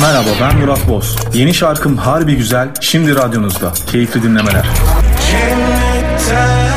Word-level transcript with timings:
Merhaba 0.00 0.28
ben 0.40 0.58
Murat 0.58 0.88
Boz. 0.88 1.16
Yeni 1.34 1.54
şarkım 1.54 1.96
Harbi 1.96 2.36
Güzel 2.36 2.68
şimdi 2.80 3.14
radyonuzda. 3.16 3.72
Keyifli 3.86 4.22
dinlemeler. 4.22 4.66
Cennetten 5.30 6.69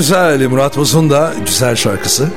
güzel 0.00 0.46
Murat 0.46 0.76
Boz'un 0.76 1.10
da 1.10 1.32
güzel 1.46 1.76
şarkısı. 1.76 2.28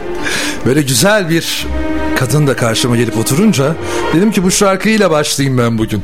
Böyle 0.65 0.81
güzel 0.81 1.29
bir 1.29 1.67
kadın 2.15 2.47
da 2.47 2.55
karşıma 2.55 2.97
gelip 2.97 3.17
oturunca 3.17 3.75
dedim 4.13 4.31
ki 4.31 4.43
bu 4.43 4.51
şarkıyla 4.51 5.11
başlayayım 5.11 5.57
ben 5.57 5.77
bugün. 5.77 6.03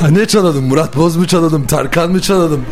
Ha, 0.00 0.08
ne 0.08 0.26
çalalım 0.26 0.64
Murat 0.64 0.96
Boz 0.96 1.16
mu 1.16 1.26
çalalım 1.26 1.66
Tarkan 1.66 2.10
mı 2.10 2.20
çalalım 2.20 2.64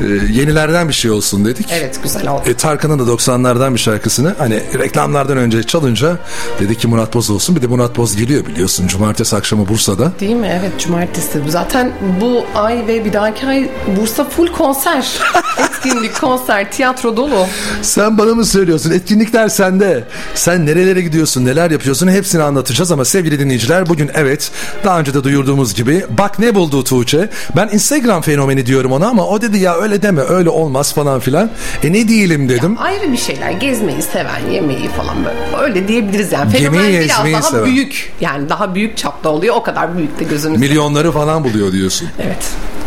Ee, 0.00 0.04
yenilerden 0.32 0.88
bir 0.88 0.92
şey 0.94 1.10
olsun 1.10 1.44
dedik. 1.44 1.66
Evet 1.72 2.00
güzel 2.02 2.28
oldu. 2.28 2.42
E, 2.46 2.54
Tarkan'ın 2.54 2.98
da 2.98 3.02
90'lardan 3.12 3.74
bir 3.74 3.78
şarkısını 3.80 4.34
hani 4.38 4.62
reklamlardan 4.78 5.36
önce 5.36 5.62
çalınca 5.62 6.16
dedi 6.60 6.78
ki 6.78 6.88
Murat 6.88 7.14
Boz 7.14 7.30
olsun. 7.30 7.56
Bir 7.56 7.62
de 7.62 7.66
Murat 7.66 7.96
Boz 7.96 8.16
geliyor 8.16 8.46
biliyorsun 8.46 8.86
cumartesi 8.86 9.36
akşamı 9.36 9.68
Bursa'da. 9.68 10.12
Değil 10.20 10.36
mi? 10.36 10.58
Evet 10.60 10.72
cumartesi. 10.80 11.42
Zaten 11.48 11.92
bu 12.20 12.44
ay 12.54 12.86
ve 12.86 13.04
bir 13.04 13.12
dahaki 13.12 13.46
ay 13.46 13.70
Bursa 13.96 14.24
full 14.24 14.46
konser. 14.46 15.06
Etkinlik, 15.86 16.20
konser, 16.20 16.72
tiyatro 16.72 17.16
dolu. 17.16 17.46
Sen 17.82 18.18
bana 18.18 18.34
mı 18.34 18.44
söylüyorsun? 18.44 18.90
Etkinlikler 18.90 19.48
sende. 19.48 20.04
Sen 20.34 20.66
nerelere 20.66 21.00
gidiyorsun, 21.00 21.44
neler 21.44 21.70
yapıyorsun 21.70 22.08
hepsini 22.08 22.42
anlatacağız 22.42 22.92
ama 22.92 23.04
sevgili 23.04 23.38
dinleyiciler 23.38 23.88
bugün 23.88 24.10
evet 24.14 24.50
daha 24.84 25.00
önce 25.00 25.14
de 25.14 25.24
duyurduğumuz 25.24 25.74
gibi 25.74 26.04
bak 26.18 26.38
ne 26.38 26.54
buldu 26.54 26.84
Tuğçe. 26.84 27.28
Ben 27.56 27.68
Instagram 27.72 28.22
fenomeni 28.22 28.66
diyorum 28.66 28.92
ona 28.92 29.06
ama 29.06 29.26
o 29.26 29.42
dedi 29.42 29.58
ya 29.58 29.74
öyle 29.76 30.02
deme 30.02 30.22
öyle 30.22 30.50
olmaz 30.50 30.94
falan 30.94 31.20
filan. 31.20 31.50
E 31.82 31.92
ne 31.92 32.08
diyelim 32.08 32.48
dedim. 32.48 32.76
Ayrı 32.80 33.12
bir 33.12 33.16
şeyler. 33.18 33.50
Gezmeyi 33.50 34.02
seven, 34.02 34.50
yemeği 34.52 34.88
falan 34.88 35.16
böyle. 35.24 35.64
Öyle 35.64 35.88
diyebiliriz 35.88 36.32
yani. 36.32 36.50
Fenomen 36.52 36.80
Yemeği, 36.84 37.04
biraz 37.04 37.32
daha 37.32 37.42
seven. 37.42 37.64
büyük. 37.64 38.12
Yani 38.20 38.48
daha 38.48 38.74
büyük 38.74 38.96
çapta 38.96 39.28
oluyor. 39.28 39.54
O 39.56 39.62
kadar 39.62 39.96
büyük 39.96 40.20
de 40.20 40.24
gözümüz. 40.24 40.60
Milyonları 40.60 41.12
falan 41.12 41.44
buluyor 41.44 41.72
diyorsun. 41.72 42.08
Evet. 42.18 42.44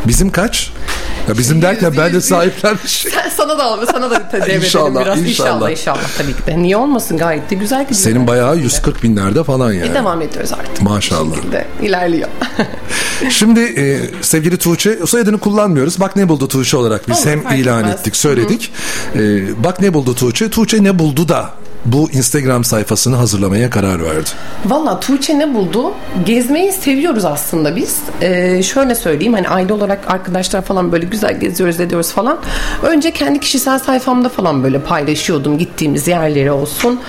Bizim 0.08 0.30
kaç? 0.32 0.72
Ya 1.30 1.38
bizim 1.38 1.62
derken 1.62 1.94
ben 1.98 2.14
de 2.14 2.22
sahiplenmiş. 2.22 3.06
Sana 3.38 3.58
da 3.58 3.64
alma, 3.64 3.86
sana 3.86 4.12
da 4.12 4.32
devredelim 4.34 4.62
İnşallah, 4.64 5.02
biraz. 5.06 5.20
inşallah. 5.22 5.50
İnşallah, 5.50 5.72
inşallah 5.72 6.18
tabii 6.18 6.34
ki 6.34 6.46
de. 6.48 6.62
Niye 6.62 6.78
olmasın 6.78 7.18
gayet 7.18 7.50
de 7.50 7.56
güzel 7.56 7.82
gidiyor. 7.84 8.00
Senin 8.00 8.28
bayağı 8.28 8.58
140 8.58 9.04
binlerde 9.04 9.44
falan 9.44 9.74
yani. 9.74 9.92
E, 9.92 9.94
devam 9.94 10.22
ediyoruz 10.22 10.52
artık. 10.54 10.82
Maşallah. 10.82 11.36
Şekilde 11.36 11.68
ilerliyor. 11.82 12.30
Şimdi 13.30 13.60
e, 13.60 14.00
sevgili 14.22 14.58
Tuğçe 14.58 15.00
soyadını 15.08 15.38
kullanmıyoruz. 15.38 16.00
Bak 16.00 16.16
ne 16.16 16.30
buldu 16.30 16.48
Tuğçe 16.48 16.78
olarak 16.78 17.10
biz 17.10 17.18
Olur, 17.18 17.28
hem 17.28 17.58
ilan 17.60 17.80
etmez. 17.80 18.00
ettik 18.00 18.16
söyledik. 18.16 18.72
E, 19.16 19.20
bak 19.64 19.82
ne 19.82 19.94
buldu 19.94 20.16
Tuğçe. 20.16 20.50
Tuğçe 20.50 20.84
ne 20.84 21.00
buldu 21.00 21.30
da 21.30 21.50
bu 21.86 22.12
Instagram 22.12 22.64
sayfasını 22.64 23.16
hazırlamaya 23.16 23.70
karar 23.70 24.04
verdi. 24.04 24.30
Valla 24.66 25.00
Tuğçe 25.00 25.40
ne 25.40 25.54
buldu? 25.54 25.94
Gezmeyi 26.26 26.72
seviyoruz 26.72 27.26
aslında 27.26 27.76
biz. 27.76 28.00
Ee, 28.22 28.64
şöyle 28.64 28.96
söyleyeyim 28.96 29.34
hani 29.34 29.50
aile 29.50 29.74
olarak 29.74 30.00
arkadaşlar 30.12 30.62
falan 30.62 30.92
böyle 30.92 31.06
güzel 31.06 31.40
geziyoruz 31.40 31.80
ediyoruz 31.80 32.12
falan. 32.12 32.38
Önce 32.84 33.12
kendi 33.12 33.40
kişisel 33.40 33.80
sayfamda 33.80 34.30
falan 34.30 34.64
böyle 34.64 34.82
paylaşıyordum 34.82 35.58
gittiğimiz 35.58 36.08
yerleri 36.08 36.52
olsun. 36.52 37.00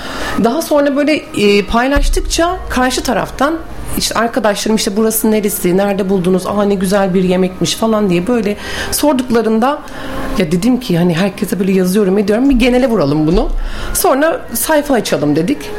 Daha 0.45 0.63
sonra 0.63 0.97
böyle 0.97 1.15
e, 1.15 1.63
paylaştıkça 1.63 2.59
karşı 2.69 3.03
taraftan 3.03 3.59
işte 3.97 4.15
arkadaşlarım 4.15 4.77
işte 4.77 4.97
burası 4.97 5.31
neresi, 5.31 5.77
nerede 5.77 6.09
buldunuz, 6.09 6.47
aa 6.47 6.65
ne 6.65 6.75
güzel 6.75 7.15
bir 7.15 7.25
yemekmiş 7.25 7.75
falan 7.75 8.11
diye 8.11 8.27
böyle 8.27 8.57
sorduklarında 8.91 9.79
ya 10.39 10.53
dedim 10.53 10.81
ki 10.81 10.99
hani 10.99 11.15
herkese 11.15 11.61
böyle 11.61 11.73
yazıyorum 11.73 12.19
ediyorum 12.19 12.51
bir 12.51 12.55
genele 12.55 12.87
vuralım 12.87 13.27
bunu. 13.27 13.49
Sonra 13.95 14.47
sayfa 14.55 14.95
açalım 14.95 15.37
dedik. 15.37 15.71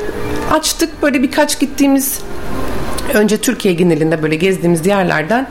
Açtık 0.52 1.04
böyle 1.04 1.24
birkaç 1.24 1.60
gittiğimiz 1.60 2.22
Önce 3.14 3.38
Türkiye 3.38 3.74
genelinde 3.74 4.24
böyle 4.24 4.36
gezdiğimiz 4.36 4.86
yerlerden 4.86 5.48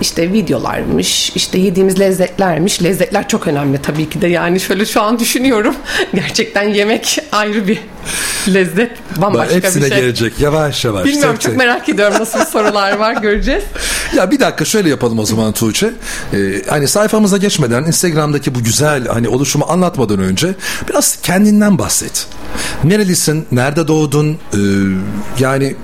işte 0.00 0.32
videolarmış, 0.32 1.30
işte 1.30 1.58
yediğimiz 1.58 2.00
lezzetlermiş. 2.00 2.82
Lezzetler 2.82 3.28
çok 3.28 3.46
önemli 3.48 3.82
tabii 3.82 4.08
ki 4.08 4.20
de 4.20 4.26
yani 4.26 4.60
şöyle 4.60 4.86
şu 4.86 5.02
an 5.02 5.18
düşünüyorum. 5.18 5.74
Gerçekten 6.14 6.68
yemek 6.68 7.18
ayrı 7.32 7.68
bir 7.68 7.78
lezzet, 8.54 8.90
bambaşka 9.16 9.54
hepsine 9.54 9.84
bir 9.84 9.90
şey. 9.90 10.00
gelecek 10.00 10.40
yavaş 10.40 10.84
yavaş. 10.84 11.04
Bilmiyorum 11.04 11.32
tek 11.32 11.40
çok 11.40 11.50
tek. 11.52 11.58
merak 11.58 11.88
ediyorum 11.88 12.14
nasıl 12.20 12.44
sorular 12.44 12.96
var 12.96 13.12
göreceğiz. 13.22 13.64
Ya 14.16 14.30
bir 14.30 14.40
dakika 14.40 14.64
şöyle 14.64 14.88
yapalım 14.88 15.18
o 15.18 15.24
zaman 15.26 15.52
Tuğçe. 15.52 15.90
Ee, 16.34 16.36
hani 16.68 16.88
sayfamıza 16.88 17.36
geçmeden 17.36 17.84
Instagram'daki 17.84 18.54
bu 18.54 18.62
güzel 18.64 19.06
hani 19.06 19.28
oluşumu 19.28 19.64
anlatmadan 19.68 20.18
önce 20.18 20.54
biraz 20.88 21.16
kendinden 21.22 21.78
bahset. 21.78 22.26
Nerelisin? 22.84 23.46
Nerede 23.52 23.88
doğdun? 23.88 24.38
Ee, 24.54 24.58
yani 25.38 25.74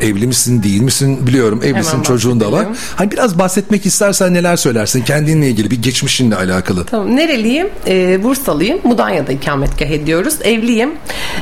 evli 0.00 0.26
misin 0.26 0.62
değil 0.62 0.80
misin 0.82 1.26
biliyorum 1.26 1.60
evlisin 1.64 1.90
Hemen 1.92 2.02
çocuğun 2.02 2.40
da 2.40 2.52
var. 2.52 2.66
Hani 2.96 3.10
biraz 3.10 3.38
bahsetmek 3.38 3.86
istersen 3.86 4.34
neler 4.34 4.56
söylersin 4.56 5.02
kendinle 5.02 5.48
ilgili 5.48 5.70
bir 5.70 5.82
geçmişinle 5.82 6.36
alakalı. 6.36 6.84
Tamam. 6.84 7.16
Nereliyim? 7.16 7.68
Ee, 7.86 8.22
Bursalıyım. 8.22 8.78
Mudanya'da 8.84 9.32
ikametgah 9.32 9.86
ediyoruz. 9.86 10.34
Evliyim. 10.44 10.90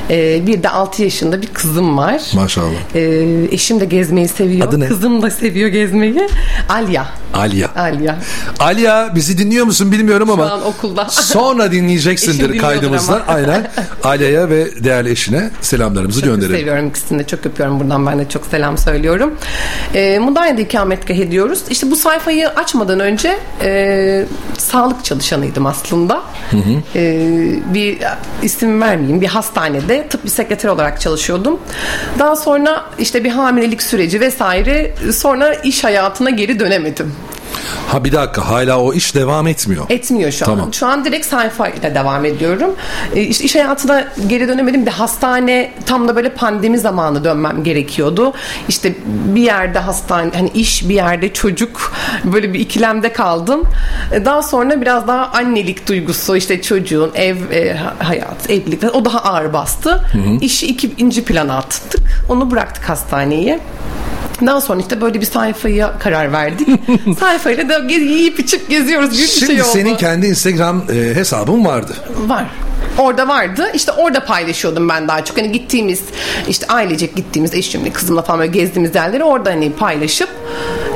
Ee, 0.09 0.47
bir 0.47 0.63
de 0.63 0.69
6 0.69 1.03
yaşında 1.03 1.41
bir 1.41 1.47
kızım 1.47 1.97
var. 1.97 2.21
Maşallah. 2.35 2.95
Ee, 2.95 3.25
eşim 3.51 3.79
de 3.79 3.85
gezmeyi 3.85 4.27
seviyor. 4.27 4.67
Adı 4.67 4.79
ne? 4.79 4.87
Kızım 4.87 5.21
da 5.21 5.29
seviyor 5.31 5.69
gezmeyi. 5.69 6.27
Alya. 6.69 7.05
Alya. 7.33 7.69
Alya. 7.75 8.19
Alya 8.59 9.11
bizi 9.15 9.37
dinliyor 9.37 9.65
musun 9.65 9.91
bilmiyorum 9.91 10.29
ama 10.29 10.51
an 10.51 10.65
okulda. 10.65 11.05
sonra 11.09 11.71
dinleyeceksindir 11.71 12.59
ama. 13.09 13.21
Aynen. 13.27 13.71
Alya'ya 14.03 14.49
ve 14.49 14.83
değerli 14.83 15.09
eşine 15.09 15.49
selamlarımızı 15.61 16.19
Çok 16.21 16.29
gönderelim. 16.29 16.57
seviyorum 16.59 16.87
ikisini 16.87 17.19
de 17.19 17.27
çok 17.27 17.45
öpüyorum 17.45 17.79
buradan 17.79 18.05
ben 18.05 18.19
de 18.19 18.29
çok 18.29 18.45
selam 18.51 18.77
söylüyorum. 18.77 19.37
E, 19.95 20.19
Mudanya'da 20.19 20.61
ikametgah 20.61 21.15
ediyoruz. 21.15 21.63
İşte 21.69 21.91
bu 21.91 21.95
sayfayı 21.95 22.49
açmadan 22.49 22.99
önce 22.99 23.39
e, 23.61 24.25
sağlık 24.57 25.05
çalışanıydım 25.05 25.65
aslında. 25.65 26.21
E, 26.95 27.29
bir 27.73 27.97
isim 28.43 28.81
vermeyeyim 28.81 29.21
bir 29.21 29.27
hastanede 29.27 30.07
tıp 30.07 30.23
bir 30.25 30.29
sekreter 30.29 30.69
olarak 30.69 31.01
çalışıyordum. 31.01 31.59
Daha 32.19 32.35
sonra 32.35 32.85
işte 32.99 33.23
bir 33.23 33.29
hamilelik 33.29 33.83
süreci 33.83 34.19
vesaire 34.21 34.95
sonra 35.13 35.53
iş 35.53 35.83
hayatına 35.83 36.29
geri 36.29 36.59
dönemedim. 36.59 37.15
Ha 37.87 38.03
bir 38.03 38.11
dakika 38.11 38.49
hala 38.49 38.79
o 38.79 38.93
iş 38.93 39.15
devam 39.15 39.47
etmiyor. 39.47 39.85
Etmiyor 39.89 40.31
şu 40.31 40.45
Tamam. 40.45 40.67
an. 40.67 40.71
Şu 40.71 40.87
an 40.87 41.05
direkt 41.05 41.25
sayfa 41.25 41.67
ile 41.67 41.95
devam 41.95 42.25
ediyorum. 42.25 42.75
E, 43.15 43.21
işte 43.21 43.43
iş 43.43 43.55
hayatına 43.55 44.07
geri 44.27 44.47
dönemedim. 44.47 44.85
Bir 44.85 44.91
hastane 44.91 45.71
tam 45.85 46.07
da 46.07 46.15
böyle 46.15 46.29
pandemi 46.29 46.79
zamanı 46.79 47.23
dönmem 47.23 47.63
gerekiyordu. 47.63 48.33
İşte 48.67 48.95
bir 49.05 49.41
yerde 49.41 49.79
hastane 49.79 50.31
hani 50.33 50.49
iş 50.49 50.89
bir 50.89 50.95
yerde 50.95 51.33
çocuk 51.33 51.93
böyle 52.23 52.53
bir 52.53 52.59
ikilemde 52.59 53.13
kaldım. 53.13 53.63
E, 54.11 54.25
daha 54.25 54.41
sonra 54.41 54.81
biraz 54.81 55.07
daha 55.07 55.25
annelik 55.25 55.87
duygusu 55.87 56.35
işte 56.35 56.61
çocuğun 56.61 57.11
ev 57.15 57.37
e, 57.51 57.77
hayat 57.99 58.49
evlilik 58.49 58.95
o 58.95 59.05
daha 59.05 59.19
ağır 59.19 59.53
bastı. 59.53 60.03
İşi 60.41 60.67
ikinci 60.67 61.25
plana 61.25 61.57
attık. 61.57 62.01
Onu 62.29 62.51
bıraktık 62.51 62.89
hastaneye. 62.89 63.59
Daha 64.45 64.61
sonra 64.61 64.79
işte 64.81 65.01
böyle 65.01 65.21
bir 65.21 65.25
sayfaya 65.25 65.99
karar 65.99 66.31
verdik. 66.31 66.67
Sayfayla 67.19 67.69
da 67.69 67.79
gez- 67.79 68.01
yiyip 68.11 68.39
içip 68.39 68.69
geziyoruz 68.69 69.09
gibi 69.11 69.21
bir 69.21 69.27
Şimdi 69.27 69.51
şey 69.51 69.61
oldu. 69.61 69.69
senin 69.73 69.95
kendi 69.95 70.27
Instagram 70.27 70.83
e, 70.91 71.15
hesabın 71.15 71.65
vardı. 71.65 71.93
Var. 72.27 72.45
Orada 72.97 73.27
vardı. 73.27 73.71
İşte 73.73 73.91
orada 73.91 74.25
paylaşıyordum 74.25 74.89
ben 74.89 75.07
daha 75.07 75.25
çok. 75.25 75.37
Hani 75.37 75.51
gittiğimiz 75.51 76.01
işte 76.47 76.67
ailecek 76.67 77.15
gittiğimiz 77.15 77.53
eşimle 77.53 77.89
kızımla 77.93 78.21
falan 78.21 78.39
böyle 78.39 78.51
gezdiğimiz 78.51 78.95
yerleri 78.95 79.23
orada 79.23 79.49
hani 79.49 79.71
paylaşıp 79.73 80.29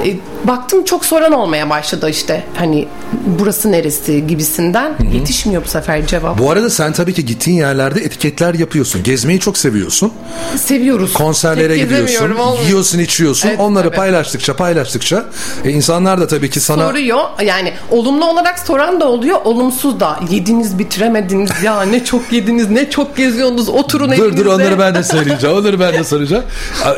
e, 0.06 0.10
baktım 0.44 0.84
çok 0.84 1.06
soran 1.06 1.32
olmaya 1.32 1.70
başladı 1.70 2.10
işte. 2.10 2.44
Hani 2.56 2.88
burası 3.26 3.72
neresi 3.72 4.28
gibisinden. 4.28 4.94
Yetişmiyor 5.14 5.64
bu 5.64 5.68
sefer 5.68 6.08
cevap. 6.08 6.40
Bu 6.40 6.52
arada 6.52 6.70
sen 6.70 6.94
tabii 6.94 7.14
ki 7.14 7.26
gittiğin 7.26 7.58
yerlerde 7.58 8.00
etiketler 8.02 8.54
yapıyorsun. 8.54 9.04
Gezmeyi 9.04 9.40
çok 9.40 9.58
seviyorsun. 9.58 10.14
Seviyoruz. 10.56 11.14
Konserlere 11.14 11.74
Tek 11.76 11.84
gidiyorsun. 11.90 12.30
olmuyor. 12.36 12.66
Yiyorsun, 12.68 13.00
içiyorsun. 13.00 13.48
Evet, 13.48 13.60
Onları 13.60 13.88
tabii. 13.88 13.96
paylaştıkça 13.98 14.56
paylaştıkça 14.56 15.26
e, 15.66 15.70
insanlar 15.72 16.22
da 16.22 16.28
tabii 16.28 16.50
ki 16.50 16.60
sana 16.60 16.88
soruyor. 16.88 17.20
Yani 17.46 17.74
olumlu 17.92 18.26
olarak 18.26 18.60
soran 18.60 19.00
da 19.02 19.06
oluyor, 19.10 19.40
olumsuz 19.44 20.00
da. 20.00 20.20
Yediniz 20.30 20.80
bitiremediniz 20.80 21.50
ya 21.64 21.82
ne 21.82 22.04
çok 22.04 22.32
yediniz, 22.34 22.70
ne 22.70 22.90
çok 22.90 23.18
geziyorsunuz. 23.18 23.70
Oturun 23.70 24.10
Dur 24.12 24.14
evinizde. 24.14 24.38
dur 24.38 24.46
onları 24.54 24.80
ben 24.80 24.96
de 24.96 25.04
söyleyeceğim. 25.04 25.58
Onları 25.58 25.80
ben 25.80 25.94
de 25.94 26.04
soracağım. 26.04 26.44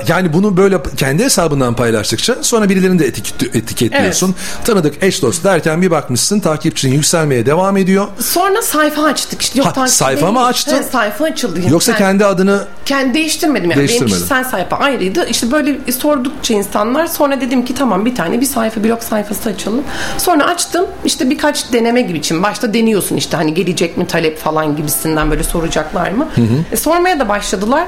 Yani 0.07 0.33
bunu 0.33 0.57
böyle 0.57 0.77
kendi 0.97 1.23
hesabından 1.23 1.75
paylaştıkça 1.75 2.35
sonra 2.41 2.69
birilerini 2.69 2.99
de 2.99 3.05
etiket, 3.07 3.34
etiketliyorsun. 3.43 4.35
Tanıdık 4.65 5.03
eş 5.03 5.21
dost 5.21 5.43
derken 5.43 5.81
bir 5.81 5.91
bakmışsın 5.91 6.39
takipçinin 6.39 6.93
yükselmeye 6.93 7.45
devam 7.45 7.77
ediyor. 7.77 8.07
Sonra 8.19 8.61
sayfa 8.61 9.03
açtık. 9.03 9.41
İşte 9.41 9.59
yok 9.59 9.77
Ha, 9.77 9.87
sayfa 9.87 10.31
mı 10.31 10.45
açtın? 10.45 10.77
He, 10.77 10.83
sayfa 10.83 11.25
açıldı. 11.25 11.59
Yoksa 11.69 11.91
Yani 11.91 11.99
kendi 11.99 12.25
adını 12.25 12.65
kendi 12.85 13.13
değiştirmedim 13.13 13.63
yani. 13.63 13.77
Benim 13.77 13.87
Değiştirmedin. 13.87 14.15
kişisel 14.15 14.43
sayfa 14.43 14.75
ayrıydı. 14.77 15.27
İşte 15.29 15.51
böyle 15.51 15.91
sordukça 15.91 16.53
insanlar 16.53 17.07
sonra 17.07 17.41
dedim 17.41 17.65
ki 17.65 17.73
tamam 17.75 18.05
bir 18.05 18.15
tane 18.15 18.41
bir 18.41 18.45
sayfa 18.45 18.83
blog 18.83 19.01
sayfası 19.01 19.49
açalım. 19.49 19.83
Sonra 20.17 20.45
açtım. 20.45 20.85
İşte 21.05 21.29
birkaç 21.29 21.73
deneme 21.73 22.01
gibi 22.01 22.17
için. 22.17 22.43
Başta 22.43 22.73
deniyorsun 22.73 23.17
işte 23.17 23.37
hani 23.37 23.53
gelecek 23.53 23.97
mi 23.97 24.07
talep 24.07 24.39
falan 24.39 24.75
gibisinden 24.75 25.31
böyle 25.31 25.43
soracaklar 25.43 26.11
mı? 26.11 26.27
E, 26.71 26.77
sormaya 26.77 27.19
da 27.19 27.29
başladılar. 27.29 27.87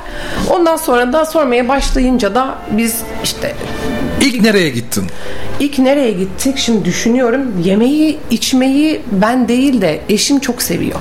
Ondan 0.50 0.76
sonra 0.78 1.14
da 1.14 1.26
sormaya 1.26 1.68
başlayınca 1.68 2.36
da 2.36 2.56
biz 2.72 2.96
işte 3.24 3.56
ilk 4.22 4.42
nereye 4.42 4.70
gittin? 4.70 5.08
İlk 5.60 5.80
nereye 5.80 6.12
gittik? 6.12 6.58
Şimdi 6.58 6.86
düşünüyorum. 6.86 7.42
Yemeği, 7.64 8.18
içmeyi 8.32 9.02
ben 9.12 9.48
değil 9.48 9.82
de 9.82 10.00
eşim 10.10 10.40
çok 10.40 10.62
seviyor. 10.62 11.00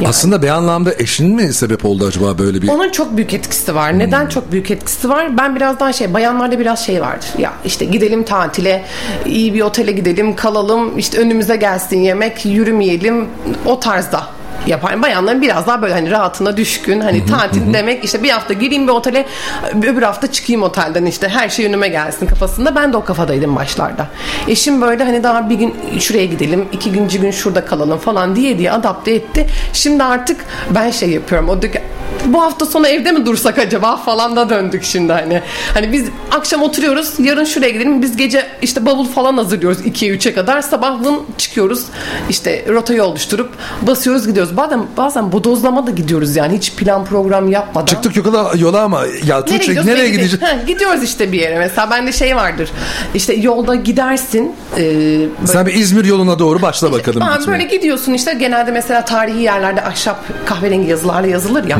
Yani. 0.00 0.08
Aslında 0.08 0.42
bir 0.42 0.48
anlamda 0.48 0.94
eşin 0.98 1.34
mi 1.34 1.52
sebep 1.52 1.84
oldu 1.84 2.06
acaba 2.06 2.38
böyle 2.38 2.62
bir 2.62 2.68
Onun 2.68 2.90
çok 2.90 3.16
büyük 3.16 3.34
etkisi 3.34 3.74
var. 3.74 3.98
Neden 3.98 4.26
çok 4.26 4.52
büyük 4.52 4.70
etkisi 4.70 5.08
var? 5.08 5.38
Ben 5.38 5.56
biraz 5.56 5.80
daha 5.80 5.92
şey, 5.92 6.14
bayanlarda 6.14 6.58
biraz 6.58 6.86
şey 6.86 7.00
vardır. 7.00 7.28
Ya 7.38 7.52
işte 7.64 7.84
gidelim 7.84 8.24
tatile, 8.24 8.84
iyi 9.26 9.54
bir 9.54 9.60
otele 9.60 9.92
gidelim, 9.92 10.36
kalalım, 10.36 10.98
işte 10.98 11.18
önümüze 11.18 11.56
gelsin 11.56 12.00
yemek, 12.00 12.46
yürümeyelim 12.46 13.26
o 13.66 13.80
tarzda 13.80 14.37
yapar. 14.66 15.02
Bayanların 15.02 15.42
biraz 15.42 15.66
daha 15.66 15.82
böyle 15.82 15.94
hani 15.94 16.10
rahatına 16.10 16.56
düşkün. 16.56 17.00
Hani 17.00 17.26
tatil 17.26 17.74
demek 17.74 18.04
işte 18.04 18.22
bir 18.22 18.30
hafta 18.30 18.54
gireyim 18.54 18.86
bir 18.86 18.92
otele 18.92 19.26
öbür 19.74 20.02
hafta 20.02 20.32
çıkayım 20.32 20.62
otelden 20.62 21.06
işte 21.06 21.28
her 21.28 21.48
şey 21.48 21.66
önüme 21.66 21.88
gelsin 21.88 22.26
kafasında. 22.26 22.76
Ben 22.76 22.92
de 22.92 22.96
o 22.96 23.04
kafadaydım 23.04 23.56
başlarda. 23.56 24.06
Eşim 24.48 24.82
böyle 24.82 25.04
hani 25.04 25.22
daha 25.22 25.50
bir 25.50 25.54
gün 25.54 25.74
şuraya 25.98 26.26
gidelim 26.26 26.68
ikinci 26.72 27.20
gün 27.20 27.30
şurada 27.30 27.64
kalalım 27.64 27.98
falan 27.98 28.36
diye 28.36 28.58
diye 28.58 28.72
adapte 28.72 29.10
etti. 29.10 29.46
Şimdi 29.72 30.04
artık 30.04 30.44
ben 30.70 30.90
şey 30.90 31.10
yapıyorum. 31.10 31.48
O 31.48 31.62
diyor 31.62 31.72
ki, 31.72 31.82
bu 32.26 32.42
hafta 32.42 32.66
sonu 32.66 32.86
evde 32.86 33.12
mi 33.12 33.26
dursak 33.26 33.58
acaba 33.58 33.96
falan 33.96 34.36
da 34.36 34.50
döndük 34.50 34.84
şimdi 34.84 35.12
hani. 35.12 35.42
Hani 35.74 35.92
biz 35.92 36.08
akşam 36.30 36.62
oturuyoruz 36.62 37.14
yarın 37.18 37.44
şuraya 37.44 37.70
gidelim 37.70 38.02
biz 38.02 38.16
gece 38.16 38.46
işte 38.62 38.86
bavul 38.86 39.04
falan 39.04 39.36
hazırlıyoruz 39.36 39.80
2'ye 39.80 40.14
3'e 40.16 40.34
kadar 40.34 40.62
sabahın 40.62 41.20
çıkıyoruz 41.38 41.84
işte 42.30 42.64
rotayı 42.68 43.04
oluşturup 43.04 43.50
basıyoruz 43.82 44.26
gidiyoruz. 44.26 44.47
Bazen, 44.56 44.80
bazen 44.96 45.32
bodozlama 45.32 45.86
da 45.86 45.90
gidiyoruz 45.90 46.36
yani 46.36 46.56
hiç 46.56 46.72
plan 46.74 47.04
program 47.04 47.50
yapmadan. 47.50 47.86
Çıktık 47.86 48.16
yola, 48.16 48.52
yola 48.58 48.82
ama 48.82 49.02
ya 49.26 49.44
Tuğçe 49.44 49.56
nereye, 49.58 49.80
gidiyoruz? 49.80 49.86
Değil. 49.86 50.12
gideceğiz? 50.12 50.42
Ha, 50.42 50.56
gidiyoruz 50.66 51.02
işte 51.02 51.32
bir 51.32 51.40
yere 51.40 51.58
mesela 51.58 51.90
bende 51.90 52.12
şey 52.12 52.36
vardır 52.36 52.70
işte 53.14 53.34
yolda 53.34 53.74
gidersin 53.74 54.52
e, 54.76 54.80
böyle- 54.80 55.28
Sen 55.46 55.66
bir 55.66 55.74
İzmir 55.74 56.04
yoluna 56.04 56.38
doğru 56.38 56.62
başla 56.62 56.92
bakalım. 56.92 57.22
Aa, 57.22 57.36
gitmeye. 57.36 57.58
böyle 57.58 57.76
gidiyorsun 57.76 58.12
işte 58.14 58.32
genelde 58.34 58.70
mesela 58.70 59.04
tarihi 59.04 59.42
yerlerde 59.42 59.84
ahşap 59.84 60.24
kahverengi 60.46 60.90
yazılarla 60.90 61.26
yazılır 61.26 61.64
ya. 61.64 61.78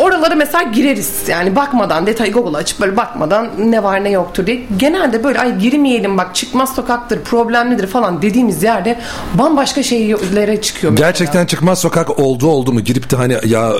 Oralara 0.00 0.34
mesela 0.34 0.62
gireriz 0.62 1.10
yani 1.28 1.56
bakmadan 1.56 2.06
detayı 2.06 2.32
Google 2.32 2.56
açıp 2.58 2.80
böyle 2.80 2.96
bakmadan 2.96 3.48
ne 3.58 3.82
var 3.82 4.04
ne 4.04 4.10
yoktur 4.10 4.46
diye. 4.46 4.62
Genelde 4.76 5.24
böyle 5.24 5.38
ay 5.38 5.58
girmeyelim 5.58 6.18
bak 6.18 6.34
çıkmaz 6.34 6.74
sokaktır 6.74 7.20
problemlidir 7.22 7.86
falan 7.86 8.22
dediğimiz 8.22 8.62
yerde 8.62 8.98
bambaşka 9.34 9.82
şeylere 9.82 10.60
çıkıyor. 10.60 10.92
mesela. 10.92 11.08
Gerçekten 11.08 11.46
çıkmaz 11.46 11.78
sokak 11.78 12.18
oldu 12.18 12.46
oldu 12.46 12.72
mu? 12.72 12.80
Girip 12.80 13.10
de 13.10 13.16
hani 13.16 13.36
ya 13.46 13.72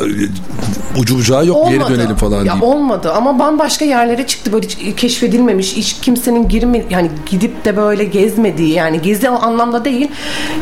ucu 0.99 1.19
bucağı 1.19 1.47
yok 1.47 1.69
geri 1.69 1.81
dönelim 1.81 2.17
falan 2.17 2.45
ya 2.45 2.53
deyip. 2.53 2.63
olmadı 2.63 3.13
ama 3.13 3.39
bambaşka 3.39 3.85
yerlere 3.85 4.27
çıktı 4.27 4.53
böyle 4.53 4.67
hiç 4.67 4.97
keşfedilmemiş 4.97 5.77
hiç 5.77 5.97
kimsenin 6.01 6.49
girme 6.49 6.85
yani 6.91 7.11
gidip 7.31 7.65
de 7.65 7.77
böyle 7.77 8.05
gezmediği 8.05 8.75
yani 8.75 9.03
gezi 9.03 9.29
anlamda 9.29 9.85
değil 9.85 10.11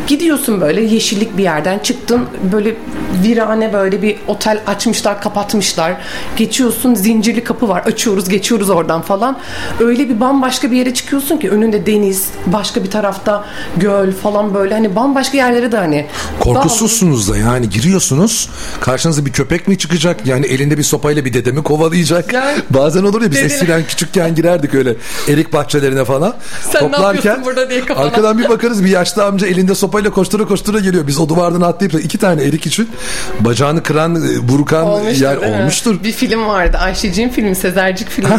gidiyorsun 0.07 0.61
böyle 0.61 0.80
yeşillik 0.83 1.38
bir 1.38 1.42
yerden 1.42 1.78
çıktın 1.78 2.21
böyle 2.52 2.75
virane 3.25 3.73
böyle 3.73 4.02
bir 4.02 4.16
otel 4.28 4.61
açmışlar 4.66 5.23
kapatmışlar. 5.40 5.97
Geçiyorsun 6.37 6.94
zincirli 6.94 7.44
kapı 7.44 7.68
var. 7.68 7.82
Açıyoruz 7.87 8.28
geçiyoruz 8.28 8.70
oradan 8.70 9.02
falan. 9.02 9.38
Öyle 9.80 10.09
bir 10.09 10.20
bambaşka 10.20 10.70
bir 10.70 10.76
yere 10.76 10.94
çıkıyorsun 10.94 11.37
ki 11.37 11.50
önünde 11.50 11.87
deniz, 11.87 12.26
başka 12.47 12.85
bir 12.85 12.90
tarafta 12.90 13.44
göl 13.76 14.12
falan 14.12 14.54
böyle 14.54 14.75
hani 14.75 14.97
bambaşka 14.97 15.37
yerlere 15.37 15.73
de 15.73 15.76
hani 15.76 16.06
Korkusuzsunuz 16.40 17.30
da 17.30 17.37
yani 17.37 17.68
giriyorsunuz 17.70 18.49
karşınıza 18.80 19.26
bir 19.26 19.32
köpek 19.32 19.68
mi 19.68 19.78
çıkacak 19.78 20.26
yani 20.26 20.47
elinde 20.47 20.78
bir 20.78 20.82
sopayla 20.82 21.25
bir 21.25 21.32
dedemi 21.32 21.62
kovalayacak. 21.62 22.32
Yani- 22.32 22.59
Bazen 22.70 23.04
olur 23.04 23.23
ya 23.23 23.30
biz 23.30 23.38
Dedene- 23.38 23.52
eskiden 23.52 23.85
küçükken 23.85 24.35
girerdik 24.35 24.75
öyle 24.75 24.97
erik 25.28 25.52
bahçelerine 25.52 26.04
falan. 26.04 26.35
Sen 26.73 26.92
ne 26.92 26.97
yapıyorsun 26.97 27.44
burada 27.44 27.70
diye 27.70 27.85
kafana. 27.85 28.06
Arkadan 28.06 28.38
bir 28.38 28.49
bakarız 28.49 28.85
bir 28.85 28.88
yaşlı 28.88 29.25
amca 29.25 29.47
elinde 29.47 29.75
sopayla 29.75 30.11
koştura 30.11 30.44
koştura 30.44 30.80
geliyor. 30.80 31.06
Biz 31.06 31.18
o 31.20 31.28
duvardan 31.28 31.61
atlayıp 31.61 32.04
iki 32.04 32.18
tane 32.18 32.42
erik 32.42 32.66
için 32.66 32.88
bacağını 33.40 33.82
kıran 33.82 34.16
e, 34.16 34.49
burkan 34.49 34.87
Olmuştur, 34.87 35.20
yer 35.32 35.40
değil 35.40 35.52
mi? 35.52 35.58
olmuştur. 35.58 36.04
Bir 36.04 36.12
film 36.12 36.46
vardı. 36.49 36.78
Ayşeciğin 36.80 37.28
filmi, 37.28 37.54
Sezercik 37.54 38.08
filmi. 38.10 38.30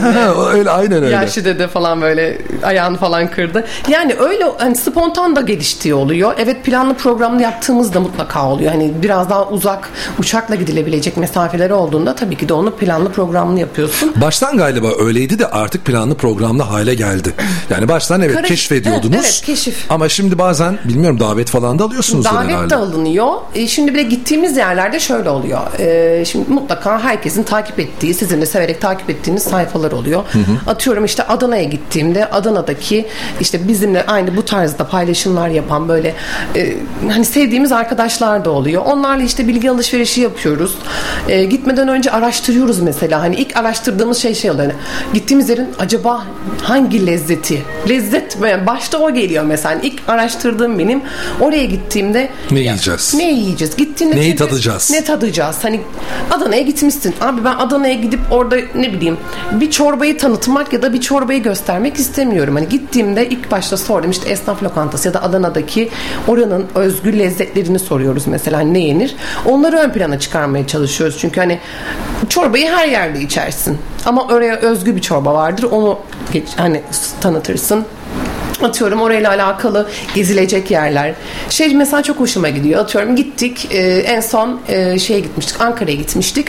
Öyle 0.53 0.69
aynen 0.69 1.03
öyle. 1.03 1.15
Yaşlı 1.15 1.45
dede 1.45 1.67
falan 1.67 2.01
böyle 2.01 2.37
ayağını 2.63 2.97
falan 2.97 3.31
kırdı. 3.31 3.65
Yani 3.87 4.15
öyle 4.19 4.43
hani 4.57 4.75
spontan 4.75 5.35
da 5.35 5.41
geliştiği 5.41 5.93
oluyor. 5.93 6.33
Evet 6.37 6.63
planlı 6.65 6.93
programlı 6.93 7.41
yaptığımız 7.41 7.93
da 7.93 7.99
mutlaka 7.99 8.47
oluyor. 8.49 8.71
Hani 8.71 8.91
biraz 9.03 9.29
daha 9.29 9.47
uzak 9.49 9.89
uçakla 10.19 10.55
gidilebilecek 10.55 11.17
mesafeleri 11.17 11.73
olduğunda 11.73 12.15
tabii 12.15 12.35
ki 12.37 12.49
de 12.49 12.53
onu 12.53 12.75
planlı 12.75 13.11
programlı 13.11 13.59
yapıyorsun. 13.59 14.13
Baştan 14.21 14.57
galiba 14.57 14.87
öyleydi 14.99 15.39
de 15.39 15.47
artık 15.47 15.85
planlı 15.85 16.15
programlı 16.15 16.63
hale 16.63 16.95
geldi. 16.95 17.33
Yani 17.69 17.87
baştan 17.87 18.21
evet 18.21 18.35
Kara- 18.35 18.47
keşfediyordunuz. 18.47 19.15
Evet, 19.15 19.25
evet, 19.25 19.41
keşif. 19.45 19.85
Ama 19.91 20.09
şimdi 20.09 20.37
bazen 20.37 20.77
bilmiyorum 20.85 21.19
davet 21.19 21.49
falan 21.49 21.79
da 21.79 21.83
alıyorsunuz 21.83 22.25
Davet 22.25 22.69
de 22.69 22.75
alınıyor. 22.75 23.27
E, 23.55 23.67
şimdi 23.67 23.93
bir 23.93 23.97
de 23.99 24.03
gittiğimiz 24.03 24.57
yerlerde 24.57 24.99
şöyle 24.99 25.29
oluyor. 25.29 25.59
E, 25.79 26.25
şimdi 26.25 26.49
mutlaka 26.51 26.80
herkesin 26.85 27.43
takip 27.43 27.79
ettiği, 27.79 28.13
sizin 28.13 28.41
de 28.41 28.45
severek 28.45 28.81
takip 28.81 29.09
ettiğiniz 29.09 29.43
sayfalar 29.43 29.91
oluyor. 29.91 30.23
Atıyorum 30.67 31.05
işte 31.05 31.23
Adana'ya 31.23 31.63
gittiğimde 31.63 32.29
Adana'daki 32.29 33.07
işte 33.39 33.67
bizimle 33.67 34.05
aynı 34.05 34.37
bu 34.37 34.45
tarzda 34.45 34.87
paylaşımlar 34.87 35.49
yapan 35.49 35.87
böyle 35.87 36.15
e, 36.55 36.77
hani 37.11 37.25
sevdiğimiz 37.25 37.71
arkadaşlar 37.71 38.45
da 38.45 38.49
oluyor. 38.51 38.85
Onlarla 38.85 39.23
işte 39.23 39.47
bilgi 39.47 39.71
alışverişi 39.71 40.21
yapıyoruz. 40.21 40.75
E, 41.27 41.45
gitmeden 41.45 41.87
önce 41.87 42.11
araştırıyoruz 42.11 42.79
mesela. 42.79 43.21
Hani 43.21 43.35
ilk 43.35 43.57
araştırdığımız 43.57 44.17
şey 44.17 44.35
şey 44.35 44.51
oluyor. 44.51 44.65
Hani 44.65 44.73
gittiğimiz 45.13 45.49
yerin 45.49 45.69
acaba 45.79 46.25
hangi 46.61 47.05
lezzeti? 47.05 47.61
Lezzet 47.89 48.37
yani 48.47 48.65
başta 48.67 48.97
o 48.97 49.13
geliyor 49.13 49.43
mesela. 49.43 49.75
Hani 49.75 49.85
ilk 49.85 49.99
araştırdığım 50.07 50.79
benim 50.79 51.01
oraya 51.39 51.65
gittiğimde 51.65 52.29
Ne 52.51 52.59
ya, 52.59 52.65
yiyeceğiz? 52.65 53.13
Ne 53.13 53.31
yiyeceğiz? 53.31 53.77
Gittiğinde 53.77 54.15
Neyi 54.15 54.35
tadacağız? 54.35 54.91
Ne 54.91 55.03
tadacağız? 55.03 55.57
Hani 55.61 55.81
Adana'ya 56.31 56.61
gitmişsin. 56.71 57.15
Abi 57.21 57.45
ben 57.45 57.55
Adana'ya 57.55 57.93
gidip 57.93 58.19
orada 58.31 58.55
ne 58.75 58.93
bileyim 58.93 59.17
bir 59.51 59.71
çorbayı 59.71 60.17
tanıtmak 60.17 60.73
ya 60.73 60.81
da 60.81 60.93
bir 60.93 61.01
çorbayı 61.01 61.43
göstermek 61.43 61.97
istemiyorum. 61.97 62.55
Hani 62.55 62.69
gittiğimde 62.69 63.29
ilk 63.29 63.51
başta 63.51 63.77
sordum 63.77 64.11
işte 64.11 64.29
esnaf 64.29 64.63
lokantası 64.63 65.07
ya 65.07 65.13
da 65.13 65.23
Adana'daki 65.23 65.89
oranın 66.27 66.65
özgü 66.75 67.19
lezzetlerini 67.19 67.79
soruyoruz 67.79 68.27
mesela 68.27 68.59
ne 68.59 68.79
yenir. 68.79 69.15
Onları 69.45 69.77
ön 69.77 69.91
plana 69.91 70.19
çıkarmaya 70.19 70.67
çalışıyoruz. 70.67 71.17
Çünkü 71.19 71.39
hani 71.39 71.59
çorbayı 72.29 72.69
her 72.69 72.87
yerde 72.87 73.21
içersin. 73.21 73.77
Ama 74.05 74.23
oraya 74.23 74.55
özgü 74.55 74.95
bir 74.95 75.01
çorba 75.01 75.33
vardır. 75.33 75.63
Onu 75.71 75.99
hani 76.57 76.81
tanıtırsın 77.21 77.85
atıyorum 78.63 79.01
orayla 79.01 79.29
alakalı 79.29 79.87
gezilecek 80.15 80.71
yerler. 80.71 81.13
Şey 81.49 81.75
mesela 81.75 82.03
çok 82.03 82.19
hoşuma 82.19 82.49
gidiyor. 82.49 82.79
Atıyorum 82.79 83.15
gittik 83.15 83.67
e, 83.71 83.79
en 83.97 84.19
son 84.19 84.59
e, 84.67 84.99
şeye 84.99 85.19
gitmiştik. 85.19 85.61
Ankara'ya 85.61 85.95
gitmiştik. 85.95 86.47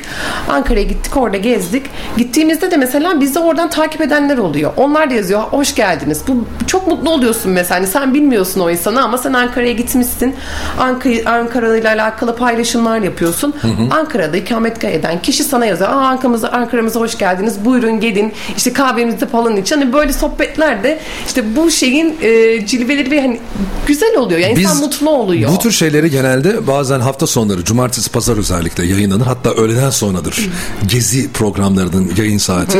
Ankara'ya 0.48 0.84
gittik 0.84 1.16
orada 1.16 1.36
gezdik. 1.36 1.86
Gittiğimizde 2.16 2.70
de 2.70 2.76
mesela 2.76 3.20
bizi 3.20 3.38
oradan 3.38 3.70
takip 3.70 4.00
edenler 4.00 4.38
oluyor. 4.38 4.72
Onlar 4.76 5.10
da 5.10 5.14
yazıyor 5.14 5.40
hoş 5.40 5.74
geldiniz. 5.74 6.22
Bu 6.28 6.46
çok 6.66 6.86
mutlu 6.86 7.10
oluyorsun 7.10 7.52
mesela. 7.52 7.80
Hani 7.80 7.86
sen 7.86 8.14
bilmiyorsun 8.14 8.60
o 8.60 8.70
insanı 8.70 9.02
ama 9.02 9.18
sen 9.18 9.32
Ankara'ya 9.32 9.72
gitmişsin. 9.72 10.34
Ankara, 10.78 11.30
Ankara 11.30 11.76
ile 11.76 11.88
alakalı 11.88 12.36
paylaşımlar 12.36 12.98
yapıyorsun. 12.98 13.54
Ankara'da 13.90 14.36
ikametgah 14.36 14.88
eden 14.88 15.22
kişi 15.22 15.44
sana 15.44 15.66
yazıyor. 15.66 15.90
Aa, 15.90 15.94
Ankara'mıza, 15.94 16.48
Ankara'mıza 16.48 17.00
hoş 17.00 17.18
geldiniz. 17.18 17.64
Buyurun 17.64 18.00
gelin. 18.00 18.32
İşte 18.56 18.72
kahvemizi 18.72 19.26
falan 19.26 19.56
için. 19.56 19.76
Hani 19.80 19.92
böyle 19.92 20.12
sohbetler 20.12 20.82
de 20.82 20.98
işte 21.26 21.56
bu 21.56 21.70
şeyin 22.02 22.16
e, 22.22 22.66
cilveleri 22.66 23.10
ve 23.10 23.20
hani 23.20 23.40
güzel 23.86 24.16
oluyor. 24.16 24.40
Yani 24.40 24.60
insan 24.60 24.76
mutlu 24.76 25.10
oluyor. 25.10 25.50
Bu 25.52 25.58
tür 25.58 25.70
şeyleri 25.72 26.10
genelde 26.10 26.66
bazen 26.66 27.00
hafta 27.00 27.26
sonları, 27.26 27.64
cumartesi, 27.64 28.10
pazar 28.10 28.36
özellikle 28.36 28.86
yayınlanır. 28.86 29.26
Hatta 29.26 29.50
öğleden 29.50 29.90
sonradır. 29.90 30.50
Gezi 30.88 31.32
programlarının 31.32 32.12
yayın 32.16 32.38
saati. 32.38 32.78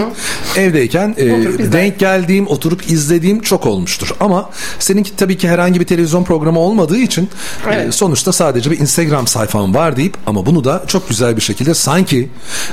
Evdeyken 0.56 1.14
e, 1.18 1.26
denk 1.72 1.98
geldiğim, 1.98 2.46
oturup 2.46 2.90
izlediğim 2.90 3.40
çok 3.40 3.66
olmuştur. 3.66 4.08
Ama 4.20 4.50
seninki 4.78 5.16
tabii 5.16 5.38
ki 5.38 5.48
herhangi 5.48 5.80
bir 5.80 5.86
televizyon 5.86 6.24
programı 6.24 6.58
olmadığı 6.58 6.98
için 6.98 7.22
e, 7.22 7.28
Evet. 7.74 7.94
sonuçta 7.94 8.32
sadece 8.32 8.70
bir 8.70 8.80
Instagram 8.80 9.26
sayfam 9.26 9.74
var 9.74 9.96
deyip 9.96 10.16
ama 10.26 10.46
bunu 10.46 10.64
da 10.64 10.82
çok 10.86 11.08
güzel 11.08 11.36
bir 11.36 11.42
şekilde 11.42 11.74
sanki 11.74 12.30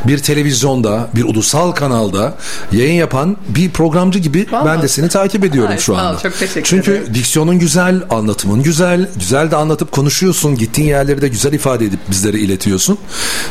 bir 0.08 0.18
televizyonda, 0.18 1.10
bir 1.16 1.24
ulusal 1.24 1.72
kanalda 1.72 2.34
yayın 2.72 2.94
yapan 2.94 3.38
bir 3.50 3.70
programcı 3.70 4.20
gibi 4.20 4.48
ben 4.52 4.60
Vallahi. 4.62 4.82
de 4.82 4.88
seni 4.88 5.10
takip 5.10 5.44
ediyorum 5.44 5.72
Ay, 5.72 5.78
şu 5.78 5.84
sağ 5.86 5.92
ol, 5.94 5.98
anda. 5.98 6.29
Çok 6.30 6.40
teşekkür 6.40 6.64
Çünkü 6.64 6.92
ederim. 6.92 7.14
diksiyonun 7.14 7.60
güzel, 7.60 8.02
anlatımın 8.10 8.64
güzel, 8.64 9.10
güzel 9.20 9.52
de 9.52 9.56
anlatıp 9.56 9.92
konuşuyorsun. 9.92 10.56
Gittiğin 10.56 10.88
yerleri 10.88 11.22
de 11.22 11.28
güzel 11.28 11.54
ifade 11.54 11.86
edip 11.86 12.00
bizlere 12.12 12.40
iletiyorsun. 12.40 12.98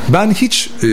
Ben 0.08 0.30
hiç 0.30 0.70
e, 0.82 0.86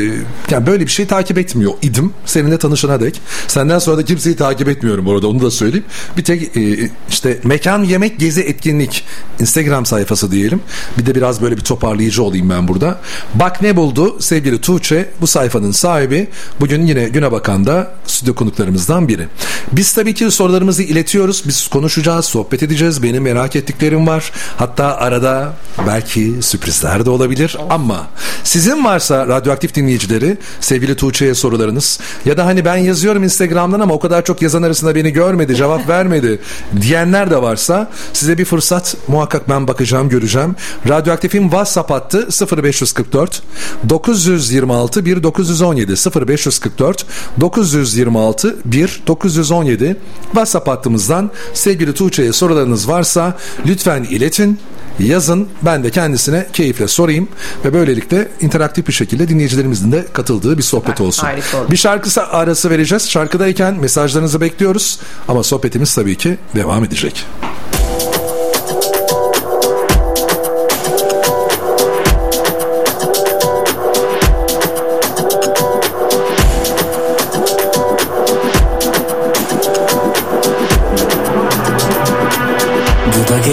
yani 0.51 0.67
böyle 0.67 0.85
bir 0.85 0.91
şey 0.91 1.05
takip 1.07 1.37
etmiyor 1.37 1.73
idim 1.81 2.13
seninle 2.25 2.57
tanışana 2.57 3.01
dek. 3.01 3.21
Senden 3.47 3.79
sonra 3.79 3.97
da 3.97 4.05
kimseyi 4.05 4.35
takip 4.35 4.67
etmiyorum 4.69 5.07
orada 5.07 5.27
onu 5.27 5.41
da 5.41 5.51
söyleyeyim. 5.51 5.85
Bir 6.17 6.23
tek 6.23 6.57
e, 6.57 6.89
işte 7.09 7.39
mekan 7.43 7.83
yemek 7.83 8.19
gezi 8.19 8.41
etkinlik 8.41 9.03
Instagram 9.39 9.85
sayfası 9.85 10.31
diyelim. 10.31 10.61
Bir 10.97 11.05
de 11.05 11.15
biraz 11.15 11.41
böyle 11.41 11.57
bir 11.57 11.61
toparlayıcı 11.61 12.23
olayım 12.23 12.49
ben 12.49 12.67
burada. 12.67 12.99
Bak 13.33 13.61
ne 13.61 13.75
buldu 13.75 14.17
sevgili 14.19 14.61
Tuğçe 14.61 15.09
bu 15.21 15.27
sayfanın 15.27 15.71
sahibi. 15.71 16.27
Bugün 16.59 16.85
yine 16.85 17.09
Güne 17.09 17.31
Bakan 17.31 17.65
da 17.65 17.91
stüdyo 18.07 18.35
konuklarımızdan 18.35 19.07
biri. 19.07 19.27
Biz 19.71 19.93
tabii 19.93 20.13
ki 20.13 20.31
sorularımızı 20.31 20.83
iletiyoruz. 20.83 21.43
Biz 21.47 21.55
konuşacağız, 21.75 22.25
sohbet 22.25 22.63
edeceğiz. 22.63 23.03
Benim 23.03 23.23
merak 23.23 23.55
ettiklerim 23.55 24.07
var. 24.07 24.31
Hatta 24.57 24.97
arada 24.97 25.53
belki 25.87 26.33
sürprizler 26.41 27.05
de 27.05 27.09
olabilir. 27.09 27.57
Ama 27.69 28.07
sizin 28.43 28.85
varsa 28.85 29.27
radyoaktif 29.27 29.75
dinleyicileri 29.75 30.37
sevgili 30.59 30.95
Tuğçe'ye 30.95 31.35
sorularınız 31.35 31.99
ya 32.25 32.37
da 32.37 32.45
hani 32.45 32.65
ben 32.65 32.75
yazıyorum 32.75 33.23
Instagram'dan 33.23 33.79
ama 33.79 33.93
o 33.93 33.99
kadar 33.99 34.25
çok 34.25 34.41
yazan 34.41 34.63
arasında 34.63 34.95
beni 34.95 35.13
görmedi, 35.13 35.55
cevap 35.55 35.89
vermedi 35.89 36.39
diyenler 36.81 37.31
de 37.31 37.41
varsa 37.41 37.91
size 38.13 38.37
bir 38.37 38.45
fırsat 38.45 38.97
muhakkak 39.07 39.49
ben 39.49 39.67
bakacağım, 39.67 40.09
göreceğim. 40.09 40.55
Radyoaktif'in 40.87 41.43
WhatsApp 41.43 41.91
hattı 41.91 42.27
0544 42.63 43.41
926 43.89 45.05
1917 45.05 45.91
0544 46.27 47.05
926 47.39 48.55
1917 48.65 49.97
WhatsApp 50.31 50.67
hattımızdan 50.67 51.31
sevgili 51.65 51.93
Tuğçe'ye 51.93 52.33
sorularınız 52.33 52.87
varsa 52.87 53.37
lütfen 53.65 54.03
iletin 54.03 54.59
yazın 54.99 55.47
ben 55.61 55.83
de 55.83 55.91
kendisine 55.91 56.47
keyifle 56.53 56.87
sorayım 56.87 57.27
ve 57.65 57.73
böylelikle 57.73 58.27
interaktif 58.41 58.87
bir 58.87 58.93
şekilde 58.93 59.27
dinleyicilerimizin 59.27 59.91
de 59.91 60.05
katıldığı 60.13 60.57
bir 60.57 60.63
sohbet 60.63 61.01
olsun. 61.01 61.27
harika. 61.27 61.71
Bir 61.71 61.77
şarkı 61.77 62.21
arası 62.21 62.69
vereceğiz. 62.69 63.09
Şarkıdayken 63.09 63.73
mesajlarınızı 63.73 64.41
bekliyoruz 64.41 64.99
ama 65.27 65.43
sohbetimiz 65.43 65.95
tabii 65.95 66.15
ki 66.15 66.37
devam 66.55 66.83
edecek. 66.83 67.25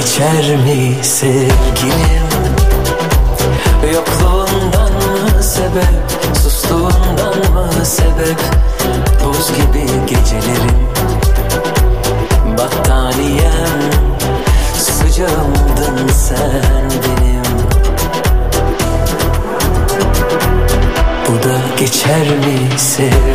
Geçer 0.03 0.57
mi 0.57 1.05
sevgilim? 1.05 2.29
Yokluğundan 3.95 4.93
mı 4.93 5.43
sebep 5.43 6.37
Sustuğundan 6.43 7.53
mı 7.55 7.85
sebep? 7.85 8.39
Buz 9.25 9.49
gibi 9.49 9.87
gecelerim 10.07 10.89
Battaniyem. 12.59 13.81
Sıcağımdın 14.79 16.09
sen 16.09 16.91
benim. 16.91 17.43
Bu 21.29 21.49
da 21.49 21.59
geçer 21.79 22.29
mi 22.29 22.79
sevgilim 22.79 23.32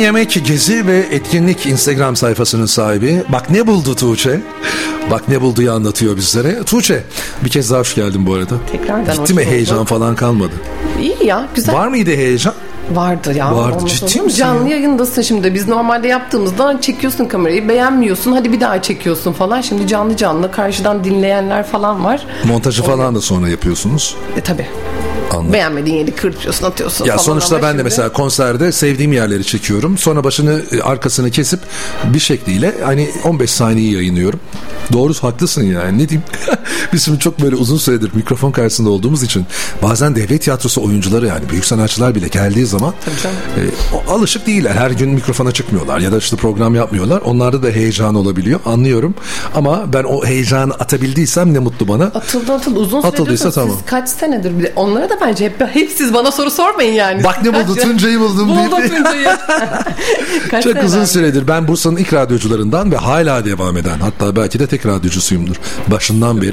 Yemek 0.00 0.40
Gezi 0.46 0.86
ve 0.86 0.98
Etkinlik 1.10 1.66
Instagram 1.66 2.16
sayfasının 2.16 2.66
sahibi. 2.66 3.22
Bak 3.28 3.50
ne 3.50 3.66
buldu 3.66 3.94
Tuğçe? 3.94 4.40
Bak 5.10 5.28
ne 5.28 5.40
bulduğu 5.40 5.72
anlatıyor 5.72 6.16
bizlere. 6.16 6.62
Tuğçe 6.64 7.02
bir 7.44 7.50
kez 7.50 7.70
daha 7.70 7.80
hoş 7.80 7.94
geldin 7.94 8.26
bu 8.26 8.34
arada. 8.34 8.54
Tekrardan 8.72 9.16
Gitti 9.16 9.34
mi 9.34 9.40
bulduk. 9.40 9.50
heyecan 9.52 9.84
falan 9.84 10.14
kalmadı. 10.16 10.52
İyi 11.00 11.16
ya 11.26 11.48
güzel. 11.54 11.74
Var 11.74 11.88
mıydı 11.88 12.10
heyecan? 12.10 12.54
Vardı 12.94 13.34
ya. 13.36 13.56
Vardı. 13.56 13.76
Olmaz 13.78 13.90
Ciddi 13.90 14.04
olur 14.18 14.24
misin 14.24 14.38
Canlı 14.38 14.68
ya? 14.70 14.76
yayındasın 14.76 15.22
şimdi. 15.22 15.54
Biz 15.54 15.68
normalde 15.68 16.08
yaptığımızda 16.08 16.80
çekiyorsun 16.80 17.24
kamerayı 17.24 17.68
beğenmiyorsun. 17.68 18.32
Hadi 18.32 18.52
bir 18.52 18.60
daha 18.60 18.82
çekiyorsun 18.82 19.32
falan. 19.32 19.60
Şimdi 19.60 19.86
canlı 19.86 20.16
canlı 20.16 20.50
karşıdan 20.52 21.04
dinleyenler 21.04 21.66
falan 21.66 22.04
var. 22.04 22.26
Montajı 22.44 22.82
falan 22.82 23.14
da 23.14 23.20
sonra 23.20 23.48
yapıyorsunuz. 23.48 24.16
E 24.36 24.40
tabi. 24.40 24.66
Anladım. 25.30 25.52
Beğenmediğin 25.52 25.96
yeri 25.96 26.10
kırpıyorsun 26.10 26.66
atıyorsun 26.66 27.04
Ya 27.04 27.12
falan. 27.12 27.24
sonuçta 27.24 27.56
ben 27.56 27.62
de 27.62 27.68
şimdi- 27.70 27.82
mesela 27.82 28.12
konserde 28.12 28.72
sevdiğim 28.72 29.12
yerleri 29.12 29.44
çekiyorum. 29.44 29.98
Sonra 29.98 30.24
başını 30.24 30.62
e, 30.72 30.80
arkasını 30.80 31.30
kesip 31.30 31.60
bir 32.04 32.18
şekliyle 32.18 32.74
hani 32.84 33.10
15 33.24 33.50
saniye 33.50 33.92
yayınlıyorum. 33.92 34.40
Doğrusu 34.92 35.26
haklısın 35.26 35.62
yani 35.62 35.98
ne 35.98 36.08
diyeyim. 36.08 36.28
Biz 36.92 37.04
şimdi 37.04 37.18
çok 37.18 37.40
böyle 37.40 37.56
uzun 37.56 37.76
süredir 37.76 38.10
mikrofon 38.14 38.52
karşısında 38.52 38.90
olduğumuz 38.90 39.22
için 39.22 39.46
bazen 39.82 40.16
devlet 40.16 40.42
tiyatrosu 40.42 40.82
oyuncuları 40.84 41.26
yani 41.26 41.48
büyük 41.50 41.64
sanatçılar 41.64 42.14
bile 42.14 42.28
geldiği 42.28 42.66
zaman 42.66 42.94
e, 43.56 43.60
alışık 44.10 44.46
değiller. 44.46 44.72
Her 44.74 44.90
gün 44.90 45.10
mikrofona 45.10 45.52
çıkmıyorlar 45.52 45.98
ya 45.98 46.12
da 46.12 46.18
işte 46.18 46.36
program 46.36 46.74
yapmıyorlar. 46.74 47.20
Onlarda 47.20 47.62
da 47.62 47.68
heyecan 47.68 48.14
olabiliyor 48.14 48.60
anlıyorum. 48.66 49.14
Ama 49.54 49.92
ben 49.92 50.04
o 50.04 50.24
heyecanı 50.26 50.74
atabildiysem 50.74 51.54
ne 51.54 51.58
mutlu 51.58 51.88
bana. 51.88 52.04
Atıldı 52.04 52.52
atıldı 52.52 52.78
uzun 52.80 53.00
süredir 53.00 53.14
Atıldıysa 53.14 53.44
de 53.44 53.52
siz 53.52 53.54
tamam. 53.62 53.76
kaç 53.86 54.08
senedir 54.08 54.58
bir 54.58 54.62
de 54.62 54.72
onlara 54.76 55.10
da 55.10 55.18
bence 55.20 55.44
hep, 55.44 55.60
hep 55.74 55.90
siz 55.90 56.14
bana 56.14 56.32
soru 56.32 56.50
sormayın 56.50 56.92
yani. 56.92 57.24
Bak 57.24 57.42
ne 57.42 57.54
buldu 57.54 57.74
Tuncay'ı 57.74 58.20
buldum 58.20 58.48
deyip- 58.48 58.96
Tuncay'ı. 58.96 59.36
Kaç 60.50 60.64
Çok 60.64 60.84
uzun 60.84 61.04
süredir 61.04 61.48
ben 61.48 61.68
Bursa'nın 61.68 61.96
ilk 61.96 62.12
radyocularından 62.12 62.92
ve 62.92 62.96
hala 62.96 63.44
devam 63.44 63.76
eden 63.76 63.98
hatta 64.00 64.36
belki 64.36 64.58
de 64.58 64.66
tek 64.66 64.79
radyocusuyumdur 64.86 65.56
başından 65.88 66.42
beri. 66.42 66.52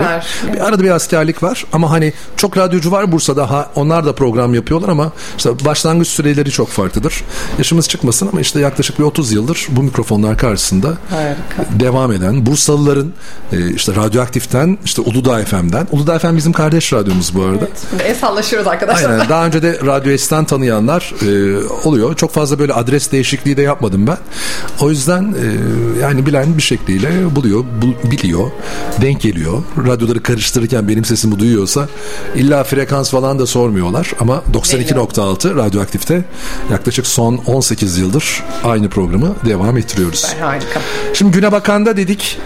Bir 0.54 0.60
arada 0.68 0.84
bir 0.84 0.90
askerlik 0.90 1.44
var 1.44 1.66
ama 1.74 1.92
hani 1.92 2.14
çok 2.38 2.58
radyocu 2.58 2.92
var 2.92 3.12
Bursa'da 3.12 3.50
ha, 3.50 3.70
onlar 3.76 4.06
da 4.06 4.16
program 4.16 4.54
yapıyorlar 4.54 4.90
ama 4.90 5.12
işte 5.38 5.50
başlangıç 5.66 6.08
süreleri 6.08 6.52
çok 6.52 6.70
farklıdır. 6.70 7.24
Yaşımız 7.58 7.88
çıkmasın 7.90 8.28
ama 8.32 8.42
işte 8.42 8.60
yaklaşık 8.60 9.00
bir 9.00 9.04
30 9.04 9.32
yıldır 9.32 9.68
bu 9.70 9.84
mikrofonlar 9.84 10.38
karşısında 10.38 10.88
Harika. 10.88 11.80
devam 11.80 12.12
eden 12.12 12.46
Bursalıların 12.46 13.14
e, 13.54 13.72
işte 13.72 13.96
radyoaktiften 13.96 14.78
işte 14.86 15.02
Uludağ 15.02 15.46
FM'den 15.46 15.88
Uludağ 15.92 16.20
FM 16.20 16.36
bizim 16.36 16.54
kardeş 16.54 16.94
radyomuz 16.94 17.36
bu 17.36 17.44
arada. 17.44 17.68
Şimdi 17.90 18.04
el 18.04 18.16
sallaşıyoruz 18.16 18.68
arkadaşlar. 18.68 19.10
Aynen. 19.10 19.30
Daha 19.30 19.46
önce 19.46 19.62
de 19.62 19.80
Radyo 19.86 20.18
S'ten 20.18 20.46
tanıyanlar 20.46 21.14
e, 21.22 21.58
oluyor. 21.88 22.16
Çok 22.16 22.32
fazla 22.34 22.60
böyle 22.60 22.74
adres 22.74 23.12
değişikliği 23.12 23.58
de 23.58 23.62
yapmadım 23.62 24.08
ben. 24.08 24.18
O 24.82 24.90
yüzden 24.90 25.24
e, 25.24 26.02
yani 26.02 26.26
bilen 26.26 26.58
bir 26.58 26.62
şekliyle 26.62 27.36
buluyor, 27.36 27.64
bul- 27.82 28.12
biliyor, 28.24 28.52
denk 29.02 29.22
geliyor. 29.22 29.64
Radyoları 29.88 30.24
karıştırırken 30.24 30.88
benim 30.88 31.06
sesimi 31.06 31.40
duyuyorsa 31.40 31.88
illa 32.36 32.64
frekans 32.64 33.12
falan 33.12 33.40
da 33.40 33.46
sormuyorlar. 33.46 34.14
Ama 34.20 34.44
92.6 34.54 35.56
Radyoaktif'te 35.56 36.26
yaklaşık 36.72 37.08
son 37.08 37.38
18 37.38 37.98
yıldır 37.98 38.44
aynı 38.64 38.90
programı 38.90 39.36
devam 39.46 39.78
ettiriyoruz. 39.78 40.26
Harika. 40.40 40.82
Şimdi 41.14 41.32
Güne 41.32 41.52
Bakan'da 41.52 41.98
dedik 41.98 42.40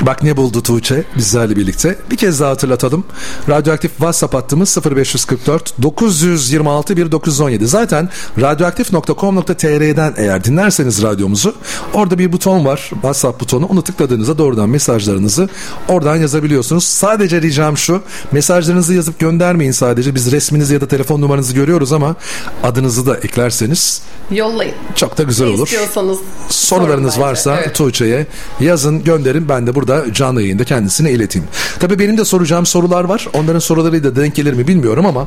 Bak 0.00 0.22
ne 0.22 0.36
buldu 0.36 0.62
Tuğçe 0.62 1.04
bizlerle 1.16 1.56
birlikte. 1.56 1.98
Bir 2.10 2.16
kez 2.16 2.40
daha 2.40 2.50
hatırlatalım. 2.50 3.04
Radyoaktif 3.48 3.90
WhatsApp 3.90 4.34
hattımız 4.34 4.78
0544 4.96 5.82
926 5.82 6.96
1917. 6.96 7.66
Zaten 7.66 8.08
radyoaktif.com.tr'den 8.40 10.14
eğer 10.16 10.44
dinlerseniz 10.44 11.02
radyomuzu 11.02 11.54
orada 11.94 12.18
bir 12.18 12.32
buton 12.32 12.64
var. 12.64 12.88
WhatsApp 12.92 13.40
butonu. 13.40 13.66
Onu 13.66 13.82
tıkladığınızda 13.82 14.38
doğrudan 14.38 14.68
mesajlarınızı 14.68 15.48
oradan 15.88 16.16
yazabiliyorsunuz. 16.16 16.84
Sadece 16.84 17.42
ricam 17.42 17.76
şu. 17.76 18.02
Mesajlarınızı 18.32 18.94
yazıp 18.94 19.18
göndermeyin 19.18 19.72
sadece. 19.72 20.14
Biz 20.14 20.32
resminizi 20.32 20.74
ya 20.74 20.80
da 20.80 20.88
telefon 20.88 21.20
numaranızı 21.20 21.54
görüyoruz 21.54 21.92
ama 21.92 22.16
adınızı 22.62 23.06
da 23.06 23.16
eklerseniz 23.16 24.02
Yollayın. 24.30 24.74
çok 24.94 25.18
da 25.18 25.22
güzel 25.22 25.46
Ne 25.46 25.52
olur. 25.54 25.66
istiyorsanız 25.66 26.18
Sorularınız 26.48 27.20
varsa 27.20 27.56
Evet. 27.62 27.74
Tuğçe'ye 27.74 28.26
yazın 28.60 29.04
gönderin 29.04 29.48
ben 29.48 29.66
de 29.66 29.74
burada 29.74 29.85
canlı 30.12 30.42
yayında 30.42 30.64
kendisine 30.64 31.10
ileteyim. 31.10 31.48
Tabii 31.80 31.98
benim 31.98 32.18
de 32.18 32.24
soracağım 32.24 32.66
sorular 32.66 33.04
var. 33.04 33.26
Onların 33.34 33.58
sorularıyla 33.58 34.16
denk 34.16 34.34
gelir 34.34 34.52
mi 34.52 34.68
bilmiyorum 34.68 35.06
ama 35.06 35.26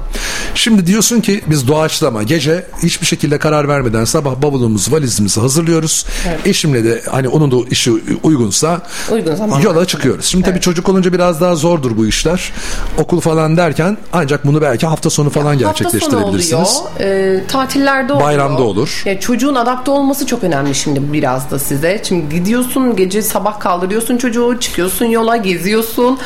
şimdi 0.56 0.86
diyorsun 0.86 1.22
ki 1.22 1.42
biz 1.48 1.68
doğaçlama 1.68 2.24
gece 2.24 2.66
hiçbir 2.84 3.06
şekilde 3.06 3.38
karar 3.38 3.68
vermeden 3.68 4.06
sabah 4.06 4.42
bavulumuzu 4.42 4.92
valizimizi 4.92 5.40
hazırlıyoruz. 5.42 6.06
Eşimle 6.46 6.84
de 6.84 7.02
hani 7.12 7.28
onun 7.28 7.52
da 7.52 7.56
işi 7.72 7.92
uygunsa 8.24 8.82
Uygun 9.12 9.36
zaman. 9.36 9.60
yola 9.60 9.86
çıkıyoruz. 9.86 10.26
Şimdi 10.26 10.46
tabii 10.46 10.62
çocuk 10.62 10.90
olunca 10.90 11.14
biraz 11.14 11.42
daha 11.42 11.56
zordur 11.56 11.98
bu 11.98 12.08
işler. 12.08 12.52
Okul 12.98 13.20
falan 13.20 13.58
derken 13.58 13.98
ancak 14.14 14.46
bunu 14.48 14.62
belki 14.62 14.88
hafta 14.88 15.10
sonu 15.10 15.30
falan 15.30 15.46
Hafta 15.46 15.60
sonu 15.60 15.92
gerçekleştirebilirsiniz. 15.92 16.82
oluyor, 17.00 17.10
e, 17.36 17.48
tatillerde 17.48 18.14
oluyor. 18.14 18.28
Bayramda 18.28 18.64
olur. 18.64 19.02
Ya 19.06 19.20
çocuğun 19.20 19.56
adapte 19.56 19.92
olması 19.92 20.26
çok 20.26 20.44
önemli 20.44 20.76
şimdi 20.76 21.14
biraz 21.14 21.52
da 21.52 21.60
size. 21.60 22.02
Şimdi 22.08 22.36
gidiyorsun 22.36 22.96
gece 22.96 23.22
sabah 23.22 23.60
kaldırıyorsun 23.60 24.18
çocuğu, 24.18 24.49
çıkıyorsun 24.58 25.06
yola, 25.06 25.38
geziyorsun. 25.38 26.20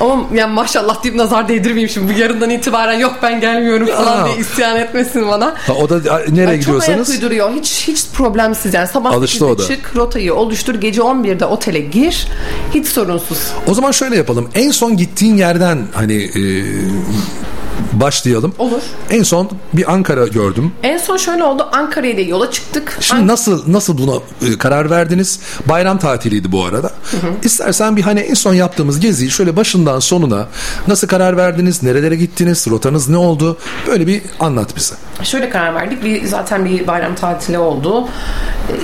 Ama 0.00 0.24
yani 0.34 0.52
maşallah 0.54 1.04
deyip 1.04 1.16
nazar 1.16 1.48
değdirmeyeyim 1.48 1.88
şimdi. 1.88 2.14
Bu 2.14 2.18
yarından 2.18 2.50
itibaren 2.50 2.98
yok 2.98 3.14
ben 3.22 3.40
gelmiyorum 3.40 3.86
falan 3.86 4.22
Aa. 4.22 4.26
diye 4.26 4.36
isyan 4.36 4.76
etmesin 4.76 5.28
bana. 5.28 5.54
Ha, 5.66 5.72
o 5.72 5.88
da 5.88 5.96
nereye 6.28 6.40
Yani 6.40 6.50
çok 6.52 6.60
gidiyorsanız 6.60 7.08
ayak 7.10 7.22
uyduruyor. 7.22 7.50
Hiç 7.52 7.88
hiç 7.88 8.06
problemsiz 8.14 8.74
yani. 8.74 8.88
Sabah 8.88 9.12
Alıştı 9.12 9.44
8'de 9.44 9.52
o 9.52 9.58
da. 9.58 9.66
çık, 9.66 9.96
rotayı 9.96 10.34
oluştur. 10.34 10.74
Gece 10.74 11.00
11'de 11.00 11.44
otele 11.44 11.80
gir. 11.80 12.26
Hiç 12.74 12.86
sorunsuz. 12.86 13.38
O 13.66 13.74
zaman 13.74 13.90
şöyle 13.90 14.16
yapalım. 14.16 14.48
En 14.54 14.70
son 14.70 14.96
gittiğin 14.96 15.36
yerden 15.36 15.78
hani 15.94 16.14
e, 16.24 16.42
başlayalım. 17.92 18.54
Olur. 18.58 18.82
En 19.10 19.22
son 19.22 19.50
bir 19.72 19.92
Ankara 19.92 20.26
gördüm. 20.26 20.72
En 20.82 20.98
son 20.98 21.16
şöyle 21.16 21.44
oldu. 21.44 21.68
Ankara'ya 21.72 22.16
da 22.16 22.20
yola 22.20 22.50
çıktık. 22.50 22.98
Şimdi 23.00 23.26
nasıl 23.26 23.72
nasıl 23.72 23.98
buna 23.98 24.14
e, 24.42 24.58
karar 24.58 24.90
verdiniz? 24.90 25.40
Bayram 25.68 25.98
tatiliydi 25.98 26.52
bu 26.52 26.64
arada. 26.64 26.92
İstersen 27.42 27.96
bir 27.96 28.02
hani 28.02 28.20
en 28.20 28.34
son 28.34 28.54
yaptığımız 28.54 29.00
geziyi 29.00 29.30
şöyle 29.30 29.56
başından 29.56 29.98
sonuna 29.98 30.48
nasıl 30.88 31.08
karar 31.08 31.36
verdiniz? 31.36 31.82
Nerelere 31.82 32.16
gittiniz? 32.16 32.66
Rotanız 32.70 33.08
ne 33.08 33.16
oldu? 33.16 33.56
Böyle 33.86 34.06
bir 34.06 34.22
anlat 34.40 34.76
bize. 34.76 34.94
Şöyle 35.22 35.50
karar 35.50 35.74
verdik. 35.74 36.04
Bir, 36.04 36.24
zaten 36.26 36.64
bir 36.64 36.86
bayram 36.86 37.14
tatili 37.14 37.58
oldu. 37.58 38.08
Ee, 38.68 38.74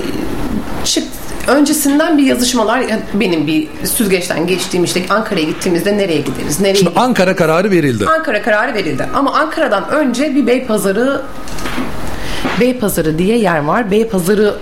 çık 0.85 1.03
öncesinden 1.47 2.17
bir 2.17 2.23
yazışmalar 2.23 2.79
yani 2.79 3.01
benim 3.13 3.47
bir 3.47 3.67
süzgeçten 3.83 4.47
geçtiğim 4.47 4.83
işte 4.83 5.01
Ankara'ya 5.09 5.45
gittiğimizde 5.45 5.97
nereye 5.97 6.21
gideriz? 6.21 6.59
Nereye 6.59 6.75
Şimdi 6.75 6.89
gideriz? 6.89 7.07
Ankara 7.07 7.35
kararı 7.35 7.71
verildi. 7.71 8.05
Ankara 8.07 8.41
kararı 8.41 8.73
verildi. 8.73 9.05
Ama 9.15 9.33
Ankara'dan 9.33 9.89
önce 9.89 10.35
bir 10.35 10.47
Beypazarı 10.47 11.21
Beypazarı 12.59 13.17
diye 13.17 13.37
yer 13.37 13.59
var. 13.59 13.91
Beypazarı 13.91 14.55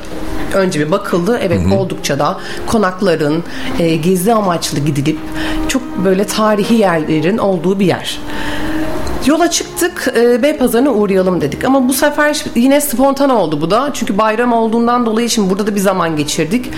önce 0.54 0.80
bir 0.80 0.92
bakıldı. 0.92 1.40
Evet 1.44 1.62
oldukça 1.78 2.20
da 2.20 2.40
konakların 2.68 3.44
e, 3.80 3.96
gezi 3.96 4.34
amaçlı 4.34 4.80
gidilip 4.80 5.18
çok 5.68 5.82
böyle 6.06 6.26
tarihi 6.26 6.76
yerlerin 6.76 7.38
olduğu 7.38 7.80
bir 7.80 7.86
yer. 7.86 8.20
Yola 9.26 9.50
çıktık 9.52 10.14
e, 10.16 10.44
Beypazarı'na 10.44 10.92
uğrayalım 10.92 11.42
dedik. 11.42 11.64
Ama 11.64 11.88
bu 11.88 11.94
sefer 11.94 12.44
yine 12.56 12.82
spontane 12.82 13.34
oldu 13.34 13.62
bu 13.62 13.72
da. 13.72 13.90
Çünkü 13.94 14.18
bayram 14.18 14.54
olduğundan 14.54 15.06
dolayı 15.06 15.30
şimdi 15.30 15.50
burada 15.50 15.68
da 15.68 15.76
bir 15.76 15.80
zaman 15.80 16.16
geçirdik. 16.16 16.70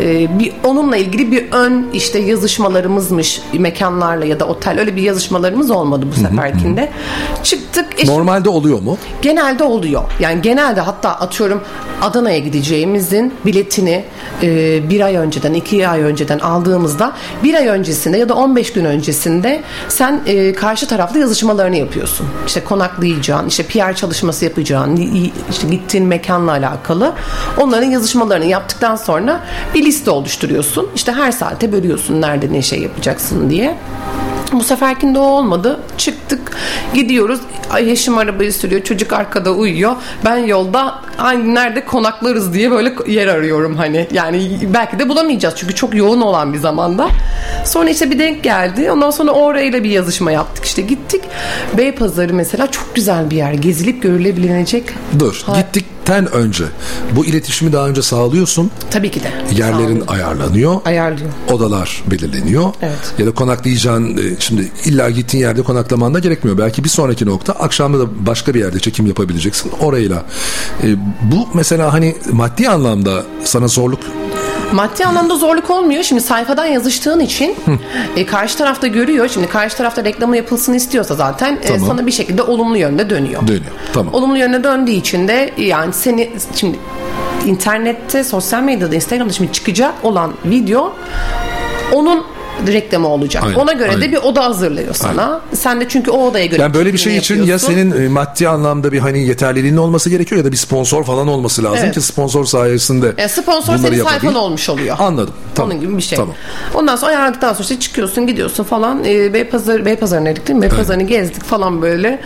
E, 0.00 0.38
bir 0.38 0.52
onunla 0.64 0.96
ilgili 0.96 1.32
bir 1.32 1.52
ön 1.52 1.86
işte 1.92 2.18
yazışmalarımızmış 2.18 3.40
mekanlarla 3.58 4.24
ya 4.24 4.40
da 4.40 4.44
otel 4.44 4.80
öyle 4.80 4.96
bir 4.96 5.02
yazışmalarımız 5.02 5.70
olmadı 5.70 6.06
bu 6.16 6.20
seferkinde. 6.20 6.90
çıktık 7.42 7.86
eşim 7.98 8.14
Normalde 8.14 8.48
oluyor 8.48 8.82
mu? 8.82 8.98
Genelde 9.22 9.64
oluyor. 9.64 10.02
Yani 10.20 10.42
genelde 10.42 10.80
hatta 10.80 11.10
atıyorum 11.10 11.60
Adana'ya 12.02 12.38
gideceğimizin 12.38 13.34
biletini 13.46 14.04
e, 14.42 14.80
bir 14.90 15.00
ay 15.00 15.16
önceden, 15.16 15.54
iki 15.54 15.88
ay 15.88 16.00
önceden 16.00 16.38
aldığımızda 16.38 17.12
bir 17.42 17.54
ay 17.54 17.66
öncesinde 17.66 18.18
ya 18.18 18.28
da 18.28 18.34
15 18.34 18.72
gün 18.72 18.84
öncesinde 18.84 19.62
sen 19.88 20.20
e, 20.26 20.52
karşı 20.52 20.86
taraflı 20.86 21.18
yazışmalarını 21.18 21.83
yapıyorsun. 21.84 22.26
İşte 22.46 22.64
konaklayacağın, 22.64 23.48
işte 23.48 23.62
PR 23.62 23.94
çalışması 23.94 24.44
yapacağın, 24.44 24.96
işte 25.50 25.68
gittiğin 25.68 26.06
mekanla 26.06 26.50
alakalı 26.50 27.12
onların 27.58 27.90
yazışmalarını 27.90 28.44
yaptıktan 28.44 28.96
sonra 28.96 29.40
bir 29.74 29.84
liste 29.84 30.10
oluşturuyorsun. 30.10 30.90
İşte 30.94 31.12
her 31.12 31.32
saate 31.32 31.72
bölüyorsun 31.72 32.20
nerede 32.20 32.52
ne 32.52 32.62
şey 32.62 32.78
yapacaksın 32.78 33.50
diye. 33.50 33.76
Bu 34.52 34.64
seferkinde 34.64 35.18
o 35.18 35.22
olmadı. 35.22 35.80
Çıktık 35.98 36.56
gidiyoruz. 36.94 37.40
Ay 37.70 37.92
eşim 37.92 38.18
arabayı 38.18 38.52
sürüyor. 38.52 38.82
Çocuk 38.82 39.12
arkada 39.12 39.50
uyuyor. 39.50 39.96
Ben 40.24 40.36
yolda 40.36 40.94
aynı 41.18 41.54
nerede 41.54 41.84
konaklarız 41.84 42.54
diye 42.54 42.70
böyle 42.70 42.94
yer 43.06 43.26
arıyorum 43.26 43.76
hani. 43.76 44.08
Yani 44.12 44.58
belki 44.74 44.98
de 44.98 45.08
bulamayacağız 45.08 45.54
çünkü 45.56 45.74
çok 45.74 45.94
yoğun 45.94 46.20
olan 46.20 46.52
bir 46.52 46.58
zamanda. 46.58 47.08
Sonra 47.64 47.90
işte 47.90 48.10
bir 48.10 48.18
denk 48.18 48.42
geldi. 48.42 48.90
Ondan 48.90 49.10
sonra 49.10 49.30
orayla 49.30 49.84
bir 49.84 49.90
yazışma 49.90 50.32
yaptık. 50.32 50.64
İşte 50.64 50.82
gittik. 50.82 51.22
Beypazarı 51.78 52.34
mesela 52.34 52.70
çok 52.70 52.94
güzel 52.94 53.30
bir 53.30 53.36
yer. 53.36 53.52
Gezilip 53.52 54.02
görülebilecek. 54.02 54.84
Dur. 55.18 55.42
Ha- 55.46 55.60
Gittikten 55.60 56.32
önce 56.32 56.64
bu 57.16 57.24
iletişimi 57.26 57.72
daha 57.72 57.88
önce 57.88 58.02
sağlıyorsun. 58.02 58.70
Tabii 58.90 59.10
ki 59.10 59.20
de. 59.22 59.30
Yerlerin 59.56 59.86
Sağ 59.86 60.04
olun. 60.04 60.06
ayarlanıyor. 60.06 60.80
ayarlıyor. 60.84 61.30
odalar 61.52 62.02
belirleniyor. 62.10 62.64
Evet. 62.82 62.98
Ya 63.18 63.26
da 63.26 63.30
konaklayacağın 63.34 64.16
e, 64.16 64.20
şimdi 64.38 64.68
illa 64.84 65.10
gittiğin 65.10 65.42
yerde 65.44 65.62
konaklaman 65.62 66.14
da 66.14 66.18
gerekmiyor. 66.18 66.58
Belki 66.58 66.84
bir 66.84 66.88
sonraki 66.88 67.26
nokta 67.26 67.52
akşamda 67.52 68.00
da 68.00 68.26
başka 68.26 68.54
bir 68.54 68.60
yerde 68.60 68.80
çekim 68.80 69.06
yapabileceksin 69.06 69.72
orayla. 69.80 70.24
E, 70.82 70.86
bu 71.32 71.48
mesela 71.54 71.92
hani 71.92 72.16
maddi 72.32 72.68
anlamda 72.68 73.22
sana 73.44 73.68
zorluk 73.68 74.00
Maddi 74.72 75.06
anlamda 75.06 75.36
zorluk 75.36 75.70
olmuyor. 75.70 76.02
Şimdi 76.02 76.22
sayfadan 76.22 76.66
yazıştığın 76.66 77.20
için 77.20 77.56
e, 78.16 78.26
karşı 78.26 78.58
tarafta 78.58 78.86
görüyor. 78.86 79.28
Şimdi 79.28 79.48
karşı 79.48 79.76
tarafta 79.76 80.04
reklamı 80.04 80.36
yapılsın 80.36 80.74
istiyorsa 80.74 81.14
zaten 81.14 81.58
e, 81.62 81.66
Tamam. 81.66 81.86
sana 81.86 82.06
bir 82.06 82.12
şekilde 82.12 82.42
olumlu 82.42 82.76
yönde 82.76 83.10
dönüyor. 83.10 83.42
dönüyor. 83.46 83.72
Tamam. 83.92 84.14
Olumlu 84.14 84.38
yönde 84.38 84.64
döndüğü 84.64 84.90
için 84.90 85.28
de 85.28 85.50
yani 85.56 85.92
seni 85.92 86.30
şimdi 86.54 86.78
internette, 87.46 88.24
sosyal 88.24 88.62
medyada, 88.62 88.94
Instagram'da 88.94 89.32
şimdi 89.32 89.52
çıkacak 89.52 89.94
olan 90.02 90.32
video 90.44 90.92
onun 91.92 92.24
reklamı 92.66 93.08
olacak. 93.08 93.42
Aynen, 93.46 93.54
Ona 93.58 93.72
göre 93.72 93.88
aynen. 93.90 94.02
de 94.02 94.12
bir 94.12 94.16
oda 94.16 94.44
hazırlıyor 94.44 94.94
sana. 94.94 95.40
Sen 95.54 95.80
de 95.80 95.88
çünkü 95.88 96.10
o 96.10 96.26
odaya 96.26 96.46
göre 96.46 96.62
Yani 96.62 96.74
böyle 96.74 96.92
bir 96.92 96.98
şey 96.98 97.16
için 97.16 97.34
ya 97.34 97.40
yapıyorsun. 97.40 97.66
senin 97.68 98.04
e, 98.04 98.08
maddi 98.08 98.48
anlamda 98.48 98.92
bir 98.92 98.98
hani 98.98 99.26
yeterliliğin 99.26 99.76
olması 99.76 100.10
gerekiyor 100.10 100.38
ya 100.38 100.44
da 100.44 100.52
bir 100.52 100.56
sponsor 100.56 101.04
falan 101.04 101.28
olması 101.28 101.64
lazım 101.64 101.78
Evet. 101.84 101.94
ki 101.94 102.00
sponsor 102.00 102.44
sayesinde 102.44 103.12
E, 103.18 103.28
sponsor 103.28 103.76
senin 103.76 104.02
sayfan 104.02 104.12
yapabil. 104.14 104.34
olmuş 104.34 104.68
oluyor. 104.68 104.96
Anladım. 104.98 105.34
Tamam. 105.54 105.70
Onun 105.70 105.80
gibi 105.80 105.96
bir 105.96 106.02
şey. 106.02 106.18
Tamam. 106.18 106.34
Ondan 106.74 106.96
sonra 106.96 107.10
ayarladıktan 107.10 107.52
sonra 107.52 107.62
işte 107.62 107.80
çıkıyorsun 107.80 108.26
gidiyorsun 108.26 108.64
falan. 108.64 109.04
E, 109.04 109.34
Beypazarı, 109.34 109.84
Beypazarı'na 109.84 110.26
dedik 110.30 110.46
değil 110.48 110.56
mi? 110.58 110.62
Beypazarı'nı 110.62 111.02
gezdik 111.02 111.44
falan 111.44 111.82
böyle. 111.82 112.20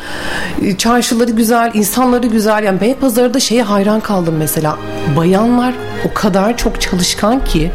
E, 0.65 0.77
çarşıları 0.77 1.31
güzel, 1.31 1.71
insanları 1.75 2.27
güzel. 2.27 2.63
Yani 2.65 2.81
Beypazarı'da 2.81 3.41
şeye 3.41 3.63
hayran 3.63 4.01
kaldım 4.01 4.35
mesela. 4.39 4.77
Bayanlar 5.17 5.75
o 6.11 6.15
kadar 6.15 6.57
çok 6.57 6.81
çalışkan 6.81 7.45
ki 7.45 7.71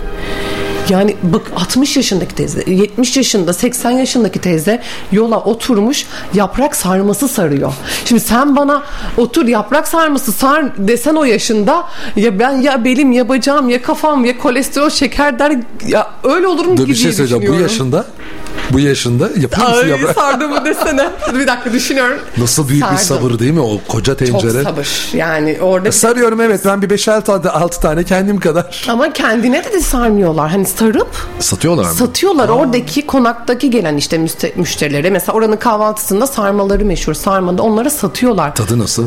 yani 0.89 1.15
bak 1.23 1.41
60 1.55 1.97
yaşındaki 1.97 2.35
teyze, 2.35 2.63
70 2.67 3.17
yaşında, 3.17 3.53
80 3.53 3.91
yaşındaki 3.91 4.41
teyze 4.41 4.81
yola 5.11 5.39
oturmuş 5.43 6.05
yaprak 6.33 6.75
sarması 6.75 7.27
sarıyor. 7.27 7.73
Şimdi 8.05 8.21
sen 8.21 8.55
bana 8.55 8.83
otur 9.17 9.45
yaprak 9.47 9.87
sarması 9.87 10.31
sar 10.31 10.87
desen 10.87 11.15
o 11.15 11.23
yaşında 11.23 11.83
ya 12.15 12.39
ben 12.39 12.51
ya 12.51 12.83
belim 12.85 13.11
ya 13.11 13.29
bacağım 13.29 13.69
ya 13.69 13.81
kafam 13.81 14.25
ya 14.25 14.37
kolesterol 14.37 14.89
şeker 14.89 15.39
der 15.39 15.53
ya 15.87 16.11
öyle 16.23 16.47
olurum 16.47 16.77
Dur 16.77 16.83
ki 16.85 16.89
bir 16.89 16.95
şey 16.95 17.11
söyleyeceğim. 17.13 17.53
Bu 17.57 17.61
yaşında 17.61 18.05
bu 18.69 18.79
yaşında 18.79 19.23
yapıyor 19.37 19.67
musun 19.69 19.81
Ay 19.83 19.89
yaprak? 19.89 20.15
sardığımı 20.15 20.65
desene. 20.65 21.09
Dur 21.33 21.39
bir 21.39 21.47
dakika 21.47 21.73
düşünüyorum. 21.73 22.17
Nasıl 22.37 22.67
büyük 22.69 22.83
bir 22.91 22.97
Sardım. 22.97 23.05
sabır 23.29 23.39
değil 23.39 23.51
mi 23.51 23.59
o 23.59 23.79
koca 23.87 24.17
Çok 24.17 24.19
tencere? 24.27 24.63
sabır. 24.63 25.09
Yani 25.13 25.57
orada 25.61 25.91
Sarıyorum 25.91 26.41
evet 26.41 26.61
ben 26.65 26.81
bir 26.81 26.89
5-6 26.89 27.23
tane, 27.23 27.49
altı 27.49 27.79
tane 27.79 28.03
kendim 28.03 28.39
kadar. 28.39 28.85
ama 28.89 29.13
kendine 29.13 29.63
de, 29.63 29.71
de 29.73 29.79
sarmıyorlar. 29.79 30.49
Hani 30.51 30.65
sarıp 30.77 31.27
Satıyorlar 31.39 31.83
mı? 31.83 31.89
Satıyorlar 31.93 32.49
oradaki 32.49 33.07
konaktaki 33.07 33.69
gelen 33.69 33.97
işte 33.97 34.17
müste- 34.17 34.51
müşterilere. 34.55 35.09
Mesela 35.09 35.33
oranın 35.37 35.57
kahvaltısında 35.57 36.27
sarmaları 36.27 36.85
meşhur. 36.85 37.13
Sarmada 37.13 37.63
onlara 37.63 37.89
satıyorlar. 37.89 38.55
Tadı 38.55 38.79
nasıl? 38.79 39.05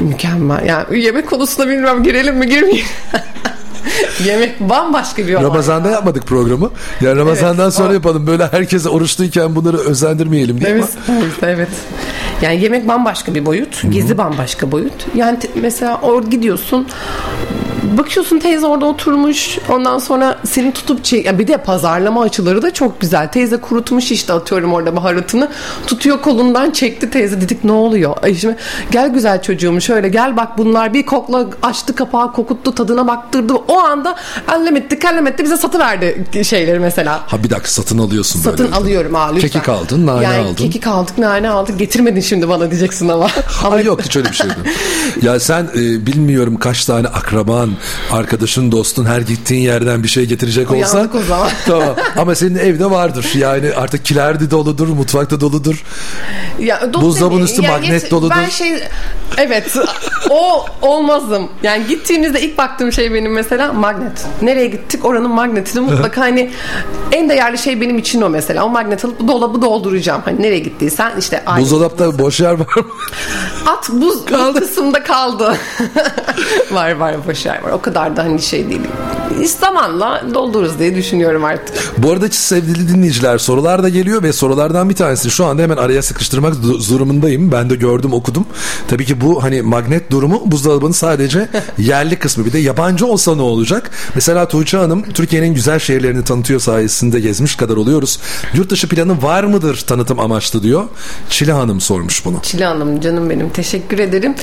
Mükemmel. 0.00 0.66
Yani 0.66 1.00
yemek 1.00 1.28
konusunda 1.30 1.68
bilmiyorum 1.68 2.02
girelim 2.02 2.36
mi 2.36 2.46
girmeyeyim. 2.46 2.86
Yemek 4.24 4.60
bambaşka 4.60 5.26
bir 5.26 5.34
olay. 5.34 5.44
Ramazan'da 5.44 5.90
yapmadık 5.90 6.26
programı. 6.26 6.70
Yani 7.00 7.16
Ramazan'dan 7.18 7.64
Evet, 7.64 7.74
sonra 7.74 7.88
o- 7.90 7.92
yapalım. 7.92 8.26
Böyle 8.26 8.46
herkese 8.46 8.88
oruçluyken 8.88 9.54
bunları 9.56 9.76
özendirmeyelim 9.76 10.60
diye. 10.60 10.70
Evet, 10.70 10.88
evet, 11.10 11.32
evet. 11.42 11.68
Yani 12.42 12.62
yemek 12.62 12.88
bambaşka 12.88 13.34
bir 13.34 13.46
boyut, 13.46 13.82
gezi 13.90 14.18
bambaşka 14.18 14.72
boyut. 14.72 15.06
Yani 15.14 15.38
mesela 15.54 15.98
orada 16.02 16.28
gidiyorsun, 16.28 16.86
bakıyorsun 17.96 18.38
teyze 18.38 18.66
orada 18.66 18.86
oturmuş, 18.86 19.58
ondan 19.68 19.98
sonra 19.98 20.38
seni 20.44 20.72
tutup 20.72 21.04
çek... 21.04 21.38
bir 21.38 21.46
de 21.46 21.56
pazarlama 21.56 22.22
açıları 22.22 22.62
da 22.62 22.74
çok 22.74 23.00
güzel. 23.00 23.28
Teyze 23.28 23.56
kurutmuş 23.56 24.10
işte 24.10 24.32
atıyorum 24.32 24.72
orada 24.72 24.96
baharatını, 24.96 25.48
tutuyor 25.86 26.22
kolundan 26.22 26.70
çekti 26.70 27.10
teyze 27.10 27.40
dedik 27.40 27.64
ne 27.64 27.72
oluyor? 27.72 28.16
Ay 28.22 28.34
şimdi 28.34 28.56
gel 28.90 29.08
güzel 29.08 29.42
çocuğum 29.42 29.80
şöyle 29.80 30.08
gel 30.08 30.36
bak 30.36 30.58
bunlar 30.58 30.94
bir 30.94 31.06
kokla 31.06 31.46
açtı 31.62 31.94
kapağı 31.94 32.32
kokuttu 32.32 32.74
tadına 32.74 33.06
baktırdı. 33.06 33.54
O 33.54 33.78
anda 33.78 34.16
ellem 34.54 34.76
etti 34.76 34.98
kellem 34.98 35.26
etti 35.26 35.44
bize 35.44 35.56
satıverdi 35.56 36.44
şeyleri 36.44 36.78
mesela. 36.78 37.20
Ha 37.26 37.44
bir 37.44 37.50
dakika 37.50 37.68
satın 37.68 37.98
alıyorsun 37.98 38.40
Satın 38.40 38.66
böyle. 38.66 38.76
alıyorum 38.76 39.14
ha 39.14 39.26
lütfen. 39.34 39.48
Kekik 39.48 39.68
aldın, 39.68 40.06
nane 40.06 40.24
yani 40.24 40.44
aldın. 40.44 40.54
Kekik 40.54 40.86
aldık, 40.86 41.18
nane 41.18 41.50
aldık. 41.50 41.78
Getirmedin 41.78 42.20
şimdi 42.20 42.48
bana 42.48 42.70
diyeceksin 42.70 43.08
ama. 43.08 43.28
Ay 43.70 43.84
yok 43.84 44.02
hiç 44.02 44.16
öyle 44.16 44.28
bir 44.28 44.34
şeydi. 44.34 44.54
ya 45.22 45.40
sen 45.40 45.68
e, 45.74 46.06
bilmiyorum 46.06 46.56
kaç 46.56 46.84
tane 46.84 47.08
akraban, 47.08 47.70
arkadaşın, 48.12 48.72
dostun 48.72 49.04
her 49.04 49.20
gittiğin 49.20 49.62
yerden 49.62 50.02
bir 50.02 50.08
şey 50.08 50.26
getirecek 50.26 50.70
olsa. 50.70 51.08
Tamam. 51.66 51.96
Ama 52.16 52.34
senin 52.34 52.58
evde 52.58 52.90
vardır. 52.90 53.26
Yani 53.34 53.72
artık 53.76 54.04
kilerdi 54.04 54.50
doludur, 54.50 54.88
mutfakta 54.88 55.40
doludur. 55.40 55.84
Ya, 56.58 56.90
Buzdolabının 56.94 57.44
üstü 57.44 57.62
Ya 57.62 57.70
magnet 57.70 58.02
geç- 58.02 58.10
doludur. 58.10 58.34
Ben 58.36 58.48
şey 58.48 58.72
evet 59.36 59.76
o 60.30 60.66
olmazım. 60.82 61.48
Yani 61.62 61.86
gittiğimizde 61.86 62.40
ilk 62.40 62.58
baktığım 62.58 62.92
şey 62.92 63.14
benim 63.14 63.32
mesela 63.32 63.72
magnet. 63.72 64.26
Nereye 64.42 64.66
gittik 64.66 65.04
oranın 65.04 65.30
magnetini 65.30 65.80
mutlaka 65.80 66.20
hani 66.20 66.50
en 67.12 67.28
değerli 67.28 67.58
şey 67.58 67.80
benim 67.80 67.98
için 67.98 68.22
o 68.22 68.28
mesela. 68.28 68.64
O 68.64 68.68
magnet 68.68 69.04
alıp 69.04 69.28
dolabı 69.28 69.62
dolduracağım. 69.62 70.22
Hani 70.24 70.42
nereye 70.42 70.58
gittiysen 70.58 71.12
işte 71.18 71.42
Buzdolapta 71.58 72.18
boş 72.18 72.40
yer 72.40 72.52
var 72.52 72.58
mı? 72.76 72.84
at 73.66 73.88
buz 73.92 74.24
kaldı. 74.24 74.60
kısımda 74.60 75.02
kaldı. 75.04 75.56
var 76.72 76.92
var 76.92 77.14
boş 77.28 77.46
yer 77.46 77.57
var. 77.62 77.70
O 77.70 77.80
kadar 77.80 78.16
da 78.16 78.24
hani 78.24 78.42
şey 78.42 78.68
değil. 78.68 78.80
Zamanla 79.46 80.22
doldururuz 80.34 80.78
diye 80.78 80.94
düşünüyorum 80.96 81.44
artık. 81.44 81.74
Bu 81.98 82.12
arada 82.12 82.28
sevgili 82.30 82.88
dinleyiciler 82.88 83.38
sorular 83.38 83.82
da 83.82 83.88
geliyor 83.88 84.22
ve 84.22 84.32
sorulardan 84.32 84.90
bir 84.90 84.94
tanesi 84.94 85.30
şu 85.30 85.44
anda 85.44 85.62
hemen 85.62 85.76
araya 85.76 86.02
sıkıştırmak 86.02 86.54
du- 86.54 86.90
durumundayım. 86.90 87.52
Ben 87.52 87.70
de 87.70 87.76
gördüm 87.76 88.12
okudum. 88.12 88.46
Tabii 88.88 89.04
ki 89.04 89.20
bu 89.20 89.42
hani 89.42 89.62
magnet 89.62 90.10
durumu 90.10 90.42
buzdolabının 90.50 90.92
sadece 90.92 91.48
yerli 91.78 92.16
kısmı 92.18 92.44
bir 92.44 92.52
de 92.52 92.58
yabancı 92.58 93.06
olsa 93.06 93.34
ne 93.36 93.42
olacak? 93.42 93.90
Mesela 94.14 94.48
Tuğçe 94.48 94.76
Hanım 94.76 95.02
Türkiye'nin 95.12 95.54
güzel 95.54 95.78
şehirlerini 95.78 96.24
tanıtıyor 96.24 96.60
sayesinde 96.60 97.20
gezmiş 97.20 97.56
kadar 97.56 97.76
oluyoruz. 97.76 98.18
Yurt 98.54 98.70
dışı 98.70 98.88
planı 98.88 99.22
var 99.22 99.44
mıdır 99.44 99.84
tanıtım 99.86 100.20
amaçlı 100.20 100.62
diyor. 100.62 100.84
Çile 101.30 101.52
Hanım 101.52 101.80
sormuş 101.80 102.24
bunu. 102.24 102.38
Çile 102.42 102.64
Hanım 102.64 103.00
canım 103.00 103.30
benim 103.30 103.48
teşekkür 103.50 103.98
ederim. 103.98 104.34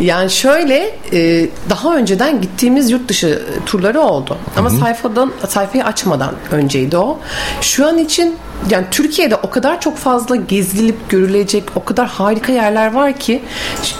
Yani 0.00 0.30
şöyle 0.30 0.98
e, 1.12 1.48
daha 1.70 1.96
önceden 1.96 2.40
gittiğimiz 2.42 2.90
yurt 2.90 3.08
dışı 3.08 3.42
turları 3.66 4.00
oldu. 4.00 4.38
Ama 4.56 4.70
sayfadan 4.70 5.32
sayfayı 5.48 5.84
açmadan 5.84 6.34
önceydi 6.50 6.96
o. 6.96 7.18
Şu 7.60 7.86
an 7.86 7.98
için 7.98 8.36
yani 8.70 8.86
Türkiye'de 8.90 9.36
o 9.36 9.50
kadar 9.50 9.80
çok 9.80 9.96
fazla 9.96 10.36
gezilip 10.36 11.10
görülecek 11.10 11.64
o 11.76 11.84
kadar 11.84 12.08
harika 12.08 12.52
yerler 12.52 12.94
var 12.94 13.12
ki 13.18 13.42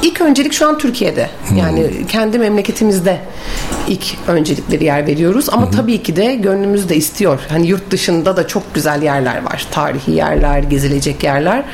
ilk 0.03 0.21
öncelik 0.21 0.53
şu 0.53 0.69
an 0.69 0.79
Türkiye'de. 0.79 1.31
Yani 1.57 1.91
kendi 2.09 2.39
memleketimizde 2.39 3.21
ilk 3.89 4.05
öncelikleri 4.29 4.85
yer 4.85 5.07
veriyoruz 5.07 5.49
ama 5.51 5.71
tabii 5.71 6.03
ki 6.03 6.17
de 6.17 6.35
gönlümüz 6.35 6.89
de 6.89 6.97
istiyor. 6.97 7.41
Hani 7.49 7.67
yurt 7.67 7.91
dışında 7.91 8.37
da 8.37 8.47
çok 8.47 8.75
güzel 8.75 9.03
yerler 9.03 9.43
var. 9.45 9.67
Tarihi 9.71 10.11
yerler, 10.11 10.59
gezilecek 10.59 11.25
yerler. 11.25 11.65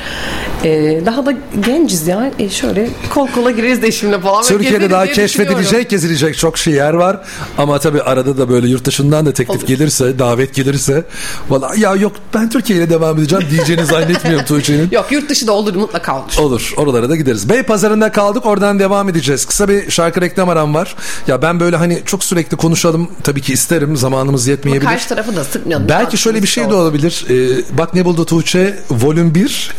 Ee, 0.63 1.01
daha 1.05 1.25
da 1.25 1.33
genciz 1.65 2.07
ya. 2.07 2.31
E 2.39 2.49
şöyle 2.49 2.89
kol 3.09 3.27
kola 3.27 3.51
gireriz 3.51 3.81
de 3.81 3.87
eşimle 3.87 4.19
falan. 4.19 4.43
Türkiye'de 4.43 4.89
daha 4.89 5.07
keşfedilecek, 5.07 5.89
gezilecek 5.89 6.37
çok 6.37 6.57
şey 6.57 6.73
yer 6.73 6.93
var. 6.93 7.21
Ama 7.57 7.79
tabii 7.79 8.01
arada 8.01 8.37
da 8.37 8.49
böyle 8.49 8.67
yurt 8.67 8.85
dışından 8.85 9.25
da 9.25 9.33
teklif 9.33 9.57
Olur. 9.57 9.67
gelirse, 9.67 10.19
davet 10.19 10.55
gelirse 10.55 11.03
valla 11.49 11.71
ya 11.77 11.95
yok 11.95 12.11
ben 12.33 12.49
Türkiye 12.49 12.70
ile 12.75 12.89
devam 12.89 13.17
edeceğim 13.17 13.45
diyeceğini 13.51 13.85
zannetmiyorum 13.85 14.45
Tuğçe'nin. 14.45 14.89
Yok 14.91 15.11
yurt 15.11 15.29
dışı 15.29 15.47
da 15.47 15.51
olur 15.51 15.75
mutlaka 15.75 16.17
olur. 16.17 16.37
Olur. 16.39 16.73
Oralara 16.77 17.09
da 17.09 17.15
gideriz. 17.15 17.49
Bey 17.49 17.63
pazarında 17.63 18.11
kaldık. 18.11 18.45
Oradan 18.45 18.79
devam 18.79 19.09
edeceğiz. 19.09 19.45
Kısa 19.45 19.67
bir 19.69 19.91
şarkı 19.91 20.21
reklam 20.21 20.49
aram 20.49 20.73
var. 20.73 20.95
Ya 21.27 21.41
ben 21.41 21.59
böyle 21.59 21.75
hani 21.75 22.01
çok 22.05 22.23
sürekli 22.23 22.57
konuşalım. 22.57 23.09
Tabii 23.23 23.41
ki 23.41 23.53
isterim. 23.53 23.97
Zamanımız 23.97 24.47
yetmeyebilir. 24.47 24.89
Karşı 24.89 25.09
tarafı 25.09 25.35
da 25.35 25.43
sıkmayalım. 25.43 25.89
Belki 25.89 26.17
şöyle 26.17 26.41
bir 26.41 26.47
şey 26.47 26.69
de 26.69 26.73
olabilir. 26.73 27.25
Ee, 27.29 27.77
bak 27.77 27.93
ne 27.93 28.05
buldu 28.05 28.25
Tuğçe 28.25 28.79
volüm 28.91 29.35
1. 29.35 29.71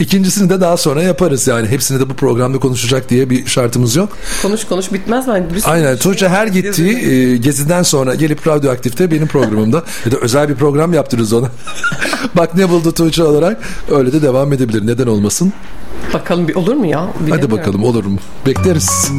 İkincisini 0.00 0.50
de 0.50 0.60
daha 0.60 0.76
sonra 0.76 1.02
yaparız. 1.02 1.46
Yani 1.46 1.68
hepsini 1.68 2.00
de 2.00 2.10
bu 2.10 2.14
programda 2.14 2.58
konuşacak 2.58 3.10
diye 3.10 3.30
bir 3.30 3.46
şartımız 3.46 3.96
yok. 3.96 4.08
Konuş 4.42 4.64
konuş 4.64 4.92
bitmez 4.92 5.28
mi? 5.28 5.32
Sürü 5.54 5.70
Aynen. 5.70 5.86
şey 5.86 5.96
Tuğçe 5.96 6.28
her 6.28 6.46
gittiği 6.46 6.96
e, 6.96 7.36
geziden 7.36 7.82
sonra 7.82 8.14
gelip 8.14 8.46
radyoaktifte 8.46 9.10
benim 9.10 9.26
programımda 9.26 9.84
ya 10.06 10.12
da 10.12 10.16
özel 10.16 10.48
bir 10.48 10.54
program 10.54 10.92
yaptırırız 10.92 11.32
ona. 11.32 11.48
Bak 12.36 12.54
ne 12.54 12.68
buldu 12.68 12.92
Tuğçe 12.92 13.22
olarak 13.22 13.62
öyle 13.90 14.12
de 14.12 14.22
devam 14.22 14.52
edebilir. 14.52 14.86
Neden 14.86 15.06
olmasın? 15.06 15.52
Bakalım 16.14 16.48
bir 16.48 16.54
olur 16.54 16.74
mu 16.74 16.86
ya? 16.86 17.08
Hadi 17.30 17.50
bakalım 17.50 17.84
olur 17.84 18.04
mu? 18.04 18.18
Bekleriz. 18.46 19.10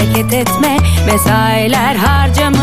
Hareket 0.00 0.32
etme. 0.32 0.76
Mesailer 1.06 1.96
harcamış 1.96 2.59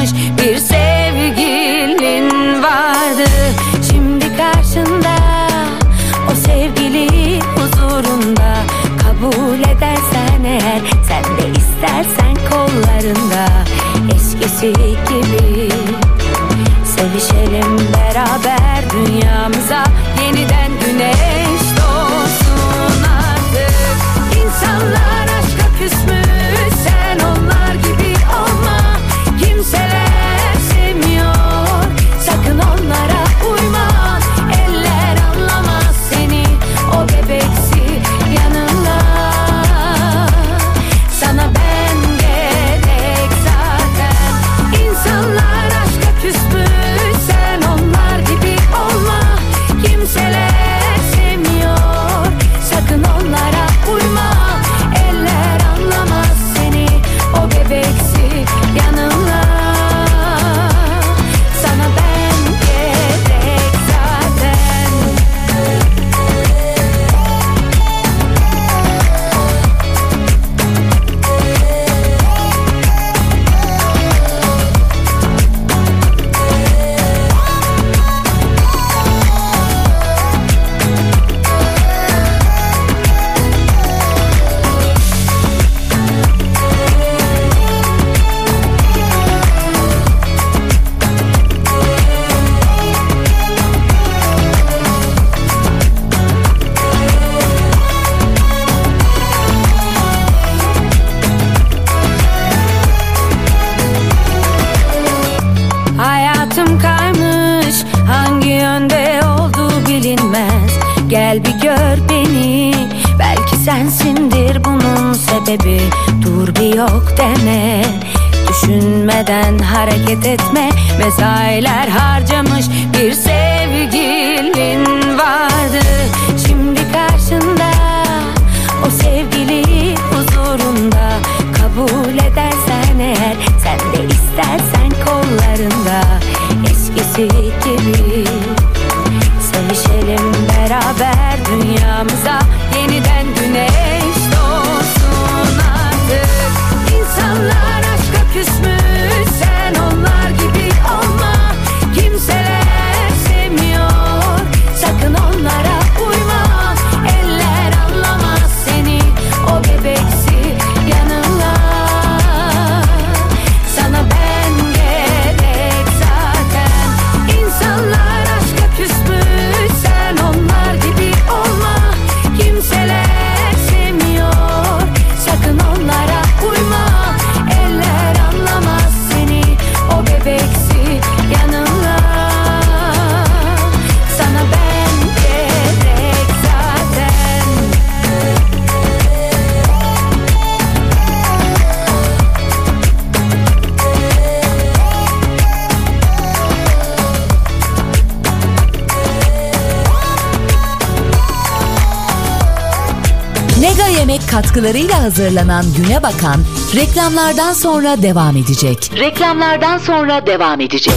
hazırlanan 205.08 205.66
Güne 205.78 206.04
Bakan 206.04 206.42
reklamlardan 206.76 207.54
sonra 207.54 208.02
devam 208.02 208.38
edecek. 208.38 208.92
Reklamlardan 208.96 209.78
sonra 209.78 210.26
devam 210.26 210.62
edecek. 210.62 210.96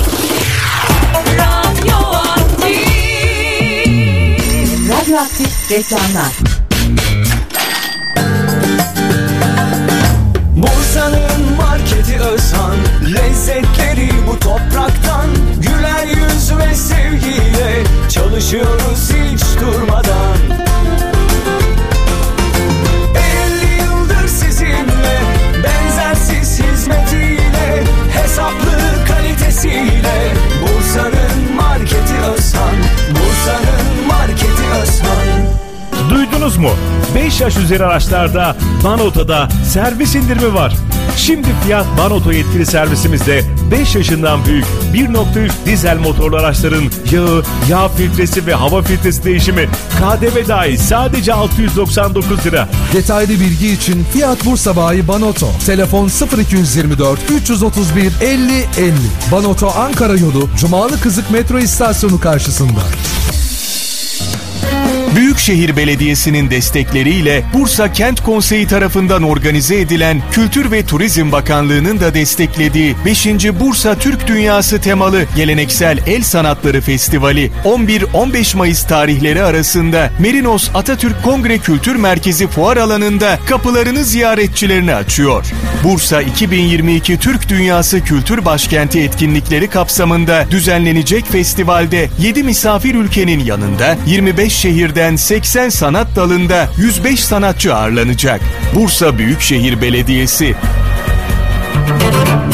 Radyoaktif 4.89 5.71
reklamlar. 5.71 6.33
Bursa'nın 10.57 11.57
marketi 11.57 12.19
Özhan 12.21 12.77
Lezzetleri 13.15 14.11
bu 14.27 14.39
topraktan 14.39 15.27
Güler 15.63 16.07
yüz 16.07 16.59
ve 16.59 16.75
sevgiyle 16.75 17.85
Çalışıyoruz 18.09 19.11
hiç 19.11 19.43
durmadan 19.61 20.61
kalitesiyle 29.61 30.35
Bursa'nın 30.63 31.57
marketi 31.57 32.15
Özhan 32.15 32.77
Bursa'nın 33.11 34.07
marketi 34.09 34.63
Özhan 34.83 36.11
Duydunuz 36.11 36.57
mu? 36.57 36.71
5 37.15 37.41
yaş 37.41 37.57
üzeri 37.57 37.85
araçlarda 37.85 38.57
Banota'da 38.85 39.49
servis 39.65 40.15
indirimi 40.15 40.55
var. 40.55 40.77
Şimdi 41.17 41.49
Fiyat 41.65 41.87
Banoto 41.99 42.33
yetkili 42.33 42.67
servisimizde 42.67 43.45
5 43.71 43.95
yaşından 43.95 44.45
büyük 44.45 44.65
1.3 44.95 45.51
dizel 45.67 45.99
motorlu 45.99 46.37
araçların 46.37 46.85
yağı, 47.13 47.43
yağ 47.69 47.89
filtresi 47.89 48.47
ve 48.47 48.55
hava 48.55 48.83
filtresi 48.83 49.25
değişimi 49.25 49.69
KDV 49.99 50.49
dahil 50.49 50.77
sadece 50.77 51.35
699 51.35 52.47
lira. 52.47 52.69
Detaylı 52.93 53.31
bilgi 53.31 53.69
için 53.73 54.05
Fiyat 54.13 54.45
Bursa 54.45 54.77
Bayi 54.77 55.09
Banoto. 55.09 55.49
Telefon 55.67 56.11
0224 56.39 57.21
331 57.31 58.13
50 58.21 58.53
50. 58.53 58.93
Banoto 59.33 59.71
Ankara 59.71 60.17
yolu 60.17 60.49
Cumalı 60.59 61.01
Kızık 61.01 61.31
metro 61.31 61.59
istasyonu 61.59 62.21
karşısında. 62.21 62.81
Büyükşehir 65.17 65.77
Belediyesi'nin 65.77 66.51
destekleriyle 66.51 67.43
Bursa 67.55 67.93
Kent 67.93 68.21
Konseyi 68.21 68.67
tarafından 68.67 69.23
organize 69.23 69.81
edilen 69.81 70.23
Kültür 70.33 70.71
ve 70.71 70.87
Turizm 70.87 71.33
Bakanlığı'nın 71.33 72.01
da 72.01 72.15
desteklediği 72.15 72.97
5. 73.05 73.27
Bursa 73.61 73.95
Türk 73.99 74.27
Dünyası 74.27 74.81
temalı 74.81 75.25
geleneksel 75.37 75.99
el 76.07 76.23
sanatları 76.23 76.81
festivali 76.81 77.51
11-15 77.65 78.57
Mayıs 78.57 78.87
tarihleri 78.87 79.43
arasında 79.43 80.11
Merinos 80.19 80.71
Atatürk 80.75 81.23
Kongre 81.23 81.59
Kültür 81.59 81.97
Merkezi 81.97 82.47
fuar 82.47 82.77
alanında 82.77 83.39
kapılarını 83.47 84.05
ziyaretçilerine 84.05 84.95
açıyor. 84.95 85.47
Bursa 85.85 86.23
2022 86.23 87.19
Türk 87.19 87.49
Dünyası 87.49 88.01
Kültür 88.01 88.45
Başkenti 88.45 89.01
etkinlikleri 89.01 89.69
kapsamında 89.69 90.47
düzenlenecek 90.51 91.27
festivalde 91.27 92.09
7 92.19 92.43
misafir 92.43 92.95
ülkenin 92.95 93.45
yanında 93.45 93.97
25 94.07 94.53
şehirden 95.01 95.17
80 95.17 95.69
sanat 95.69 96.17
dalında 96.17 96.69
105 96.77 97.25
sanatçı 97.25 97.75
ağırlanacak. 97.75 98.41
Bursa 98.75 99.19
Büyükşehir 99.19 99.83
Belediyesi 99.83 100.55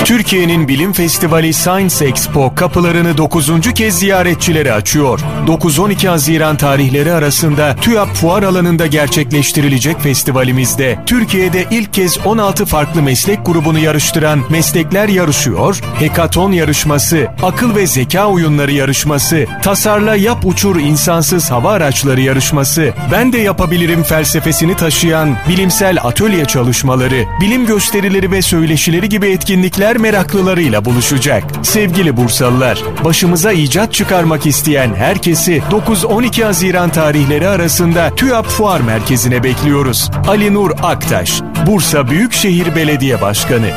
Türkiye'nin 0.07 0.69
bilim 0.69 0.93
festivali 0.93 1.53
Science 1.53 2.05
Expo 2.05 2.55
kapılarını 2.55 3.17
9. 3.17 3.51
kez 3.75 3.99
ziyaretçilere 3.99 4.73
açıyor. 4.73 5.21
9-12 5.47 6.09
Haziran 6.09 6.57
tarihleri 6.57 7.13
arasında 7.13 7.77
TÜYAP 7.77 8.09
fuar 8.09 8.43
alanında 8.43 8.87
gerçekleştirilecek 8.87 10.01
festivalimizde 10.01 10.99
Türkiye'de 11.07 11.65
ilk 11.71 11.93
kez 11.93 12.19
16 12.27 12.67
farklı 12.67 13.03
meslek 13.03 13.47
grubunu 13.47 13.79
yarıştıran 13.79 14.41
meslekler 14.51 15.09
yarışıyor, 15.09 15.81
hekaton 15.99 16.53
yarışması, 16.53 17.27
akıl 17.43 17.75
ve 17.77 17.87
zeka 17.87 18.27
oyunları 18.27 18.73
yarışması, 18.73 19.47
tasarla 19.63 20.17
yap 20.17 20.39
uçur 20.45 20.77
insansız 20.77 21.51
hava 21.51 21.73
araçları 21.73 22.21
yarışması, 22.21 22.93
ben 23.13 23.33
de 23.33 23.39
yapabilirim 23.39 24.03
felsefesini 24.03 24.77
taşıyan 24.77 25.37
bilimsel 25.49 25.99
atölye 26.03 26.45
çalışmaları, 26.45 27.25
bilim 27.41 27.67
gösterileri 27.67 28.31
ve 28.31 28.43
söyleşileri 28.43 29.09
gibi 29.09 29.27
etkinlikler 29.27 29.96
meraklılarıyla 29.99 30.85
buluşacak. 30.85 31.45
Sevgili 31.63 32.17
Bursalılar, 32.17 32.83
başımıza 33.05 33.53
icat 33.53 33.93
çıkarmak 33.93 34.47
isteyen 34.47 34.95
herkesi 34.95 35.63
9-12 35.71 36.45
Haziran 36.45 36.91
tarihleri 36.91 37.49
arasında 37.49 38.15
TÜYAP 38.15 38.47
Fuar 38.47 38.81
Merkezi'ne 38.81 39.43
bekliyoruz. 39.43 40.11
Ali 40.29 40.55
Nur 40.55 40.71
Aktaş, 40.83 41.43
Bursa 41.67 42.11
Büyükşehir 42.11 42.77
Belediye 42.77 43.21
Başkanı. 43.21 43.71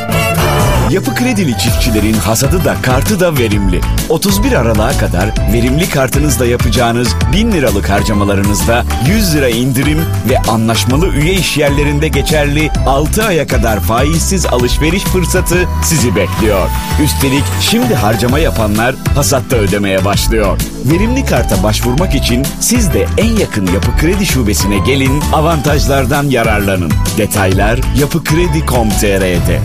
Yapı 0.90 1.16
Kredili 1.16 1.58
çiftçilerin 1.58 2.14
hasadı 2.14 2.66
da 2.66 2.76
kartı 2.82 3.20
da 3.20 3.38
verimli. 3.38 3.82
31 4.10 4.52
Aralık'a 4.52 4.98
kadar 4.98 5.30
verimli 5.54 5.90
kartınızla 5.90 6.46
yapacağınız 6.46 7.16
1000 7.34 7.52
liralık 7.52 7.90
harcamalarınızda 7.90 8.84
100 9.08 9.36
lira 9.36 9.50
indirim 9.50 10.00
ve 10.30 10.40
anlaşmalı 10.40 11.08
üye 11.08 11.34
işyerlerinde 11.34 12.08
geçerli 12.08 12.70
6 12.88 13.26
aya 13.26 13.48
kadar 13.48 13.80
faizsiz 13.80 14.46
alışveriş 14.46 15.04
fırsatı 15.04 15.68
sizi 15.84 16.16
bekliyor. 16.16 16.70
Üstelik 17.04 17.44
şimdi 17.62 17.96
harcama 17.96 18.40
yapanlar 18.40 18.96
hasatta 19.16 19.56
ödemeye 19.56 20.06
başlıyor. 20.06 20.60
Verimli 20.86 21.26
karta 21.26 21.64
başvurmak 21.64 22.16
için 22.16 22.46
siz 22.60 22.94
de 22.94 23.06
en 23.18 23.36
yakın 23.36 23.68
Yapı 23.68 23.98
Kredi 23.98 24.26
şubesine 24.26 24.80
gelin, 24.80 25.22
avantajlardan 25.34 26.24
yararlanın. 26.24 26.92
Detaylar 27.18 27.80
yapıkredi.com.tr'de. 28.00 29.60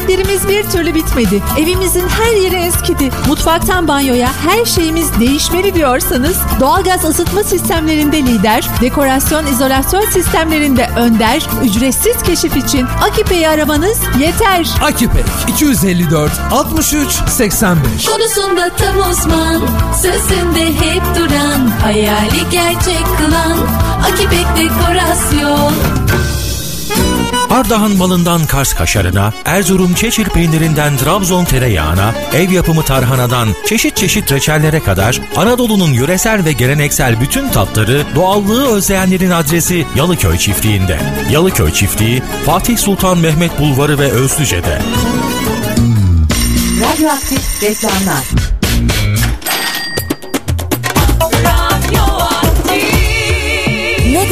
Dertlerimiz 0.00 0.48
bir 0.48 0.62
türlü 0.62 0.94
bitmedi. 0.94 1.42
Evimizin 1.58 2.08
her 2.08 2.36
yeri 2.36 2.54
eskidi. 2.56 3.10
Mutfaktan 3.28 3.88
banyoya 3.88 4.28
her 4.48 4.64
şeyimiz 4.64 5.20
değişmeli 5.20 5.74
diyorsanız 5.74 6.36
doğalgaz 6.60 7.04
ısıtma 7.04 7.42
sistemlerinde 7.42 8.22
lider, 8.22 8.68
dekorasyon 8.80 9.46
izolasyon 9.46 10.04
sistemlerinde 10.10 10.90
önder, 10.96 11.42
ücretsiz 11.64 12.22
keşif 12.22 12.56
için 12.56 12.86
Akipe'yi 13.02 13.48
aramanız 13.48 13.98
yeter. 14.20 14.68
Akipek 14.82 15.24
254 15.48 16.32
63 16.50 17.08
85 17.28 18.04
Konusunda 18.06 18.70
tam 18.76 19.10
uzman, 19.10 19.62
sözünde 20.02 20.66
hep 20.66 21.02
duran, 21.16 21.66
hayali 21.82 22.50
gerçek 22.50 23.04
kılan, 23.18 23.58
Akipek 24.04 24.46
Dekorasyon. 24.56 25.72
Ardahan 27.50 27.96
malından 27.96 28.46
Kars 28.46 28.74
kaşarına, 28.74 29.32
Erzurum 29.44 29.94
çeçil 29.94 30.24
peynirinden 30.24 30.96
Trabzon 30.96 31.44
tereyağına, 31.44 32.14
ev 32.32 32.50
yapımı 32.50 32.82
tarhanadan 32.82 33.48
çeşit 33.66 33.96
çeşit 33.96 34.32
reçellere 34.32 34.80
kadar 34.80 35.20
Anadolu'nun 35.36 35.92
yöresel 35.92 36.44
ve 36.44 36.52
geleneksel 36.52 37.20
bütün 37.20 37.48
tatları 37.48 38.02
doğallığı 38.14 38.74
özleyenlerin 38.74 39.30
adresi 39.30 39.86
Yalıköy 39.96 40.38
çiftliğinde. 40.38 40.98
Yalıköy 41.30 41.72
çiftliği 41.72 42.22
Fatih 42.46 42.78
Sultan 42.78 43.18
Mehmet 43.18 43.58
Bulvarı 43.58 43.98
ve 43.98 44.10
Özlüce'de. 44.10 44.82
Radyoaktif 46.80 47.62
reklamlar. 47.62 48.39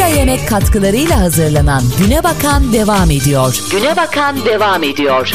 Yemek 0.08 0.48
katkılarıyla 0.48 1.20
hazırlanan 1.20 1.82
Güne 1.98 2.24
Bakan 2.24 2.72
devam 2.72 3.10
ediyor. 3.10 3.60
Güne 3.70 3.96
Bakan 3.96 4.44
devam 4.44 4.82
ediyor. 4.82 5.32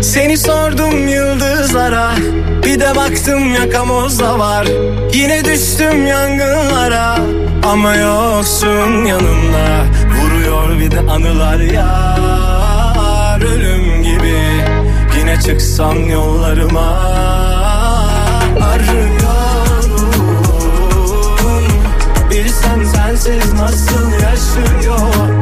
Seni 0.00 0.38
sordum 0.38 1.08
yıldızlara 1.08 2.10
Bir 2.66 2.80
de 2.80 2.96
baktım 2.96 3.54
yakamozda 3.54 4.38
var 4.38 4.66
Yine 5.14 5.44
düştüm 5.44 6.06
yangınlara 6.06 7.16
Ama 7.72 7.94
yoksun 7.94 9.04
yanımda 9.04 9.84
Vuruyor 10.20 10.80
bir 10.80 10.90
de 10.90 11.00
anılar 11.00 11.60
yar 11.60 12.11
Yine 15.32 15.42
çıksam 15.42 16.10
yollarıma. 16.10 16.90
Arıyorum. 18.60 20.10
Bilsen 22.30 22.84
sensiz 22.84 23.52
nasıl 23.52 24.12
yaşıyorum 24.12 25.41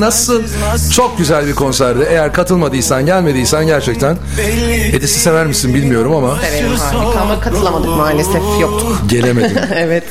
nasıl 0.00 0.42
çok 0.92 1.18
güzel 1.18 1.46
bir 1.46 1.54
konserdi. 1.54 2.06
Eğer 2.10 2.32
katılmadıysan, 2.32 3.06
gelmediysen 3.06 3.66
gerçekten 3.66 4.16
Edis'i 4.92 5.20
sever 5.20 5.46
misin 5.46 5.74
bilmiyorum 5.74 6.14
ama 6.14 6.36
Severim 6.40 6.70
harika 6.76 7.20
ama 7.20 7.40
katılamadık 7.40 7.88
maalesef 7.90 8.42
yoktuk. 8.60 8.98
gelemedim. 9.06 9.58
evet. 9.74 10.04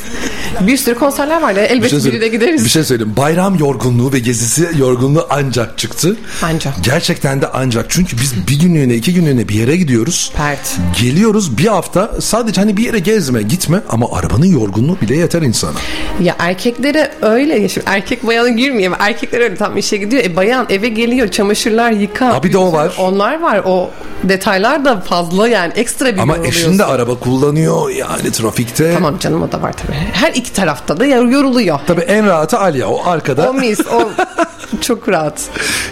Bir 0.62 0.78
sürü 0.78 0.96
konserler 0.96 1.42
vardı. 1.42 1.60
Bir 1.60 1.70
Elbette 1.76 2.02
şey, 2.02 2.12
biri 2.12 2.22
de 2.22 2.28
gideriz. 2.28 2.66
bir 2.66 2.70
şey 2.70 2.84
söyleyeyim. 2.84 3.14
Bayram 3.18 3.56
yorgunluğu 3.56 4.14
ve 4.14 4.20
gezisi 4.20 4.70
yorgunluğu 4.78 5.28
ancak 5.30 5.78
çıktı. 5.78 6.18
Ancak. 6.44 6.74
Gerçekten 6.84 7.42
de 7.42 7.48
ancak. 7.54 7.86
Çünkü 7.90 8.18
biz 8.18 8.48
bir 8.48 8.60
günlüğüne 8.60 8.96
iki 8.96 9.14
günlüğüne 9.14 9.48
bir 9.50 9.54
yere 9.56 9.78
gidiyoruz. 9.78 10.32
Pert. 10.38 10.78
Geliyoruz 11.02 11.58
bir 11.58 11.68
hafta 11.68 12.12
sadece 12.22 12.62
hani 12.62 12.78
bir 12.78 12.84
yere 12.84 13.00
gezme 13.00 13.42
gitme 13.42 13.82
ama 13.90 14.08
arabanın 14.12 14.46
yorgunluğu 14.46 14.98
bile 15.02 15.16
yeter 15.16 15.42
insana. 15.42 15.78
Ya 16.22 16.36
erkeklere 16.40 17.12
öyle 17.22 17.60
ya 17.60 17.70
şimdi 17.70 17.86
erkek 17.90 18.28
bayana 18.28 18.50
girmeyeyim. 18.50 18.94
Erkekler 19.00 19.40
öyle 19.42 19.56
tam 19.56 19.78
işe 19.78 19.98
gidiyor. 19.98 20.24
E 20.24 20.36
bayan 20.36 20.66
eve 20.70 20.90
geliyor 20.90 21.28
çamaşırlar 21.28 21.92
yıka. 21.92 22.34
Ha, 22.34 22.44
bir 22.44 22.54
de 22.54 22.58
o 22.58 22.72
var. 22.72 22.96
Onlar 23.00 23.42
var. 23.42 23.62
O 23.66 23.92
detaylar 24.24 24.86
da 24.86 25.02
fazla 25.02 25.48
yani 25.48 25.74
ekstra 25.76 26.14
bir 26.14 26.18
Ama 26.20 26.38
eşin 26.38 26.80
de 26.80 26.86
araba 26.86 27.20
kullanıyor 27.20 27.90
yani 27.90 28.32
trafikte. 28.32 28.94
Tamam 28.94 29.20
canım 29.20 29.42
o 29.44 29.52
da 29.52 29.62
var 29.62 29.74
tabii. 29.74 29.98
Her 30.14 30.32
iki 30.34 30.47
tarafta 30.54 31.00
da 31.00 31.06
yor- 31.06 31.32
yoruluyor. 31.32 31.80
Tabii 31.88 32.02
en 32.02 32.26
rahatı 32.26 32.60
Alya 32.60 32.88
o 32.88 33.02
arkada. 33.06 33.50
O 33.50 33.54
mis 33.54 33.80
o 33.80 34.10
Çok 34.82 35.10
rahat. 35.10 35.42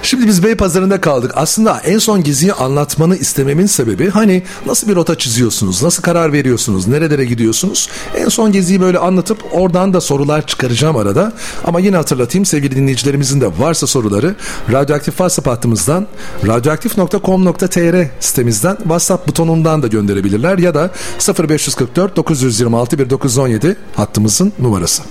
Şimdi 0.01 0.27
biz 0.27 0.43
Beypazarı'nda 0.43 1.01
kaldık. 1.01 1.31
Aslında 1.35 1.79
en 1.85 1.97
son 1.97 2.23
geziyi 2.23 2.53
anlatmanı 2.53 3.15
istememin 3.17 3.65
sebebi 3.65 4.09
hani 4.09 4.43
nasıl 4.65 4.87
bir 4.87 4.95
rota 4.95 5.17
çiziyorsunuz, 5.17 5.83
nasıl 5.83 6.03
karar 6.03 6.33
veriyorsunuz, 6.33 6.87
nerelere 6.87 7.25
gidiyorsunuz? 7.25 7.89
En 8.17 8.29
son 8.29 8.51
geziyi 8.51 8.81
böyle 8.81 8.97
anlatıp 8.99 9.43
oradan 9.51 9.93
da 9.93 10.01
sorular 10.01 10.47
çıkaracağım 10.47 10.97
arada. 10.97 11.31
Ama 11.65 11.79
yine 11.79 11.95
hatırlatayım 11.95 12.45
sevgili 12.45 12.75
dinleyicilerimizin 12.75 13.41
de 13.41 13.47
varsa 13.59 13.87
soruları 13.87 14.35
Radyoaktif 14.71 15.13
WhatsApp 15.13 15.47
hattımızdan 15.47 16.07
radyoaktif.com.tr 16.47 18.05
sitemizden 18.19 18.75
WhatsApp 18.75 19.27
butonundan 19.27 19.83
da 19.83 19.87
gönderebilirler 19.87 20.57
ya 20.57 20.73
da 20.73 20.89
0544 21.49 22.15
926 22.15 22.99
1917 22.99 23.75
hattımızın 23.95 24.44
numarası. 24.59 25.03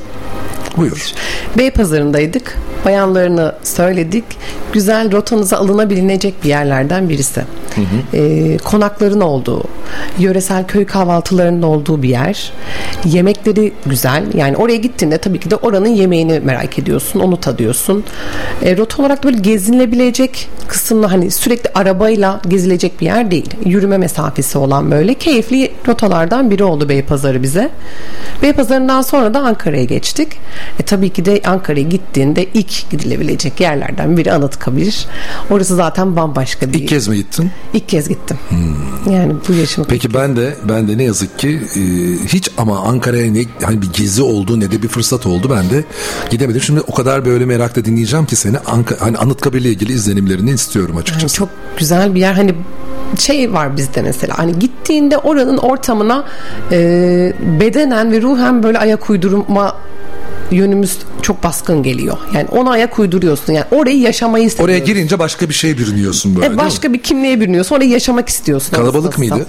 Buyur. 0.76 1.12
Beypazarı'ndaydık. 1.58 2.58
Bayanlarını 2.84 3.54
söyledik. 3.62 4.24
Güzel 4.72 5.12
rotanıza 5.12 5.56
alınabilecek 5.56 6.44
bir 6.44 6.48
yerlerden 6.48 7.08
birisi. 7.08 7.44
Ee, 8.14 8.56
konakların 8.64 9.20
olduğu, 9.20 9.64
yöresel 10.18 10.66
köy 10.66 10.86
kahvaltılarının 10.86 11.62
olduğu 11.62 12.02
bir 12.02 12.08
yer. 12.08 12.52
Yemekleri 13.04 13.72
güzel. 13.86 14.24
Yani 14.34 14.56
oraya 14.56 14.76
gittiğinde 14.76 15.18
tabii 15.18 15.40
ki 15.40 15.50
de 15.50 15.56
oranın 15.56 15.88
yemeğini 15.88 16.40
merak 16.40 16.78
ediyorsun. 16.78 17.20
Onu 17.20 17.40
tadıyorsun. 17.40 18.04
E, 18.62 18.76
rota 18.76 19.02
olarak 19.02 19.24
böyle 19.24 19.38
gezilebilecek 19.38 20.48
kısımlı 20.68 21.06
hani 21.06 21.30
sürekli 21.30 21.70
arabayla 21.74 22.40
gezilecek 22.48 23.00
bir 23.00 23.06
yer 23.06 23.30
değil. 23.30 23.50
Yürüme 23.64 23.98
mesafesi 23.98 24.58
olan 24.58 24.90
böyle 24.90 25.14
keyifli 25.14 25.72
rotalardan 25.88 26.50
biri 26.50 26.64
oldu 26.64 26.88
Beypazarı 26.88 27.42
bize. 27.42 27.70
Beypazarı'ndan 28.42 29.02
sonra 29.02 29.23
da 29.34 29.40
Ankara'ya 29.40 29.84
geçtik. 29.84 30.28
E, 30.80 30.82
tabii 30.82 31.10
ki 31.10 31.24
de 31.24 31.40
Ankara'ya 31.46 31.84
gittiğinde 31.84 32.46
ilk 32.54 32.90
gidilebilecek 32.90 33.60
yerlerden 33.60 34.16
biri 34.16 34.32
Anıtkabir. 34.32 35.06
Orası 35.50 35.76
zaten 35.76 36.16
bambaşka 36.16 36.72
bir 36.72 36.78
İlk 36.78 36.88
kez 36.88 37.08
mi 37.08 37.16
gittin? 37.16 37.50
İlk 37.72 37.88
kez 37.88 38.08
gittim. 38.08 38.38
Yani 39.10 39.32
bu 39.48 39.52
yaşım. 39.52 39.84
Peki 39.88 40.14
ben 40.14 40.36
de 40.36 40.56
ben 40.68 40.88
de 40.88 40.98
ne 40.98 41.02
yazık 41.02 41.38
ki 41.38 41.60
e, 41.76 41.80
hiç 42.26 42.50
ama 42.58 42.78
Ankara'ya 42.80 43.32
ne 43.32 43.44
hani 43.62 43.82
bir 43.82 43.92
gezi 43.92 44.22
oldu 44.22 44.60
ne 44.60 44.70
de 44.70 44.82
bir 44.82 44.88
fırsat 44.88 45.26
oldu 45.26 45.50
ben 45.56 45.70
de 45.70 45.84
gidemedim. 46.30 46.60
Şimdi 46.60 46.80
o 46.80 46.94
kadar 46.94 47.24
böyle 47.24 47.44
merakla 47.44 47.84
dinleyeceğim 47.84 48.26
ki 48.26 48.36
seni 48.36 48.58
Anka, 48.58 48.96
hani 49.00 49.18
Anıtkabir'le 49.18 49.64
ilgili 49.64 49.92
izlenimlerini 49.92 50.50
istiyorum 50.50 50.96
açıkçası. 50.96 51.36
Çok 51.36 51.48
güzel 51.78 52.14
bir 52.14 52.20
yer. 52.20 52.34
Hani 52.34 52.54
şey 53.18 53.52
var 53.52 53.76
bizde 53.76 54.02
mesela. 54.02 54.38
Hani 54.38 54.58
gittiğinde 54.58 55.18
oranın 55.18 55.56
ortamına 55.56 56.24
e, 56.72 57.32
bedenen 57.60 58.12
ve 58.12 58.22
ruhen 58.22 58.62
böyle 58.62 58.78
ayak 58.78 59.10
uydurma 59.10 59.76
yönümüz 60.50 60.98
çok 61.22 61.42
baskın 61.42 61.82
geliyor. 61.82 62.16
Yani 62.34 62.46
ona 62.52 62.70
ayak 62.70 62.98
uyduruyorsun. 62.98 63.52
Yani 63.52 63.66
orayı 63.70 63.98
yaşamayı 64.00 64.44
Oraya 64.44 64.46
istiyorsun. 64.46 64.86
girince 64.86 65.18
başka 65.18 65.48
bir 65.48 65.54
şey 65.54 65.78
bürünüyorsun 65.78 66.36
böyle 66.36 66.46
E, 66.46 66.58
başka 66.58 66.92
bir 66.92 67.02
kimliğe 67.02 67.40
bürünüyorsun. 67.40 67.76
Orayı 67.76 67.90
yaşamak 67.90 68.28
istiyorsun. 68.28 68.76
Kalabalık 68.76 69.12
aslında. 69.14 69.34
mıydı? 69.34 69.46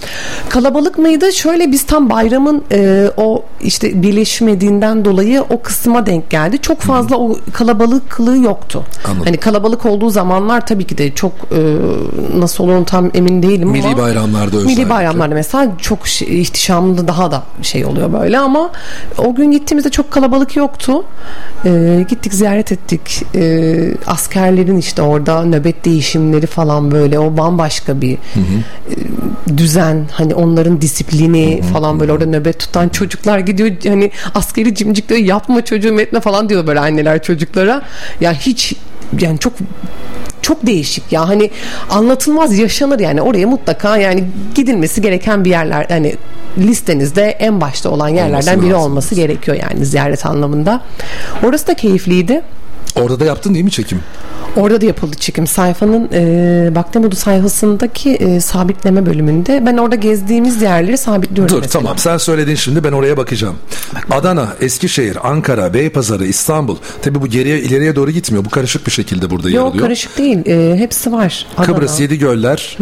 Kalabalık 0.49 0.97
mıydı? 0.97 1.33
Şöyle 1.33 1.71
biz 1.71 1.83
tam 1.85 2.09
bayramın 2.09 2.63
e, 2.71 3.09
o 3.17 3.43
işte 3.61 4.01
birleşmediğinden 4.03 5.05
dolayı 5.05 5.41
o 5.41 5.61
kısma 5.61 6.05
denk 6.05 6.29
geldi. 6.29 6.57
Çok 6.61 6.79
fazla 6.81 7.15
o 7.17 7.37
kalabalıklığı 7.53 8.37
yoktu. 8.37 8.83
Anladım. 9.05 9.21
Hani 9.25 9.37
kalabalık 9.37 9.85
olduğu 9.85 10.09
zamanlar 10.09 10.65
tabii 10.65 10.83
ki 10.87 10.97
de 10.97 11.13
çok 11.15 11.31
e, 11.51 11.59
nasıl 12.39 12.63
olur 12.63 12.85
tam 12.85 13.11
emin 13.13 13.43
değilim 13.43 13.69
Milli 13.69 13.87
ama 13.87 13.97
bayramlarda 13.97 14.57
özellikle. 14.57 14.81
Milli 14.81 14.89
bayramlarda 14.89 15.35
mesela 15.35 15.71
çok 15.81 16.07
şey- 16.07 16.41
ihtişamlı 16.41 17.07
daha 17.07 17.31
da 17.31 17.43
şey 17.61 17.85
oluyor 17.85 18.13
böyle 18.13 18.39
ama 18.39 18.71
o 19.17 19.35
gün 19.35 19.51
gittiğimizde 19.51 19.89
çok 19.89 20.11
kalabalık 20.11 20.55
yoktu. 20.55 20.84
E, 21.65 22.05
gittik 22.09 22.33
ziyaret 22.33 22.71
ettik. 22.71 23.23
E, 23.35 23.73
askerlerin 24.07 24.77
işte 24.77 25.01
orada 25.01 25.45
nöbet 25.45 25.85
değişimleri 25.85 26.47
falan 26.47 26.91
böyle 26.91 27.19
o 27.19 27.37
bambaşka 27.37 28.01
bir 28.01 28.13
e, 28.13 28.17
düzen. 29.57 30.07
Hani 30.11 30.35
onların 30.35 30.81
disiplini 30.81 31.61
falan 31.61 31.99
böyle 31.99 32.11
orada 32.11 32.25
nöbet 32.25 32.59
tutan 32.59 32.89
çocuklar 32.89 33.39
gidiyor. 33.39 33.71
Hani 33.87 34.11
askeri 34.35 34.75
cimcik 34.75 35.09
diyor 35.09 35.19
yapma 35.19 35.65
çocuğum 35.65 35.99
etme 35.99 36.19
falan 36.19 36.49
diyor 36.49 36.67
böyle 36.67 36.79
anneler 36.79 37.23
çocuklara. 37.23 37.81
Ya 38.21 38.33
hiç 38.33 38.73
yani 39.19 39.39
çok 39.39 39.53
çok 40.41 40.65
değişik 40.65 41.11
ya. 41.11 41.27
Hani 41.27 41.51
anlatılmaz 41.89 42.57
yaşanır 42.57 42.99
yani. 42.99 43.21
Oraya 43.21 43.47
mutlaka 43.47 43.97
yani 43.97 44.23
gidilmesi 44.55 45.01
gereken 45.01 45.45
bir 45.45 45.49
yerler 45.49 45.85
hani 45.89 46.15
listenizde 46.57 47.21
en 47.23 47.61
başta 47.61 47.89
olan 47.89 48.07
yerlerden 48.09 48.61
biri 48.61 48.69
lazım. 48.71 48.83
olması 48.83 49.15
gerekiyor 49.15 49.57
yani 49.71 49.85
ziyaret 49.85 50.25
anlamında. 50.25 50.81
Orası 51.43 51.67
da 51.67 51.73
keyifliydi. 51.73 52.41
Orada 53.01 53.19
da 53.19 53.25
yaptın 53.25 53.53
değil 53.53 53.65
mi 53.65 53.71
çekim? 53.71 53.99
Orada 54.55 54.81
da 54.81 54.85
yapıldı 54.85 55.15
çekim. 55.19 55.47
Sayfanın 55.47 56.09
e, 56.13 56.75
Baktemodu 56.75 57.15
sayfasındaki 57.15 58.09
e, 58.11 58.39
sabitleme 58.39 59.05
bölümünde 59.05 59.63
ben 59.65 59.77
orada 59.77 59.95
gezdiğimiz 59.95 60.61
yerleri 60.61 60.97
sabitliyorum 60.97 61.55
Dur 61.55 61.61
mesela. 61.61 61.81
tamam 61.83 61.97
sen 61.97 62.17
söyledin 62.17 62.55
şimdi 62.55 62.83
ben 62.83 62.91
oraya 62.91 63.17
bakacağım. 63.17 63.55
Adana, 64.11 64.47
Eskişehir, 64.61 65.29
Ankara, 65.29 65.73
Beypazarı, 65.73 66.25
İstanbul. 66.25 66.77
Tabi 67.01 67.21
bu 67.21 67.27
geriye 67.27 67.59
ileriye 67.59 67.95
doğru 67.95 68.11
gitmiyor. 68.11 68.45
Bu 68.45 68.49
karışık 68.49 68.87
bir 68.87 68.91
şekilde 68.91 69.29
burada 69.29 69.49
yer 69.49 69.55
Yok 69.57 69.67
alıyor. 69.69 69.83
karışık 69.85 70.17
değil. 70.17 70.45
E, 70.45 70.77
hepsi 70.77 71.11
var. 71.11 71.45
Adana, 71.57 71.65
Kıbrıs, 71.75 71.99
Yedigöller, 71.99 72.77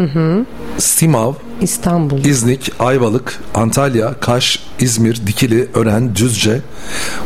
Simav, 0.78 1.34
İstanbul. 1.64 2.26
İznik, 2.26 2.72
Ayvalık, 2.80 3.40
Antalya, 3.56 4.14
Kaş, 4.20 4.60
İzmir, 4.80 5.22
Dikili, 5.28 5.68
Ören, 5.74 6.16
Düzce, 6.16 6.62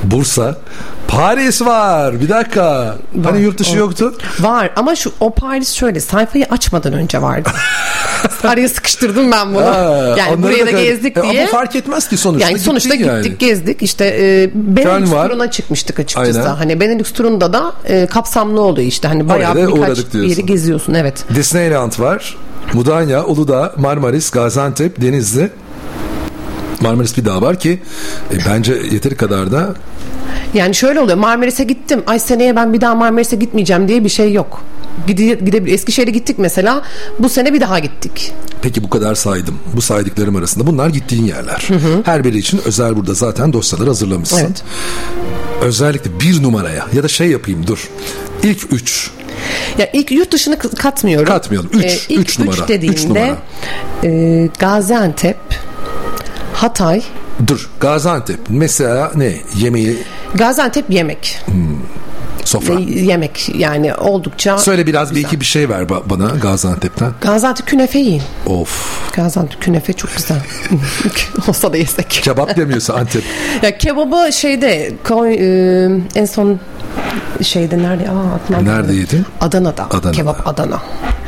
Bursa, 0.04 0.58
Paris 1.08 1.62
var. 1.62 2.22
Bir 2.22 2.30
dakika. 2.30 2.96
Hani 3.24 3.42
yurt 3.42 3.58
dışı 3.60 3.74
o- 3.74 3.78
yoktu? 3.78 4.14
Var 4.40 4.72
ama 4.76 4.96
şu 4.96 5.12
o 5.20 5.34
Paris 5.34 5.74
şöyle 5.74 6.00
sayfayı 6.00 6.46
açmadan 6.46 6.94
önce 6.94 7.22
vardı. 7.22 7.50
Araya 8.44 8.70
sıkıştırdım 8.70 9.32
ben 9.32 9.56
bunu. 9.56 9.66
Ha, 9.66 10.16
yani 10.18 10.44
buraya 10.44 10.68
da 10.68 10.72
kay- 10.72 10.84
gezdik 10.84 11.18
E, 11.18 11.22
ama 11.22 11.32
diye. 11.32 11.48
fark 11.48 11.76
etmez 11.76 12.08
ki 12.10 12.18
sonuçta. 12.18 12.50
Yani 12.50 12.60
sonuçta 12.60 12.96
gittik 12.96 13.08
yani. 13.08 13.38
gezdik 13.38 13.84
işte 13.84 14.06
e, 14.06 14.50
Benelux 14.54 15.12
var. 15.12 15.30
turuna 15.30 15.52
çıkmıştık 15.52 16.00
açıkçası. 16.00 16.40
Aynen. 16.42 16.56
Hani 16.56 16.80
Benelux 16.80 17.12
turunda 17.14 17.54
da 17.54 17.74
e, 17.86 18.06
kapsamlı 18.06 18.62
oluyor 18.62 18.88
işte 18.88 19.08
hani 19.08 19.30
bayağı 19.30 19.56
da 19.56 19.68
birkaç 19.76 20.14
bir 20.14 20.24
yeri 20.24 20.46
geziyorsun 20.46 20.94
evet. 20.94 21.24
Disneyland 21.36 22.00
var. 22.00 22.38
Mudanya, 22.74 23.26
Uludağ, 23.26 23.74
Marmaris, 23.78 24.30
Gaziantep, 24.30 25.02
Denizli. 25.02 25.50
Marmaris 26.82 27.18
bir 27.18 27.26
daha 27.26 27.42
var 27.42 27.60
ki 27.60 27.80
e, 28.34 28.36
bence 28.50 28.74
yeteri 28.92 29.16
kadar 29.16 29.52
da 29.52 29.74
Yani 30.54 30.76
şöyle 30.76 31.00
oluyor 31.00 31.18
Marmaris'e 31.18 31.64
gittim 31.64 32.04
ay 32.08 32.20
seneye 32.20 32.56
ben 32.56 32.74
bir 32.74 32.82
daha 32.82 32.96
Marmaris'e 32.96 33.36
gitmeyeceğim 33.36 33.88
diye 33.88 34.04
bir 34.04 34.10
şey 34.10 34.34
yok. 34.34 34.62
Gide, 35.08 35.26
gidebilir. 35.26 35.74
Eskişehir'e 35.74 36.12
gittik 36.12 36.40
mesela 36.40 36.82
bu 37.20 37.30
sene 37.30 37.54
bir 37.54 37.62
daha 37.62 37.80
gittik. 37.80 38.34
Peki 38.62 38.84
bu 38.84 38.90
kadar 38.90 39.16
saydım. 39.16 39.56
Bu 39.76 39.82
saydıklarım 39.82 40.36
arasında 40.36 40.68
bunlar 40.68 40.90
gittiğin 40.90 41.26
yerler. 41.26 41.68
Her 42.04 42.24
biri 42.24 42.38
için 42.38 42.62
özel 42.66 42.96
burada 42.96 43.14
zaten 43.14 43.54
dosyalar 43.54 43.88
hazırlamışsın. 43.88 44.38
Evet. 44.38 44.64
Özellikle 45.62 46.20
bir 46.20 46.44
numaraya 46.44 46.86
ya 46.94 47.04
da 47.04 47.08
şey 47.08 47.28
yapayım 47.28 47.68
dur. 47.68 47.90
İlk 48.44 48.74
üç. 48.74 49.12
Ya 49.78 49.90
ilk 49.94 50.12
yurt 50.12 50.32
dışını 50.32 50.58
katmıyorum. 50.60 51.26
Katmayalım. 51.28 51.70
Üç. 51.74 52.06
ilk 52.10 52.20
Üç 52.20 52.40
numara. 52.40 52.56
Üç 52.62 52.68
dediğinde 52.68 53.08
numara. 53.28 53.38
e, 54.04 54.50
Gaziantep, 54.60 55.38
Hatay, 56.54 57.02
Dur 57.48 57.70
Gaziantep 57.80 58.40
mesela 58.50 59.12
ne 59.16 59.34
yemeği 59.58 59.98
Gaziantep 60.36 60.86
yemek. 60.90 61.40
sofra. 62.44 62.74
E, 62.74 62.84
yemek 62.84 63.50
yani 63.56 63.96
oldukça 63.96 64.58
Söyle 64.58 64.88
biraz 64.88 65.16
bir 65.16 65.22
iki 65.22 65.40
bir 65.40 65.46
şey 65.46 65.70
ver 65.70 65.82
ba- 65.82 66.02
bana 66.10 66.26
Gaziantep'ten. 66.42 67.12
Gaziantep 67.22 67.68
künefe 67.68 68.00
yiyin. 68.00 68.22
Of. 68.46 69.00
Gaziantep 69.16 69.62
künefe 69.62 69.94
çok 69.94 70.16
güzel. 70.18 70.38
Olsa 71.48 71.74
da 71.74 71.78
yesek. 71.78 72.10
Kebap 72.10 72.58
demiyorsa 72.58 72.94
Antep. 72.94 73.24
Ya 73.64 73.78
kebabı 73.78 74.34
şeyde 74.34 74.94
e, 75.30 76.20
en 76.20 76.26
son 76.26 76.60
şeyde 77.42 77.78
nerede? 77.78 78.10
Aa, 78.10 78.34
aklıma 78.36 78.62
Nerede 78.62 78.94
yedin? 78.94 79.26
Adana'da. 79.42 79.84
Adana'da. 79.86 80.12
Kebap 80.12 80.48
Adana. 80.48 80.82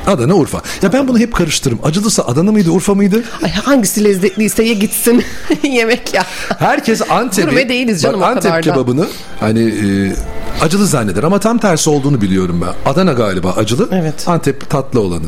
Adana 0.07 0.33
Urfa. 0.35 0.61
Ya 0.81 0.93
ben 0.93 1.07
bunu 1.07 1.19
hep 1.19 1.33
karıştırırım. 1.35 1.79
Acılısı 1.83 2.25
Adana 2.25 2.51
mıydı 2.51 2.71
Urfa 2.71 2.93
mıydı? 2.95 3.23
Ay 3.43 3.51
hangisi 3.51 4.03
lezzetliyse 4.03 4.63
ye 4.63 4.73
gitsin 4.73 5.23
yemek 5.63 6.13
ya. 6.13 6.23
Herkes 6.59 7.01
Antep'i 7.11 7.45
Gurme 7.47 7.69
değiliz 7.69 8.01
canım 8.01 8.21
bak, 8.21 8.27
o 8.27 8.31
Antep 8.31 8.63
kebabını 8.63 9.07
hani 9.39 9.59
e, 9.61 10.13
acılı 10.61 10.87
zanneder 10.87 11.23
ama 11.23 11.39
tam 11.39 11.57
tersi 11.57 11.89
olduğunu 11.89 12.21
biliyorum 12.21 12.61
ben. 12.65 12.91
Adana 12.91 13.13
galiba 13.13 13.51
acılı. 13.51 13.89
Evet. 13.91 14.27
Antep 14.27 14.69
tatlı 14.69 15.01
olanı. 15.01 15.25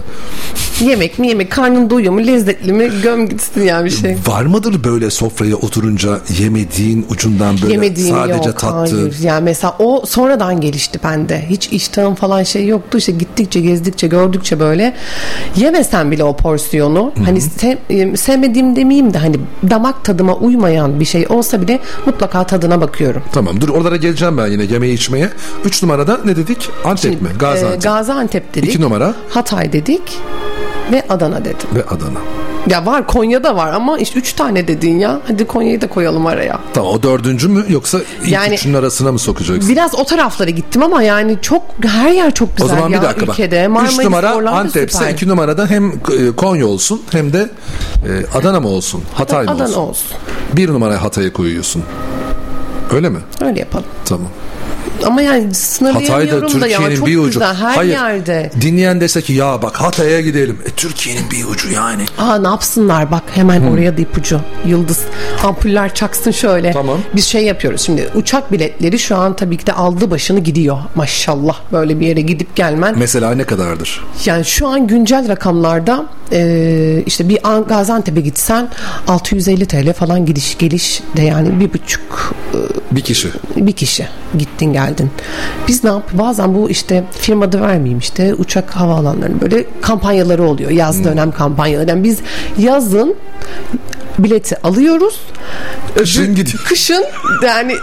Yemek 0.82 1.20
mi 1.20 1.28
yemek 1.28 1.52
karnın 1.52 1.90
doyuyor 1.90 2.14
mu 2.14 2.28
lezzetli 2.28 2.74
mi 2.74 2.92
göm 3.04 3.30
gitsin 3.30 3.62
yani 3.62 3.86
bir 3.86 3.90
şey. 3.90 4.18
Var 4.28 4.44
mıdır 4.46 4.84
böyle 4.84 5.10
sofraya 5.10 5.56
oturunca 5.56 6.20
yemediğin 6.40 7.06
ucundan 7.10 7.62
böyle 7.62 7.74
Yemediğim 7.74 8.16
sadece 8.16 8.50
yok 8.50 8.60
tattığın? 8.60 8.98
hayır. 8.98 9.16
Yani 9.22 9.44
mesela 9.44 9.76
o 9.80 10.06
sonradan 10.32 10.62
gelişti 10.62 11.00
bende. 11.04 11.46
Hiç 11.50 11.68
iştahım 11.70 12.16
falan 12.16 12.44
şey 12.44 12.68
yoktu. 12.68 12.98
İşte 12.98 13.12
gittikçe 13.12 13.60
gezdikçe 13.62 14.08
gördükçe 14.08 14.60
böyle 14.60 14.94
yemesem 15.56 16.12
bile 16.12 16.24
o 16.24 16.36
porsiyonu 16.36 17.12
hani 17.26 17.42
sev- 17.42 17.78
e, 17.90 18.18
sevmediğim 18.18 18.76
demeyeyim 18.76 19.14
de 19.14 19.18
hani 19.18 19.36
damak 19.70 20.06
tadıma 20.06 20.36
uymayan 20.36 21.00
bir 21.00 21.06
şey 21.06 21.26
olsa 21.30 21.62
bile 21.62 21.80
mutlaka 22.06 22.44
tadına 22.44 22.82
bakıyorum. 22.82 23.24
Tamam 23.34 23.62
dur 23.62 23.70
oralara 23.70 23.96
geleceğim 23.96 24.38
ben 24.38 24.48
yine 24.48 24.64
yemeği 24.64 24.94
içmeye. 24.94 25.30
3 25.66 25.84
numarada 25.84 26.20
ne 26.26 26.36
dedik? 26.36 26.70
Antep 26.86 27.22
mi? 27.22 27.28
Ee, 27.36 27.38
Gaziantep. 27.38 27.84
Gaziantep 27.84 28.56
dedik. 28.56 28.70
2 28.70 28.82
numara 28.82 29.14
Hatay 29.30 29.74
dedik. 29.74 30.02
Ve 30.92 31.04
Adana 31.10 31.46
dedim. 31.46 31.68
ve 31.76 31.84
Adana. 31.86 32.20
Ya 32.68 32.86
var 32.86 33.08
Konya'da 33.08 33.56
var 33.56 33.74
ama 33.74 33.98
işte 33.98 34.20
üç 34.20 34.34
tane 34.34 34.68
dedin 34.68 35.00
ya. 35.00 35.20
Hadi 35.28 35.48
Konya'yı 35.48 35.82
da 35.82 35.88
koyalım 35.90 36.26
araya. 36.26 36.60
Tamam 36.74 36.92
o 36.94 37.04
dördüncü 37.04 37.48
mü 37.48 37.66
yoksa 37.70 38.00
ilk 38.24 38.32
Yani- 38.32 38.54
üçünün 38.56 38.74
arasına 38.74 39.12
mı 39.12 39.20
sokacaksın? 39.20 39.70
Biraz 39.70 39.96
o 39.96 40.04
taraflara 40.04 40.50
gittim 40.50 40.84
ama 40.84 41.04
yani 41.04 41.38
çok 41.42 41.64
her 41.86 42.12
yer 42.12 42.34
çok 42.34 42.50
o 42.50 42.52
güzel 42.56 42.70
zaman 42.70 42.90
ya 42.90 43.02
bir 43.02 43.08
dakika 43.08 43.26
ülkede. 43.32 43.62
bak. 43.64 43.70
Marmaris 43.70 44.00
3 44.00 44.06
numara 44.06 44.52
Antep'se 44.52 44.98
süper. 44.98 45.12
2 45.14 45.28
numarada 45.28 45.68
hem 45.68 45.90
e, 45.90 46.32
Konya 46.38 46.68
olsun 46.68 47.02
hem 47.12 47.34
de 47.34 47.50
e, 48.08 48.38
Adana 48.38 48.60
mı 48.60 48.68
olsun? 48.68 49.04
Hatay 49.14 49.46
mı 49.46 49.52
Adana 49.52 49.68
olsun? 49.68 49.82
olsun. 49.82 50.08
Bir 50.54 50.70
numaraya 50.70 51.04
Hatay'a 51.04 51.34
koyuyorsun. 51.34 51.84
Öyle 52.92 53.10
mi? 53.10 53.20
Öyle 53.42 53.60
yapalım. 53.60 53.86
Tamam. 54.06 54.28
Ama 55.06 55.22
yani 55.22 55.44
Hatay 55.44 55.50
da 55.50 55.54
sınırlayamıyorum 55.54 56.62
da 56.62 56.68
ya 56.68 56.78
Türkiye'nin 56.78 56.96
çok 56.96 57.08
bir 57.08 57.18
ucu. 57.18 57.40
güzel 57.40 57.56
her 57.56 57.76
Hayır, 57.76 57.92
yerde. 57.92 58.52
Dinleyen 58.62 59.02
dese 59.02 59.22
ki 59.22 59.34
ya 59.34 59.62
bak 59.62 59.82
Hatay'a 59.82 60.22
gidelim. 60.22 60.58
E, 60.66 60.70
Türkiye'nin 60.70 61.32
bir 61.32 61.46
ucu 61.46 61.72
yani. 61.72 62.04
Aa 62.18 62.36
ne 62.38 62.48
yapsınlar 62.48 63.12
bak 63.12 63.24
hemen 63.36 63.62
oraya 63.62 63.98
da 63.98 64.02
ipucu. 64.02 64.42
Yıldız 64.66 65.00
ampuller 65.44 65.94
çaksın 65.94 66.32
şöyle. 66.32 66.72
Tamam. 66.72 66.98
Biz 67.16 67.26
şey 67.26 67.46
yapıyoruz 67.46 67.82
şimdi 67.82 68.10
uçak 68.16 68.52
biletleri 68.52 69.00
şu 69.00 69.16
an 69.18 69.36
tabii 69.36 69.58
ki 69.58 69.66
de 69.68 69.74
aldı 69.74 70.12
başını 70.12 70.40
gidiyor. 70.40 70.78
Maşallah 70.96 71.58
böyle 71.72 72.00
bir 72.00 72.08
yere 72.08 72.22
gidip 72.22 72.56
gelmen. 72.56 72.96
Mesela 72.98 73.36
ne 73.36 73.44
kadardır? 73.44 74.02
Yani 74.26 74.46
şu 74.46 74.68
an 74.68 74.88
güncel 74.88 75.28
rakamlarda 75.28 76.06
e, 76.32 77.04
işte 77.06 77.30
bir 77.30 77.50
An- 77.50 77.64
Gaziantep'e 77.68 78.22
gitsen 78.22 78.70
650 79.08 79.66
TL 79.66 79.94
falan 79.94 80.26
gidiş 80.26 80.58
geliş 80.58 81.02
de 81.18 81.22
yani 81.22 81.60
bir 81.60 81.74
buçuk 81.74 82.34
e, 82.54 82.58
Bir 82.96 83.02
kişi. 83.02 83.28
bir 83.56 83.72
kişi 83.74 84.08
gittin 84.38 84.74
geldin. 84.74 84.91
Biz 85.68 85.84
ne 85.84 85.90
yap? 85.90 86.10
Bazen 86.14 86.56
bu 86.56 86.70
işte 86.70 87.04
firma 87.12 87.46
adı 87.46 87.62
vermeyeyim 87.62 88.00
işte 88.00 88.34
uçak 88.34 88.72
havaalanlarının 88.72 89.42
böyle 89.42 89.66
kampanyaları 89.82 90.44
oluyor. 90.44 90.72
Yaz 90.72 91.04
dönem 91.04 91.32
kampanyaları. 91.32 91.90
Yani 91.90 92.04
biz 92.04 92.20
yazın 92.58 93.16
bileti 94.20 94.62
alıyoruz. 94.62 95.20
Kışın 95.96 96.36
gidiyor. 96.36 96.64
Kışın 96.68 97.06
yani 97.44 97.76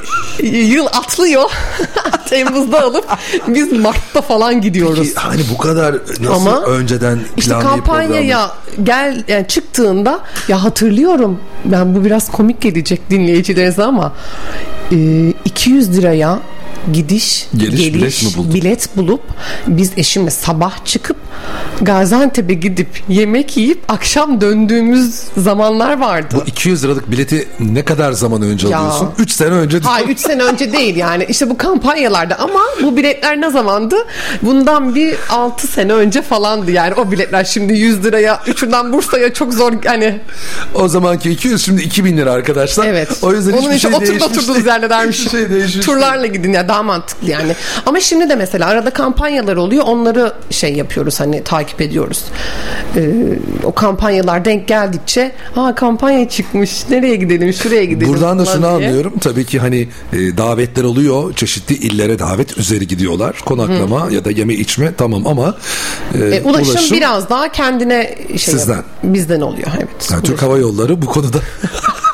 yıl 0.43 0.87
atlıyor. 0.87 1.51
Temmuz'da 2.29 2.83
alıp 2.83 3.05
biz 3.49 3.73
Mart'ta 3.73 4.23
falan 4.23 4.61
gidiyoruz. 4.61 5.15
Ki 5.15 5.21
hani 5.21 5.43
bu 5.53 5.59
kadar 5.59 5.95
nasıl 6.21 6.33
Ama 6.33 6.61
önceden 6.61 7.19
İşte 7.37 7.53
kampanyaya 7.53 8.51
gel 8.83 9.25
yani 9.29 9.47
çıktığında 9.47 10.21
ya 10.49 10.65
hatırlıyorum 10.65 11.41
ben 11.65 11.95
bu 11.95 12.05
biraz 12.05 12.31
komik 12.31 12.61
gelecek 12.61 13.11
dinleyicilerinize 13.11 13.85
ama 13.85 14.13
e, 14.93 15.29
200 15.45 15.97
liraya 15.97 16.39
gidiş 16.93 17.47
Geliş 17.57 17.95
bilet 17.95 18.23
mi 18.23 18.55
bilet 18.55 18.97
bulup 18.97 19.21
biz 19.67 19.91
eşimle 19.97 20.31
sabah 20.31 20.85
çıkıp 20.85 21.17
Gaziantep'e 21.81 22.55
gidip 22.55 22.89
yemek 23.09 23.57
yiyip 23.57 23.79
akşam 23.89 24.41
döndüğümüz 24.41 25.15
zamanlar 25.37 26.01
vardı. 26.01 26.35
Bu 26.35 26.43
200 26.47 26.85
liralık 26.85 27.11
bileti 27.11 27.49
ne 27.61 27.85
kadar 27.85 28.13
zaman 28.13 28.43
önce 28.43 28.69
Ya. 28.69 28.79
alıyorsun? 28.79 29.11
3 29.19 29.31
sene 29.33 29.49
önce 29.51 29.79
Hayır 29.85 30.09
3 30.09 30.19
sene 30.21 30.43
önce 30.43 30.73
değil 30.73 30.97
yani 30.97 31.27
işte 31.29 31.51
bu 31.51 31.57
kampanyalarda 31.59 32.39
ama 32.39 32.61
bu 32.83 32.97
biletler 32.97 33.41
ne 33.41 33.51
zamandı? 33.51 33.97
Bundan 34.43 34.95
bir 34.95 35.15
6 35.31 35.67
sene 35.67 35.93
önce 35.93 36.23
falandı 36.23 36.71
yani 36.71 36.95
o 36.95 37.11
biletler 37.11 37.45
şimdi 37.45 37.73
100 37.73 38.05
liraya 38.05 38.41
üçünden 38.47 38.93
Bursa'ya 38.93 39.33
çok 39.35 39.55
zor 39.55 39.73
hani 39.87 40.21
O 40.75 40.89
zamanki 40.89 41.31
200 41.31 41.65
şimdi 41.65 41.83
2000 41.83 42.17
lira 42.17 42.33
arkadaşlar. 42.33 42.87
Evet. 42.87 43.09
O 43.23 43.33
yüzden 43.33 43.53
Onun 43.53 43.61
hiçbir 43.63 43.75
için 43.75 43.89
şey 43.89 43.97
oturdu 43.97 44.07
değişmiş 44.11 44.31
oturduğunuz 44.39 44.55
değil. 44.57 44.67
yerle 44.67 44.91
dermiş. 44.91 45.19
Hiçbir 45.19 45.31
şey 45.31 45.51
değişmiş 45.51 45.87
Turlarla 45.87 46.27
gidin 46.27 46.53
ya 46.53 46.69
daha 46.69 46.78
mantıklı 46.83 47.31
yani. 47.31 47.53
Ama 47.87 48.01
şimdi 48.01 48.29
de 48.29 48.35
mesela 48.37 48.67
arada 48.67 48.91
kampanyalar 48.91 49.57
oluyor. 49.57 49.85
Onları 49.87 50.33
şey 50.51 50.75
yapıyoruz 50.75 51.21
hani 51.21 51.45
takip 51.45 51.81
ediyoruz. 51.81 52.25
Ee, 52.97 53.11
o 53.65 53.73
kampanyalar 53.75 54.45
denk 54.45 54.69
geldikçe 54.69 55.33
ha 55.55 55.75
kampanya 55.75 56.29
çıkmış. 56.29 56.89
Nereye 56.91 57.17
gidelim? 57.17 57.53
Şuraya 57.53 57.85
gidelim. 57.85 58.13
Buradan 58.13 58.39
da 58.39 58.45
şunu 58.45 58.63
diye. 58.63 58.71
anlıyorum. 58.89 59.13
Tabii 59.21 59.45
ki 59.45 59.59
hani 59.59 59.89
e, 60.13 60.37
davetler 60.37 60.85
oluyor. 60.85 61.35
Çeşitli 61.35 61.75
illere 61.75 62.19
davet 62.19 62.59
üzeri 62.59 62.87
gidiyorlar. 62.87 63.37
Konaklama 63.45 64.09
ya 64.11 64.25
da 64.25 64.31
yeme 64.31 64.55
içme 64.55 64.95
tamam 64.99 65.27
ama 65.27 65.55
e, 66.15 66.19
E, 66.25 66.43
ulaşım, 66.43 66.97
biraz 66.97 67.31
daha 67.31 67.53
kendine 67.53 68.15
şey 68.29 68.39
Sizden. 68.39 68.77
yap- 68.77 68.85
bizden 69.03 69.41
oluyor 69.41 69.69
evet. 69.79 70.09
Yani 70.13 70.23
Türk 70.23 70.43
Hava 70.43 70.59
Yolları 70.59 71.03
bu 71.03 71.07
konuda 71.07 71.39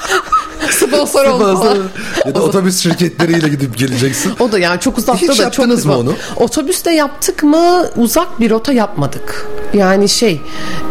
Sponsor 0.95 1.25
olmalı. 1.25 1.83
ya 2.27 2.35
da 2.35 2.43
otobüs 2.43 2.83
şirketleriyle 2.83 3.49
gidip 3.49 3.79
geleceksin. 3.79 4.33
O 4.41 4.53
da 4.53 4.59
yani 4.59 4.81
çok 4.81 4.99
uzakta 4.99 5.33
Hiç 5.33 5.39
da 5.41 5.51
çok 5.51 5.67
mı 5.67 5.75
uzak. 5.75 5.97
onu? 5.97 6.13
Otobüste 6.37 6.91
yaptık 6.93 7.43
mı 7.43 7.87
uzak 7.97 8.41
bir 8.41 8.51
rota 8.51 8.73
yapmadık. 8.73 9.47
Yani 9.75 10.09
şey 10.09 10.41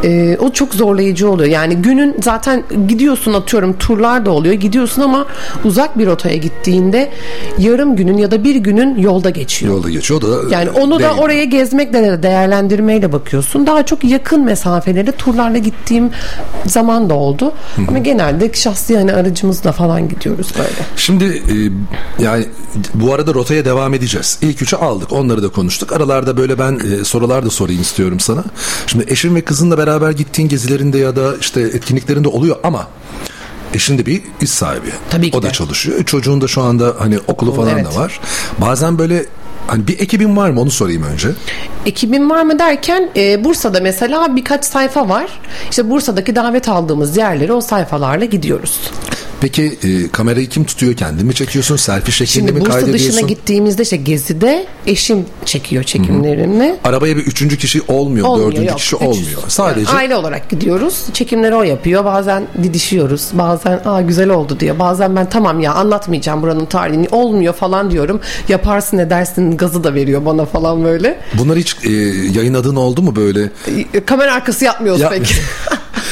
e, 0.03 0.37
o 0.37 0.51
çok 0.51 0.73
zorlayıcı 0.73 1.29
oluyor. 1.29 1.49
Yani 1.49 1.75
günün 1.75 2.15
zaten 2.23 2.63
gidiyorsun 2.87 3.33
atıyorum 3.33 3.77
turlar 3.77 4.25
da 4.25 4.31
oluyor 4.31 4.53
gidiyorsun 4.53 5.01
ama 5.01 5.25
uzak 5.63 5.97
bir 5.97 6.05
rotaya 6.07 6.35
gittiğinde 6.35 7.11
yarım 7.57 7.95
günün 7.95 8.17
ya 8.17 8.31
da 8.31 8.43
bir 8.43 8.55
günün 8.55 8.97
yolda 8.97 9.29
geçiyor. 9.29 9.73
Yolda 9.73 9.89
geçiyor 9.89 10.21
o 10.21 10.49
da 10.49 10.55
Yani 10.55 10.69
onu 10.69 10.99
da 10.99 11.13
oraya 11.13 11.43
gezmekle 11.43 12.03
de 12.03 12.23
değerlendirmeyle 12.23 13.11
bakıyorsun. 13.13 13.67
Daha 13.67 13.85
çok 13.85 14.03
yakın 14.03 14.41
mesafeleri 14.45 15.11
turlarla 15.11 15.57
gittiğim 15.57 16.09
zaman 16.65 17.09
da 17.09 17.13
oldu. 17.13 17.53
Ama 17.87 17.97
genelde 17.97 18.53
şahsi 18.53 18.97
hani 18.97 19.13
aracımızla 19.13 19.71
falan 19.71 19.92
gidiyoruz 19.99 20.51
böyle. 20.57 20.87
Şimdi 20.95 21.25
e, 21.25 21.55
yani 22.23 22.45
bu 22.93 23.13
arada 23.13 23.33
rotaya 23.33 23.65
devam 23.65 23.93
edeceğiz. 23.93 24.39
İlk 24.41 24.61
üçü 24.61 24.75
aldık. 24.75 25.11
Onları 25.11 25.43
da 25.43 25.49
konuştuk. 25.49 25.91
Aralarda 25.91 26.37
böyle 26.37 26.59
ben 26.59 26.79
e, 26.79 27.03
sorular 27.03 27.45
da 27.45 27.49
sorayım 27.49 27.81
istiyorum 27.81 28.19
sana. 28.19 28.43
Şimdi 28.87 29.05
eşin 29.07 29.35
ve 29.35 29.41
kızınla 29.41 29.77
beraber 29.77 30.11
gittiğin 30.11 30.49
gezilerinde 30.49 30.97
ya 30.97 31.15
da 31.15 31.35
işte 31.39 31.61
etkinliklerinde 31.61 32.27
oluyor 32.27 32.55
ama 32.63 32.87
eşin 33.73 33.97
de 33.97 34.05
bir 34.05 34.21
iş 34.41 34.49
sahibi. 34.49 34.89
Tabii 35.09 35.31
ki 35.31 35.37
o 35.37 35.41
da 35.41 35.47
de. 35.47 35.51
çalışıyor. 35.51 36.03
Çocuğun 36.03 36.41
da 36.41 36.47
şu 36.47 36.61
anda 36.61 36.95
hani 36.99 37.19
okulu 37.27 37.51
Okul, 37.51 37.61
falan 37.61 37.77
evet. 37.77 37.85
da 37.85 37.95
var. 37.95 38.19
Bazen 38.61 38.97
böyle 38.97 39.25
hani 39.67 39.87
bir 39.87 39.99
ekibin 39.99 40.37
var 40.37 40.49
mı 40.49 40.61
onu 40.61 40.71
sorayım 40.71 41.03
önce. 41.03 41.29
Ekibim 41.85 42.29
var 42.29 42.43
mı 42.43 42.59
derken 42.59 43.09
e, 43.15 43.43
Bursa'da 43.43 43.79
mesela 43.79 44.35
birkaç 44.35 44.65
sayfa 44.65 45.09
var. 45.09 45.39
İşte 45.69 45.89
Bursa'daki 45.89 46.35
davet 46.35 46.69
aldığımız 46.69 47.17
yerlere 47.17 47.53
o 47.53 47.61
sayfalarla 47.61 48.25
gidiyoruz. 48.25 48.79
Peki 49.43 49.77
e, 49.83 50.11
kamerayı 50.11 50.49
kim 50.49 50.63
tutuyor? 50.63 50.93
Kendin 50.93 51.25
mi 51.25 51.33
çekiyorsun? 51.35 51.75
Selfie 51.75 52.11
şeklinde 52.13 52.33
Şimdi 52.33 52.51
mi 52.51 52.61
Bursa 52.61 52.71
kaydediyorsun? 52.71 53.09
dışına 53.09 53.27
gittiğimizde 53.27 53.83
işte 53.83 53.97
gezide 53.97 54.65
eşim 54.87 55.25
çekiyor 55.45 55.83
çekimlerini. 55.83 56.75
Arabaya 56.83 57.17
bir 57.17 57.21
üçüncü 57.25 57.57
kişi 57.57 57.81
olmuyor, 57.87 58.27
Olmuyor, 58.27 58.51
dördüncü 58.51 58.67
yok. 58.67 58.77
kişi 58.77 58.95
Üç- 58.95 59.01
olmuyor. 59.01 59.41
Sadece 59.47 59.89
Yani 59.91 59.99
aile 59.99 60.15
olarak 60.15 60.49
gidiyoruz. 60.49 61.05
Çekimleri 61.13 61.55
o 61.55 61.63
yapıyor. 61.63 62.05
Bazen 62.05 62.43
didişiyoruz. 62.63 63.29
Bazen 63.33 63.81
aa 63.85 64.01
güzel 64.01 64.29
oldu 64.29 64.59
diyor. 64.59 64.79
Bazen 64.79 65.15
ben 65.15 65.29
tamam 65.29 65.59
ya 65.59 65.73
anlatmayacağım 65.73 66.41
buranın 66.41 66.65
tarihini. 66.65 67.07
Olmuyor 67.11 67.53
falan 67.53 67.91
diyorum. 67.91 68.19
Yaparsın 68.49 68.97
edersin 68.97 69.57
gazı 69.57 69.83
da 69.83 69.93
veriyor 69.93 70.25
bana 70.25 70.45
falan 70.45 70.83
böyle. 70.83 71.19
bunlar 71.37 71.57
hiç 71.57 71.75
e, 71.85 71.89
yayınladığın 72.39 72.75
oldu 72.75 73.01
mu 73.01 73.15
böyle? 73.15 73.49
E, 73.93 74.05
Kamera 74.05 74.33
arkası 74.33 74.65
yapmıyoruz 74.65 75.01
Yap- 75.01 75.11
pek. 75.11 75.35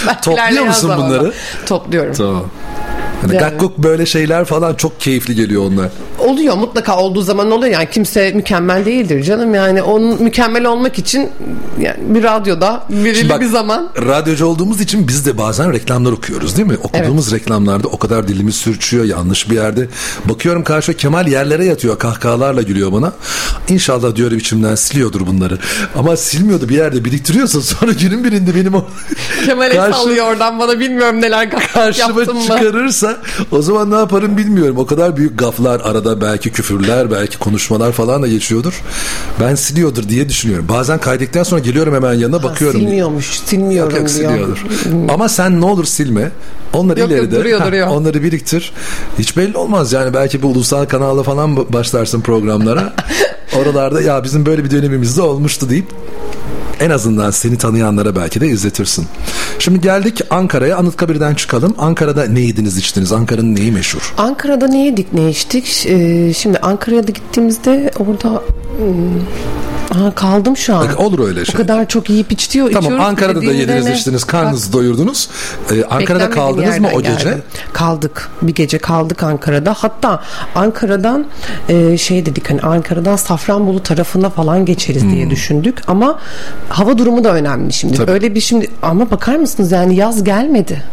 Topluyor 0.23 0.65
musun 0.65 0.91
bunları? 0.97 1.34
Topluyorum. 1.65 2.13
Tamam. 2.13 2.45
Hani 3.22 3.36
Yani- 3.36 3.39
gakkuk 3.49 3.78
böyle 3.78 4.05
şeyler 4.05 4.45
falan 4.45 4.74
çok 4.76 4.99
keyifli 5.01 5.36
geliyor 5.36 5.63
onlar. 5.72 5.89
Oluyor 6.19 6.55
mutlaka 6.55 6.97
olduğu 6.97 7.22
zaman 7.22 7.51
oluyor 7.51 7.74
yani 7.74 7.88
kimse 7.91 8.32
mükemmel 8.32 8.86
değildir 8.86 9.24
canım 9.24 9.55
yani 9.55 9.82
onun 9.82 10.24
mükemmel 10.24 10.65
olmak 10.65 10.99
için 10.99 11.30
yani 11.80 11.97
bir 11.99 12.24
radyoda 12.24 12.84
belirli 12.89 13.30
bak, 13.30 13.41
bir 13.41 13.45
zaman 13.45 13.89
Radyocu 13.97 14.45
olduğumuz 14.45 14.82
için 14.82 15.07
biz 15.07 15.26
de 15.26 15.38
bazen 15.38 15.74
reklamlar 15.74 16.11
okuyoruz 16.11 16.57
değil 16.57 16.67
mi? 16.67 16.78
Okuduğumuz 16.84 17.32
reklamlarda 17.32 17.88
o 17.88 17.97
kadar 17.97 18.28
dilimiz 18.28 18.55
sürçüyor 18.55 19.05
yanlış 19.05 19.49
bir 19.49 19.55
yerde. 19.55 19.88
Bakıyorum 20.26 20.63
karşı 20.63 20.93
Kemal 20.97 21.28
yerlere 21.28 21.65
yatıyor 21.65 21.99
kahkahalarla 21.99 22.61
gülüyor 22.61 22.91
bana. 22.91 23.13
İnşallah 23.69 24.15
diyorum 24.15 24.38
içimden 24.38 24.76
siliyordur 24.76 25.28
bunları. 25.28 25.57
Ama 25.95 26.17
silmiyordu 26.17 26.69
bir 26.69 26.76
yerde 26.76 27.05
biriktiriyorsa 27.05 27.61
sonra 27.72 27.91
günün 27.91 28.24
birinde 28.24 28.55
benim 28.55 28.74
o 28.74 28.86
Kemal'e 29.45 29.76
Karşı- 29.76 29.97
sallıyor 29.97 30.26
oradan 30.28 30.59
bana 30.59 30.80
bilmiyorum 30.80 31.22
neler 31.22 31.49
karşıma 31.74 32.19
yaptım 32.19 32.38
mı? 32.38 32.43
çıkarırsa 32.43 33.11
o 33.51 33.62
zaman 33.62 33.91
ne 33.91 33.95
yaparım 33.95 34.38
bilmiyorum. 34.38 34.78
O 34.78 34.86
kadar 34.86 35.18
büyük 35.18 35.39
gaflar 35.39 35.82
arada 35.84 36.22
belki 36.22 36.51
küfürler 36.51 37.12
belki 37.12 37.39
konuşmalar 37.39 37.91
falan 37.91 38.24
da 38.24 38.28
geçiyordur. 38.28 38.82
Ben 39.39 39.55
siliyordur 39.55 40.09
diye 40.09 40.30
düşünüyorum. 40.30 40.66
Bazen 40.70 40.97
kaydettikten 40.97 41.43
sonra 41.43 41.62
geliyorum 41.62 41.93
hemen 41.95 42.14
yanına 42.14 42.43
bakıyorum. 42.43 42.80
Silmiyormuş 42.80 43.39
silmiyorum 43.45 43.91
Yok 43.91 43.99
yok 43.99 44.09
siliyordur. 44.09 44.66
Ama 45.09 45.30
sen 45.30 45.62
ne 45.62 45.66
olur 45.66 45.86
silme. 45.86 46.32
Onları 46.74 46.99
Yok, 46.99 47.12
yok, 47.12 47.20
ileride 47.20 47.36
duruyor, 47.36 47.62
heh, 47.62 47.68
duruyor. 47.68 47.88
onları 47.88 48.24
biriktir. 48.24 48.72
Hiç 49.20 49.38
belli 49.38 49.57
olmaz 49.57 49.93
yani 49.93 50.14
belki 50.14 50.41
bir 50.43 50.47
ulusal 50.47 50.86
kanalda 50.86 51.24
falan 51.24 51.74
başlarsın 51.74 52.22
programlara. 52.22 52.93
Oralarda 53.62 54.01
ya 54.01 54.24
bizim 54.24 54.45
böyle 54.45 54.64
bir 54.64 54.72
dönemimizde 54.72 55.22
olmuştu 55.22 55.70
deyip 55.70 55.86
En 56.82 56.89
azından 56.89 57.32
seni 57.32 57.57
tanıyanlara 57.57 58.15
belki 58.15 58.41
de 58.41 58.47
izletirsin. 58.47 59.05
Şimdi 59.59 59.82
geldik 59.82 60.21
Ankara'ya. 60.29 60.77
Anıtkabir'den 60.77 61.36
çıkalım. 61.36 61.75
Ankara'da 61.77 62.25
ne 62.25 62.39
yediniz 62.39 62.77
içtiniz? 62.77 63.11
Ankara'nın 63.11 63.55
neyi 63.55 63.71
meşhur? 63.71 64.13
Ankara'da 64.17 64.67
ne 64.67 64.86
yedik 64.86 65.13
ne 65.13 65.29
içtik? 65.29 65.86
Ee, 65.88 66.34
şimdi 66.34 66.57
Ankara'ya 66.57 67.07
da 67.07 67.11
gittiğimizde 67.11 67.91
orada 67.99 68.29
hmm, 68.77 69.21
Aha, 69.96 70.16
kaldım 70.16 70.58
şu 70.58 70.76
an. 70.76 70.96
Olur 70.98 71.28
öyle 71.28 71.46
şey. 71.46 71.56
O 71.56 71.58
kadar 71.58 71.88
çok 71.88 72.10
yiyip 72.10 72.32
içiyor, 72.32 72.68
Tamam 72.72 72.84
içiyoruz. 72.84 73.06
Ankara'da 73.06 73.42
da 73.42 73.52
yediniz 73.52 73.86
ne? 73.86 73.94
içtiniz. 73.96 74.24
Karnınızı 74.24 74.74
doyurdunuz. 74.74 75.30
Ee, 75.72 75.84
Ankara'da 75.84 76.30
kaldınız 76.30 76.80
mı 76.80 76.88
o 76.94 77.02
gece? 77.02 77.30
geldi. 77.30 77.42
Kaldık. 77.74 78.30
Bir 78.42 78.56
gece 78.56 78.78
kaldık 78.78 79.24
Ankara'da. 79.24 79.74
Hatta 79.78 80.24
Ankara'dan 80.56 81.26
e, 81.70 81.98
şey 81.98 82.26
dedik 82.26 82.50
hani 82.50 82.62
Ankara'dan 82.62 83.16
Safranbolu 83.16 83.84
tarafına 83.84 84.30
falan 84.30 84.66
geçeriz 84.66 85.04
diye 85.12 85.30
düşündük. 85.30 85.82
Ama 85.88 86.20
hava 86.70 86.98
durumu 86.98 87.24
da 87.24 87.34
önemli 87.34 87.74
şimdi. 87.74 87.98
Tabii. 87.98 88.12
Öyle 88.12 88.36
bir 88.36 88.42
şimdi 88.42 88.70
ama 88.82 89.12
bakar 89.12 89.36
mısınız 89.36 89.72
yani 89.72 89.96
yaz 89.96 90.24
gelmedi. 90.24 90.84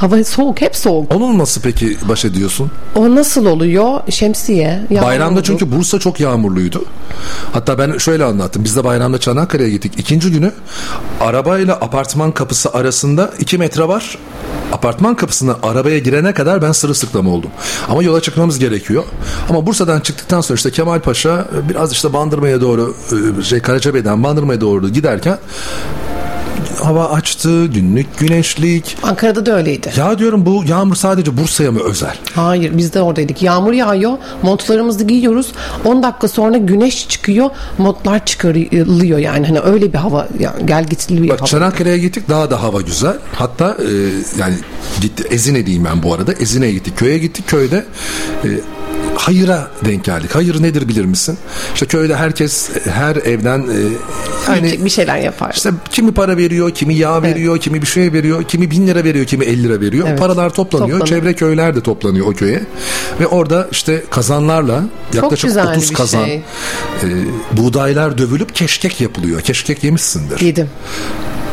Hava 0.00 0.24
soğuk, 0.24 0.60
hep 0.60 0.76
soğuk. 0.76 1.14
Onun 1.14 1.38
nasıl 1.38 1.60
peki 1.60 1.96
baş 2.08 2.24
ediyorsun? 2.24 2.70
O 2.94 3.14
nasıl 3.14 3.46
oluyor? 3.46 4.00
Şemsiye. 4.10 4.86
Bayramda 5.02 5.42
çünkü 5.42 5.72
Bursa 5.72 5.98
çok 5.98 6.20
yağmurluydu. 6.20 6.84
Hatta 7.52 7.78
ben 7.78 7.98
şöyle 7.98 8.24
anlattım. 8.24 8.64
Biz 8.64 8.76
de 8.76 8.84
bayramda 8.84 9.20
Çanakkale'ye 9.20 9.70
gittik. 9.70 9.92
İkinci 9.98 10.30
günü 10.30 10.52
arabayla 11.20 11.74
apartman 11.74 12.32
kapısı 12.32 12.72
arasında 12.72 13.30
2 13.38 13.58
metre 13.58 13.88
var. 13.88 14.18
Apartman 14.72 15.14
kapısına 15.14 15.56
arabaya 15.62 15.98
girene 15.98 16.34
kadar 16.34 16.62
ben 16.62 16.72
sırılsıklam 16.72 17.28
oldum. 17.28 17.50
Ama 17.88 18.02
yola 18.02 18.20
çıkmamız 18.20 18.58
gerekiyor. 18.58 19.04
Ama 19.48 19.66
Bursa'dan 19.66 20.00
çıktıktan 20.00 20.40
sonra 20.40 20.56
işte 20.56 20.70
Kemal 20.70 21.00
Paşa 21.00 21.48
biraz 21.68 21.92
işte 21.92 22.12
Bandırma'ya 22.12 22.60
doğru 22.60 22.94
e, 23.40 23.42
şey 23.42 23.60
Karacabey'den 23.60 24.22
Bandırma'ya 24.22 24.60
doğru 24.60 24.88
giderken 24.88 25.38
hava 26.82 27.08
açtı, 27.08 27.66
günlük 27.66 28.18
güneşlik. 28.18 28.96
Ankara'da 29.02 29.46
da 29.46 29.56
öyleydi. 29.56 29.90
Ya 29.96 30.18
diyorum 30.18 30.46
bu 30.46 30.64
yağmur 30.66 30.94
sadece 30.94 31.36
Bursa'ya 31.36 31.72
mı 31.72 31.80
özel? 31.84 32.16
Hayır 32.34 32.78
biz 32.78 32.94
de 32.94 33.02
oradaydık. 33.02 33.42
Yağmur 33.42 33.72
yağıyor. 33.72 34.12
Montlarımızı 34.42 35.04
giyiyoruz. 35.04 35.52
10 35.84 36.02
dakika 36.02 36.28
sonra 36.28 36.56
güneş 36.56 37.08
çıkıyor. 37.08 37.50
Montlar 37.78 38.24
çıkarılıyor 38.24 39.18
yani. 39.18 39.46
Hani 39.46 39.60
öyle 39.60 39.92
bir 39.92 39.98
hava. 39.98 40.28
Yani 40.38 40.66
gel 40.66 40.84
gitli 40.84 41.22
bir 41.22 41.28
Bak 41.28 41.38
hava. 41.38 41.46
Çanakkale'ye 41.46 41.98
gittik 41.98 42.28
daha 42.28 42.50
da 42.50 42.62
hava 42.62 42.80
güzel. 42.80 43.16
Hatta 43.34 43.76
e, 43.78 43.90
yani 44.38 44.54
gitti 45.00 45.24
Ezine 45.30 45.66
diyeyim 45.66 45.84
ben 45.84 46.02
bu 46.02 46.14
arada. 46.14 46.32
Ezine'ye 46.32 46.72
gittik. 46.72 46.96
Köye 46.98 47.18
gittik. 47.18 47.48
Köyde 47.48 47.84
e, 48.44 48.48
hayıra 49.14 49.70
denk 49.84 50.04
geldik. 50.04 50.34
Hayır 50.34 50.62
nedir 50.62 50.88
bilir 50.88 51.04
misin? 51.04 51.38
İşte 51.74 51.86
köyde 51.86 52.16
herkes 52.16 52.70
her 52.84 53.16
evden 53.16 53.58
e, 53.58 54.52
yani 54.52 54.84
bir 54.84 54.90
şeyler 54.90 55.18
yapar. 55.18 55.52
işte 55.56 55.70
kimi 55.90 56.12
para 56.14 56.36
veriyor, 56.36 56.70
kimi 56.70 56.94
yağ 56.94 57.22
veriyor, 57.22 57.58
kimi 57.58 57.82
bir 57.82 57.86
şey 57.86 58.12
veriyor, 58.12 58.44
kimi 58.44 58.70
bin 58.70 58.86
lira 58.86 59.04
veriyor, 59.04 59.24
kimi 59.26 59.44
50 59.44 59.62
lira 59.62 59.80
veriyor. 59.80 60.08
Evet. 60.08 60.18
Paralar 60.18 60.50
toplanıyor. 60.54 60.98
Toplanıyor. 60.98 61.22
Çevre 61.22 61.34
köyler 61.34 61.76
de 61.76 61.80
toplanıyor 61.80 62.26
o 62.26 62.32
köye. 62.32 62.62
Ve 63.20 63.26
orada 63.26 63.68
işte 63.72 64.02
kazanlarla 64.10 64.84
yaklaşık 65.14 65.48
güzel 65.48 65.70
30 65.76 65.90
bir 65.90 65.94
kazan 65.94 66.24
şey. 66.24 66.34
e, 66.34 66.42
buğdaylar 67.52 68.18
dövülüp 68.18 68.54
keşkek 68.54 69.00
yapılıyor. 69.00 69.40
Keşkek 69.40 69.84
yemişsindir. 69.84 70.40
Yedim. 70.40 70.68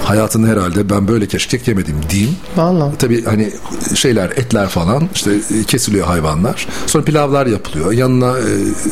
Hayatında 0.07 0.47
herhalde 0.47 0.89
ben 0.89 1.07
böyle 1.07 1.27
keşkek 1.27 1.67
yemedim 1.67 1.95
diyeyim. 2.09 2.35
Vallahi. 2.55 2.97
Tabii 2.97 3.25
hani 3.25 3.51
şeyler 3.95 4.29
etler 4.29 4.67
falan 4.67 5.09
işte 5.15 5.31
e, 5.31 5.63
kesiliyor 5.63 6.07
hayvanlar. 6.07 6.67
Sonra 6.85 7.03
pilavlar 7.03 7.45
yapılıyor. 7.45 7.91
Yanına 7.91 8.37
e, 8.37 8.43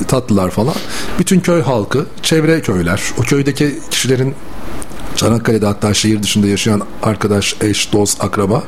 tatlılar 0.08 0.52
falan. 0.52 0.76
Bütün 1.20 1.40
köy 1.40 1.62
halkı, 1.62 2.06
çevre 2.22 2.62
köyler, 2.62 3.02
o 3.18 3.22
köydeki 3.22 3.80
kişilerin 3.92 4.36
Çanakkale'de 5.16 5.66
hatta 5.66 5.94
şehir 5.94 6.24
dışında 6.24 6.48
yaşayan 6.48 6.82
arkadaş, 7.04 7.56
eş, 7.62 7.94
dost, 7.94 8.24
akraba. 8.24 8.64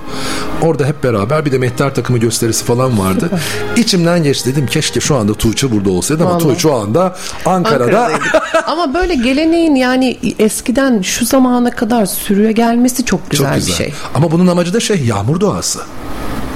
Orada 0.61 0.85
hep 0.85 1.03
beraber 1.03 1.45
bir 1.45 1.51
de 1.51 1.57
mehter 1.57 1.95
takımı 1.95 2.19
gösterisi 2.19 2.65
falan 2.65 2.99
vardı. 2.99 3.29
İçimden 3.77 4.23
geçti 4.23 4.51
dedim 4.51 4.65
keşke 4.67 4.99
şu 4.99 5.15
anda 5.15 5.33
Tuğçe 5.33 5.71
burada 5.71 5.89
olsaydı 5.89 6.23
ama. 6.25 6.37
Tuğçe 6.37 6.59
şu 6.59 6.73
anda 6.73 7.15
Ankara'da. 7.45 8.11
Ama 8.67 8.93
böyle 8.93 9.15
geleneğin 9.15 9.75
yani 9.75 10.17
eskiden 10.39 11.01
şu 11.01 11.25
zamana 11.25 11.71
kadar 11.71 12.05
sürüye 12.05 12.51
gelmesi 12.51 13.05
çok 13.05 13.29
güzel, 13.29 13.45
Çok 13.47 13.55
güzel. 13.55 13.71
bir 13.71 13.77
şey. 13.77 13.93
Ama 14.15 14.31
bunun 14.31 14.47
amacı 14.47 14.73
da 14.73 14.79
şey 14.79 14.97
yağmur 15.05 15.39
doğası. 15.39 15.79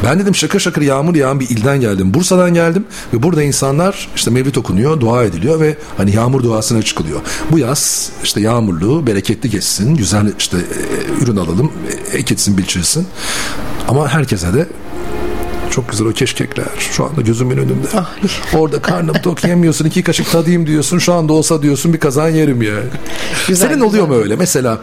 Ben 0.03 0.19
dedim 0.19 0.35
şakır 0.35 0.59
şakır 0.59 0.81
yağmur 0.81 1.15
yağan 1.15 1.39
bir 1.39 1.49
ilden 1.49 1.81
geldim. 1.81 2.13
Bursa'dan 2.13 2.53
geldim 2.53 2.85
ve 3.13 3.23
burada 3.23 3.43
insanlar 3.43 4.09
işte 4.15 4.31
mevlid 4.31 4.55
okunuyor, 4.55 5.01
dua 5.01 5.23
ediliyor 5.23 5.59
ve 5.59 5.77
hani 5.97 6.15
yağmur 6.15 6.43
duasına 6.43 6.81
çıkılıyor. 6.81 7.21
Bu 7.51 7.59
yaz 7.59 8.11
işte 8.23 8.41
yağmurlu, 8.41 9.07
bereketli 9.07 9.49
geçsin, 9.49 9.95
güzel 9.95 10.33
işte 10.37 10.57
e, 10.57 11.23
ürün 11.23 11.37
alalım, 11.37 11.71
e, 12.13 12.17
ek 12.17 12.33
etsin, 12.33 12.57
biçilsin. 12.57 13.07
Ama 13.87 14.09
herkese 14.09 14.53
de 14.53 14.67
çok 15.71 15.89
güzel 15.89 16.07
o 16.07 16.11
keşkekler 16.11 16.65
şu 16.79 17.05
anda 17.05 17.21
gözümün 17.21 17.57
önünde. 17.57 17.87
Orada 18.57 18.81
karnım 18.81 19.13
tok 19.23 19.43
yemiyorsun 19.43 19.85
iki 19.85 20.03
kaşık 20.03 20.31
tadayım 20.31 20.67
diyorsun 20.67 20.97
şu 20.99 21.13
anda 21.13 21.33
olsa 21.33 21.61
diyorsun 21.61 21.93
bir 21.93 21.99
kazan 21.99 22.29
yerim 22.29 22.61
ya. 22.61 22.73
Güzel, 23.47 23.69
Senin 23.69 23.81
oluyor 23.81 24.07
mu 24.07 24.15
öyle 24.15 24.35
mesela? 24.35 24.77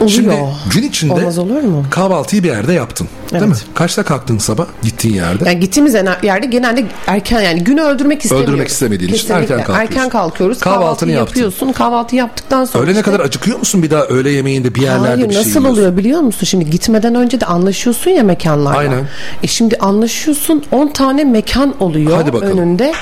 Oluyor. 0.00 0.10
Şimdi 0.10 0.34
gün 0.74 0.82
içinde 0.82 1.12
Olmaz 1.12 1.38
olur 1.38 1.62
mu? 1.62 1.84
kahvaltıyı 1.90 2.42
bir 2.42 2.48
yerde 2.48 2.72
yaptın. 2.72 3.08
Değil 3.32 3.42
Evet. 3.42 3.56
mi? 3.68 3.74
Kaçta 3.74 4.02
kalktın 4.02 4.38
sabah 4.38 4.66
gittiğin 4.82 5.14
yerde? 5.14 5.44
Yani 5.48 5.60
gittiğimiz 5.60 5.94
yer- 5.94 6.18
yerde 6.22 6.46
genelde 6.46 6.84
erken 7.06 7.40
yani 7.40 7.64
günü 7.64 7.80
öldürmek 7.80 8.22
istemiyoruz. 8.24 8.50
Öldürmek 8.52 8.68
istemediğin 8.68 9.12
için 9.12 9.32
erken 9.34 9.46
kalkıyorsun. 9.56 9.74
Erken 9.82 10.08
kalkıyoruz. 10.08 10.58
Kahvaltını 10.58 10.82
Kahvaltıyı 10.84 11.12
yaptın. 11.12 11.40
yapıyorsun. 11.40 11.72
Kahvaltı 11.72 12.16
yaptıktan 12.16 12.64
sonra 12.64 12.84
Öğlene 12.84 12.98
işte- 12.98 13.10
kadar 13.10 13.20
acıkıyor 13.24 13.58
musun 13.58 13.82
bir 13.82 13.90
daha 13.90 14.04
öğle 14.04 14.30
yemeğinde 14.30 14.74
bir 14.74 14.82
yerlerde 14.82 15.06
Hayır 15.08 15.28
bir 15.28 15.32
şey 15.34 15.38
nasıl 15.38 15.50
yiyorsun? 15.50 15.70
oluyor 15.70 15.96
biliyor 15.96 16.20
musun? 16.20 16.44
Şimdi 16.46 16.70
gitmeden 16.70 17.14
önce 17.14 17.40
de 17.40 17.46
anlaşıyorsun 17.46 18.10
ya 18.10 18.22
mekanlarla. 18.22 18.78
Aynen. 18.78 19.08
E 19.42 19.46
şimdi 19.46 19.76
anlaşıyorsun 20.08 20.64
10 20.72 20.88
tane 20.88 21.24
mekan 21.24 21.74
oluyor 21.80 22.16
Hadi 22.16 22.32
bakalım. 22.32 22.58
önünde. 22.58 22.92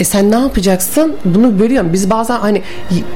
E 0.00 0.04
sen 0.04 0.30
ne 0.30 0.38
yapacaksın? 0.38 1.16
Bunu 1.24 1.58
bölüyorum. 1.58 1.92
Biz 1.92 2.10
bazen 2.10 2.36
hani 2.36 2.62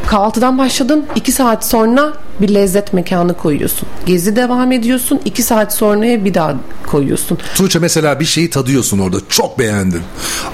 kahvaltıdan 0.07 0.59
başladın 0.59 1.07
2 1.17 1.33
saat 1.33 1.65
sonra 1.65 2.13
bir 2.41 2.55
lezzet 2.55 2.93
mekanı 2.93 3.35
koyuyorsun. 3.35 3.89
Gezi 4.07 4.37
devam 4.37 4.73
ediyorsun 4.73 5.21
2 5.25 5.43
saat 5.43 5.75
sonraya 5.75 6.25
bir 6.25 6.35
daha 6.35 6.55
koyuyorsun. 6.87 7.39
Tuğçe 7.57 7.79
mesela 7.79 8.21
bir 8.21 8.25
şeyi 8.25 8.51
tadıyorsun 8.51 8.99
orada 8.99 9.17
çok 9.29 9.59
beğendin. 9.59 10.03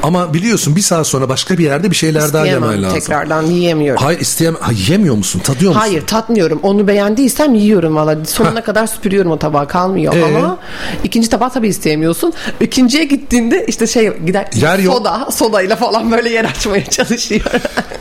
Ama 0.02 0.34
biliyorsun 0.34 0.76
bir 0.76 0.80
saat 0.80 1.06
sonra 1.06 1.28
başka 1.28 1.58
bir 1.58 1.64
yerde 1.64 1.90
bir 1.90 1.96
şeyler 1.96 2.20
daha 2.20 2.26
İsteyemem 2.26 2.62
yemen 2.70 2.82
lazım. 2.82 2.98
tekrardan 2.98 3.42
yiyemiyorum. 3.42 4.02
Hayır 4.02 4.20
isteyem 4.20 4.54
ha, 4.60 4.72
yemiyor 4.88 5.14
musun? 5.14 5.40
Tadıyor 5.44 5.70
musun? 5.70 5.80
Hayır 5.80 6.06
tatmıyorum. 6.06 6.60
Onu 6.62 6.88
beğendiysem 6.88 7.54
yiyorum 7.54 7.96
valla. 7.96 8.24
Sonuna 8.24 8.62
kadar 8.62 8.86
süpürüyorum 8.86 9.30
o 9.30 9.38
tabağı 9.38 9.68
kalmıyor 9.68 10.14
Ee? 10.16 10.24
ama 10.24 10.58
ikinci 11.04 11.28
tabağı 11.28 11.50
tabii 11.50 11.68
isteyemiyorsun. 11.68 12.32
İkinciye 12.60 13.04
gittiğinde 13.04 13.64
işte 13.68 13.86
şey 13.86 14.16
gider 14.26 14.48
Yer 14.54 14.78
yok. 14.78 14.94
soda 14.94 15.28
sodayla 15.30 15.76
falan 15.76 16.12
böyle 16.12 16.30
yer 16.30 16.44
açmaya 16.44 16.84
çalışıyor. 16.84 17.40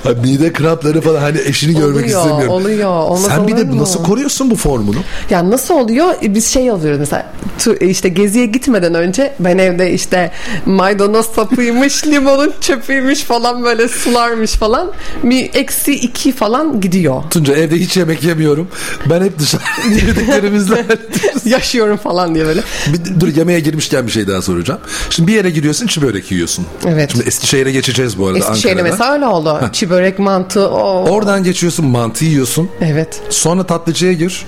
Ha, 0.03 0.09
mide 0.23 0.53
krampları 0.53 1.01
falan 1.01 1.21
hani 1.21 1.37
eşini 1.45 1.73
görmek 1.79 2.05
Oluyor, 2.05 2.19
istemiyorum. 2.21 2.49
oluyor. 2.53 2.89
Olmaz 2.89 3.21
Sen 3.27 3.47
bir 3.47 3.57
de 3.57 3.66
mu? 3.75 3.81
nasıl 3.81 4.03
koruyorsun 4.03 4.51
bu 4.51 4.55
formunu? 4.55 4.97
ya 5.29 5.49
nasıl 5.49 5.73
oluyor? 5.73 6.13
Biz 6.21 6.47
şey 6.47 6.69
alıyoruz 6.71 6.99
mesela 6.99 7.25
tu- 7.59 7.85
işte 7.85 8.09
geziye 8.09 8.45
gitmeden 8.45 8.93
önce 8.93 9.33
ben 9.39 9.57
evde 9.57 9.93
işte 9.93 10.31
maydanoz 10.65 11.25
sapıymış, 11.25 12.05
limonun 12.07 12.53
çöpüymüş 12.61 13.23
falan 13.23 13.63
böyle 13.63 13.87
sularmış 13.87 14.51
falan. 14.51 14.91
Bir 15.23 15.49
eksi 15.53 15.93
iki 15.93 16.31
falan 16.31 16.81
gidiyor. 16.81 17.23
Tunca 17.29 17.53
evde 17.55 17.75
hiç 17.75 17.97
yemek 17.97 18.23
yemiyorum. 18.23 18.67
Ben 19.09 19.21
hep 19.23 19.39
dışarı 19.39 19.61
yediklerimizle 19.91 20.85
Yaşıyorum 21.45 21.97
falan 21.97 22.35
diye 22.35 22.45
böyle. 22.45 22.61
Bir, 22.87 23.19
dur 23.19 23.27
yemeğe 23.35 23.59
girmişken 23.59 24.07
bir 24.07 24.11
şey 24.11 24.27
daha 24.27 24.41
soracağım. 24.41 24.79
Şimdi 25.09 25.27
bir 25.31 25.35
yere 25.35 25.49
giriyorsun 25.49 25.87
çi 25.87 26.01
börek 26.01 26.31
yiyorsun. 26.31 26.65
Evet. 26.87 27.11
Şimdi 27.11 27.27
Eskişehir'e 27.27 27.71
geçeceğiz 27.71 28.17
bu 28.19 28.27
arada 28.27 28.37
Eskişehir'de 28.37 28.69
Ankara'da. 28.81 28.91
mesela 28.91 29.13
öyle 29.13 29.25
oldu. 29.25 29.59
Çi 29.73 29.89
börek 29.89 30.19
mantı. 30.19 30.69
O. 30.69 31.09
Oradan 31.09 31.43
geçiyorsun 31.43 31.85
mantı 31.85 32.25
yiyorsun. 32.25 32.69
Evet. 32.81 33.19
Sonra 33.29 33.56
tatlıcıya 33.63 34.13
gir. 34.13 34.45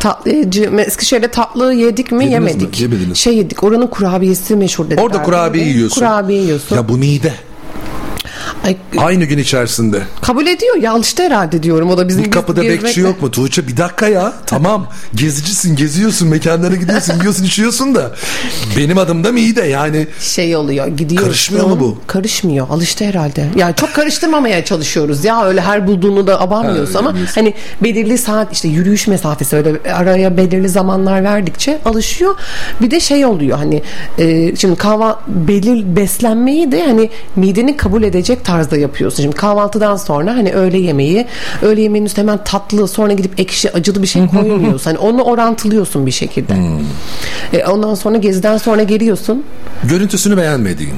Tatlıcı, 0.00 0.62
Eskişehir'de 0.86 1.28
tatlı 1.28 1.74
yedik 1.74 2.12
mi 2.12 2.24
Yediniz 2.24 2.32
yemedik. 2.32 2.76
mi? 2.80 2.82
Yemediniz. 2.82 3.18
Şey 3.18 3.36
yedik 3.36 3.64
oranın 3.64 3.86
kurabiyesi 3.86 4.56
meşhur 4.56 4.86
dediler. 4.86 5.02
Orada 5.02 5.22
kurabiye 5.22 5.66
yiyorsun. 5.66 6.00
Kurabiye 6.00 6.40
yiyorsun. 6.42 6.76
Ya 6.76 6.88
bu 6.88 6.98
mide. 6.98 7.32
Ay, 8.68 8.76
Aynı 8.98 9.24
gün 9.24 9.38
içerisinde. 9.38 10.02
kabul 10.22 10.46
ediyor 10.46 10.76
ya 10.76 10.92
alıştı 10.92 11.22
herhalde 11.22 11.62
diyorum. 11.62 11.90
O 11.90 11.98
da 11.98 12.08
bizim 12.08 12.24
Bir 12.24 12.30
kapıda 12.30 12.62
gezmekle- 12.64 12.84
bekçi 12.84 13.00
yok 13.00 13.22
mu? 13.22 13.30
Tuğçe 13.30 13.68
bir 13.68 13.76
dakika 13.76 14.08
ya. 14.08 14.32
Tamam. 14.46 14.86
Gezicisin, 15.14 15.76
geziyorsun, 15.76 16.28
mekanlara 16.28 16.74
gidiyorsun, 16.74 17.14
yiyorsun, 17.20 17.44
içiyorsun 17.44 17.94
da. 17.94 18.10
Benim 18.76 18.98
adım 18.98 19.24
da 19.24 19.32
mide 19.32 19.62
yani. 19.62 20.06
Şey 20.20 20.56
oluyor 20.56 20.86
gidiyor. 20.86 21.22
Karışmıyor 21.22 21.66
mu 21.66 21.80
bu? 21.80 21.98
Karışmıyor. 22.06 22.68
Alıştı 22.70 23.04
herhalde. 23.04 23.46
Yani 23.56 23.74
çok 23.76 23.94
karıştırmamaya 23.94 24.64
çalışıyoruz 24.64 25.24
ya. 25.24 25.44
Öyle 25.44 25.60
her 25.60 25.86
bulduğunu 25.86 26.26
da 26.26 26.40
abanmıyoruz 26.40 26.96
ama 26.96 27.10
öyle 27.12 27.26
hani 27.34 27.54
belirli 27.82 28.18
saat 28.18 28.52
işte 28.52 28.68
yürüyüş 28.68 29.06
mesafesi 29.06 29.56
öyle 29.56 29.92
araya 29.94 30.36
belirli 30.36 30.68
zamanlar 30.68 31.24
verdikçe 31.24 31.78
alışıyor. 31.84 32.34
Bir 32.80 32.90
de 32.90 33.00
şey 33.00 33.26
oluyor 33.26 33.58
hani 33.58 33.82
e, 34.18 34.56
şimdi 34.56 34.76
kahva 34.76 35.20
belir 35.28 35.96
beslenmeyi 35.96 36.72
de 36.72 36.86
hani 36.86 37.10
midenin 37.36 37.72
kabul 37.74 38.02
edecek 38.02 38.44
tarzda 38.44 38.57
tarzda 38.58 38.76
yapıyorsun. 38.76 39.22
Şimdi 39.22 39.36
kahvaltıdan 39.36 39.96
sonra 39.96 40.34
hani 40.34 40.52
öğle 40.52 40.78
yemeği, 40.78 41.26
öğle 41.62 41.80
yemeğinin 41.80 42.06
üstüne 42.06 42.22
hemen 42.22 42.44
tatlı, 42.44 42.88
sonra 42.88 43.12
gidip 43.12 43.40
ekşi, 43.40 43.72
acılı 43.72 44.02
bir 44.02 44.06
şey 44.06 44.26
koymuyorsun. 44.30 44.84
Hani 44.90 44.98
onu 44.98 45.22
orantılıyorsun 45.22 46.06
bir 46.06 46.10
şekilde. 46.10 46.54
E, 47.52 47.64
ondan 47.64 47.94
sonra 47.94 48.16
geziden 48.16 48.56
sonra 48.56 48.82
geliyorsun. 48.82 49.44
Görüntüsünü 49.84 50.36
beğenmediğin 50.36 50.94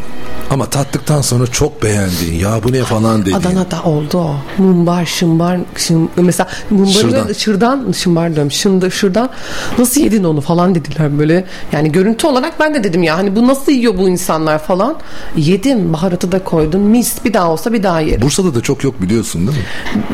ama 0.51 0.67
tattıktan 0.67 1.21
sonra 1.21 1.47
çok 1.47 1.83
beğendiğin 1.83 2.39
ya 2.39 2.61
bu 2.65 2.73
ne 2.73 2.83
falan 2.83 3.21
dediğin. 3.21 3.37
Adana'da 3.37 3.83
oldu 3.83 4.19
o. 4.19 4.35
Mumbar, 4.59 5.05
şımbar, 5.05 5.59
şım, 5.77 6.11
mesela 6.17 6.49
mumbarı 6.71 6.93
Şırdan. 6.93 7.19
şırdan, 7.19 7.33
şırdan 7.33 7.93
şımbar 7.93 8.35
diyorum, 8.35 8.51
şında, 8.51 8.91
şırdan 8.91 9.31
nasıl 9.79 10.01
yedin 10.01 10.25
onu 10.25 10.41
falan 10.41 10.75
dediler 10.75 11.19
böyle. 11.19 11.45
Yani 11.73 11.93
görüntü 11.93 12.27
olarak 12.27 12.61
ben 12.61 12.75
de 12.75 12.85
dedim 12.85 13.03
ya 13.03 13.19
hani 13.19 13.37
bu 13.37 13.47
nasıl 13.49 13.73
yiyor 13.73 13.99
bu 13.99 14.09
insanlar 14.09 14.59
falan. 14.59 14.97
Yedim, 15.37 15.93
baharatı 15.93 16.33
da 16.33 16.45
koydum, 16.45 16.81
mis 16.81 17.25
bir 17.25 17.35
daha 17.35 17.40
olsa 17.49 17.73
bir 17.73 17.83
daha 17.83 18.01
yerim. 18.01 18.23
Bursa'da 18.23 18.55
da 18.55 18.61
çok 18.61 18.85
yok 18.85 19.03
biliyorsun 19.03 19.47
değil 19.47 19.59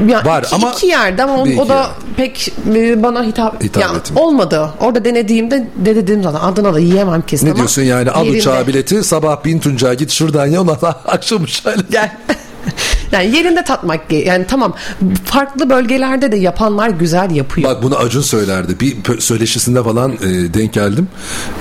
mi? 0.07 0.12
Ya 0.12 0.24
Var 0.24 0.43
iki, 0.43 0.55
ama 0.55 0.70
iki 0.72 0.87
yerde 0.87 1.22
ama 1.22 1.43
o, 1.43 1.45
bir 1.45 1.51
iki 1.53 1.61
o 1.62 1.68
da 1.68 1.74
yer. 1.74 1.87
pek 2.16 2.53
e, 2.74 3.03
bana 3.03 3.22
hitap, 3.24 3.64
Hitap 3.64 3.83
ya, 3.83 3.89
etmiyor. 3.99 4.27
olmadı. 4.27 4.70
Orada 4.81 5.05
denediğimde 5.05 5.68
de 5.77 5.97
dedim 5.97 6.22
zaten 6.22 6.41
Adana'da 6.41 6.79
yiyemem 6.79 7.22
kesin 7.22 7.47
Ne 7.47 7.51
ama 7.51 7.57
diyorsun 7.57 7.83
yani 7.83 8.11
al 8.11 8.24
yerinde- 8.27 8.39
uçağı 8.39 8.66
bileti 8.66 9.05
sabah 9.05 9.45
bin 9.45 9.59
tuncağa 9.59 9.95
git 9.95 10.11
şuradan 10.11 10.47
ye 10.47 10.61
ondan 10.61 10.79
akşam 11.07 11.43
uçağıyla 11.43 11.83
Gel. 11.91 12.16
yani 13.12 13.36
yerinde 13.36 13.64
tatmak 13.64 14.12
yani 14.12 14.46
tamam 14.48 14.74
farklı 15.24 15.70
bölgelerde 15.70 16.32
de 16.32 16.36
yapanlar 16.36 16.88
güzel 16.90 17.30
yapıyor. 17.30 17.70
Bak 17.70 17.82
bunu 17.82 17.96
Acun 17.96 18.20
söylerdi. 18.22 18.80
Bir 18.80 19.20
söyleşisinde 19.20 19.82
falan 19.82 20.12
e, 20.12 20.54
denk 20.54 20.72
geldim. 20.72 21.08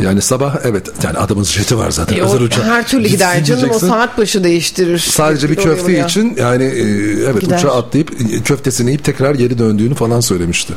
Yani 0.04 0.22
sabah 0.22 0.56
evet 0.64 0.88
yani 1.04 1.18
adamın 1.18 1.44
jeti 1.44 1.78
var 1.78 1.92
zaten. 1.92 2.18
E, 2.18 2.22
özel 2.22 2.42
uçağı. 2.42 2.64
her 2.66 2.88
türlü 2.88 3.02
Gitsin 3.04 3.16
gider 3.16 3.44
canım 3.44 3.70
o 3.76 3.80
saat 3.80 4.18
başı 4.18 4.44
değiştirir. 4.44 5.00
Sadece 5.00 5.50
bir 5.50 5.58
Oraya 5.58 5.64
köfte 5.64 5.84
buraya. 5.84 6.06
için 6.06 6.36
yani 6.38 6.64
e, 6.64 6.82
evet 7.32 7.42
Gider. 7.42 7.58
uçağa 7.58 7.72
atlayıp 7.78 8.12
e, 8.34 8.42
köftesini 8.44 8.90
yiyip 8.90 9.04
tekrar 9.04 9.36
geri 9.36 9.58
döndüğünü 9.58 9.96
falan 9.96 10.20
söylemişti. 10.20 10.74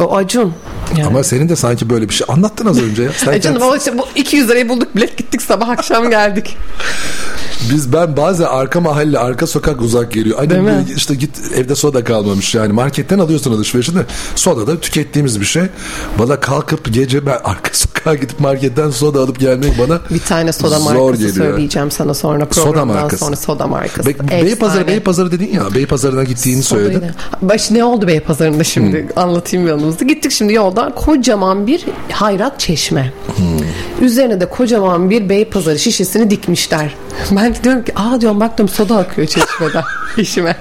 O 0.00 0.16
Acun. 0.16 0.52
Yani. 0.96 1.06
Ama 1.06 1.24
senin 1.24 1.48
de 1.48 1.56
sanki 1.56 1.90
böyle 1.90 2.08
bir 2.08 2.14
şey 2.14 2.24
anlattın 2.30 2.66
az 2.66 2.82
önce 2.82 3.02
ya. 3.02 3.10
Sen 3.16 3.28
Ay 3.30 3.40
canım 3.40 3.58
kendin- 3.58 3.72
o 3.72 3.76
işte 3.76 3.98
bu 3.98 4.06
200 4.16 4.48
lirayı 4.48 4.68
bulduk 4.68 4.96
bilet 4.96 5.16
gittik 5.16 5.42
sabah 5.42 5.68
akşam 5.68 6.10
geldik. 6.10 6.56
Biz 7.72 7.92
ben 7.92 8.16
bazen 8.16 8.44
arka 8.44 8.80
mahalle 8.80 9.18
arka 9.18 9.46
sokak 9.46 9.80
uzak 9.82 10.12
geliyor. 10.12 10.42
Mi? 10.42 10.50
böyle 10.50 10.84
işte 10.96 11.14
git 11.14 11.30
evde 11.56 11.74
soda 11.74 12.04
kalmamış 12.04 12.54
yani 12.54 12.72
marketten 12.72 13.18
alıyorsun 13.18 13.52
alışverişini. 13.52 14.00
Soda 14.34 14.66
da 14.66 14.80
tükettiğimiz 14.80 15.40
bir 15.40 15.44
şey. 15.46 15.62
Bana 16.18 16.40
kalkıp 16.40 16.92
gece 16.94 17.26
ben 17.26 17.38
arka 17.44 17.70
sokağa 17.72 18.14
gidip 18.14 18.40
marketten 18.40 18.90
soda 18.90 19.20
alıp 19.20 19.40
gelmek 19.40 19.78
bana 19.78 20.00
Bir 20.10 20.18
tane 20.20 20.52
soda 20.52 20.78
zor 20.78 20.94
markası 20.94 21.26
geliyor. 21.26 21.34
söyleyeceğim 21.50 21.90
sana 21.90 22.14
sonra 22.14 22.46
Soda 22.50 22.64
programdan 22.64 22.96
markası. 23.02 23.24
sonra 23.24 23.36
soda 23.36 23.66
markası. 23.66 24.08
Be-. 24.08 24.44
Beypazarı, 24.44 24.86
Beypazarı 24.86 25.32
dedin 25.32 25.52
ya. 25.54 25.74
Beypazarı'na 25.74 26.24
gittiğini 26.24 26.62
Sodayı 26.62 26.86
söyledin. 26.86 27.10
Baş 27.42 27.70
ne 27.70 27.84
oldu 27.84 28.06
Beypazarı'nda 28.06 28.64
şimdi 28.64 29.08
anlatayım 29.16 29.66
yanımızda. 29.68 30.04
Gittik 30.04 30.32
şimdi 30.32 30.52
yolda 30.52 30.92
kocaman 30.96 31.66
bir 31.66 31.84
hayrat 32.12 32.60
çeşme. 32.60 33.12
Üzerine 34.00 34.40
de 34.40 34.46
kocaman 34.48 35.10
bir 35.10 35.28
Beypazarı 35.28 35.78
şişesini 35.78 36.30
dikmişler. 36.30 36.94
Ben 37.30 37.54
diyorum 37.64 37.84
ki 37.84 37.92
aa 37.96 38.20
diyorum 38.20 38.40
bak 38.40 38.58
diyorum 38.58 38.74
soda 38.74 38.96
akıyor 38.96 39.26
çeşmeden 39.26 39.82
işime. 40.16 40.56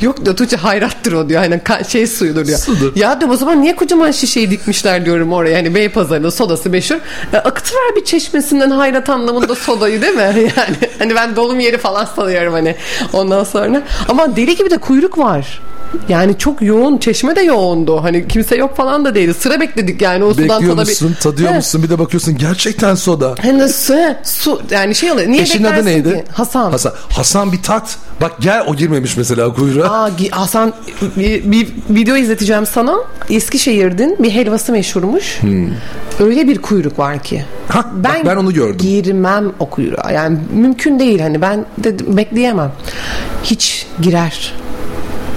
Yok 0.00 0.24
diyor 0.24 0.36
Tuğçe 0.36 0.56
hayrattır 0.56 1.12
o 1.12 1.28
diyor. 1.28 1.42
Ka- 1.42 1.90
şey 1.90 2.06
suyudur 2.06 2.46
diyor. 2.46 2.58
Sudur. 2.58 2.96
Ya 2.96 3.20
diyorum 3.20 3.34
o 3.34 3.38
zaman 3.38 3.62
niye 3.62 3.76
kocaman 3.76 4.10
şişeyi 4.10 4.50
dikmişler 4.50 5.04
diyorum 5.04 5.32
oraya. 5.32 5.56
Hani 5.56 5.74
Beypazarı'nda 5.74 6.30
sodası 6.30 6.70
meşhur. 6.70 6.96
E, 7.32 7.36
akıtıver 7.36 7.96
bir 7.96 8.04
çeşmesinden 8.04 8.70
hayrat 8.70 9.08
anlamında 9.10 9.54
sodayı 9.54 10.02
değil 10.02 10.14
mi? 10.14 10.22
Yani 10.56 10.76
hani 10.98 11.14
ben 11.14 11.36
dolum 11.36 11.60
yeri 11.60 11.78
falan 11.78 12.04
sanıyorum 12.16 12.52
hani 12.52 12.76
ondan 13.12 13.44
sonra. 13.44 13.82
Ama 14.08 14.36
deli 14.36 14.56
gibi 14.56 14.70
de 14.70 14.78
kuyruk 14.78 15.18
var. 15.18 15.60
Yani 16.08 16.38
çok 16.38 16.62
yoğun. 16.62 16.98
Çeşme 16.98 17.36
de 17.36 17.40
yoğundu. 17.40 18.02
Hani 18.02 18.28
kimse 18.28 18.56
yok 18.56 18.76
falan 18.76 19.04
da 19.04 19.14
değildi. 19.14 19.34
Sıra 19.34 19.60
bekledik 19.60 20.02
yani 20.02 20.24
o 20.24 20.34
sudan 20.34 20.48
Bekliyor 20.48 20.74
musun, 20.76 21.16
tadıyor 21.22 21.50
He. 21.52 21.56
musun 21.56 21.82
bir 21.82 21.90
de 21.90 21.98
bakıyorsun 21.98 22.36
gerçekten 22.38 22.94
soda. 22.94 23.34
Hem 23.38 23.68
su, 23.68 23.94
su 24.22 24.62
yani 24.70 24.94
şey 24.94 25.12
oluyor. 25.12 25.28
Niye 25.28 25.42
Eşinin 25.42 25.64
adı 25.64 25.70
beklersin 25.76 25.90
neydi? 25.90 26.08
ki? 26.24 26.24
Hasan. 26.32 26.70
Hasan. 26.70 26.92
Hasan 27.10 27.52
bir 27.52 27.62
tat. 27.62 27.96
Bak 28.20 28.32
gel 28.40 28.64
o 28.66 28.74
girmemiş 28.76 29.16
mesela 29.16 29.54
kuyruğa. 29.54 29.88
Aa, 30.04 30.08
gi- 30.08 30.30
Hasan 30.30 30.72
bir, 31.16 31.50
bir 31.52 31.68
video 31.90 32.16
izleteceğim 32.16 32.66
sana. 32.66 32.96
Eskişehir'in 33.30 34.16
bir 34.22 34.30
helvası 34.30 34.72
meşhurmuş. 34.72 35.40
Öyle 36.20 36.48
bir 36.48 36.62
kuyruk 36.62 36.98
var 36.98 37.22
ki. 37.22 37.36
Hmm. 37.36 37.74
Ha, 37.80 37.90
bak 37.94 38.20
ben 38.26 38.36
onu 38.36 38.54
gördüm. 38.54 38.78
Girmem 38.78 39.52
o 39.58 39.70
kuyruğa. 39.70 40.10
Yani 40.12 40.38
mümkün 40.52 40.98
değil 40.98 41.20
hani 41.20 41.42
ben 41.42 41.64
de 41.78 42.16
bekleyemem. 42.16 42.72
Hiç 43.44 43.86
girer. 44.00 44.52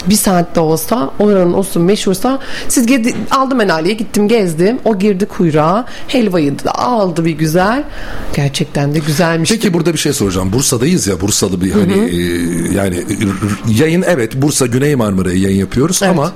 Bir 0.10 0.16
saatte 0.16 0.60
olsa 0.60 1.10
oranın 1.20 1.54
olsun 1.54 1.84
meşhursa 1.84 2.40
siz 2.68 2.86
gedi, 2.86 3.16
aldım 3.32 3.62
Enali'ye 3.62 3.94
gittim 3.94 4.28
gezdim 4.28 4.80
o 4.86 5.00
girdi 5.00 5.26
kuyruğa 5.26 5.86
helvayı 6.08 6.60
da 6.64 6.76
aldı 6.76 7.26
bir 7.26 7.32
güzel 7.32 7.84
gerçekten 8.34 8.96
de 8.96 9.00
güzelmiş 9.00 9.52
Peki 9.52 9.74
burada 9.74 9.94
bir 9.94 10.00
şey 10.00 10.14
soracağım. 10.14 10.54
Bursa'dayız 10.54 11.08
ya 11.08 11.22
Bursalı 11.22 11.62
bir 11.62 11.72
hani 11.72 11.94
e, 11.94 12.18
yani 12.76 12.96
e, 12.96 13.16
yayın 13.68 14.04
evet 14.08 14.36
Bursa 14.42 14.66
Güney 14.66 14.96
Marmara'ya 14.96 15.38
yayın 15.38 15.60
yapıyoruz 15.60 16.04
ama 16.04 16.32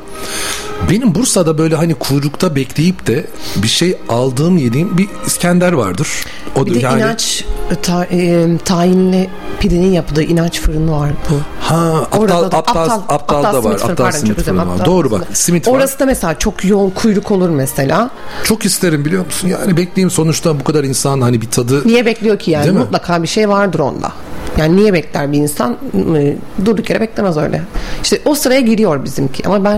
benim 0.90 1.16
Bursa'da 1.16 1.58
böyle 1.58 1.76
hani 1.76 1.94
kuyrukta 1.96 2.56
bekleyip 2.56 3.08
de 3.08 3.26
bir 3.56 3.68
şey 3.68 3.98
aldığım 4.10 4.58
yediğim 4.58 4.98
bir 4.98 5.08
İskender 5.26 5.72
vardır. 5.74 6.08
O 6.56 6.66
bir 6.66 6.74
de 6.76 6.80
yani 6.80 7.02
inanç 7.02 7.46
ta, 7.82 8.06
e, 8.06 8.48
tayinli 8.66 9.30
pidenin 9.60 9.92
yaptığı 9.92 10.24
inanç 10.24 10.60
fırını 10.62 10.92
var 10.92 11.12
bu. 11.30 11.36
ha 11.60 11.98
aptal 12.02 12.20
Orada 12.20 12.52
da- 12.52 12.58
aptal 12.58 13.02
aptal, 13.10 13.54
da 13.54 13.61
var. 13.64 13.78
simit 13.78 13.80
fırını, 13.82 13.92
Aptal 13.92 14.04
pardon, 14.06 14.18
simit 14.18 14.42
fırını 14.42 14.68
var. 14.68 14.86
Doğru 14.86 15.12
bak. 15.12 15.22
simit. 15.34 15.68
Var. 15.68 15.74
Orası 15.74 16.00
da 16.00 16.06
mesela 16.06 16.40
çok 16.40 16.66
yoğun 16.66 16.90
kuyruk 16.90 17.32
olur 17.32 17.50
mesela. 17.50 18.10
Çok 18.44 18.66
isterim 18.66 19.06
biliyor 19.06 19.26
musun? 19.26 19.48
Yani 19.48 19.78
bekleyeyim 19.78 20.12
sonuçta 20.12 20.60
bu 20.60 20.64
kadar 20.64 20.84
insan 20.84 21.22
hani 21.22 21.42
bir 21.42 21.50
tadı 21.50 21.88
Niye 21.88 22.06
bekliyor 22.06 22.40
ki 22.40 22.52
yani? 22.52 22.72
Mutlaka 22.72 23.24
bir 23.24 23.28
şey 23.28 23.50
vardır 23.50 23.80
onda. 23.80 24.12
Yani 24.58 24.76
niye 24.76 24.94
bekler 24.94 25.32
bir 25.32 25.38
insan? 25.38 25.78
E, 26.18 26.36
Durduk 26.66 26.90
yere 26.90 27.00
beklemez 27.02 27.38
öyle. 27.38 27.62
İşte 28.04 28.20
o 28.26 28.36
sıraya 28.36 28.62
giriyor 28.62 29.04
bizimki 29.04 29.48
ama 29.48 29.64
ben 29.64 29.78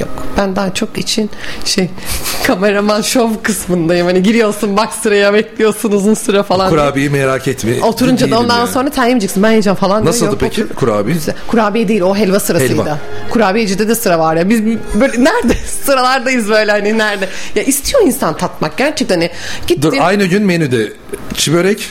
yok. 0.00 0.08
Ben 0.38 0.56
daha 0.56 0.74
çok 0.74 0.98
için 0.98 1.30
şey 1.64 1.90
kameraman 2.46 3.00
şov 3.02 3.30
kısmındayım. 3.42 4.06
Hani 4.06 4.22
giriyorsun 4.22 4.76
bak 4.76 4.92
sıraya 4.92 5.34
bekliyorsun 5.34 5.92
uzun 5.92 6.14
süre 6.14 6.42
falan. 6.42 6.70
kurabiyeyi 6.70 7.10
merak 7.10 7.48
etme. 7.48 7.82
Oturunca 7.82 8.30
da 8.30 8.38
ondan 8.40 8.58
yani. 8.58 8.68
sonra 8.68 8.90
yemeyeceksin 8.96 9.42
ben 9.42 9.50
yiyeceğim 9.50 9.76
falan. 9.76 10.04
Nasıldı 10.04 10.30
Yok, 10.30 10.40
peki 10.40 10.64
otur- 10.64 10.74
kurabiye? 10.74 11.14
Güzel. 11.16 11.34
Kurabiye 11.46 11.88
değil 11.88 12.00
o 12.00 12.16
helva 12.16 12.40
sırasıydı. 12.40 12.72
Helva. 12.82 12.98
Kurabiyecide 13.30 13.88
de 13.88 13.94
sıra 13.94 14.18
var 14.18 14.36
ya. 14.36 14.48
Biz 14.48 14.64
böyle 14.94 15.24
nerede 15.24 15.54
sıralardayız 15.84 16.48
böyle 16.48 16.70
hani 16.70 16.98
nerede. 16.98 17.28
Ya 17.54 17.62
istiyor 17.62 18.02
insan 18.06 18.36
tatmak 18.36 18.76
gerçekten 18.76 19.14
hani. 19.14 19.30
Gittim, 19.66 19.82
Dur 19.92 19.96
aynı 20.00 20.24
gün 20.24 20.42
menüde 20.42 20.92
çi 21.34 21.54
börek, 21.54 21.90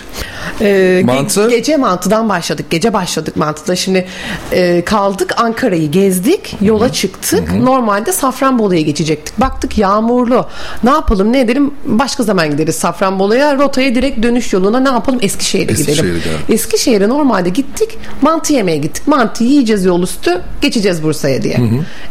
ee, 0.61 0.65
ge- 0.65 1.03
mantı. 1.05 1.49
Gece 1.77 1.89
mantıdan 1.89 2.29
başladık. 2.29 2.65
Gece 2.69 2.93
başladık 2.93 3.37
mantıda. 3.37 3.75
Şimdi 3.75 4.05
e, 4.51 4.81
kaldık 4.85 5.33
Ankara'yı 5.37 5.91
gezdik. 5.91 6.55
Yola 6.61 6.91
çıktık. 6.91 7.53
Normalde 7.53 8.11
Safranbolu'ya 8.11 8.81
geçecektik. 8.81 9.39
Baktık 9.39 9.77
yağmurlu. 9.77 10.45
Ne 10.83 10.89
yapalım 10.89 11.33
ne 11.33 11.39
edelim? 11.39 11.71
Başka 11.85 12.23
zaman 12.23 12.51
gideriz 12.51 12.75
Safranbolu'ya. 12.75 13.57
Rotaya 13.57 13.95
direkt 13.95 14.23
dönüş 14.23 14.53
yoluna 14.53 14.79
ne 14.79 14.89
yapalım? 14.89 15.19
Eskişehir'e 15.21 15.63
gidelim. 15.73 15.89
Eskişehir'e 15.89 16.17
gidelim. 16.17 16.39
Eskişehir'e 16.49 17.09
normalde 17.09 17.49
gittik. 17.49 17.97
Mantı 18.21 18.53
yemeye 18.53 18.77
gittik. 18.77 19.07
Mantı 19.07 19.43
yiyeceğiz 19.43 19.85
yol 19.85 20.03
üstü. 20.03 20.41
Geçeceğiz 20.61 21.03
Bursa'ya 21.03 21.43
diye. 21.43 21.59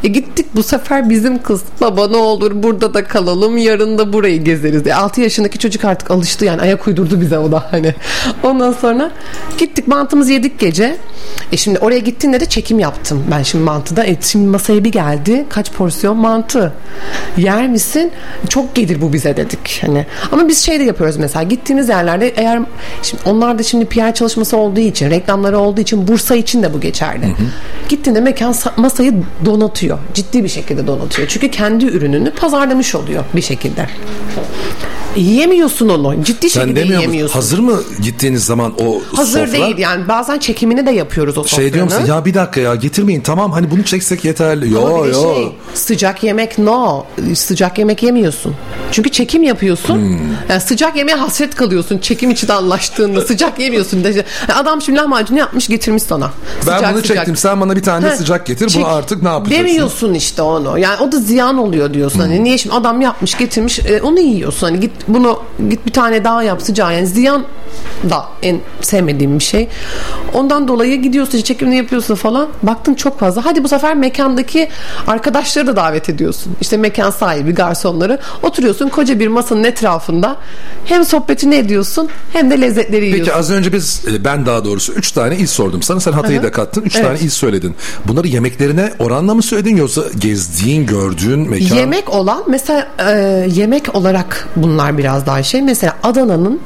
E 0.05 0.09
gittik 0.09 0.47
bu 0.55 0.63
sefer 0.63 1.11
bizim 1.11 1.43
kız 1.43 1.63
baba 1.81 2.09
ne 2.09 2.17
olur 2.17 2.53
burada 2.55 2.95
da 2.95 3.05
kalalım 3.05 3.57
yarın 3.57 3.99
da 3.99 4.13
burayı 4.13 4.45
gezeriz 4.45 4.85
diye. 4.85 4.95
6 4.95 5.21
yaşındaki 5.21 5.59
çocuk 5.59 5.85
artık 5.85 6.11
alıştı 6.11 6.45
yani 6.45 6.63
ayak 6.63 6.87
uydurdu 6.87 7.21
bize 7.21 7.39
o 7.39 7.53
da 7.53 7.65
hani. 7.71 7.95
Ondan 8.43 8.73
sonra 8.73 9.11
gittik 9.59 9.89
mantımızı 9.89 10.33
yedik 10.33 10.59
gece. 10.59 10.97
E 11.53 11.57
şimdi 11.57 11.79
oraya 11.79 11.99
gittiğinde 11.99 12.41
de 12.41 12.47
çekim 12.47 12.79
yaptım 12.79 13.25
ben 13.31 13.43
şimdi 13.43 13.65
mantıda. 13.65 14.05
E 14.07 14.17
şimdi 14.21 14.47
masaya 14.47 14.85
bir 14.85 14.93
geldi. 14.93 15.45
Kaç 15.49 15.73
porsiyon 15.73 16.17
mantı? 16.17 16.73
Yer 17.37 17.69
misin? 17.69 18.13
Çok 18.49 18.75
gelir 18.75 19.01
bu 19.01 19.13
bize 19.13 19.37
dedik. 19.37 19.79
Hani 19.87 20.07
ama 20.33 20.49
biz 20.49 20.59
şey 20.65 20.81
de 20.81 20.85
yapıyoruz 20.85 21.17
mesela 21.17 21.43
gittiğimiz 21.43 21.89
yerlerde 21.89 22.29
eğer 22.29 22.61
şimdi 23.03 23.23
onlar 23.27 23.59
da 23.59 23.63
şimdi 23.63 23.85
PR 23.85 24.15
çalışması 24.15 24.57
olduğu 24.57 24.81
için, 24.81 25.11
reklamları 25.11 25.59
olduğu 25.59 25.81
için 25.81 26.09
Bursa 26.09 26.35
için 26.37 26.63
de 26.63 26.75
bu 26.75 26.81
geçerli. 26.81 27.35
Gittiğinde 27.89 28.21
mekan 28.21 28.53
sa- 28.53 28.81
masayı 28.81 29.15
donatıyor. 29.45 29.99
Ciddi 30.15 30.45
bir 30.45 30.49
şekilde 30.49 30.87
donatıyor. 30.87 31.29
Çünkü 31.29 31.51
kendi 31.51 31.85
ürününü 31.85 32.31
pazarlamış 32.31 32.95
oluyor 32.95 33.25
bir 33.37 33.43
şekilde. 33.43 33.87
Yiyemiyorsun 35.17 35.89
onu. 35.89 36.25
Ciddi 36.25 36.51
Sen 36.51 36.61
şekilde 36.61 36.81
demiyor 36.81 36.87
musun? 36.97 37.01
yiyemiyorsun. 37.01 37.35
Hazır 37.35 37.59
mı 37.59 37.81
gittiğiniz 38.03 38.45
zaman 38.45 38.73
o 38.87 39.01
Hazır 39.17 39.47
sofra? 39.47 39.53
değil 39.53 39.79
yani 39.79 40.09
bazen 40.09 40.39
çekimini 40.39 40.87
de 40.87 40.91
yapıyoruz 40.91 41.39
o 41.39 41.43
sofranın. 41.43 41.63
Şey 41.63 41.73
diyor 41.73 41.85
musun 41.85 42.05
ya 42.09 42.25
bir 42.25 42.35
dakika 42.35 42.61
ya 42.61 42.75
getirmeyin 42.75 43.21
tamam 43.21 43.53
hani 43.53 43.71
bunu 43.71 43.83
çeksek 43.85 44.25
yeterli. 44.25 44.79
Ama 44.79 44.91
Yo 44.91 45.05
bir 45.05 45.13
de 45.13 45.17
yo. 45.17 45.35
şey, 45.35 45.53
sıcak 45.75 46.23
yemek 46.25 46.59
no. 46.59 47.05
Sıcak 47.35 47.79
yemek 47.79 48.03
yemiyorsun. 48.03 48.55
Çünkü 48.93 49.11
çekim 49.11 49.43
yapıyorsun. 49.43 49.95
Hmm. 49.97 50.19
Yani 50.49 50.61
sıcak 50.61 50.97
yemeğe 50.97 51.17
hasret 51.17 51.55
kalıyorsun. 51.55 51.99
Çekim 51.99 52.31
için 52.31 52.49
anlaştığında 52.49 53.21
sıcak 53.27 53.59
yemiyorsun. 53.59 54.05
De- 54.05 54.09
Yani 54.49 54.59
adam 54.59 54.83
şimdi 54.83 54.99
lahmacun 54.99 55.37
yapmış 55.37 55.69
getirmiş 55.69 56.03
sana. 56.03 56.31
Ben 56.67 56.77
Sıcak 56.77 56.93
bunu 56.93 57.01
sıcak. 57.03 57.17
çektim 57.17 57.37
sen 57.37 57.61
bana 57.61 57.77
bir 57.77 57.83
tane 57.83 58.07
Heh, 58.07 58.15
sıcak 58.15 58.47
getir. 58.47 58.69
çek- 58.69 58.83
Bunu 58.83 58.93
artık 58.93 59.23
ne 59.23 59.29
yapacaksın? 59.29 59.65
Demiyorsun 59.67 60.15
işte 60.15 60.43
onu. 60.43 60.79
Yani 60.79 60.97
o 61.03 61.13
da 61.13 61.19
ziyan 61.19 61.59
oluyor 61.59 61.95
diyorsun. 61.95 62.19
Hmm. 62.19 62.27
Hani 62.27 62.45
niye 62.45 62.59
şimdi 62.59 62.75
adam 62.77 63.01
yapmış 63.01 63.35
getirmiş 63.39 63.79
e, 63.79 64.03
onu 64.03 64.21
yiyorsun. 64.21 64.67
Hani 64.67 64.81
git 64.81 65.06
bunu 65.09 65.43
git 65.71 65.87
bir 65.87 65.93
tane 65.93 66.25
daha 66.25 66.43
yap 66.43 66.63
sıcağı. 66.63 66.95
Yani 66.95 67.07
ziyan 67.07 67.45
da 68.11 68.25
en 68.43 68.61
sevmediğim 68.81 69.39
bir 69.39 69.45
şey. 69.45 69.69
Ondan 70.35 70.69
dolayı 70.69 71.03
gidiyorsun 71.03 71.41
çekimini 71.41 71.77
yapıyorsun 71.77 72.15
falan. 72.15 72.49
Baktın 72.63 72.95
çok 72.95 73.21
fazla. 73.21 73.45
Hadi 73.45 73.65
bu 73.65 73.69
sefer 73.69 73.95
mekandaki 73.97 74.69
arkadaşları 75.07 75.67
da 75.67 75.77
davet 75.77 76.09
ediyorsun. 76.09 76.57
İşte 76.61 76.77
mekan 76.77 77.11
sahibi, 77.11 77.55
garsonları. 77.55 78.19
Oturuyorsun 78.43 78.89
koca 78.89 79.21
bir 79.21 79.29
masanın 79.29 79.65
etrafında. 79.65 80.37
Hem 80.85 81.05
sohbetini 81.05 81.55
ediyorsun 81.55 82.09
hem 82.33 82.51
de 82.51 82.61
lezzetleri 82.61 83.05
yiyorsun. 83.05 83.25
Peki 83.25 83.37
az 83.39 83.51
önce 83.51 83.73
biz 83.73 84.03
e, 84.13 84.25
ben 84.25 84.47
daha 84.47 84.65
doğrusu 84.65 84.93
3 84.93 85.13
tane 85.13 85.37
il 85.37 85.47
sordum 85.47 85.83
sana. 85.83 86.01
Sen 86.01 86.13
Hatay'ı 86.13 86.43
da 86.43 86.53
kattın. 86.53 86.83
3 86.83 86.97
Evet. 86.97 87.07
tane 87.07 87.19
il 87.19 87.31
söyledin. 87.31 87.75
Bunları 88.05 88.29
yemeklerine 88.29 88.93
oranla 88.99 89.35
mı 89.35 89.43
söyledin 89.43 89.77
yoksa 89.77 90.03
gezdiğin, 90.19 90.87
gördüğün 90.87 91.51
mekan? 91.51 91.77
Yemek 91.77 92.11
olan 92.11 92.45
mesela 92.49 92.89
e, 92.99 93.47
yemek 93.55 93.95
olarak 93.95 94.49
bunlar 94.57 94.96
biraz 94.99 95.27
daha 95.27 95.43
şey. 95.43 95.63
Mesela 95.63 95.97
Adana'nın 96.03 96.61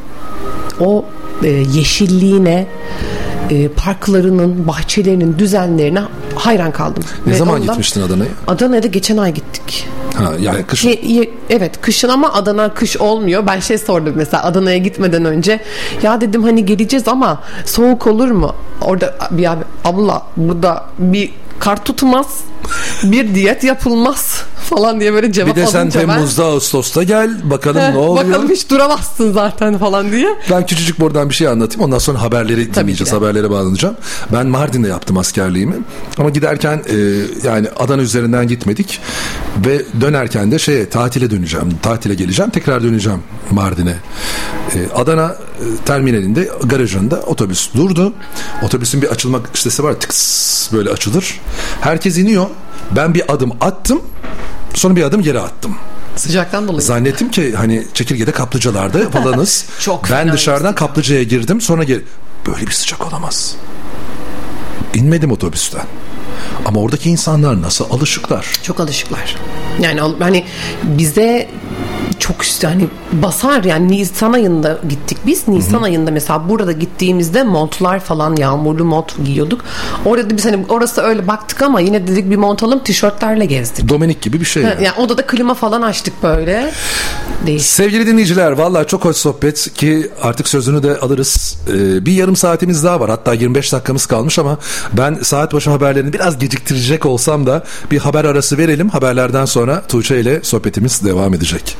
o 0.81 1.05
e, 1.45 1.49
yeşilliğine 1.49 2.67
e, 3.51 3.69
parklarının, 3.69 4.69
bahçelerinin 4.69 5.39
düzenlerine 5.39 6.01
hayran 6.35 6.73
kaldım. 6.73 7.03
Ne 7.27 7.33
Ve 7.33 7.37
zaman 7.37 7.55
ondan- 7.55 7.67
gitmiştin 7.67 8.03
Adana'ya? 8.03 8.31
Adana'ya 8.47 8.83
da 8.83 8.87
geçen 8.87 9.17
ay 9.17 9.35
gittik. 9.35 9.89
Ha, 10.15 10.33
yani 10.41 10.63
kış 10.63 10.85
Ye- 10.85 11.01
ye- 11.03 11.31
evet 11.51 11.81
kışın 11.81 12.09
ama 12.09 12.33
Adana 12.33 12.75
kış 12.75 12.97
olmuyor. 12.97 13.47
Ben 13.47 13.61
şey 13.61 13.79
sordum 13.79 14.13
mesela 14.17 14.45
Adana'ya 14.45 14.77
gitmeden 14.79 15.25
önce. 15.25 15.61
Ya 16.03 16.21
dedim 16.21 16.43
hani 16.43 16.65
geleceğiz 16.67 17.09
ama 17.09 17.43
soğuk 17.65 18.07
olur 18.07 18.31
mu? 18.31 18.55
Orada 18.83 19.15
bir 19.31 19.53
abi 19.53 19.65
abla 19.85 20.23
burada 20.37 20.85
bir 20.99 21.33
kar 21.61 21.85
tutmaz. 21.85 22.27
Bir 23.03 23.35
diyet 23.35 23.65
yapılmaz 23.65 24.43
falan 24.71 25.01
diye 25.01 25.13
böyle 25.13 25.33
cevap 25.33 25.57
bir 25.57 25.63
de 25.63 25.67
sen 25.67 25.81
alınca 25.81 26.01
ben- 26.01 26.07
Temmuz'da 26.07 26.45
Ağustos'ta 26.45 27.03
gel 27.03 27.51
bakalım 27.51 27.81
Heh, 27.81 27.91
ne 27.93 27.99
oluyor. 27.99 28.29
Bakalım 28.29 28.51
hiç 28.51 28.71
duramazsın 28.71 29.33
zaten 29.33 29.79
falan 29.79 30.13
diye. 30.13 30.29
Ben 30.51 30.67
küçücük 30.67 31.01
buradan 31.01 31.29
bir 31.29 31.35
şey 31.35 31.49
anlatayım. 31.49 31.85
Ondan 31.85 31.99
sonra 31.99 32.23
haberleri 32.23 32.75
dinleyeceğiz. 32.75 33.11
de. 33.13 33.17
Haberlere 33.17 33.51
bağlanacağım. 33.51 33.97
Ben 34.33 34.47
Mardin'de 34.47 34.89
yaptım 34.89 35.19
askerliğimi. 35.19 35.75
Ama 36.19 36.31
giderken 36.31 36.83
e, 36.89 36.97
yani 37.49 37.69
Adana 37.79 38.03
üzerinden 38.03 38.49
gitmedik. 38.49 39.01
Ve 39.67 39.83
dönerken 40.01 40.53
de 40.53 40.59
şeye 40.59 40.89
tatile 40.89 41.31
döneceğim. 41.31 41.69
Tatile 41.83 42.15
geleceğim. 42.15 42.51
Tekrar 42.51 42.83
döneceğim 42.83 43.23
Mardin'e. 43.51 43.97
E, 44.75 44.95
Adana 44.95 45.27
e, 45.27 45.85
terminalinde 45.85 46.49
garajında 46.65 47.17
otobüs 47.21 47.75
durdu. 47.75 48.13
Otobüsün 48.63 49.03
bir 49.03 49.09
açılma 49.09 49.41
sitesi 49.55 49.85
var. 49.85 49.93
Tıks 49.93 50.73
böyle 50.73 50.91
açılır. 50.91 51.41
Herkes 51.81 52.19
iniyor. 52.19 52.47
Ben 52.91 53.15
bir 53.15 53.33
adım 53.33 53.53
attım. 53.61 54.03
Sonra 54.75 54.97
bir 54.97 55.03
adım 55.03 55.23
geri 55.23 55.41
attım. 55.41 55.77
Sıcaktan 56.17 56.69
dolayı. 56.69 56.83
Zannettim 56.83 57.31
ki 57.31 57.55
hani 57.57 57.87
çekirgede 57.95 58.33
kaplıcalarda 58.33 59.11
falanız. 59.11 59.65
Çok 59.81 60.11
ben 60.11 60.33
dışarıdan 60.33 60.75
kaplıcaya 60.75 61.23
girdim 61.23 61.61
sonra 61.61 61.85
geri. 61.85 62.05
Böyle 62.47 62.67
bir 62.67 62.73
sıcak 62.73 63.07
olamaz. 63.07 63.55
İnmedim 64.95 65.33
otobüsten. 65.33 65.85
Ama 66.65 66.81
oradaki 66.81 67.11
insanlar 67.11 67.63
nasıl 67.63 67.85
alışıklar? 67.91 68.47
Çok 68.63 68.81
alışıklar. 68.81 69.37
Yani 69.81 70.01
hani 70.19 70.45
bize 70.83 71.49
çok 72.21 72.43
işte 72.43 72.67
hani 72.67 72.87
basar 73.13 73.65
yani 73.65 73.89
Nisan 73.89 74.33
ayında 74.33 74.79
gittik 74.89 75.19
biz. 75.27 75.49
Nisan 75.49 75.83
ayında 75.83 76.11
mesela 76.11 76.49
burada 76.49 76.73
gittiğimizde 76.73 77.43
montlar 77.43 78.01
falan 78.01 78.37
yağmurlu 78.37 78.85
mont 78.85 79.25
giyiyorduk. 79.25 79.65
Orada 80.05 80.31
da 80.31 80.37
biz 80.37 80.45
hani 80.45 80.65
orası 80.69 81.03
öyle 81.03 81.29
baktık 81.29 81.63
ama 81.63 81.81
yine 81.81 82.07
dedik 82.07 82.31
bir 82.31 82.37
mont 82.37 82.63
alalım 82.63 82.79
tişörtlerle 82.85 83.47
gezdik. 83.47 83.89
Dominik 83.89 84.23
gibi 84.23 84.41
bir 84.41 84.45
şey. 84.45 84.63
Yani. 84.63 84.85
Yani 84.85 84.97
odada 84.99 85.27
klima 85.27 85.55
falan 85.55 85.83
açtık 85.83 86.23
böyle. 86.23 86.73
Değişik. 87.47 87.69
Sevgili 87.69 88.07
dinleyiciler 88.07 88.53
vallahi 88.53 88.87
çok 88.87 89.05
hoş 89.05 89.17
sohbet 89.17 89.75
ki 89.75 90.11
artık 90.23 90.49
sözünü 90.49 90.83
de 90.83 90.99
alırız. 90.99 91.59
Ee, 91.69 92.07
bir 92.07 92.13
yarım 92.13 92.37
saatimiz 92.37 92.85
daha 92.85 93.01
var 93.01 93.11
hatta 93.11 93.35
25 93.35 93.73
dakikamız 93.73 94.07
kalmış 94.07 94.39
ama 94.39 94.59
ben 94.93 95.19
saat 95.23 95.53
başı 95.53 95.71
haberlerini 95.71 96.13
biraz 96.13 96.39
geciktirecek 96.39 97.07
olsam 97.07 97.47
da 97.47 97.65
bir 97.91 97.99
haber 97.99 98.25
arası 98.25 98.59
verelim. 98.59 98.89
Haberlerden 98.89 99.45
sonra 99.45 99.83
Tuğçe 99.89 100.21
ile 100.21 100.41
sohbetimiz 100.43 101.05
devam 101.05 101.35
edecek. 101.35 101.77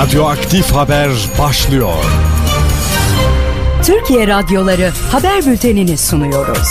Radyoaktif 0.00 0.72
haber 0.72 1.10
başlıyor. 1.38 2.04
Türkiye 3.84 4.26
radyoları 4.26 4.90
haber 5.12 5.46
bültenini 5.46 5.98
sunuyoruz. 5.98 6.68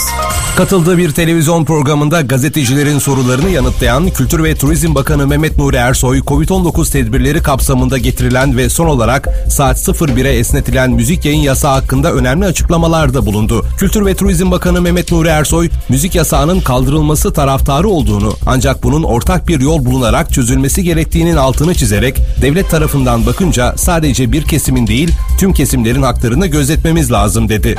Katıldığı 0.57 0.97
bir 0.97 1.11
televizyon 1.11 1.65
programında 1.65 2.21
gazetecilerin 2.21 2.99
sorularını 2.99 3.49
yanıtlayan 3.49 4.09
Kültür 4.09 4.43
ve 4.43 4.55
Turizm 4.55 4.95
Bakanı 4.95 5.27
Mehmet 5.27 5.57
Nuri 5.57 5.75
Ersoy, 5.75 6.19
Covid-19 6.19 6.91
tedbirleri 6.91 7.41
kapsamında 7.41 7.97
getirilen 7.97 8.57
ve 8.57 8.69
son 8.69 8.87
olarak 8.87 9.29
saat 9.49 9.77
01'e 9.77 10.29
esnetilen 10.29 10.91
müzik 10.91 11.25
yayın 11.25 11.39
yasağı 11.39 11.73
hakkında 11.73 12.13
önemli 12.13 12.45
açıklamalarda 12.45 13.25
bulundu. 13.25 13.65
Kültür 13.77 14.05
ve 14.05 14.15
Turizm 14.15 14.51
Bakanı 14.51 14.81
Mehmet 14.81 15.11
Nuri 15.11 15.27
Ersoy, 15.27 15.69
müzik 15.89 16.15
yasağının 16.15 16.59
kaldırılması 16.59 17.33
taraftarı 17.33 17.89
olduğunu 17.89 18.33
ancak 18.45 18.83
bunun 18.83 19.03
ortak 19.03 19.47
bir 19.47 19.59
yol 19.59 19.85
bulunarak 19.85 20.33
çözülmesi 20.33 20.83
gerektiğinin 20.83 21.35
altını 21.35 21.75
çizerek 21.75 22.21
devlet 22.41 22.69
tarafından 22.69 23.25
bakınca 23.25 23.73
sadece 23.77 24.31
bir 24.31 24.43
kesimin 24.43 24.87
değil 24.87 25.11
tüm 25.37 25.53
kesimlerin 25.53 26.01
haklarını 26.01 26.47
gözetmemiz 26.47 26.98
lazım 27.11 27.49
dedi. 27.49 27.75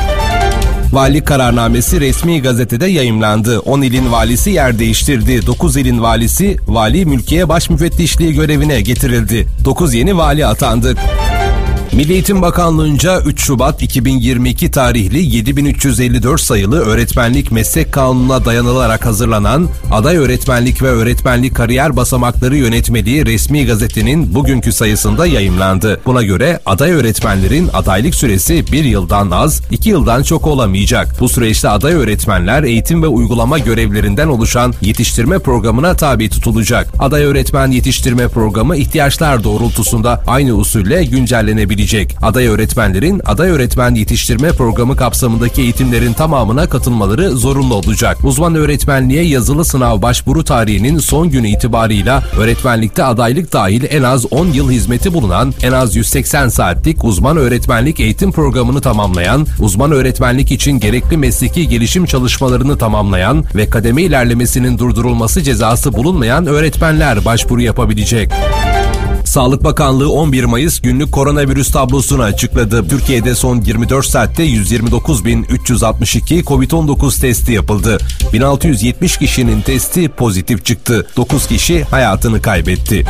Valilik 0.92 1.26
kararnamesi 1.26 2.00
resmi 2.00 2.42
gazetede 2.42 2.86
yayımlandı. 2.86 3.60
10 3.60 3.82
ilin 3.82 4.12
valisi 4.12 4.50
yer 4.50 4.78
değiştirdi. 4.78 5.46
9 5.46 5.76
ilin 5.76 6.02
valisi 6.02 6.56
vali 6.66 7.06
mülkiye 7.06 7.48
baş 7.48 7.70
müfettişliği 7.70 8.32
görevine 8.32 8.80
getirildi. 8.80 9.46
9 9.64 9.94
yeni 9.94 10.16
vali 10.16 10.46
atandı. 10.46 10.96
Milli 12.00 12.12
Eğitim 12.12 12.42
Bakanlığı'nca 12.42 13.20
3 13.20 13.40
Şubat 13.42 13.82
2022 13.82 14.70
tarihli 14.70 15.36
7354 15.36 16.40
sayılı 16.40 16.80
öğretmenlik 16.80 17.52
meslek 17.52 17.92
kanununa 17.92 18.44
dayanılarak 18.44 19.06
hazırlanan 19.06 19.68
Aday 19.90 20.16
Öğretmenlik 20.16 20.82
ve 20.82 20.88
Öğretmenlik 20.88 21.54
Kariyer 21.54 21.96
Basamakları 21.96 22.56
Yönetmeliği 22.56 23.26
resmi 23.26 23.66
gazetenin 23.66 24.34
bugünkü 24.34 24.72
sayısında 24.72 25.26
yayımlandı. 25.26 26.00
Buna 26.06 26.22
göre 26.22 26.60
aday 26.66 26.90
öğretmenlerin 26.90 27.68
adaylık 27.72 28.14
süresi 28.14 28.72
1 28.72 28.84
yıldan 28.84 29.30
az, 29.30 29.62
2 29.70 29.88
yıldan 29.88 30.22
çok 30.22 30.46
olamayacak. 30.46 31.14
Bu 31.20 31.28
süreçte 31.28 31.68
aday 31.68 31.94
öğretmenler 31.94 32.62
eğitim 32.62 33.02
ve 33.02 33.06
uygulama 33.06 33.58
görevlerinden 33.58 34.28
oluşan 34.28 34.74
yetiştirme 34.80 35.38
programına 35.38 35.96
tabi 35.96 36.30
tutulacak. 36.30 36.88
Aday 36.98 37.24
öğretmen 37.24 37.70
yetiştirme 37.70 38.28
programı 38.28 38.76
ihtiyaçlar 38.76 39.44
doğrultusunda 39.44 40.22
aynı 40.26 40.52
usulle 40.52 41.04
güncellenebilecek. 41.04 41.89
Aday 42.22 42.46
öğretmenlerin 42.46 43.20
aday 43.24 43.50
öğretmen 43.50 43.94
yetiştirme 43.94 44.48
programı 44.48 44.96
kapsamındaki 44.96 45.62
eğitimlerin 45.62 46.12
tamamına 46.12 46.68
katılmaları 46.68 47.30
zorunlu 47.30 47.74
olacak. 47.74 48.24
Uzman 48.24 48.54
öğretmenliğe 48.54 49.24
yazılı 49.24 49.64
sınav 49.64 50.02
başvuru 50.02 50.44
tarihinin 50.44 50.98
son 50.98 51.30
günü 51.30 51.48
itibarıyla 51.48 52.22
öğretmenlikte 52.38 53.04
adaylık 53.04 53.52
dahil 53.52 53.84
en 53.90 54.02
az 54.02 54.32
10 54.32 54.46
yıl 54.46 54.70
hizmeti 54.70 55.12
bulunan 55.12 55.54
en 55.62 55.72
az 55.72 55.96
180 55.96 56.48
saatlik 56.48 57.04
uzman 57.04 57.36
öğretmenlik 57.36 58.00
eğitim 58.00 58.32
programını 58.32 58.80
tamamlayan, 58.80 59.46
uzman 59.60 59.92
öğretmenlik 59.92 60.52
için 60.52 60.80
gerekli 60.80 61.16
mesleki 61.16 61.68
gelişim 61.68 62.06
çalışmalarını 62.06 62.78
tamamlayan 62.78 63.44
ve 63.54 63.70
kademe 63.70 64.02
ilerlemesinin 64.02 64.78
durdurulması 64.78 65.42
cezası 65.42 65.92
bulunmayan 65.92 66.46
öğretmenler 66.46 67.24
başvuru 67.24 67.60
yapabilecek. 67.60 68.30
Sağlık 69.30 69.64
Bakanlığı 69.64 70.12
11 70.12 70.44
Mayıs 70.44 70.80
günlük 70.80 71.12
koronavirüs 71.12 71.72
tablosunu 71.72 72.22
açıkladı. 72.22 72.88
Türkiye'de 72.88 73.34
son 73.34 73.60
24 73.60 74.06
saatte 74.06 74.46
129.362 74.46 76.42
COVID-19 76.44 77.20
testi 77.20 77.52
yapıldı. 77.52 77.98
1670 78.32 79.18
kişinin 79.18 79.60
testi 79.60 80.08
pozitif 80.08 80.64
çıktı. 80.64 81.06
9 81.16 81.46
kişi 81.46 81.84
hayatını 81.84 82.42
kaybetti. 82.42 83.04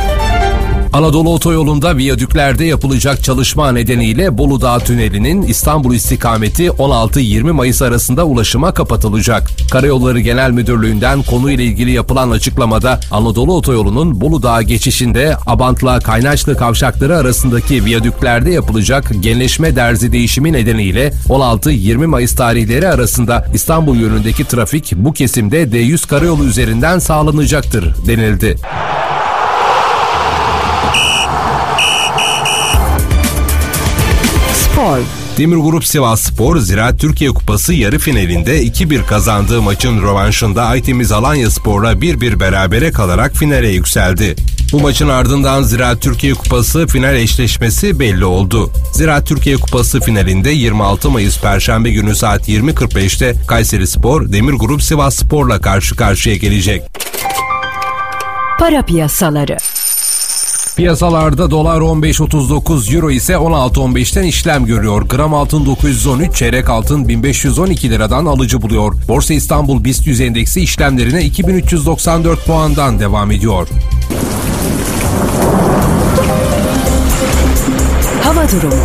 Anadolu 0.93 1.33
Otoyolu'nda 1.33 1.97
viyadüklerde 1.97 2.65
yapılacak 2.65 3.23
çalışma 3.23 3.71
nedeniyle 3.71 4.37
Bolu 4.37 4.61
Dağı 4.61 4.79
Tüneli'nin 4.79 5.41
İstanbul 5.41 5.93
istikameti 5.93 6.67
16-20 6.67 7.51
Mayıs 7.51 7.81
arasında 7.81 8.25
ulaşıma 8.25 8.73
kapatılacak. 8.73 9.49
Karayolları 9.71 10.19
Genel 10.19 10.51
Müdürlüğü'nden 10.51 11.23
konuyla 11.23 11.63
ilgili 11.63 11.91
yapılan 11.91 12.31
açıklamada 12.31 12.99
Anadolu 13.11 13.55
Otoyolu'nun 13.55 14.21
Bolu 14.21 14.43
Dağı 14.43 14.63
geçişinde 14.63 15.35
Abantla 15.47 15.99
Kaynaşlı 15.99 16.57
kavşakları 16.57 17.17
arasındaki 17.17 17.85
viyadüklerde 17.85 18.51
yapılacak 18.51 19.11
genleşme 19.19 19.75
derzi 19.75 20.11
değişimi 20.11 20.53
nedeniyle 20.53 21.13
16-20 21.29 22.05
Mayıs 22.05 22.35
tarihleri 22.35 22.87
arasında 22.87 23.45
İstanbul 23.53 23.95
yönündeki 23.95 24.43
trafik 24.45 24.93
bu 24.95 25.13
kesimde 25.13 25.63
D100 25.63 26.07
karayolu 26.07 26.45
üzerinden 26.45 26.99
sağlanacaktır 26.99 27.95
denildi. 28.07 28.57
Spor. 34.91 35.03
Demir 35.37 35.57
Grup 35.57 35.85
Sivas 35.85 36.21
Spor 36.21 36.57
Ziraat 36.57 36.99
Türkiye 36.99 37.29
Kupası 37.29 37.73
yarı 37.73 37.99
finalinde 37.99 38.65
2-1 38.65 39.05
kazandığı 39.05 39.61
maçın 39.61 40.01
rövanşında 40.01 40.63
Aytemiz 40.63 41.11
Alanya 41.11 41.49
Spor'la 41.49 41.93
1-1 41.93 42.39
berabere 42.39 42.91
kalarak 42.91 43.35
finale 43.35 43.67
yükseldi. 43.67 44.35
Bu 44.71 44.79
maçın 44.79 45.09
ardından 45.09 45.63
Ziraat 45.63 46.01
Türkiye 46.01 46.33
Kupası 46.33 46.87
final 46.87 47.15
eşleşmesi 47.15 47.99
belli 47.99 48.25
oldu. 48.25 48.71
Ziraat 48.93 49.27
Türkiye 49.27 49.57
Kupası 49.57 49.99
finalinde 49.99 50.49
26 50.49 51.09
Mayıs 51.09 51.41
Perşembe 51.41 51.89
günü 51.89 52.15
saat 52.15 52.49
20.45'te 52.49 53.35
Kayseri 53.47 53.87
Spor 53.87 54.31
Demir 54.31 54.53
Grup 54.53 54.83
Sivas 54.83 55.15
Spor'la 55.15 55.61
karşı 55.61 55.95
karşıya 55.95 56.35
gelecek. 56.35 56.81
Para 58.59 58.85
piyasaları. 58.85 59.57
Piyasalarda 60.75 61.51
dolar 61.51 61.81
15.39, 61.81 62.95
euro 62.95 63.11
ise 63.11 63.33
16.15'ten 63.33 64.23
işlem 64.23 64.65
görüyor. 64.65 65.01
Gram 65.01 65.33
altın 65.33 65.65
913, 65.65 66.35
çeyrek 66.35 66.69
altın 66.69 67.07
1512 67.07 67.89
liradan 67.89 68.25
alıcı 68.25 68.61
buluyor. 68.61 68.93
Borsa 69.07 69.33
İstanbul 69.33 69.83
BIST 69.83 70.07
100 70.07 70.21
endeksi 70.21 70.61
işlemlerine 70.61 71.23
2394 71.23 72.45
puandan 72.45 72.99
devam 72.99 73.31
ediyor. 73.31 73.67
Hava 78.23 78.51
durumu. 78.51 78.83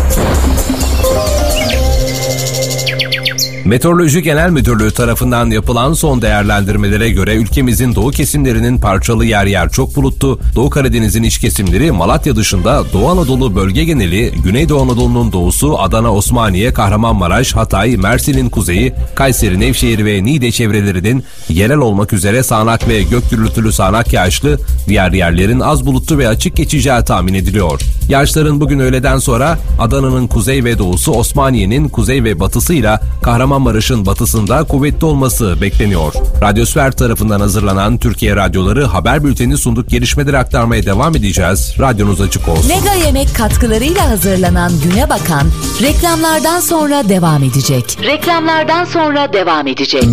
Meteoroloji 3.67 4.23
Genel 4.23 4.49
Müdürlüğü 4.49 4.91
tarafından 4.91 5.51
yapılan 5.51 5.93
son 5.93 6.21
değerlendirmelere 6.21 7.09
göre 7.09 7.35
ülkemizin 7.35 7.95
doğu 7.95 8.11
kesimlerinin 8.11 8.77
parçalı 8.77 9.25
yer 9.25 9.45
yer 9.45 9.69
çok 9.69 9.95
bulutlu, 9.95 10.39
Doğu 10.55 10.69
Karadeniz'in 10.69 11.23
iç 11.23 11.37
kesimleri 11.39 11.91
Malatya 11.91 12.35
dışında 12.35 12.83
Doğu 12.93 13.09
Anadolu 13.09 13.55
bölge 13.55 13.83
geneli, 13.83 14.31
Güneydoğu 14.43 14.81
Anadolu'nun 14.81 15.31
doğusu 15.31 15.79
Adana, 15.79 16.13
Osmaniye, 16.13 16.73
Kahramanmaraş, 16.73 17.55
Hatay, 17.55 17.97
Mersin'in 17.97 18.49
kuzeyi, 18.49 18.93
Kayseri, 19.15 19.59
Nevşehir 19.59 20.05
ve 20.05 20.23
Niğde 20.23 20.51
çevrelerinin 20.51 21.23
yerel 21.49 21.77
olmak 21.77 22.13
üzere 22.13 22.43
sağanak 22.43 22.87
ve 22.87 23.03
gök 23.03 23.29
gürültülü 23.31 23.71
sağanak 23.71 24.13
yağışlı, 24.13 24.59
diğer 24.87 25.11
yerlerin 25.11 25.59
az 25.59 25.85
bulutlu 25.85 26.17
ve 26.17 26.27
açık 26.27 26.55
geçeceği 26.55 27.03
tahmin 27.03 27.33
ediliyor. 27.33 27.81
Yağışların 28.09 28.61
bugün 28.61 28.79
öğleden 28.79 29.17
sonra 29.17 29.57
Adana'nın 29.79 30.27
kuzey 30.27 30.63
ve 30.63 30.77
doğusu, 30.77 31.11
Osmaniye'nin 31.11 31.89
kuzey 31.89 32.23
ve 32.23 32.39
batısıyla 32.39 33.01
Kahramanmaraş'ın 33.21 34.05
batısında 34.05 34.63
kuvvetli 34.63 35.05
olması 35.05 35.61
bekleniyor. 35.61 36.13
Radyosfer 36.41 36.91
tarafından 36.91 37.39
hazırlanan 37.39 37.97
Türkiye 37.97 38.35
Radyoları 38.35 38.85
haber 38.85 39.23
bülteni 39.23 39.57
sunduk 39.57 39.89
gelişmeleri 39.89 40.37
aktarmaya 40.37 40.85
devam 40.85 41.15
edeceğiz. 41.15 41.73
Radyonuz 41.79 42.21
açık 42.21 42.47
olsun. 42.47 42.67
Mega 42.67 42.93
Yemek 42.93 43.35
katkılarıyla 43.35 44.09
hazırlanan 44.09 44.71
Güne 44.83 45.09
Bakan 45.09 45.47
reklamlardan 45.81 46.59
sonra 46.59 47.09
devam 47.09 47.43
edecek. 47.43 47.97
Reklamlardan 48.03 48.85
sonra 48.85 49.33
devam 49.33 49.67
edecek. 49.67 50.05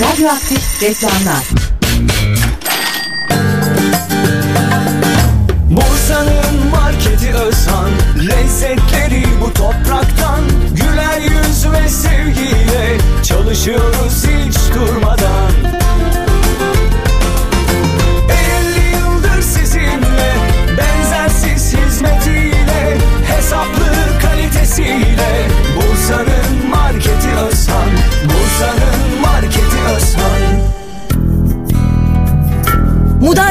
Radyoaktif 0.00 0.82
reklamlar. 0.82 1.71
Marketi 7.22 7.34
Özhan 7.34 7.90
Lezzetleri 8.28 9.24
bu 9.40 9.52
topraktan 9.52 10.40
Güler 10.74 11.20
yüz 11.20 11.72
ve 11.72 11.88
sevgiyle 11.88 12.98
Çalışıyoruz 13.22 14.24
hiç 14.26 14.56
durmadan. 14.74 15.52
50 18.78 18.96
yıldır 18.96 19.42
sizinle 19.42 20.34
Benzersiz 20.78 21.74
hizmetiyle 21.74 22.98
Hesaplı 23.26 24.20
kalitesiyle 24.22 25.48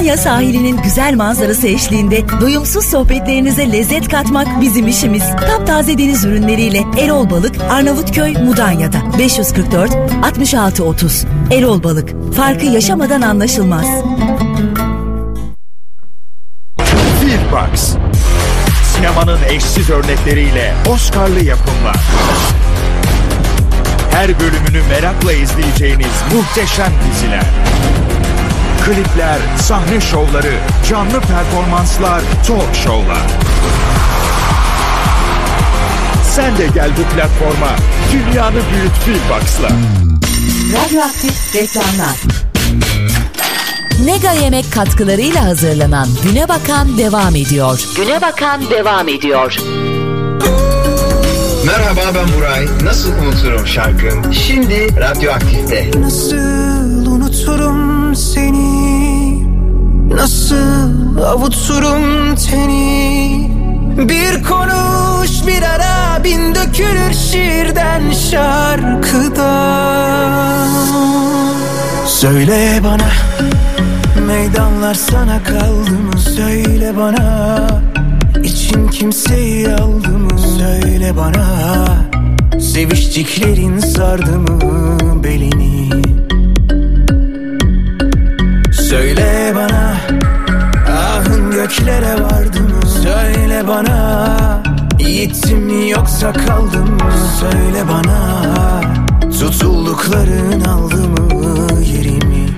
Mudanya 0.01 0.17
sahilinin 0.17 0.77
güzel 0.77 1.15
manzarası 1.15 1.67
eşliğinde 1.67 2.23
doyumsuz 2.41 2.85
sohbetlerinize 2.85 3.71
lezzet 3.71 4.09
katmak 4.09 4.61
bizim 4.61 4.87
işimiz. 4.87 5.23
Taptaze 5.29 5.97
deniz 5.97 6.25
ürünleriyle 6.25 6.83
Erol 6.99 7.29
Balık, 7.29 7.61
Arnavutköy, 7.69 8.33
Mudanya'da 8.33 8.97
544 9.19 9.91
66 10.23 10.83
30. 10.83 11.25
Erol 11.51 11.83
Balık, 11.83 12.33
farkı 12.35 12.65
yaşamadan 12.65 13.21
anlaşılmaz. 13.21 13.85
Filmbox. 17.21 17.95
Sinemanın 18.95 19.39
eşsiz 19.49 19.89
örnekleriyle 19.89 20.73
Oscar'lı 20.89 21.43
yapımlar. 21.43 21.97
Her 24.11 24.39
bölümünü 24.39 24.87
merakla 24.89 25.33
izleyeceğiniz 25.33 26.23
muhteşem 26.33 26.91
diziler. 27.11 27.45
Klipler, 28.85 29.39
sahne 29.57 30.01
şovları, 30.01 30.53
canlı 30.89 31.21
performanslar, 31.21 32.21
talk 32.47 32.75
show'lar. 32.75 33.27
Sen 36.23 36.57
de 36.57 36.67
gel 36.73 36.89
bu 36.97 37.15
platforma. 37.15 37.75
Dünyanı 38.13 38.55
büyüt 38.55 38.93
Filmbox'la. 39.05 39.69
Radyoaktif 40.73 41.55
reklamlar. 41.55 42.15
Mega 44.05 44.31
Yemek 44.31 44.73
katkılarıyla 44.73 45.43
hazırlanan 45.43 46.07
Güne 46.23 46.49
Bakan 46.49 46.97
devam 46.97 47.35
ediyor. 47.35 47.83
Güne 47.95 48.21
Bakan 48.21 48.69
devam 48.69 49.07
ediyor. 49.07 49.57
Merhaba 51.65 52.01
ben 52.15 52.37
Buray. 52.37 52.67
Nasıl 52.83 53.11
unuturum 53.11 53.67
şarkım? 53.67 54.33
Şimdi 54.33 54.95
Radyoaktif'te. 54.99 55.91
Nasıl 56.01 57.05
unuturum 57.05 57.90
Nasıl 60.15 61.17
avuturum 61.25 62.35
teni 62.35 63.51
Bir 63.97 64.43
konuş 64.43 65.47
bir 65.47 65.63
ara 65.63 66.23
bin 66.23 66.55
dökülür 66.55 67.13
şiirden 67.13 68.01
şarkıda. 68.11 69.51
Söyle 72.07 72.79
bana 72.83 73.11
meydanlar 74.27 74.93
sana 74.93 75.43
kaldı 75.43 75.91
mı? 75.91 76.19
Söyle 76.35 76.97
bana 76.97 77.57
için 78.43 78.87
kimseyi 78.87 79.69
aldı 79.69 80.09
mı? 80.09 80.39
Söyle 80.57 81.17
bana 81.17 81.45
Seviştiklerin 82.59 83.79
sardı 83.79 84.39
mı 84.39 85.23
belini? 85.23 85.89
Söyle 88.73 89.53
bana 89.55 89.90
göklere 91.61 92.23
vardı 92.23 92.61
mı 92.61 92.89
Söyle 93.03 93.67
bana 93.67 94.63
Gittim 94.97 95.59
mi 95.59 95.89
yoksa 95.89 96.33
kaldım 96.33 96.89
mı? 96.89 97.13
Söyle 97.39 97.83
bana 97.89 98.41
Tutuldukların 99.39 100.61
aldı 100.61 100.95
mı 100.95 101.81
yerimi? 101.81 102.49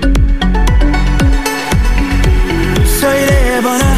Söyle 3.01 3.61
bana 3.63 3.95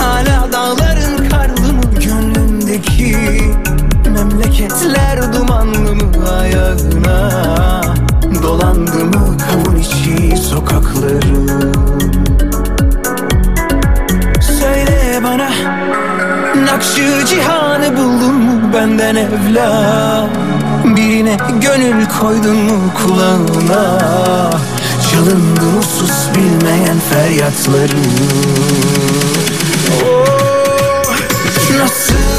Hala 0.00 0.52
dağların 0.52 1.28
karlı 1.30 1.72
mı? 1.72 1.82
Gönlümdeki 2.04 3.16
Memleketler 4.06 5.32
dumanlı 5.32 5.94
mı 5.94 6.30
ayağına? 6.40 7.30
Dolandı 8.42 9.04
mı 9.04 9.38
kavun 9.38 9.76
başka 19.62 20.28
Birine 20.84 21.36
gönül 21.60 22.06
koydun 22.20 22.56
mu 22.56 22.92
kulağına? 22.94 24.00
Çalındı 25.10 25.62
mı 25.62 25.82
sus 25.82 26.34
bilmeyen 26.34 26.98
feryatların 27.10 28.04
oh, 30.04 31.16
Nasıl 31.78 32.31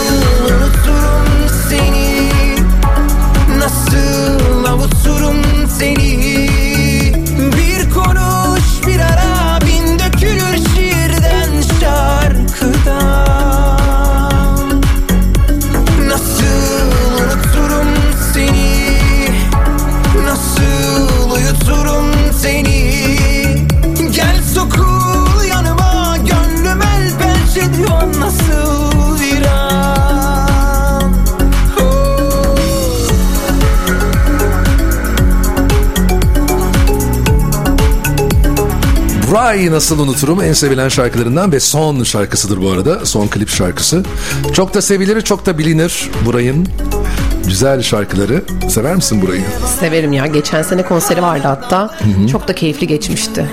Buray 39.54 39.72
nasıl 39.72 40.00
unuturum 40.00 40.42
en 40.42 40.54
sevilen 40.54 40.90
şarkılarından 40.90 41.52
ve 41.52 41.60
son 41.60 42.04
şarkısıdır 42.04 42.62
bu 42.62 42.72
arada. 42.72 43.06
Son 43.06 43.28
klip 43.28 43.50
şarkısı. 43.50 44.04
Çok 44.54 44.74
da 44.74 44.82
sevilir, 44.82 45.22
çok 45.22 45.46
da 45.46 45.58
bilinir 45.58 46.10
Buray'ın 46.26 46.68
güzel 47.48 47.82
şarkıları. 47.82 48.44
Sever 48.70 48.96
misin 48.96 49.22
Buray'ı? 49.22 49.44
Severim 49.80 50.14
ya. 50.14 50.26
Geçen 50.28 50.62
sene 50.62 50.84
konseri 50.84 51.22
vardı 51.22 51.48
hatta. 51.48 51.98
Çok 52.32 52.48
da 52.48 52.56
keyifli 52.56 52.88
geçmişti. 52.88 53.46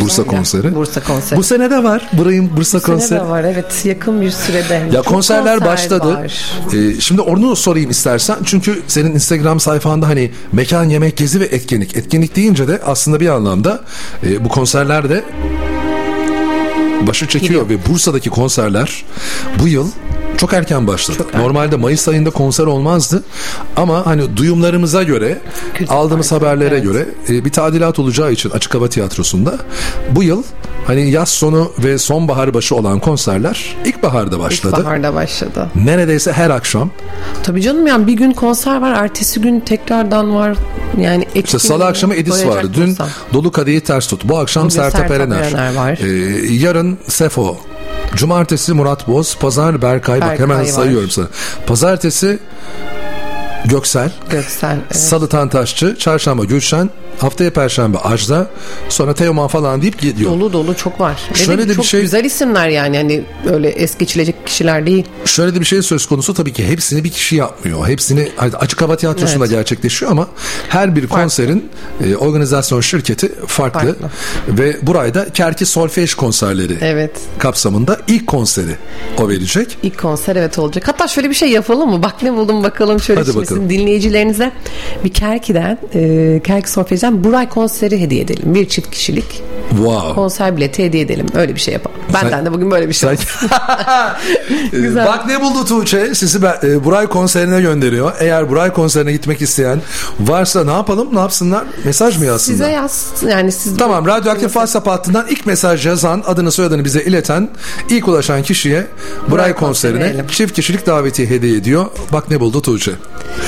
Bursa 0.00 0.24
konseri. 0.24 0.74
Bursa 0.74 1.02
konseri. 1.02 1.38
Bu 1.38 1.42
sene 1.42 1.70
de 1.70 1.82
var 1.84 2.08
Buray'ın 2.12 2.56
Bursa 2.56 2.78
Bu 2.78 2.82
sene 2.82 2.94
konseri. 2.94 3.20
de 3.20 3.28
var 3.28 3.44
evet 3.44 3.84
yakın 3.84 4.20
bir 4.20 4.30
sürede. 4.30 4.74
Ya 4.74 4.92
Çok 4.92 5.06
konserler 5.06 5.58
konser 5.58 5.72
başladı. 5.72 6.08
var. 6.14 6.32
Ee, 6.74 7.00
şimdi 7.00 7.20
onu 7.20 7.56
sorayım 7.56 7.90
istersen. 7.90 8.36
Çünkü 8.44 8.82
senin 8.88 9.12
Instagram 9.14 9.60
sayfanda 9.60 10.08
hani 10.08 10.30
mekan, 10.52 10.84
yemek, 10.84 11.16
gezi 11.16 11.40
ve 11.40 11.44
etkinlik. 11.44 11.96
Etkinlik 11.96 12.36
deyince 12.36 12.68
de 12.68 12.80
aslında 12.86 13.20
bir 13.20 13.28
anlamda 13.28 13.80
e, 14.26 14.44
bu 14.44 14.48
konserler 14.48 15.08
de 15.10 15.24
başı 17.06 17.28
çekiyor 17.28 17.68
ve 17.68 17.86
Bursa'daki 17.88 18.30
konserler 18.30 19.04
bu 19.62 19.68
yıl 19.68 19.88
çok 20.36 20.52
erken 20.52 20.86
başladı. 20.86 21.26
Normalde 21.38 21.76
Mayıs 21.76 22.08
ayında 22.08 22.30
konser 22.30 22.64
olmazdı 22.64 23.22
ama 23.76 24.06
hani 24.06 24.36
duyumlarımıza 24.36 25.02
göre 25.02 25.38
aldığımız 25.88 26.32
haberlere 26.32 26.78
göre 26.78 27.06
e, 27.28 27.44
bir 27.44 27.52
tadilat 27.52 27.98
olacağı 27.98 28.32
için 28.32 28.50
Açık 28.50 28.74
Hava 28.74 28.88
Tiyatrosu'nda 28.88 29.54
bu 30.10 30.22
yıl 30.22 30.42
hani 30.86 31.10
yaz 31.10 31.28
sonu 31.28 31.72
ve 31.78 31.98
sonbahar 31.98 32.54
başı 32.54 32.74
olan 32.76 33.00
konserler 33.00 33.76
ilkbaharda 33.84 34.38
başladı. 34.38 34.76
İlkbaharda 34.78 35.14
başladı. 35.14 35.68
Neredeyse 35.84 36.32
her 36.32 36.50
akşam. 36.50 36.90
Tabii 37.42 37.62
canım 37.62 37.86
yani 37.86 38.06
bir 38.06 38.12
gün 38.12 38.32
konser 38.32 38.80
var, 38.80 38.92
ertesi 39.04 39.40
gün 39.40 39.60
tekrardan 39.60 40.34
var. 40.34 40.56
Yani 41.00 41.26
İşte 41.34 41.58
salı 41.58 41.84
akşamı 41.86 42.14
Edis 42.14 42.46
vardı. 42.46 42.70
Dün. 42.74 42.96
Dolu 43.32 43.52
Kadehi 43.52 43.80
Ters 43.80 44.06
Tut. 44.06 44.24
Bu 44.24 44.38
akşam 44.38 44.70
Sertab 44.70 45.10
Erener. 45.10 45.42
Erener 45.42 45.74
var. 45.74 45.98
Ee, 46.02 46.52
yarın 46.52 46.98
Sefo. 47.08 47.56
Cumartesi 48.16 48.72
Murat 48.72 49.08
Boz. 49.08 49.36
Pazar 49.38 49.82
Berkay. 49.82 50.20
Bak 50.20 50.28
Berkay 50.28 50.38
hemen 50.46 50.58
var. 50.58 50.64
sayıyorum 50.64 51.10
sana. 51.10 51.26
Pazartesi 51.66 52.38
Göksel. 53.70 54.10
Göksel. 54.30 54.76
evet. 54.86 54.96
Salı 54.96 55.28
Tantaşçı. 55.28 55.96
Çarşamba 55.98 56.44
Gülşen. 56.44 56.90
Haftaya 57.18 57.50
Perşembe 57.52 57.98
Ajda. 57.98 58.46
Sonra 58.88 59.14
Teoman 59.14 59.48
falan 59.48 59.82
deyip 59.82 60.00
gidiyor. 60.00 60.30
Dolu 60.30 60.52
dolu 60.52 60.76
çok 60.76 61.00
var. 61.00 61.20
Şöyle 61.34 61.64
de 61.64 61.68
bir 61.68 61.74
çok 61.74 61.84
şey- 61.84 62.00
güzel 62.00 62.24
isimler 62.24 62.68
yani 62.68 62.96
hani 62.96 63.24
öyle 63.52 63.68
es 63.68 63.98
geçilecek 63.98 64.46
kişiler 64.46 64.86
değil. 64.86 65.04
Şöyle 65.24 65.54
de 65.54 65.60
bir 65.60 65.64
şey 65.64 65.82
söz 65.82 66.06
konusu 66.06 66.34
tabii 66.34 66.52
ki 66.52 66.66
hepsini 66.66 67.04
bir 67.04 67.10
kişi 67.10 67.36
yapmıyor. 67.36 67.88
Hepsini 67.88 68.28
açık 68.38 68.82
hava 68.82 68.96
tiyatrosunda 68.96 69.44
Evet. 69.44 69.50
gerçekleşiyor 69.56 70.10
ama 70.12 70.28
her 70.68 70.96
bir 70.96 71.06
konserin 71.06 71.68
e, 72.04 72.16
organizasyon 72.16 72.80
şirketi 72.80 73.32
farklı. 73.46 73.96
Ve 74.48 74.76
burayda 74.82 75.32
Kerki 75.32 75.66
Solfej 75.66 76.14
konserleri 76.14 76.78
Evet. 76.80 77.10
kapsamında 77.38 77.98
ilk 78.08 78.26
konseri 78.26 78.76
o 79.18 79.28
verecek. 79.28 79.78
İlk 79.82 79.98
konser 79.98 80.36
evet 80.36 80.58
olacak. 80.58 80.88
Hatta 80.88 81.08
şöyle 81.08 81.30
bir 81.30 81.34
şey 81.34 81.50
yapalım 81.50 81.90
mı? 81.90 82.02
Bak 82.02 82.22
ne 82.22 82.32
buldum 82.34 82.62
bakalım 82.62 83.00
şöyle 83.00 83.20
Hadi 83.20 83.36
bakalım. 83.36 83.55
Sizin 83.56 83.70
dinleyicilerinize 83.70 84.52
bir 85.04 85.12
Kerki'den, 85.12 85.78
e, 85.94 86.40
Kerki 86.44 86.70
Sofya'dan 86.70 87.24
Buray 87.24 87.48
konseri 87.48 88.00
hediye 88.00 88.20
edelim. 88.20 88.54
Bir 88.54 88.68
çift 88.68 88.90
kişilik 88.90 89.42
Wow. 89.70 90.14
konser 90.14 90.56
bileti 90.56 90.84
hediye 90.84 91.02
edelim. 91.02 91.26
Öyle 91.34 91.54
bir 91.54 91.60
şey 91.60 91.74
yapalım. 91.74 91.96
Benden 92.14 92.46
de 92.46 92.52
bugün 92.52 92.70
böyle 92.70 92.88
bir 92.88 92.92
şey. 92.94 93.10
Ee, 93.10 93.16
Güzel. 94.72 95.06
Bak 95.06 95.26
ne 95.26 95.40
buldu 95.42 95.64
Tuğçe 95.64 96.14
sizi 96.14 96.38
e, 96.62 96.84
Buray 96.84 97.06
konserine 97.06 97.60
gönderiyor. 97.60 98.12
Eğer 98.20 98.50
Buray 98.50 98.72
konserine 98.72 99.12
gitmek 99.12 99.42
isteyen 99.42 99.80
varsa 100.20 100.64
ne 100.64 100.70
yapalım 100.70 101.14
ne 101.14 101.18
yapsınlar? 101.18 101.64
Mesaj 101.84 102.18
mı 102.18 102.24
yazsınlar? 102.24 102.58
Size 102.58 102.70
yaz. 102.70 103.12
Yani 103.28 103.52
siz 103.52 103.76
Tamam 103.76 104.06
radyoaktif 104.06 104.48
WhatsApp 104.48 104.86
hattından 104.86 105.26
ilk 105.30 105.46
mesaj 105.46 105.86
yazan 105.86 106.22
adını 106.26 106.52
soyadını 106.52 106.84
bize 106.84 107.02
ileten 107.02 107.48
ilk 107.90 108.08
ulaşan 108.08 108.42
kişiye 108.42 108.86
Buray 109.30 109.54
konserine 109.54 110.00
verelim. 110.00 110.26
çift 110.26 110.52
kişilik 110.52 110.86
davetiye 110.86 111.28
hediye 111.28 111.56
ediyor. 111.56 111.86
Bak 112.12 112.30
ne 112.30 112.40
buldu 112.40 112.62
Tuğçe. 112.62 112.92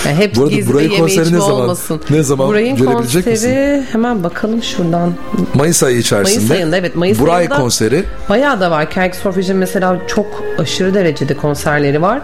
Yani 0.06 0.16
hep 0.16 0.36
Bu 0.36 0.42
arada 0.42 0.54
gizli 0.54 0.72
Buray'ın 0.72 0.90
yeme 0.90 1.00
konseri 1.00 1.20
ne 1.32 1.38
zaman- 1.38 1.52
olmasın. 1.52 2.00
ne 2.10 2.22
zaman 2.22 2.48
Buray'ın 2.48 2.76
görebilecek 2.76 3.24
konseri 3.24 3.82
hemen 3.92 4.24
bakalım 4.24 4.62
şuradan. 4.62 5.14
Mayıs 5.54 5.82
ayı 5.82 5.98
içerisinde. 5.98 6.38
Mayıs 6.38 6.50
ayında 6.50 6.76
evet 6.76 6.96
Mayıs 6.96 7.18
Buray 7.18 7.36
ayında 7.36 7.56
konseri. 7.56 8.04
Bayağı 8.28 8.60
da 8.60 8.70
var. 8.70 8.90
Kerk 8.90 9.16
Sofya'cığım 9.16 9.58
mesela 9.58 9.98
çok 10.06 10.26
aşırı 10.58 10.94
derecede 10.94 11.34
konserleri 11.36 12.02
var. 12.02 12.20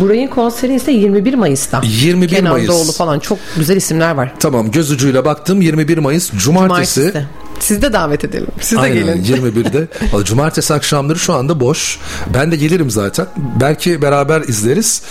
Burayın 0.00 0.28
konseri 0.28 0.74
ise 0.74 0.92
21 0.92 1.34
Mayıs'ta. 1.34 1.80
21 1.84 2.28
Kenan 2.28 2.52
Mayıs. 2.52 2.68
Doğulu 2.68 2.92
falan 2.92 3.18
çok 3.18 3.38
güzel 3.56 3.76
isimler 3.76 4.14
var. 4.14 4.32
Tamam 4.40 4.70
göz 4.70 4.90
ucuyla 4.90 5.24
baktım 5.24 5.60
21 5.62 5.98
Mayıs 5.98 6.30
Cumartesi. 6.36 7.00
Cumartesi. 7.00 7.26
Siz 7.60 7.82
de 7.82 7.92
davet 7.92 8.24
edelim. 8.24 8.46
Siz 8.60 8.78
de 8.78 8.82
Aynen, 8.82 9.22
gelin. 9.24 9.42
21'de. 9.52 9.88
Valla 10.12 10.24
Cumartesi 10.24 10.74
akşamları 10.74 11.18
şu 11.18 11.32
anda 11.34 11.60
boş. 11.60 11.98
Ben 12.34 12.52
de 12.52 12.56
gelirim 12.56 12.90
zaten. 12.90 13.26
Belki 13.60 14.02
beraber 14.02 14.40
izleriz. 14.40 15.02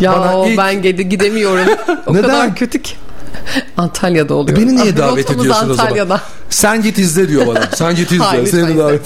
Ya 0.00 0.12
Bana 0.12 0.46
ilk- 0.46 0.58
ben 0.58 0.74
gide- 0.74 1.02
gidemiyorum. 1.02 1.66
o 2.06 2.12
Neden? 2.14 2.22
kadar 2.22 2.54
kötü 2.56 2.82
ki. 2.82 2.94
Antalya'da 3.76 4.34
oluyor. 4.34 4.58
Beni 4.58 4.76
niye 4.76 4.96
davet 4.96 5.30
ediyorsun 5.30 5.70
o 5.70 5.74
zaman? 5.74 6.20
Sen 6.50 6.82
git 6.82 6.98
izle 6.98 7.28
diyor 7.28 7.46
bana. 7.46 7.60
Sen 7.74 7.94
git 7.94 8.12
izle. 8.12 8.24
Hayır, 8.24 8.46
Seni 8.46 8.78
davet. 8.78 9.00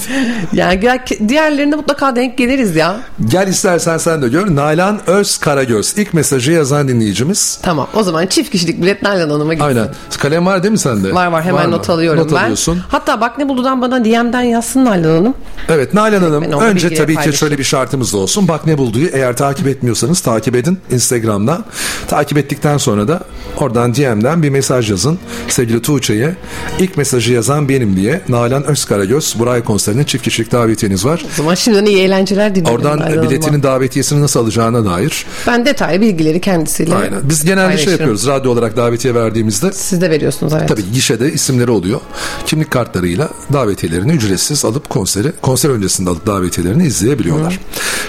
Yani 0.52 0.80
diğerlerinde 1.28 1.76
mutlaka 1.76 2.16
denk 2.16 2.38
geliriz 2.38 2.76
ya. 2.76 3.00
Gel 3.28 3.48
istersen 3.48 3.98
sen 3.98 4.22
de 4.22 4.28
gör. 4.28 4.56
Nalan 4.56 5.00
Öz 5.06 5.38
Karagöz. 5.38 5.94
İlk 5.96 6.14
mesajı 6.14 6.52
yazan 6.52 6.88
dinleyicimiz. 6.88 7.58
Tamam 7.62 7.88
o 7.94 8.02
zaman 8.02 8.26
çift 8.26 8.50
kişilik 8.50 8.82
bilet 8.82 9.02
Nalan 9.02 9.30
Hanım'a 9.30 9.54
gitsin. 9.54 9.68
Aynen. 9.68 9.88
Kalem 10.18 10.46
var 10.46 10.62
değil 10.62 10.72
mi 10.72 10.78
sende? 10.78 11.14
Var 11.14 11.26
var 11.26 11.44
hemen 11.44 11.70
mı? 11.70 11.76
not 11.76 11.90
alıyorum 11.90 12.20
not 12.22 12.32
ben. 12.32 12.42
alıyorsun. 12.42 12.82
Hatta 12.88 13.20
bak 13.20 13.38
ne 13.38 13.48
buldudan 13.48 13.80
bana 13.82 14.04
DM'den 14.04 14.42
yazsın 14.42 14.84
Nalan 14.84 15.02
Hanım. 15.02 15.34
Evet 15.68 15.94
Nalan 15.94 16.20
Hanım 16.22 16.42
Ben 16.42 16.60
önce 16.60 16.94
tabii 16.94 17.16
ki 17.16 17.32
şöyle 17.32 17.58
bir 17.58 17.64
şartımız 17.64 18.12
da 18.12 18.16
olsun. 18.18 18.48
Bak 18.48 18.66
ne 18.66 18.78
bulduğu 18.78 19.06
eğer 19.12 19.36
takip 19.36 19.66
etmiyorsanız 19.66 20.20
takip 20.20 20.56
edin 20.56 20.78
Instagram'dan. 20.90 21.64
Takip 22.08 22.38
ettikten 22.38 22.78
sonra 22.78 23.08
da 23.08 23.20
oradan 23.56 23.94
DM'den 23.94 24.42
bir 24.42 24.50
mesaj 24.50 24.90
yazın. 24.90 25.18
Sevgili 25.48 25.82
Tuğçe'ye 25.82 26.36
ilk 26.78 26.96
mesajı 26.96 27.27
yazan 27.32 27.68
benim 27.68 27.96
diye 27.96 28.20
Nalan 28.28 28.64
Özkaragöz 28.64 29.34
Buray 29.38 29.64
konserinin 29.64 30.04
çift 30.04 30.24
kişilik 30.24 30.52
davetiyeniz 30.52 31.04
var. 31.04 31.24
O 31.32 31.36
zaman 31.36 31.54
şimdiden 31.54 31.86
iyi 31.86 31.98
eğlenceler 31.98 32.54
diliyorum. 32.54 32.86
Oradan 32.86 33.22
biletinin 33.22 33.62
davetiyesini 33.62 34.20
nasıl 34.20 34.40
alacağına 34.40 34.84
dair. 34.84 35.26
Ben 35.46 35.66
detaylı 35.66 36.00
bilgileri 36.00 36.40
kendisiyle 36.40 36.94
Aynen. 36.94 37.20
Biz 37.22 37.44
genelde 37.44 37.78
şey 37.78 37.92
yapıyoruz 37.92 38.26
radyo 38.26 38.52
olarak 38.52 38.76
davetiye 38.76 39.14
verdiğimizde. 39.14 39.72
Siz 39.72 40.00
de 40.00 40.10
veriyorsunuz 40.10 40.52
evet. 40.56 40.68
Tabii 40.68 40.92
gişede 40.92 41.32
isimleri 41.32 41.70
oluyor. 41.70 42.00
Kimlik 42.46 42.70
kartlarıyla 42.70 43.28
davetiyelerini 43.52 44.12
ücretsiz 44.12 44.64
alıp 44.64 44.88
konseri, 44.88 45.32
konser 45.42 45.70
öncesinde 45.70 46.10
alıp 46.10 46.26
davetiyelerini 46.26 46.86
izleyebiliyorlar. 46.86 47.58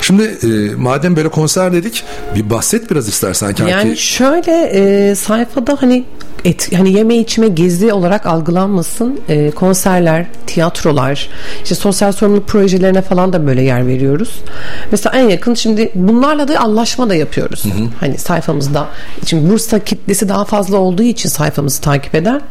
Şimdi 0.01 0.23
e, 0.23 0.75
madem 0.75 1.15
böyle 1.15 1.29
konser 1.29 1.73
dedik 1.73 2.03
bir 2.35 2.49
bahset 2.49 2.91
biraz 2.91 3.07
istersen 3.07 3.53
Kanki. 3.55 3.71
Yani 3.71 3.97
şöyle 3.97 4.51
e, 4.73 5.15
sayfada 5.15 5.77
hani 5.81 6.05
et, 6.45 6.77
hani 6.77 6.93
yeme 6.93 7.17
içme 7.17 7.47
gezi 7.47 7.93
olarak 7.93 8.25
algılanmasın. 8.25 9.19
E, 9.29 9.51
konserler, 9.51 10.25
tiyatrolar, 10.47 11.29
işte 11.63 11.75
sosyal 11.75 12.11
sorumluluk 12.11 12.47
projelerine 12.47 13.01
falan 13.01 13.33
da 13.33 13.47
böyle 13.47 13.61
yer 13.61 13.87
veriyoruz. 13.87 14.39
Mesela 14.91 15.19
en 15.19 15.29
yakın 15.29 15.53
şimdi 15.53 15.91
bunlarla 15.95 16.47
da 16.47 16.59
anlaşma 16.59 17.09
da 17.09 17.15
yapıyoruz. 17.15 17.63
Hani 17.99 18.17
sayfamızda. 18.17 18.87
Şimdi 19.25 19.49
Bursa 19.49 19.79
kitlesi 19.79 20.29
daha 20.29 20.45
fazla 20.45 20.77
olduğu 20.77 21.03
için 21.03 21.29
sayfamızı 21.29 21.81
takip 21.81 22.15
eden 22.15 22.41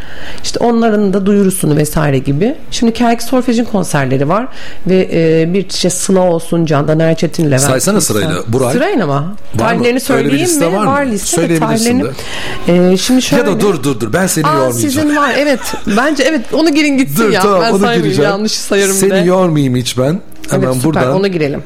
işte 0.43 0.59
onların 0.65 1.13
da 1.13 1.27
duyurusunu 1.27 1.77
vesaire 1.77 2.19
gibi. 2.19 2.55
Şimdi 2.71 2.93
Kerk 2.93 3.23
Solfej'in 3.23 3.65
konserleri 3.65 4.29
var 4.29 4.49
ve 4.87 5.09
e, 5.13 5.55
bir 5.55 5.67
işte 5.71 5.91
Sıla 5.91 6.21
olsun, 6.21 6.67
Candan 6.67 7.01
Erçetin, 7.01 7.47
Levent. 7.47 7.61
Saysana 7.61 8.01
sırayla, 8.01 8.35
Buray. 8.49 8.73
Sırayla 8.73 9.07
mı? 9.07 9.37
Tarihlerini 9.59 10.01
söyleyeyim 10.01 10.39
liste 10.39 10.69
mi? 10.69 10.77
var 10.77 10.85
mı? 10.85 10.91
Var 10.91 11.07
liste 11.07 11.37
de 11.37 11.41
Söyleyebilirsin 11.41 12.01
tarihlerini. 12.01 12.93
Ee, 12.93 12.97
şimdi 12.97 13.23
şöyle. 13.23 13.43
Ya 13.43 13.57
da 13.57 13.61
dur 13.61 13.78
dur 13.85 14.01
dur 14.01 14.13
ben 14.13 14.27
seni 14.27 14.47
Aa, 14.47 14.49
yormayacağım. 14.53 14.81
sizin 14.81 15.17
var 15.17 15.35
evet. 15.39 15.61
Bence 15.97 16.23
evet 16.23 16.41
onu 16.53 16.75
girin 16.75 16.99
gitsin 16.99 17.25
Dur 17.25 17.31
ya. 17.31 17.41
tamam 17.43 17.61
ben 17.63 17.69
onu 17.71 17.79
saymayayım 17.79 18.03
gireceğim. 18.05 18.31
yanlış 18.31 18.53
sayarım 18.53 18.95
Seni 18.95 19.11
de. 19.11 19.17
yormayayım 19.19 19.77
hiç 19.77 19.99
ben. 19.99 20.21
Hemen 20.51 20.67
evet, 20.67 20.75
süper 20.77 20.85
buradan 20.85 21.13
ona 21.15 21.29
girelim. 21.29 21.63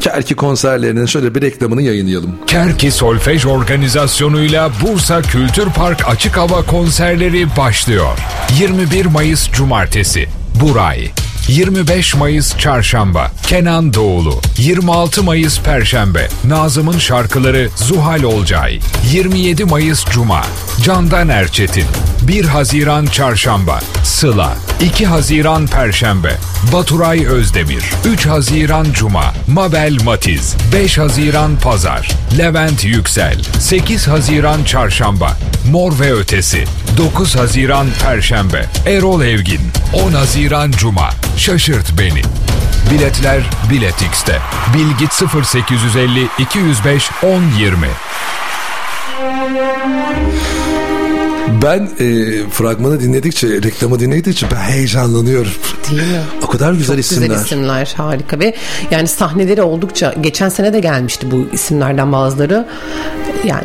Kerki 0.00 0.34
konserlerinin 0.34 1.06
şöyle 1.06 1.34
bir 1.34 1.42
reklamını 1.42 1.82
yayınlayalım. 1.82 2.36
Kerki 2.46 2.90
Solfej 2.90 3.46
organizasyonuyla 3.46 4.70
Bursa 4.82 5.22
Kültür 5.22 5.66
Park 5.66 6.08
Açık 6.08 6.36
Hava 6.36 6.62
konserleri 6.62 7.56
başlıyor. 7.56 8.18
21 8.60 9.06
Mayıs 9.06 9.50
Cumartesi 9.52 10.28
Buray 10.60 11.10
25 11.48 12.14
Mayıs 12.14 12.58
Çarşamba 12.58 13.32
Kenan 13.46 13.94
Doğulu. 13.94 14.40
26 14.58 15.22
Mayıs 15.22 15.60
Perşembe 15.60 16.28
Nazım'ın 16.44 16.98
şarkıları 16.98 17.68
Zuhal 17.76 18.22
Olcay. 18.22 18.80
27 19.12 19.64
Mayıs 19.64 20.04
Cuma 20.04 20.42
Candan 20.82 21.28
Erçetin. 21.28 21.86
1 22.22 22.44
Haziran 22.44 23.06
Çarşamba 23.06 23.80
Sıla. 24.04 24.52
2 24.80 25.06
Haziran 25.06 25.66
Perşembe 25.66 26.36
Baturay 26.72 27.26
Özdemir. 27.26 27.84
3 28.04 28.26
Haziran 28.26 28.86
Cuma 28.92 29.34
Mabel 29.48 29.96
Matiz. 30.04 30.56
5 30.72 30.98
Haziran 30.98 31.56
Pazar 31.56 32.10
Levent 32.38 32.84
Yüksel. 32.84 33.42
8 33.58 34.08
Haziran 34.08 34.64
Çarşamba 34.64 35.36
Mor 35.70 35.98
ve 36.00 36.12
Ötesi. 36.14 36.64
9 36.96 37.36
Haziran 37.36 37.86
Perşembe 38.02 38.66
Erol 38.86 39.22
Evgin. 39.22 39.60
10 39.92 40.12
Haziran 40.12 40.70
Cuma 40.70 41.10
Şaşırt 41.36 41.98
Beni 41.98 42.22
Biletler 42.90 43.50
Bilet 43.70 44.02
X'te 44.02 44.38
Bilgit 44.74 45.22
0850 45.44 46.28
205 46.38 47.10
1020 47.22 47.86
Ben 51.62 51.78
e, 51.98 52.06
fragmanı 52.50 53.00
dinledikçe, 53.00 53.48
reklamı 53.48 54.00
dinledikçe 54.00 54.46
ben 54.50 54.56
heyecanlanıyorum. 54.60 55.52
Değil 55.90 56.02
mi? 56.02 56.20
O 56.42 56.46
kadar 56.46 56.72
güzel 56.72 56.96
Çok 56.96 57.04
isimler. 57.04 57.26
güzel 57.28 57.44
isimler 57.44 57.94
harika 57.96 58.38
ve 58.38 58.54
yani 58.90 59.08
sahneleri 59.08 59.62
oldukça 59.62 60.14
geçen 60.20 60.48
sene 60.48 60.72
de 60.72 60.80
gelmişti 60.80 61.30
bu 61.30 61.46
isimlerden 61.52 62.12
bazıları 62.12 62.66
yani 63.44 63.64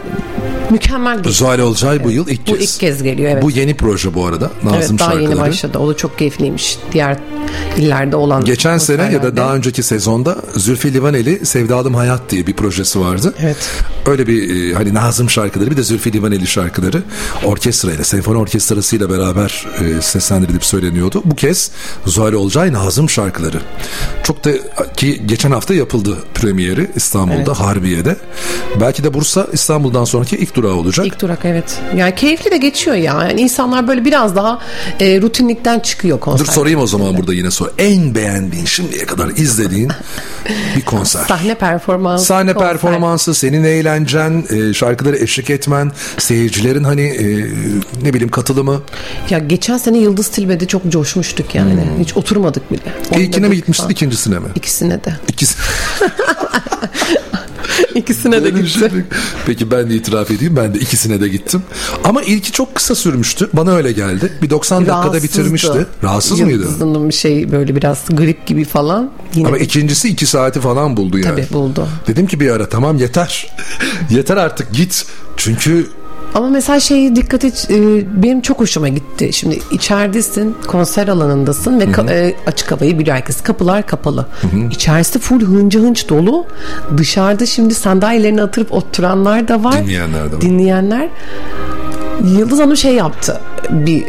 mükemmel 0.72 1.18
geçti. 1.18 1.32
Zuhal 1.32 1.60
Olcay 1.60 2.04
bu 2.04 2.12
yıl 2.12 2.28
ilk 2.28 2.48
Bu 2.48 2.54
kez. 2.58 2.74
ilk 2.76 2.80
kez 2.80 3.04
geliyor 3.04 3.32
evet. 3.32 3.44
Bu 3.44 3.52
yeni 3.52 3.78
proje 3.78 4.14
bu 4.14 4.26
arada. 4.26 4.52
Nazım 4.64 4.80
evet 4.80 4.90
daha 5.00 5.12
şarkıları. 5.12 5.24
yeni 5.32 5.40
başladı. 5.40 5.78
O 5.78 5.90
da 5.90 5.98
çok 5.98 6.18
keyifliymiş. 6.18 6.78
Diğer 6.94 7.18
illerde 7.78 8.16
olan 8.16 8.46
Geçen 8.46 8.78
sene 8.78 9.12
ya 9.14 9.24
da 9.24 9.38
daha 9.38 9.56
önceki 9.56 9.84
sezonda 9.84 10.38
Zülfü 10.56 10.94
Livaneli 10.94 11.46
Sevdalım 11.46 11.96
Hayat 11.96 12.22
diye 12.30 12.48
bir 12.48 12.54
projesi 12.54 13.00
vardı. 13.00 13.34
Evet. 13.40 13.58
Öyle 14.06 14.28
bir 14.28 14.72
e, 14.72 14.74
hani 14.74 14.94
Nazım 14.94 15.30
şarkıları 15.30 15.72
bir 15.72 15.78
de 15.78 15.84
Zülfü 15.84 16.14
Livaneli 16.14 16.48
şarkıları 16.48 17.04
orkestrayla, 17.46 18.04
senfoni 18.04 18.38
orkestrasıyla 18.38 19.10
beraber 19.10 19.66
e, 19.80 20.02
seslendirilip 20.02 20.66
söyleniyordu. 20.66 21.22
Bu 21.26 21.36
kez 21.36 21.72
Zuhal 22.06 22.34
Olcay 22.34 22.74
Nazım 22.74 23.10
şarkıları. 23.10 23.62
Çok 24.24 24.46
da 24.46 24.52
ki 24.98 25.22
geçen 25.26 25.52
hafta 25.52 25.74
yapıldı 25.74 26.18
premieri 26.34 26.92
İstanbul'da 26.96 27.38
Evet. 27.38 27.48
Harbiye'de. 27.60 28.16
Belki 28.82 29.04
de 29.04 29.14
Bursa 29.14 29.48
İstanbul'dan 29.54 30.04
sonraki 30.06 30.36
ilk 30.38 30.56
durağı 30.64 30.74
olacak. 30.74 31.08
İlk 31.08 31.22
durak 31.22 31.40
evet. 31.46 31.80
Yani 31.96 32.16
keyifli 32.16 32.52
de 32.52 32.58
geçiyor 32.58 32.96
ya. 32.96 33.04
Yani 33.30 33.42
insanlar 33.42 33.88
böyle 33.88 34.06
biraz 34.06 34.36
daha 34.36 34.60
e, 35.00 35.22
rutinlikten 35.22 35.80
çıkıyor 35.80 36.20
konser. 36.20 36.48
Dur 36.48 36.52
sorayım 36.52 36.80
o 36.80 36.88
zaman 36.88 37.18
burada 37.18 37.34
yine 37.34 37.52
sor. 37.52 37.70
En 37.78 38.16
beğendiğin 38.16 38.66
şimdiye 38.66 39.06
kadar 39.06 39.30
izlediğin 39.30 39.92
bir 40.76 40.82
konser. 40.82 41.24
Sahne 41.28 41.56
performansı. 41.56 42.26
Sahne 42.26 42.54
konser. 42.54 42.70
performansı, 42.72 43.34
senin 43.36 43.64
eğlencen, 43.64 44.46
e, 44.50 44.74
şarkıları 44.74 45.18
eşlik 45.18 45.50
etmen, 45.50 45.92
seyircilerin 46.18 46.84
hani 46.84 47.02
e, 47.02 47.26
ne 48.04 48.14
bileyim 48.14 48.32
katılımı. 48.32 48.82
Ya 49.30 49.40
geçen 49.40 49.78
sene 49.78 49.98
Yıldız 49.98 50.28
Tilbe'de 50.28 50.68
çok 50.68 50.90
coşmuştuk 50.90 51.56
yani. 51.56 51.84
Hiç 52.00 52.18
oturmadık 52.18 52.72
bile. 52.72 52.82
İlkine 53.22 53.48
mi 53.48 53.56
gitmiştin, 53.56 53.90
ikincisine 53.90 54.40
mi? 54.40 54.48
İkisine 54.56 55.04
de. 55.04 55.14
İkisi. 55.28 55.56
İkisine 57.96 58.44
de 58.44 58.50
gitti. 58.50 59.06
Peki 59.46 59.72
ben 59.72 59.90
de 59.90 59.96
itiraf 59.96 60.32
edeyim 60.32 60.56
ben 60.56 60.74
de 60.74 60.80
ikisine 60.80 61.22
de 61.22 61.28
gittim. 61.28 61.64
Ama 62.04 62.22
ilki 62.22 62.52
çok 62.52 62.76
kısa 62.76 62.96
sürmüştü. 62.96 63.50
Bana 63.54 63.72
öyle 63.72 63.92
geldi. 63.92 64.34
Bir 64.42 64.50
90 64.50 64.80
dakikada 64.86 64.98
Rahatsızdı. 65.08 65.24
bitirmişti. 65.24 65.86
Rahatsız 66.04 66.40
mıydı? 66.40 66.52
Yıldız'ın 66.62 67.10
bir 67.10 67.14
şey 67.14 67.52
böyle 67.52 67.76
biraz 67.76 68.06
grip 68.10 68.48
gibi 68.48 68.66
falan. 68.66 69.12
Yine 69.36 69.48
Ama 69.48 69.58
ikincisi 69.58 70.10
iki 70.10 70.26
saati 70.26 70.60
falan 70.60 70.98
buldu 70.98 71.18
yani. 71.18 71.36
Tabii 71.36 71.54
buldu. 71.54 71.88
Dedim 72.08 72.28
ki 72.28 72.40
bir 72.40 72.50
ara 72.52 72.70
tamam 72.70 72.98
yeter. 72.98 73.48
yeter 74.10 74.38
artık 74.38 74.74
git. 74.74 75.06
Çünkü 75.38 75.88
Ama 76.36 76.50
mesela 76.50 76.80
şey 76.80 77.16
dikkat 77.16 77.44
et 77.46 77.68
e, 77.72 77.76
benim 78.24 78.42
çok 78.42 78.60
hoşuma 78.60 78.88
gitti. 78.88 79.34
Şimdi 79.34 79.60
içeridesin, 79.72 80.56
konser 80.68 81.08
alanındasın 81.08 81.80
ve 81.80 81.84
ka- 81.84 82.12
e, 82.12 82.36
açık 82.48 82.72
havayı 82.72 83.06
herkes. 83.14 83.42
Kapılar 83.42 83.88
kapalı. 83.88 84.26
İçerisi 84.72 85.20
full 85.20 85.42
hınca 85.42 85.80
hınç 85.80 86.10
dolu. 86.10 86.46
Dışarıda 86.98 87.46
şimdi 87.46 87.74
sandalyelerini 87.74 88.42
atırıp 88.42 88.74
oturanlar 88.74 89.48
da 89.48 89.64
var. 89.64 89.84
Dinleyenler 89.84 90.32
de 90.32 90.36
var. 90.36 90.42
Dinleyenler. 90.42 91.10
Yıldız 92.24 92.60
Hanım 92.60 92.78
şey 92.78 92.94
yaptı 92.94 93.42
bir 93.70 94.04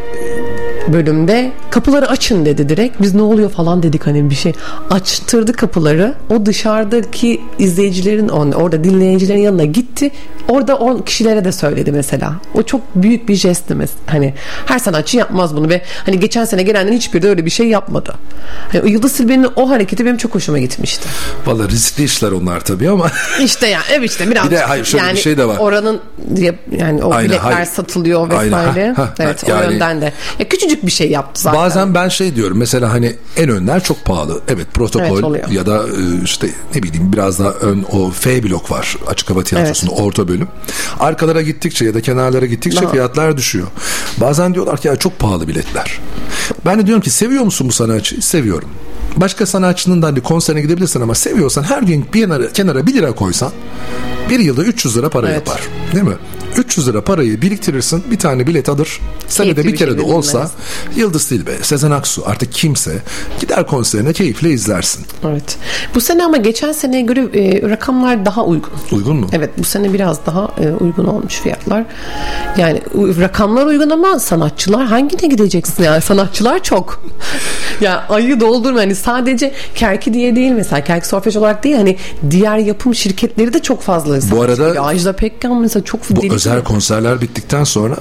bölümde 0.92 1.52
kapıları 1.70 2.08
açın 2.08 2.44
dedi 2.44 2.68
direkt. 2.68 3.02
Biz 3.02 3.14
ne 3.14 3.22
oluyor 3.22 3.50
falan 3.50 3.82
dedik 3.82 4.06
hani 4.06 4.30
bir 4.30 4.34
şey. 4.34 4.52
Açtırdı 4.90 5.52
kapıları. 5.52 6.14
O 6.30 6.46
dışarıdaki 6.46 7.40
izleyicilerin 7.58 8.28
orada 8.28 8.84
dinleyicilerin 8.84 9.40
yanına 9.40 9.64
gitti. 9.64 10.10
Orada 10.50 10.76
10 10.76 10.98
kişilere 10.98 11.44
de 11.44 11.52
söyledi 11.52 11.92
mesela. 11.92 12.34
O 12.54 12.62
çok 12.62 12.80
büyük 12.94 13.28
bir 13.28 13.34
jestti 13.34 13.74
mes- 13.74 13.88
Hani 14.06 14.34
her 14.66 14.78
sanatçı 14.78 15.16
yapmaz 15.16 15.56
bunu 15.56 15.68
ve 15.68 15.82
hani 16.06 16.20
geçen 16.20 16.44
sene 16.44 16.62
gelenlerin 16.62 16.96
hiçbiri 16.96 17.22
de 17.22 17.28
öyle 17.28 17.44
bir 17.46 17.50
şey 17.50 17.68
yapmadı. 17.68 18.14
Hani 18.72 18.90
Yıldız 18.90 19.12
Silbe'nin 19.12 19.48
o 19.56 19.70
hareketi 19.70 20.04
benim 20.04 20.16
çok 20.16 20.34
hoşuma 20.34 20.58
gitmişti. 20.58 21.08
valla 21.46 21.68
riskli 21.68 22.04
işler 22.04 22.32
onlar 22.32 22.60
tabii 22.60 22.90
ama 22.90 23.10
İşte 23.40 23.66
yani 23.66 23.84
evet 23.92 24.10
işte 24.10 24.30
biraz 24.30 24.46
Bir 24.46 24.50
de 24.50 24.58
hayır, 24.58 24.84
şöyle 24.84 25.02
bir 25.02 25.08
yani 25.08 25.18
şey 25.18 25.38
de 25.38 25.44
var. 25.48 25.56
Oranın 25.58 26.00
yani 26.78 27.04
o 27.04 27.12
Aynen, 27.12 27.30
biletler 27.30 27.52
hayır. 27.52 27.66
satılıyor 27.66 28.30
Aynen, 28.30 28.44
vesaire. 28.46 28.92
ha, 28.96 29.02
ha, 29.02 29.14
evet 29.18 29.48
yani- 29.48 29.66
o 29.66 29.70
yönden 29.70 30.00
de. 30.00 30.12
Ya 30.38 30.48
küçücük 30.48 30.86
bir 30.86 30.90
şey 30.90 31.10
yaptı 31.10 31.42
zaten. 31.42 31.60
Bazen 31.60 31.94
ben 31.94 32.08
şey 32.08 32.36
diyorum 32.36 32.58
mesela 32.58 32.92
hani 32.92 33.16
en 33.36 33.48
önler 33.48 33.82
çok 33.82 34.04
pahalı. 34.04 34.40
Evet 34.48 34.60
Evet, 34.60 34.74
protokol 34.74 35.22
oluyor. 35.22 35.48
ya 35.48 35.66
da 35.66 35.78
e, 35.88 36.24
işte 36.24 36.46
ne 36.74 36.82
bileyim 36.82 37.12
biraz 37.12 37.38
daha 37.38 37.50
ön 37.50 37.84
o 37.92 38.10
F 38.10 38.42
blok 38.42 38.70
var 38.70 38.96
açık 39.06 39.30
hava 39.30 39.44
tiyatrosunda 39.44 39.92
orta 39.92 40.28
bölüm. 40.28 40.39
Arkalara 41.00 41.42
gittikçe 41.42 41.84
ya 41.84 41.94
da 41.94 42.00
kenarlara 42.00 42.46
gittikçe 42.46 42.88
fiyatlar 42.90 43.36
düşüyor. 43.36 43.66
Bazen 44.20 44.54
diyorlar 44.54 44.80
ki 44.80 44.88
ya 44.88 44.96
çok 44.96 45.18
pahalı 45.18 45.48
biletler. 45.48 45.98
Ben 46.66 46.78
de 46.78 46.86
diyorum 46.86 47.02
ki 47.02 47.10
seviyor 47.10 47.44
musun 47.44 47.68
bu 47.68 47.72
sanatçıyı? 47.72 48.22
Seviyorum. 48.22 48.68
Başka 49.16 49.46
sanatçının 49.46 50.02
da 50.02 50.06
hani 50.06 50.20
konserine 50.20 50.60
gidebilirsin 50.60 51.00
ama 51.00 51.14
seviyorsan 51.14 51.62
her 51.62 51.82
gün 51.82 52.06
bir 52.14 52.20
kenara, 52.20 52.52
kenara 52.52 52.86
1 52.86 52.94
lira 52.94 53.12
koysan 53.12 53.52
bir 54.30 54.38
yılda 54.38 54.62
300 54.64 54.96
lira 54.96 55.08
para 55.08 55.26
Evet. 55.30 55.36
yapar. 55.36 55.60
Değil 55.94 56.04
mi? 56.04 56.14
300 56.56 56.88
lira 56.88 57.04
parayı 57.04 57.42
biriktirirsin 57.42 58.04
bir 58.10 58.18
tane 58.18 58.46
bilet 58.46 58.68
alır. 58.68 59.00
Senede 59.28 59.64
bir 59.64 59.76
kere 59.76 59.90
şey 59.90 59.98
de 59.98 60.02
olsa 60.02 60.38
verilmez. 60.38 60.52
Yıldız 60.96 61.28
Tilbe, 61.28 61.52
Sezen 61.62 61.90
Aksu 61.90 62.22
artık 62.26 62.52
kimse 62.52 63.02
gider 63.40 63.66
konserine 63.66 64.12
keyifle 64.12 64.50
izlersin. 64.50 65.06
Evet. 65.30 65.56
Bu 65.94 66.00
sene 66.00 66.24
ama 66.24 66.36
geçen 66.36 66.72
seneye 66.72 67.02
göre 67.02 67.20
e, 67.20 67.70
rakamlar 67.70 68.26
daha 68.26 68.44
uygun. 68.44 68.70
Uygun 68.92 69.16
mu? 69.16 69.26
Evet 69.32 69.50
bu 69.58 69.64
sene 69.64 69.92
biraz 69.92 70.26
daha 70.26 70.50
e, 70.60 70.68
uygun 70.84 71.04
olmuş 71.04 71.40
fiyatlar. 71.40 71.84
Yani 72.58 72.80
rakamlar 73.20 73.66
uygun 73.66 73.90
ama 73.90 74.18
sanatçılar 74.18 74.86
hangine 74.86 75.28
gideceksin 75.28 75.84
yani 75.84 76.00
sanatçılar 76.00 76.62
çok. 76.62 77.02
ya 77.80 78.04
ayı 78.08 78.40
doldurma 78.40 78.80
hani 78.80 78.94
sadece 78.94 79.52
Kerki 79.74 80.14
diye 80.14 80.36
değil 80.36 80.50
mesela 80.50 80.84
Kerki 80.84 81.08
Solfej 81.08 81.36
olarak 81.36 81.64
değil 81.64 81.76
hani 81.76 81.96
diğer 82.30 82.58
yapım 82.58 82.94
şirketleri 82.94 83.52
de 83.52 83.58
çok 83.58 83.82
fazla. 83.82 84.20
sanatçı 84.30 84.42
arada-. 84.42 84.80
Ajda 84.80 85.12
Pekkan 85.12 85.56
mesela 85.60 85.84
çok 85.84 86.10
Bu 86.10 86.22
deli 86.22 86.39
özel 86.40 86.64
konserler 86.64 87.20
bittikten 87.20 87.64
sonra 87.64 87.96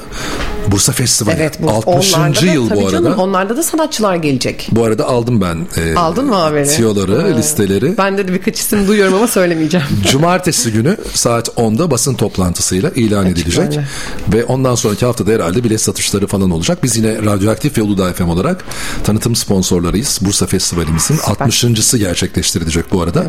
Bursa 0.68 0.92
Festivali 0.92 1.36
Evet 1.40 1.62
bu 1.62 1.70
60. 1.70 2.14
onlarda 2.14 2.42
da, 2.42 2.46
yıl 2.46 2.70
bu 2.70 2.80
arada. 2.80 2.92
Canım, 2.92 3.14
onlarda 3.20 3.58
da 3.58 3.64
sanatçılar 3.64 4.16
gelecek. 4.16 4.68
Bu 4.72 4.84
arada 4.84 5.06
aldım 5.06 5.42
ben 5.42 5.68
e, 5.78 5.96
Aldın 5.96 6.26
mı 6.26 6.36
haberi? 6.36 6.68
tiyoları, 6.68 7.22
Ha. 7.22 7.28
listeleri. 7.28 7.98
Ben 7.98 8.18
de 8.18 8.28
birkaç 8.34 8.60
isim 8.60 8.88
duyuyorum 8.88 9.14
ama 9.14 9.28
söylemeyeceğim. 9.28 9.86
Cumartesi 10.12 10.72
günü 10.72 10.98
saat 11.14 11.48
10'da 11.48 11.92
basın 11.92 12.14
toplantısıyla 12.16 12.90
ilan 12.90 13.26
edilecek. 13.26 13.66
öyle. 13.70 13.84
Ve 14.34 14.44
ondan 14.46 14.76
sonraki 14.76 15.06
haftada 15.06 15.32
herhalde 15.32 15.64
bilet 15.64 15.82
satışları 15.82 16.28
falan 16.28 16.50
olacak. 16.52 16.84
Biz 16.84 16.98
yine 16.98 17.26
Radyoaktif 17.26 17.78
ve 17.78 17.82
Uludağ 17.82 18.14
FM 18.14 18.30
olarak 18.30 18.64
tanıtım 19.04 19.36
sponsorlarıyız. 19.36 20.20
Bursa 20.22 20.46
Festivalimizin 20.46 21.18
60.sı 21.18 21.98
gerçekleştirilecek 21.98 22.92
bu 22.92 23.02
arada. 23.02 23.26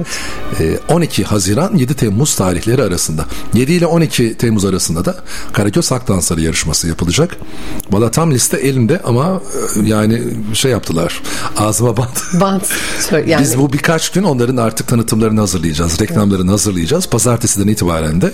Ee, 0.61 0.79
12 0.89 1.25
Haziran 1.25 1.77
7 1.77 1.95
Temmuz 1.95 2.35
tarihleri 2.35 2.83
arasında. 2.83 3.25
7 3.55 3.73
ile 3.73 3.87
12 3.87 4.37
Temmuz 4.37 4.65
arasında 4.65 5.00
da 5.05 5.17
Karaköz 5.53 5.91
Halk 5.91 6.09
Dansları 6.09 6.41
yarışması 6.41 6.89
yapılacak. 6.89 7.37
Valla 7.91 8.11
tam 8.11 8.31
liste 8.31 8.57
elimde 8.57 9.01
ama 9.05 9.43
e, 9.77 9.89
yani 9.89 10.23
şey 10.55 10.71
yaptılar. 10.71 11.23
Ağzıma 11.57 11.97
bant. 11.97 12.21
Bant. 12.41 12.69
Yani 13.27 13.43
Biz 13.43 13.59
bu 13.59 13.73
birkaç 13.73 14.11
gün 14.11 14.23
onların 14.23 14.57
artık 14.57 14.89
tanıtımlarını 14.89 15.41
hazırlayacağız. 15.41 16.01
Reklamlarını 16.01 16.51
hazırlayacağız. 16.51 17.07
Pazartesiden 17.07 17.69
itibaren 17.69 18.21
de 18.21 18.33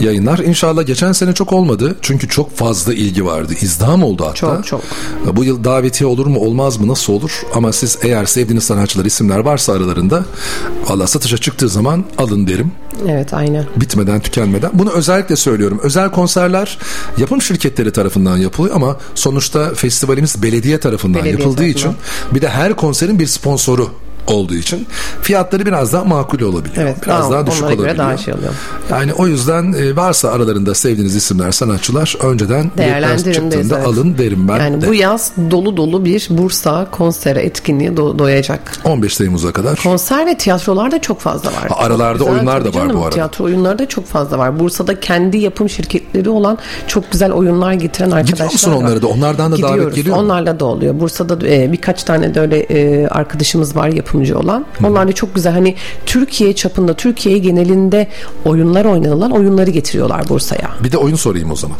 yayınlar. 0.00 0.38
İnşallah 0.38 0.86
geçen 0.86 1.12
sene 1.12 1.32
çok 1.32 1.52
olmadı. 1.52 1.96
Çünkü 2.02 2.28
çok 2.28 2.56
fazla 2.56 2.94
ilgi 2.94 3.26
vardı. 3.26 3.54
İzdiham 3.60 4.02
oldu 4.02 4.24
hatta. 4.24 4.34
Çok, 4.34 4.66
çok. 4.66 4.82
Bu 5.36 5.44
yıl 5.44 5.64
davetiye 5.64 6.08
olur 6.08 6.26
mu 6.26 6.38
olmaz 6.38 6.80
mı 6.80 6.88
nasıl 6.88 7.12
olur? 7.12 7.42
Ama 7.54 7.72
siz 7.72 7.98
eğer 8.02 8.26
sevdiğiniz 8.26 8.64
sanatçılar 8.64 9.04
isimler 9.04 9.38
varsa 9.38 9.72
aralarında 9.72 10.24
valla 10.88 11.06
satışa 11.06 11.38
çıktığı 11.38 11.68
zaman 11.68 12.04
alın 12.18 12.46
derim. 12.46 12.72
Evet 13.08 13.34
aynen. 13.34 13.64
Bitmeden 13.76 14.20
tükenmeden. 14.20 14.70
Bunu 14.74 14.90
özellikle 14.90 15.36
söylüyorum. 15.36 15.80
Özel 15.82 16.10
konserler 16.10 16.78
yapım 17.18 17.42
şirketleri 17.42 17.92
tarafından 17.92 18.36
yapılıyor 18.36 18.76
ama 18.76 18.96
sonuçta 19.14 19.74
festivalimiz 19.74 20.42
belediye 20.42 20.80
tarafından 20.80 21.24
Belediye 21.24 21.32
yapıldığı 21.32 21.56
tarafından. 21.56 21.90
için 21.90 21.96
bir 22.34 22.42
de 22.42 22.48
her 22.48 22.76
konserin 22.76 23.18
bir 23.18 23.26
sponsoru 23.26 23.90
olduğu 24.26 24.54
için 24.54 24.86
fiyatları 25.22 25.66
biraz 25.66 25.92
daha 25.92 26.04
makul 26.04 26.40
olabiliyor. 26.40 26.76
Evet, 26.86 26.96
biraz 27.06 27.20
daha- 27.20 27.30
daha 27.32 27.46
düşük 27.46 27.64
olabiliyor. 27.64 27.96
daha 27.98 28.16
şey 28.16 28.34
oluyor. 28.34 28.52
Yani 28.90 29.12
o 29.12 29.26
yüzden 29.26 29.72
e, 29.72 29.96
varsa 29.96 30.30
aralarında 30.30 30.74
sevdiğiniz 30.74 31.16
isimler, 31.16 31.52
sanatçılar 31.52 32.16
önceden 32.24 32.62
çıktığında 33.32 33.76
evet. 33.76 33.86
alın 33.86 34.18
derim 34.18 34.48
ben 34.48 34.58
Yani 34.58 34.82
de. 34.82 34.88
bu 34.88 34.94
yaz 34.94 35.32
dolu 35.50 35.76
dolu 35.76 36.04
bir 36.04 36.26
Bursa 36.30 36.86
konsere 36.90 37.40
etkinliği 37.42 37.90
do- 37.90 38.18
doyacak. 38.18 38.72
15 38.84 39.16
Temmuz'a 39.16 39.52
kadar. 39.52 39.78
Konser 39.82 40.26
ve 40.26 40.34
tiyatrolar 40.38 40.90
da 40.90 41.00
çok 41.00 41.20
fazla 41.20 41.48
var. 41.52 41.68
Ha, 41.68 41.76
aralarda 41.78 42.18
Çok 42.18 42.26
güzel, 42.28 42.34
oyunlar 42.34 42.60
da 42.64 42.68
var 42.68 42.72
bu 42.74 42.78
canım. 42.88 42.96
arada. 43.02 43.10
Tiyatro 43.10 43.44
oyunları 43.44 43.78
da 43.78 43.88
çok 43.88 44.06
fazla 44.06 44.38
var. 44.38 44.60
Bursa'da 44.60 45.00
kendi 45.00 45.38
yapım 45.38 45.68
şirketleri 45.68 46.28
olan 46.30 46.58
çok 46.86 47.12
güzel 47.12 47.32
oyunlar 47.32 47.72
getiren 47.72 48.10
arkadaşlar 48.10 48.44
musun 48.52 48.72
var. 48.72 48.76
onlara 48.76 49.02
da? 49.02 49.06
Onlardan 49.06 49.52
da 49.52 49.56
davet 49.62 49.68
Gidiyoruz. 49.70 49.96
geliyor 49.96 50.16
mu? 50.16 50.22
Onlarla 50.22 50.60
da 50.60 50.64
oluyor. 50.64 51.00
Bursa'da 51.00 51.48
e, 51.48 51.72
birkaç 51.72 52.04
tane 52.04 52.34
de 52.34 52.40
öyle 52.40 52.58
e, 52.58 53.06
arkadaşımız 53.06 53.76
var 53.76 53.88
yapımcı 54.12 54.38
olan. 54.38 54.66
Onlar 54.84 55.08
da 55.08 55.12
çok 55.12 55.34
güzel 55.34 55.52
hani 55.52 55.74
Türkiye 56.06 56.52
çapında, 56.52 56.94
Türkiye 56.94 57.38
genelinde 57.38 58.08
oyunlar 58.44 58.84
oynanılan 58.84 59.30
oyunları 59.30 59.70
getiriyorlar 59.70 60.28
Bursa'ya. 60.28 60.70
Bir 60.84 60.92
de 60.92 60.98
oyun 60.98 61.16
sorayım 61.16 61.50
o 61.50 61.56
zaman. 61.56 61.76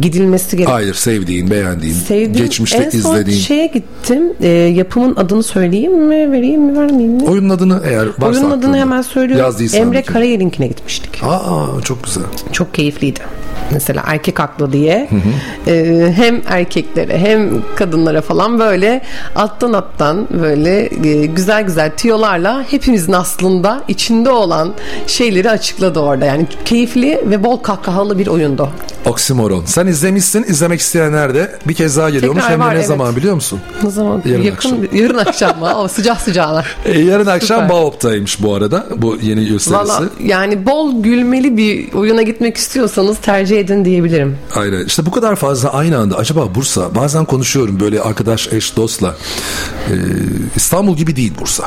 Gidilmesi 0.00 0.56
gereken 0.56 0.72
Hayır 0.72 0.94
sevdiğin, 0.94 1.50
beğendiğin, 1.50 1.94
Sevdiğim 1.94 2.32
geçmişte 2.46 2.78
en 2.78 2.90
son 2.90 3.14
izlediğin. 3.14 3.38
şeye 3.38 3.66
gittim. 3.66 4.32
E, 4.40 4.48
yapımın 4.48 5.16
adını 5.16 5.42
söyleyeyim 5.42 6.04
mi? 6.06 6.32
Vereyim 6.32 6.62
mi? 6.62 6.78
Vermeyeyim 6.78 7.12
mi? 7.12 7.24
Oyunun 7.24 7.48
adını 7.50 7.82
eğer 7.86 8.06
varsa 8.06 8.26
Oyunun 8.26 8.50
adını 8.50 8.56
aklında. 8.60 8.76
hemen 8.76 9.02
söylüyorum. 9.02 9.44
Yazdıysan 9.44 9.80
Emre 9.80 10.02
kere. 10.02 10.12
Karayel'inkine 10.12 10.66
gitmiştik. 10.66 11.22
Aa 11.24 11.66
çok 11.84 12.04
güzel. 12.04 12.22
Çok 12.52 12.74
keyifliydi. 12.74 13.20
Mesela 13.72 14.02
erkek 14.06 14.38
haklı 14.38 14.72
diye 14.72 15.08
e, 15.66 16.12
hem 16.16 16.42
erkeklere 16.48 17.18
hem 17.18 17.50
kadınlara 17.76 18.20
falan 18.22 18.58
böyle 18.58 19.02
alttan 19.36 19.72
alttan 19.72 20.28
böyle 20.42 20.88
e, 21.08 21.26
güzel 21.26 21.62
güzel 21.62 21.90
tiyolarla 21.96 22.64
hepimizin 22.70 23.12
aslında 23.12 23.80
içinde 23.88 24.30
olan 24.30 24.72
şeyleri 25.06 25.50
açıkladı 25.50 26.00
orada. 26.00 26.24
Yani 26.24 26.46
keyifli 26.64 27.20
ve 27.26 27.44
bol 27.44 27.56
kahkahalı 27.56 28.18
bir 28.18 28.26
oyundu. 28.26 28.68
Oksimoron. 29.06 29.64
Sen 29.70 29.86
izlemişsin. 29.86 30.42
izlemek 30.42 30.80
isteyenler 30.80 31.34
de 31.34 31.52
bir 31.68 31.74
kez 31.74 31.96
daha 31.96 32.10
geliyormuş. 32.10 32.42
Tekrar 32.42 32.52
Hem 32.52 32.60
de 32.60 32.64
var, 32.64 32.74
ne 32.74 32.78
evet. 32.78 32.86
zaman 32.88 33.16
biliyor 33.16 33.34
musun? 33.34 33.60
Ne 33.82 33.90
zaman? 33.90 34.22
Yarın 34.24 34.42
Yakın 34.42 34.56
akşam. 34.56 34.98
yarın 34.98 35.18
akşam 35.18 35.58
mı? 35.58 35.74
O 35.78 35.88
sıcak 35.88 36.20
sıcağına. 36.20 36.64
E, 36.84 37.00
yarın 37.00 37.26
akşam. 37.26 37.68
Baop'taymış 37.68 38.42
bu 38.42 38.54
arada. 38.54 38.86
Bu 38.96 39.18
yeni 39.22 39.46
gösterisi. 39.46 39.72
Valla 39.72 40.02
yani 40.24 40.66
bol 40.66 41.02
gülmeli 41.02 41.56
bir 41.56 41.92
oyuna 41.92 42.22
gitmek 42.22 42.56
istiyorsanız 42.56 43.18
tercih 43.18 43.60
edin 43.60 43.84
diyebilirim. 43.84 44.38
Aynen. 44.54 44.84
İşte 44.84 45.06
bu 45.06 45.10
kadar 45.10 45.36
fazla 45.36 45.72
aynı 45.72 45.98
anda. 45.98 46.16
Acaba 46.16 46.54
Bursa 46.54 46.94
bazen 46.94 47.24
konuşuyorum 47.24 47.80
böyle 47.80 48.00
arkadaş 48.00 48.52
eş 48.52 48.76
dostla. 48.76 49.16
Ee, 49.90 49.94
İstanbul 50.56 50.96
gibi 50.96 51.16
değil 51.16 51.32
Bursa. 51.40 51.64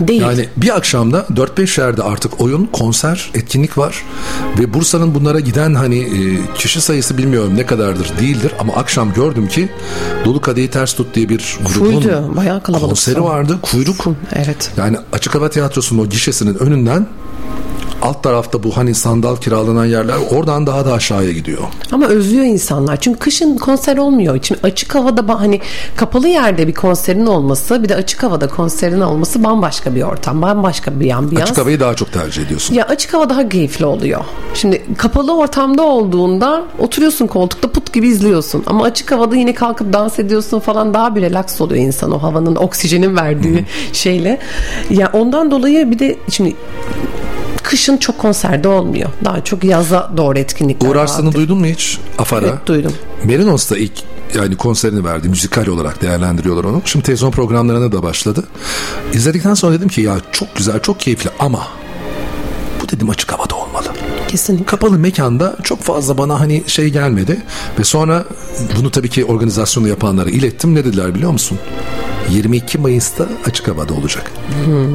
Değil. 0.00 0.22
Yani 0.22 0.48
bir 0.56 0.76
akşamda 0.76 1.26
4-5 1.30 1.80
yerde 1.80 2.02
artık 2.02 2.40
oyun, 2.40 2.66
konser, 2.66 3.30
etkinlik 3.34 3.78
var. 3.78 4.02
Ve 4.58 4.74
Bursa'nın 4.74 5.14
bunlara 5.14 5.40
giden 5.40 5.74
hani 5.74 5.98
e, 5.98 6.38
kişi 6.54 6.80
sayısı 6.80 7.18
bilmiyorum 7.24 7.52
ne 7.56 7.66
kadardır 7.66 8.18
değildir. 8.20 8.52
Ama 8.58 8.72
akşam 8.72 9.12
gördüm 9.12 9.48
ki 9.48 9.68
Dolu 10.24 10.40
Kadehi 10.40 10.70
Ters 10.70 10.92
Tut 10.92 11.14
diye 11.14 11.28
bir 11.28 11.58
grubun 11.66 11.92
Full'dü. 11.92 12.22
Bayağı 12.36 12.62
kalabalık. 12.62 12.88
konseri 12.88 13.22
vardı. 13.22 13.58
Kuyruk. 13.62 14.04
Evet. 14.32 14.70
Yani 14.76 14.96
Açık 15.12 15.34
Hava 15.34 15.50
Tiyatrosu'nun 15.50 16.02
o 16.04 16.08
gişesinin 16.08 16.54
önünden 16.54 17.06
alt 18.02 18.22
tarafta 18.22 18.62
bu 18.62 18.76
hani 18.76 18.94
sandal 18.94 19.36
kiralanan 19.36 19.84
yerler 19.84 20.16
oradan 20.30 20.66
daha 20.66 20.86
da 20.86 20.92
aşağıya 20.92 21.32
gidiyor. 21.32 21.62
Ama 21.92 22.06
özlüyor 22.06 22.44
insanlar. 22.44 22.96
Çünkü 22.96 23.18
kışın 23.18 23.56
konser 23.56 23.96
olmuyor. 23.96 24.38
Şimdi 24.42 24.60
açık 24.62 24.94
havada 24.94 25.40
hani 25.40 25.60
kapalı 25.96 26.28
yerde 26.28 26.68
bir 26.68 26.74
konserin 26.74 27.26
olması 27.26 27.82
bir 27.82 27.88
de 27.88 27.96
açık 27.96 28.22
havada 28.22 28.48
konserin 28.48 29.00
olması 29.00 29.44
bambaşka 29.44 29.94
bir 29.94 30.02
ortam. 30.02 30.42
Bambaşka 30.42 31.00
bir 31.00 31.10
ambiyans. 31.10 31.50
Açık 31.50 31.58
havayı 31.58 31.80
daha 31.80 31.94
çok 31.94 32.12
tercih 32.12 32.42
ediyorsun. 32.42 32.74
Ya 32.74 32.84
açık 32.84 33.14
hava 33.14 33.28
daha 33.28 33.48
keyifli 33.48 33.86
oluyor. 33.86 34.24
Şimdi 34.54 34.82
kapalı 34.98 35.36
ortamda 35.36 35.82
olduğunda 35.82 36.64
oturuyorsun 36.78 37.26
koltukta 37.26 37.68
put 37.72 37.92
gibi 37.92 38.08
izliyorsun. 38.08 38.62
Ama 38.66 38.84
açık 38.84 39.12
havada 39.12 39.36
yine 39.36 39.54
kalkıp 39.54 39.92
dans 39.92 40.18
ediyorsun 40.18 40.60
falan 40.60 40.94
daha 40.94 41.14
bir 41.14 41.22
relax 41.22 41.60
oluyor 41.60 41.86
insan 41.86 42.12
o 42.12 42.22
havanın 42.22 42.56
oksijenin 42.56 43.16
verdiği 43.16 43.64
şeyle. 43.92 44.38
Ya 44.90 45.10
ondan 45.12 45.50
dolayı 45.50 45.90
bir 45.90 45.98
de 45.98 46.16
şimdi 46.30 46.56
kışın 47.64 47.96
çok 47.96 48.18
konserde 48.18 48.68
olmuyor. 48.68 49.10
Daha 49.24 49.44
çok 49.44 49.64
yaza 49.64 50.10
doğru 50.16 50.38
etkinlikler 50.38 50.88
Uğur 50.88 50.96
Arslan'ı 50.96 51.32
duydun 51.32 51.58
mu 51.58 51.66
hiç? 51.66 51.98
Afara. 52.18 52.46
Evet 52.46 52.66
duydum. 52.66 52.92
Merinos'ta 53.24 53.76
ilk 53.76 53.92
yani 54.34 54.56
konserini 54.56 55.04
verdi. 55.04 55.28
Müzikal 55.28 55.66
olarak 55.66 56.02
değerlendiriyorlar 56.02 56.64
onu. 56.64 56.82
Şimdi 56.84 57.04
televizyon 57.04 57.30
programlarına 57.30 57.92
da 57.92 58.02
başladı. 58.02 58.44
İzledikten 59.12 59.54
sonra 59.54 59.72
dedim 59.72 59.88
ki 59.88 60.00
ya 60.00 60.16
çok 60.32 60.56
güzel, 60.56 60.80
çok 60.80 61.00
keyifli 61.00 61.30
ama 61.38 61.66
bu 62.82 62.88
dedim 62.88 63.10
açık 63.10 63.32
havada 63.32 63.54
olmalı. 63.74 63.88
Kesinlikle. 64.28 64.64
Kapalı 64.66 64.98
mekanda 64.98 65.56
çok 65.62 65.82
fazla 65.82 66.18
bana 66.18 66.40
hani 66.40 66.62
şey 66.66 66.88
gelmedi. 66.88 67.42
Ve 67.78 67.84
sonra 67.84 68.24
bunu 68.78 68.90
tabii 68.90 69.08
ki 69.08 69.24
organizasyonu 69.24 69.88
yapanlara 69.88 70.30
ilettim. 70.30 70.74
Ne 70.74 70.84
dediler 70.84 71.14
biliyor 71.14 71.30
musun? 71.30 71.58
22 72.30 72.78
Mayıs'ta 72.78 73.26
açık 73.46 73.68
havada 73.68 73.94
olacak. 73.94 74.30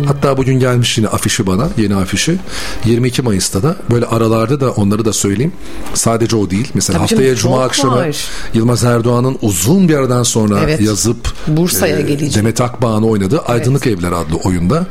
Hatta 0.07 0.38
bugün 0.38 0.60
gelmiş 0.60 0.97
yine 0.97 1.07
afişi 1.07 1.47
bana, 1.47 1.68
yeni 1.77 1.95
afişi. 1.95 2.38
22 2.85 3.22
Mayıs'ta 3.22 3.64
da 3.64 3.76
böyle 3.91 4.06
aralarda 4.06 4.60
da 4.60 4.72
onları 4.72 5.06
da 5.06 5.14
söyleyeyim. 5.14 5.53
Sadece 5.93 6.35
o 6.35 6.49
değil. 6.49 6.68
Mesela 6.73 6.97
Tabii 6.97 7.10
haftaya 7.10 7.35
canım, 7.35 7.41
Cuma 7.41 7.64
akşamı 7.64 7.95
var. 7.95 8.26
Yılmaz 8.53 8.84
Erdoğan'ın 8.84 9.38
uzun 9.41 9.89
bir 9.89 9.95
aradan 9.95 10.23
sonra 10.23 10.60
Evet. 10.64 10.81
yazıp 10.81 11.34
Bursa'ya 11.47 12.01
gelecek. 12.01 12.35
Demet 12.35 12.61
Akbağ'ın 12.61 13.03
oynadığı 13.03 13.39
Aydınlık 13.39 13.88
Evler 13.88 14.11
adlı 14.11 14.35
oyunda 14.43 14.85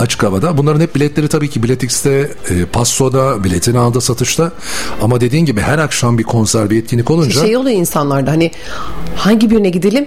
açık 0.00 0.22
havada. 0.22 0.58
Bunların 0.58 0.80
hep 0.80 0.94
biletleri 0.94 1.28
tabii 1.28 1.50
ki 1.50 1.62
Bilet 1.62 1.82
X'te, 1.82 2.30
e, 2.50 2.64
Passo'da, 2.64 3.27
biletin 3.44 3.74
aldı 3.74 4.00
satışta. 4.00 4.52
Ama 5.02 5.20
dediğin 5.20 5.44
gibi 5.44 5.60
her 5.60 5.78
akşam 5.78 6.18
bir 6.18 6.22
konser, 6.24 6.70
bir 6.70 6.82
etkinlik 6.82 7.10
olunca 7.10 7.40
Şey 7.40 7.56
oluyor 7.56 7.76
insanlarda 7.76 8.30
hani 8.30 8.50
hangi 9.16 9.50
birine 9.50 9.70
gidelim? 9.70 10.06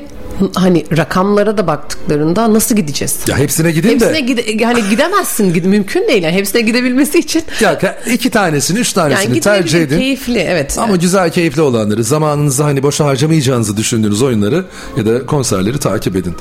Hani 0.55 0.85
rakamlara 0.97 1.57
da 1.57 1.67
baktıklarında 1.67 2.53
nasıl 2.53 2.75
gideceğiz? 2.75 3.19
ya 3.27 3.37
hepsine 3.37 3.71
gidin 3.71 3.89
Hepsine 3.89 4.13
de 4.13 4.19
gide, 4.19 4.63
yani 4.63 4.89
gidemezsin 4.89 5.53
gid- 5.53 5.67
mümkün 5.67 6.07
değil 6.07 6.23
yani 6.23 6.35
hepsine 6.35 6.61
gidebilmesi 6.61 7.19
için 7.19 7.43
ya 7.61 7.79
iki 8.11 8.29
tanesini, 8.29 8.79
üç 8.79 8.93
tanesini 8.93 9.29
yani 9.29 9.39
tercih 9.39 9.79
edin. 9.81 9.97
keyifli 9.99 10.39
evet. 10.39 10.77
Ama 10.79 10.95
güzel 10.95 11.31
keyifli 11.31 11.61
olanları 11.61 12.03
zamanınızı 12.03 12.63
hani 12.63 12.83
boşa 12.83 13.05
harcamayacağınızı 13.05 13.77
düşündüğünüz 13.77 14.21
oyunları 14.21 14.65
ya 14.97 15.05
da 15.05 15.25
konserleri 15.25 15.79
takip 15.79 16.15
edin. 16.15 16.35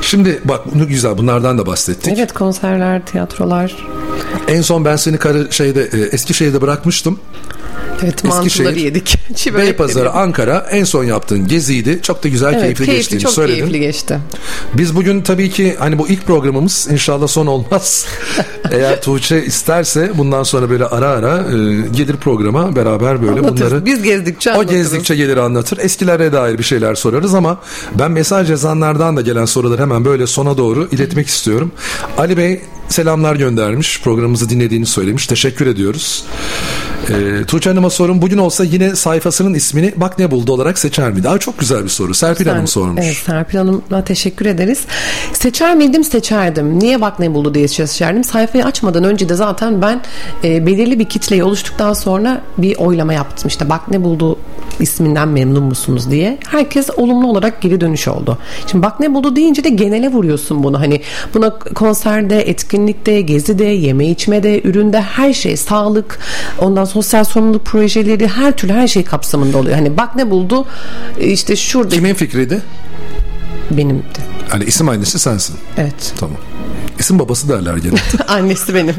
Şimdi 0.00 0.40
bak 0.44 0.74
bunu 0.74 0.88
güzel 0.88 1.18
bunlardan 1.18 1.58
da 1.58 1.66
bahsettik. 1.66 2.12
Evet 2.18 2.32
konserler, 2.32 3.06
tiyatrolar. 3.06 3.76
En 4.48 4.60
son 4.60 4.84
ben 4.84 4.96
seni 4.96 5.16
karı 5.18 5.52
şeyde 5.52 5.82
e, 5.92 5.98
Eskişehir'de 6.00 6.60
bırakmıştım. 6.60 7.20
Evet 8.02 8.24
mantıları 8.24 8.46
Eskişehir, 8.46 8.76
yedik. 8.76 9.18
Çiğ 9.36 9.54
Beypazarı, 9.54 10.12
Ankara 10.12 10.66
en 10.70 10.84
son 10.84 11.04
yaptığın 11.04 11.48
geziydi. 11.48 11.98
Çok 12.02 12.24
da 12.24 12.28
güzel 12.28 12.52
Evet, 12.52 12.62
keyifli, 12.62 12.84
keyifli, 12.84 12.96
geçtiğini 13.00 13.20
çok 13.22 13.32
söyledin. 13.32 13.58
keyifli 13.58 13.80
geçti. 13.80 14.18
Biz 14.74 14.96
bugün 14.96 15.22
tabii 15.22 15.50
ki 15.50 15.76
hani 15.78 15.98
bu 15.98 16.08
ilk 16.08 16.26
programımız 16.26 16.88
inşallah 16.90 17.26
son 17.28 17.46
olmaz. 17.46 18.06
Eğer 18.70 19.02
Tuğçe 19.02 19.44
isterse 19.44 20.12
bundan 20.14 20.42
sonra 20.42 20.70
böyle 20.70 20.84
ara 20.86 21.08
ara 21.08 21.36
e, 21.38 21.42
gelir 21.96 22.16
programa 22.16 22.76
beraber 22.76 23.22
böyle 23.22 23.32
Anlatırız. 23.40 23.60
bunları 23.70 23.86
Biz 23.86 24.02
gezdikçe 24.02 24.50
o 24.50 24.54
anlatırız. 24.54 24.82
gezdikçe 24.82 25.16
gelir 25.16 25.36
anlatır. 25.36 25.78
Eskilere 25.78 26.32
dair 26.32 26.58
bir 26.58 26.64
şeyler 26.64 26.94
sorarız 26.94 27.34
ama 27.34 27.58
ben 27.98 28.10
mesaj 28.10 28.50
yazanlardan 28.50 29.16
da 29.16 29.20
gelen 29.20 29.44
soruları 29.44 29.82
hemen 29.82 30.04
böyle 30.04 30.26
sona 30.26 30.58
doğru 30.58 30.88
iletmek 30.92 31.26
istiyorum. 31.28 31.72
Ali 32.18 32.36
Bey 32.36 32.60
selamlar 32.88 33.36
göndermiş. 33.36 34.00
Programımızı 34.02 34.48
dinlediğini 34.48 34.86
söylemiş. 34.86 35.26
Teşekkür 35.26 35.66
ediyoruz. 35.66 36.24
Ee, 37.10 37.44
Tuğçe 37.44 37.70
Hanım'a 37.70 37.90
sorun 37.90 38.22
bugün 38.22 38.38
olsa 38.38 38.64
yine 38.64 38.96
sayfasının 38.96 39.54
ismini 39.54 39.92
bak 39.96 40.18
ne 40.18 40.30
buldu 40.30 40.52
olarak 40.52 40.78
seçer 40.78 41.10
miydi? 41.10 41.28
Aa, 41.28 41.38
çok 41.38 41.58
güzel 41.58 41.84
bir 41.84 41.88
soru. 41.88 42.14
Serpil 42.14 42.46
Hanım 42.46 42.66
sormuş. 42.66 43.04
Evet 43.04 43.16
Serpil 43.16 43.58
Hanım'a 43.58 44.04
teşekkür 44.04 44.46
ederiz. 44.46 44.80
Seçer 45.32 45.74
miydim? 45.76 46.04
Seçerdim. 46.04 46.78
Niye 46.80 47.00
bak 47.00 47.18
ne 47.18 47.34
buldu 47.34 47.54
diye 47.54 47.68
seçerdim. 47.68 48.24
Sayfayı 48.24 48.64
açmadan 48.64 49.04
önce 49.04 49.28
de 49.28 49.34
zaten 49.34 49.82
ben 49.82 50.00
e, 50.44 50.66
belirli 50.66 50.98
bir 50.98 51.04
kitleyi 51.04 51.44
oluştuktan 51.44 51.92
sonra 51.92 52.40
bir 52.58 52.76
oylama 52.76 53.12
yaptım. 53.12 53.48
İşte 53.48 53.68
bak 53.68 53.90
ne 53.90 54.04
buldu 54.04 54.38
isminden 54.80 55.28
memnun 55.28 55.62
musunuz 55.62 56.10
diye. 56.10 56.38
Herkes 56.48 56.90
olumlu 56.96 57.26
olarak 57.26 57.60
geri 57.60 57.80
dönüş 57.80 58.08
oldu. 58.08 58.38
Şimdi 58.66 58.82
bak 58.82 59.00
ne 59.00 59.14
buldu 59.14 59.36
deyince 59.36 59.64
de 59.64 59.68
genele 59.68 60.08
vuruyorsun 60.12 60.62
bunu. 60.62 60.80
Hani 60.80 61.00
buna 61.34 61.58
konserde, 61.58 62.40
etkinlikte, 62.74 63.20
gezide, 63.20 63.64
yeme 63.64 64.06
içmede, 64.06 64.62
üründe 64.62 65.00
her 65.00 65.32
şey, 65.32 65.56
sağlık, 65.56 66.18
ondan 66.58 66.84
sosyal 66.84 67.24
sorumluluk 67.24 67.64
projeleri 67.64 68.28
her 68.28 68.56
türlü 68.56 68.72
her 68.72 68.88
şey 68.88 69.04
kapsamında 69.04 69.58
oluyor. 69.58 69.76
Hani 69.76 69.96
bak 69.96 70.16
ne 70.16 70.30
buldu 70.30 70.66
işte 71.20 71.56
şurada. 71.56 71.94
Kimin 71.94 72.14
fikriydi? 72.14 72.62
Benimdi. 73.70 74.04
Hani 74.48 74.64
isim 74.64 74.88
annesi 74.88 75.18
sensin. 75.18 75.56
Evet. 75.78 76.14
Tamam. 76.16 76.36
İsim 76.98 77.18
babası 77.18 77.48
derler 77.48 77.76
gene. 77.76 77.94
Annesi 78.28 78.74
benim. 78.74 78.94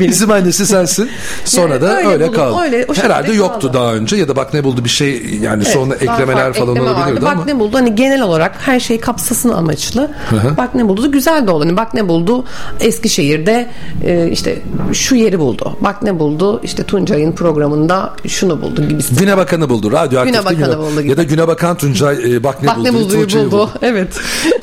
İsim 0.10 0.30
annesi 0.30 0.66
sensin. 0.66 1.10
Sonra 1.44 1.72
Yani 1.74 1.82
da 1.82 1.96
öyle 1.96 2.08
öyle, 2.08 2.32
kaldı. 2.32 2.60
öyle, 2.64 2.86
o 2.88 2.94
Herhalde 2.94 3.32
yoktu 3.32 3.60
kaldı. 3.60 3.72
daha 3.74 3.94
önce 3.94 4.16
ya 4.16 4.28
da 4.28 4.36
bak 4.36 4.54
ne 4.54 4.64
buldu 4.64 4.84
bir 4.84 4.88
şey 4.88 5.38
yani 5.42 5.62
Evet, 5.64 5.72
sonra 5.74 5.94
eklemeler 5.94 6.34
farklı 6.52 6.60
falan 6.60 6.76
ekleme 6.76 6.90
olabilirdi 6.90 7.14
vardı. 7.24 7.26
ama. 7.28 7.40
Bak 7.40 7.46
ne 7.46 7.58
buldu 7.58 7.76
hani 7.76 7.94
genel 7.94 8.22
olarak 8.22 8.56
her 8.60 8.80
şey 8.80 9.00
kapsasın 9.00 9.48
amaçlı. 9.50 10.10
Hı 10.30 10.36
hı. 10.36 10.56
Bak 10.56 10.74
ne 10.74 10.88
buldu 10.88 11.12
güzel 11.12 11.46
de 11.46 11.50
oldu. 11.50 11.64
Hani 11.64 11.76
bak 11.76 11.94
ne 11.94 12.08
buldu 12.08 12.44
Eskişehir'de 12.80 13.68
e, 14.04 14.28
işte 14.30 14.62
şu 14.92 15.14
yeri 15.14 15.38
buldu. 15.38 15.76
Bak 15.80 16.02
ne 16.02 16.18
buldu 16.18 16.60
işte 16.64 16.82
Tuncay'ın 16.82 17.32
programında 17.32 18.12
şunu 18.28 18.62
buldu 18.62 18.88
gibisi. 18.88 19.14
Güne 19.14 19.36
Bakanı 19.36 19.68
buldu. 19.68 19.92
Radyoaktifte 19.92 20.54
Güne 20.54 20.66
Bakanı 20.66 20.78
buldu 20.78 21.00
gibi. 21.00 21.10
Ya 21.10 21.16
da 21.16 21.22
Güne 21.22 21.48
Bakan 21.48 21.76
Tuncay 21.76 22.34
e, 22.34 22.44
bak 22.44 22.62
ne 22.62 22.68
Bak 22.68 22.76
buldu. 22.76 22.84
ne 22.88 22.94
bulduyu 22.94 23.22
Tuğçe'yi 23.22 23.46
buldu. 23.46 23.70
Evet. 23.82 24.08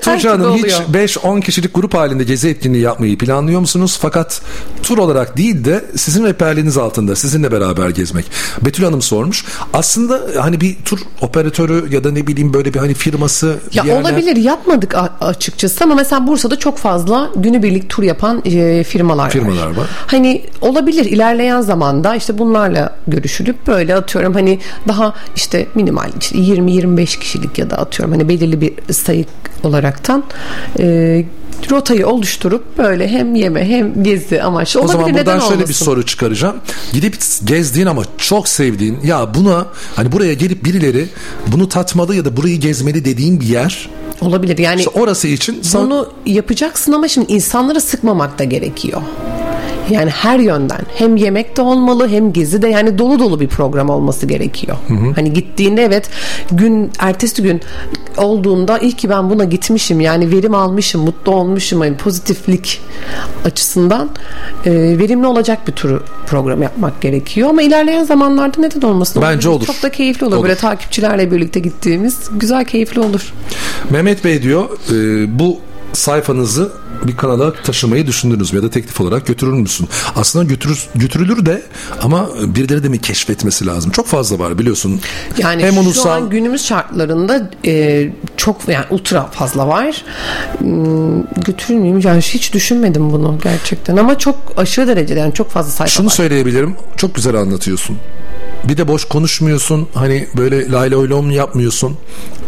Tuğçe 0.02 0.30
Hanım 0.30 0.54
hiç 0.56 0.64
oluyor. 0.64 0.80
5-10 0.94 1.42
kişilik 1.42 1.76
grup 1.76 1.94
halinde 1.94 2.24
gezi 2.24 2.50
etkinliği 2.50 2.71
yapmayı 2.78 3.18
planlıyor 3.18 3.60
musunuz? 3.60 3.98
Fakat 4.02 4.42
tur 4.84 4.98
olarak 4.98 5.38
değil 5.38 5.66
de 5.66 5.86
sizin 5.96 6.26
rehberliğiniz 6.26 6.78
altında 6.78 7.16
sizinle 7.16 7.52
beraber 7.52 7.90
gezmek. 7.90 8.26
Betül 8.62 8.84
Hanım 8.84 9.02
sormuş. 9.02 9.46
Aslında 9.74 10.22
hani 10.40 10.62
bir 10.62 10.76
tur 10.86 11.00
operatörü 11.22 11.94
ya 11.94 12.04
da 12.04 12.12
ne 12.12 12.28
bileyim 12.28 12.54
böyle 12.54 12.74
bir 12.74 12.80
hani 12.80 12.94
firması 12.94 13.56
Ya 13.74 13.84
yerler- 13.84 14.02
olabilir 14.02 14.36
yapmadık 14.36 14.96
açıkçası 15.22 15.84
ama 15.84 15.96
mesela 15.96 16.28
Bursa'da 16.28 16.60
çok 16.60 16.78
fazla 16.78 17.30
günübirlik 17.36 17.90
tur 17.90 18.04
yapan 18.04 18.42
e, 18.46 18.84
firmalar, 18.84 19.30
Firmalar 19.30 19.68
var. 19.68 19.88
Hani 20.08 20.42
olabilir 20.62 21.06
ilerleyen 21.06 21.62
zamanda 21.62 22.16
işte 22.16 22.38
bunlarla 22.38 22.96
görüşülüp 23.08 23.68
böyle 23.68 23.96
atıyorum 23.96 24.34
hani 24.34 24.60
daha 24.88 25.14
işte 25.36 25.68
minimal 25.76 26.10
işte 26.22 26.38
20-25 26.38 27.20
kişilik 27.20 27.58
ya 27.58 27.70
da 27.70 27.78
atıyorum 27.78 28.16
hani 28.16 28.30
belirli 28.30 28.62
bir 28.62 28.94
sayı 28.94 29.26
olaraktan 29.64 30.24
e, 30.80 31.26
rotayı 31.72 32.08
oluşturup 32.08 32.78
böyle 32.78 33.08
hem 33.08 33.36
yeme 33.36 33.66
hem 33.66 34.04
gezi 34.04 34.42
amaçlı 34.44 34.80
O 34.80 34.84
olabilir 34.84 34.94
zaman 34.98 35.14
buradan 35.14 35.22
neden 35.36 35.40
şöyle 35.40 35.56
bir 35.60 35.64
olmasın? 35.64 35.86
soru 35.86 36.06
çıkaracağım. 36.06 36.56
Gidip 36.94 37.18
gezdiğin 37.46 37.86
ama 37.88 38.04
çok 38.18 38.48
sevdiğin 38.48 38.98
ya 39.04 39.34
buna 39.34 39.66
hani 39.96 40.12
buraya 40.12 40.34
gelip 40.34 40.66
birileri 40.66 41.06
bunu 41.48 41.70
tatmalı 41.70 42.16
ya 42.16 42.26
da 42.26 42.38
burayı 42.38 42.60
gezmeli 42.60 43.06
dediğin 43.06 43.40
bir 43.40 43.48
yer 43.48 43.90
Olabilir 44.22 44.58
yani 44.58 44.80
İşte 44.80 45.00
orası 45.00 45.28
için 45.28 45.62
bunu 45.74 46.10
yapacaksın 46.26 46.92
ama 46.92 47.08
şimdi 47.08 47.32
insanları 47.34 47.82
sıkmamak 47.82 48.40
da 48.40 48.44
gerekiyor. 48.44 49.02
Yani 49.92 50.10
her 50.10 50.40
yönden 50.40 50.82
hem 50.96 51.16
yemek 51.16 51.58
de 51.58 51.62
olmalı 51.62 52.08
hem 52.08 52.34
gezi 52.34 52.62
de 52.62 52.68
yani 52.68 52.98
dolu 52.98 53.20
dolu 53.20 53.40
bir 53.40 53.48
program 53.48 53.90
olması 53.90 54.26
gerekiyor. 54.26 54.78
Hı 54.88 54.94
hı. 54.94 55.14
Hani 55.16 55.34
gittiğinde 55.34 55.84
evet 55.84 56.10
gün 56.52 56.92
ertesi 57.00 57.44
gün 57.44 57.62
olduğunda 58.18 58.80
iyi 58.80 58.92
ki 58.92 59.10
ben 59.10 59.30
buna 59.30 59.44
gitmişim 59.44 60.00
yani 60.00 60.32
verim 60.32 60.56
almışım 60.56 61.02
mutlu 61.02 61.32
olmuşum 61.32 61.80
hani 61.80 61.98
pozitiflik 61.98 62.82
açısından 63.46 64.10
e, 64.66 64.72
verimli 64.72 65.28
olacak 65.28 65.68
bir 65.68 65.72
turu 65.72 66.04
program 66.28 66.62
yapmak 66.62 67.02
gerekiyor 67.02 67.50
ama 67.50 67.62
ilerleyen 67.62 68.04
zamanlarda 68.04 68.62
neden 68.62 68.82
olmasın? 68.82 69.22
Bence 69.22 69.50
olur. 69.50 69.66
Çok 69.66 69.84
da 69.84 69.92
keyifli 69.92 70.26
olur. 70.26 70.36
Olur. 70.36 70.44
Böyle 70.44 70.56
takipçilerle 70.56 71.32
birlikte 71.32 71.60
gittiğimiz 71.60 72.20
güzel 72.32 72.66
keyifli 72.66 73.02
olur. 73.02 73.34
Mehmet 73.90 74.24
Bey 74.24 74.44
diyor 74.44 74.70
e, 74.92 75.40
bu 75.40 75.60
sayfanızı 75.94 76.72
bir 77.08 77.18
kanala 77.18 77.54
taşımayı 77.54 78.08
düşündünüz 78.08 78.54
mü 78.54 78.60
ya 78.60 78.64
da 78.64 78.70
teklif 78.70 79.02
olarak 79.02 79.28
götürür 79.28 79.54
müsün? 79.54 79.88
Aslında 80.16 80.46
götürür, 80.46 80.88
götürülür 80.96 81.46
de 81.46 81.62
ama 82.02 82.30
birileri 82.46 82.84
de 82.84 82.90
mi 82.90 83.02
keşfetmesi 83.02 83.66
lazım? 83.66 83.92
Çok 83.92 84.08
fazla 84.08 84.40
var 84.40 84.60
biliyorsun. 84.60 85.02
Yani 85.38 85.64
Hem 85.64 85.74
şu 85.74 85.80
ulusal 85.80 86.10
an 86.12 86.30
günümüz 86.30 86.66
şartlarında 86.66 87.50
e, 87.66 88.10
çok 88.38 88.68
yani 88.68 88.86
ultra 88.90 89.26
fazla 89.28 89.68
var. 89.68 90.04
Hmm, 90.58 91.22
götürür 91.46 91.80
müyüm? 91.80 92.00
Yani 92.00 92.22
hiç 92.22 92.54
düşünmedim 92.54 93.12
bunu 93.12 93.40
gerçekten 93.44 93.98
ama 93.98 94.18
çok 94.18 94.36
aşırı 94.58 94.88
derecede 94.88 95.20
yani 95.20 95.34
çok 95.34 95.50
fazla 95.50 95.72
sayfa 95.72 95.92
Şunu 95.92 96.08
var. 96.08 96.12
söyleyebilirim. 96.12 96.76
Çok 96.98 97.16
güzel 97.16 97.36
anlatıyorsun. 97.36 97.98
Bir 98.64 98.78
de 98.78 98.88
boş 98.88 99.06
konuşmuyorsun. 99.06 99.88
Hani 99.94 100.28
böyle 100.38 100.72
lay 100.72 100.92
lay 100.92 101.10
lom 101.10 101.32
yapmıyorsun. 101.32 101.98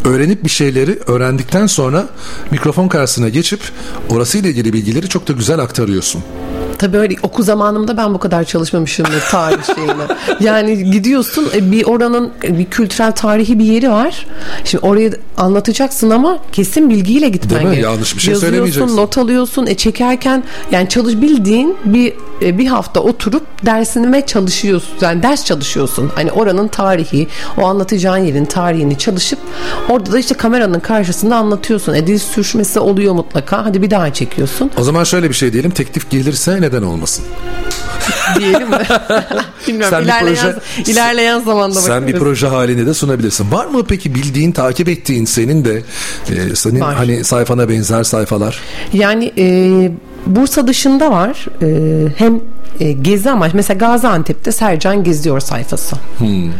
Öğrenip 0.06 0.44
bir 0.44 0.50
şeyleri 0.50 1.00
öğrendikten 1.08 1.68
sonra 1.68 2.10
mikrofon 2.52 2.88
karşısına 2.88 3.30
geçip 3.30 3.60
orasıyla 4.10 4.50
ilgili 4.50 4.74
bilgileri 4.74 5.10
çok 5.10 5.28
da 5.28 5.34
güzel 5.34 5.60
aktarıyorsun. 5.60 6.24
Tabii 6.84 6.98
öyle 6.98 7.16
oku 7.24 7.44
zamanımda 7.44 7.98
ben 7.98 8.14
bu 8.14 8.18
kadar 8.20 8.44
çalışmamışımdır 8.44 9.22
tarih 9.32 9.64
şeyine. 9.76 9.94
Yani 10.40 10.92
gidiyorsun 10.92 11.48
e, 11.56 11.72
bir 11.72 11.86
oranın 11.86 12.32
e, 12.44 12.58
bir 12.60 12.66
kültürel 12.66 13.12
tarihi 13.12 13.60
bir 13.60 13.66
yeri 13.66 13.92
var. 13.92 14.26
Şimdi 14.64 14.86
orayı 14.86 15.14
anlatacaksın 15.38 16.10
ama 16.10 16.40
kesin 16.52 16.90
bilgiyle 16.90 17.30
gitmen 17.30 17.50
Değil 17.52 17.62
mi? 17.62 17.70
gerekiyor. 17.70 17.92
Yanlış 17.92 18.16
bir 18.16 18.22
şey 18.22 18.32
Yazıyorsun, 18.34 18.58
söylemeyeceksin. 18.58 18.98
not 18.98 19.18
alıyorsun. 19.18 19.68
E 19.68 19.76
çekerken 19.76 20.44
yani 20.72 20.90
çalış 20.90 21.16
bildiğin 21.16 21.78
bir 21.86 22.14
e, 22.42 22.58
bir 22.58 22.68
hafta 22.68 23.00
oturup 23.00 23.66
dersini 23.66 24.12
ve 24.14 24.26
çalışıyorsun. 24.26 24.94
Yani 25.02 25.24
ders 25.24 25.46
çalışıyorsun. 25.46 26.12
Hani 26.16 26.32
oranın 26.32 26.68
tarihi, 26.68 27.28
o 27.58 27.66
anlatacağın 27.66 28.18
yerin 28.18 28.46
tarihini 28.46 28.98
çalışıp 28.98 29.40
orada 29.90 30.12
da 30.12 30.20
işte 30.20 30.36
kameranın 30.36 30.80
karşısında 30.80 31.36
anlatıyorsun. 31.36 31.94
E 31.94 32.08
dil 32.08 32.20
sürüşmesi 32.20 32.80
oluyor 32.80 33.14
mutlaka. 33.14 33.66
Hadi 33.66 33.82
bir 33.82 33.92
daha 33.92 34.14
çekiyorsun. 34.14 34.72
O 34.78 34.84
zaman 34.84 35.04
şöyle 35.04 35.30
bir 35.30 35.36
şey 35.36 35.54
diyelim. 35.54 35.72
Teklif 35.72 36.10
gelirse 36.10 36.62
neden 36.74 36.84
olmasın? 36.86 37.26
diyelim 38.40 38.70
mi? 38.70 38.78
Bilmiyorum. 39.68 39.90
Sen 39.98 40.02
bir 40.02 40.06
ilerleyen, 40.06 40.36
proje- 40.46 40.92
ilerleyen 40.92 41.40
zamanda 41.40 41.76
Sen 41.82 42.02
bir 42.08 42.14
bakarız. 42.14 42.24
proje 42.24 42.48
halinde 42.48 42.86
de 42.86 42.94
sunabilirsin. 42.94 43.52
Var 43.52 43.66
mı 43.66 43.84
peki 43.88 44.16
bildiğin, 44.16 44.52
takip 44.52 44.90
ettiğin 44.90 45.26
senin 45.26 45.66
de 45.66 45.84
e, 46.30 46.56
senin 46.56 46.80
Var. 46.80 46.96
hani 46.96 47.24
sayfana 47.24 47.70
benzer 47.70 48.04
sayfalar? 48.04 48.60
Yani 48.94 49.32
e, 49.38 49.92
Bursa 50.26 50.68
dışında 50.68 51.12
var. 51.12 51.46
E, 51.62 51.68
hem 52.18 52.40
e, 52.80 52.92
gezi 52.92 53.30
amaç. 53.30 53.54
Mesela 53.54 53.78
Gaziantep'te 53.78 54.52
Sercan 54.52 55.04
Geziyor 55.04 55.40
sayfası. 55.40 55.96
Hmm. 56.18 56.52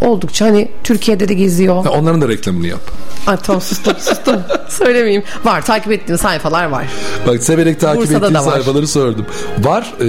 Oldukça 0.00 0.46
hani 0.46 0.68
Türkiye'de 0.84 1.28
de 1.28 1.34
geziyor. 1.34 1.84
Ha, 1.84 1.90
Onların 1.90 2.20
da 2.20 2.28
reklamını 2.28 2.66
yap. 2.66 2.80
Ay 3.26 3.36
tamam 3.42 3.60
sustum 3.62 3.94
sustum. 4.00 4.36
Söylemeyeyim. 4.68 5.22
Var 5.44 5.64
takip 5.66 5.92
ettiğim 5.92 6.18
sayfalar 6.18 6.64
var. 6.64 6.84
Bak 7.26 7.42
severek 7.42 7.80
takip 7.80 8.00
Bursa'da 8.02 8.16
ettiğin 8.26 8.34
da 8.34 8.46
var. 8.46 8.52
sayfaları 8.52 8.86
sordum. 8.86 9.26
Var 9.58 9.94
e, 10.00 10.06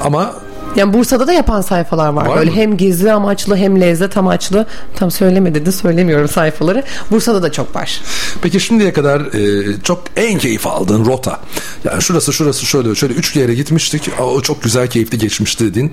ama 0.00 0.34
Yani 0.76 0.92
Bursa'da 0.92 1.26
da 1.26 1.32
yapan 1.32 1.60
sayfalar 1.60 2.08
var. 2.08 2.26
Var 2.26 2.38
Böyle 2.38 2.50
mı? 2.50 2.56
hem 2.56 2.76
gezi 2.76 3.12
amaçlı 3.12 3.56
hem 3.56 3.80
lezzet 3.80 4.16
amaçlı. 4.16 4.66
Tam 4.96 5.10
söyleme 5.10 5.54
dedi 5.54 5.72
söylemiyorum 5.72 6.28
sayfaları. 6.28 6.82
Bursa'da 7.10 7.42
da 7.42 7.52
çok 7.52 7.76
var. 7.76 8.00
Peki 8.42 8.60
şimdiye 8.60 8.92
kadar 8.92 9.20
e, 9.20 9.64
çok 9.82 10.02
en 10.16 10.38
keyif 10.38 10.66
aldığın 10.66 11.04
rota. 11.04 11.40
Yani 11.84 12.02
şurası 12.02 12.32
şurası 12.32 12.66
şöyle 12.66 12.94
şöyle 12.94 13.14
üç 13.14 13.36
yere 13.36 13.54
gitmiştik. 13.54 14.10
O 14.20 14.40
çok 14.40 14.62
güzel 14.62 14.86
keyifli 14.88 15.18
geçmişti 15.18 15.64
dedin. 15.64 15.92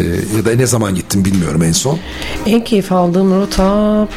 E, 0.00 0.04
ya 0.36 0.44
da 0.44 0.56
ne 0.56 0.66
zaman 0.66 0.94
gittin 0.94 1.24
bilmiyorum 1.24 1.62
en 1.62 1.72
son. 1.72 1.98
En 2.46 2.64
keyif 2.64 2.92
aldığım 2.92 3.40
rota 3.40 4.08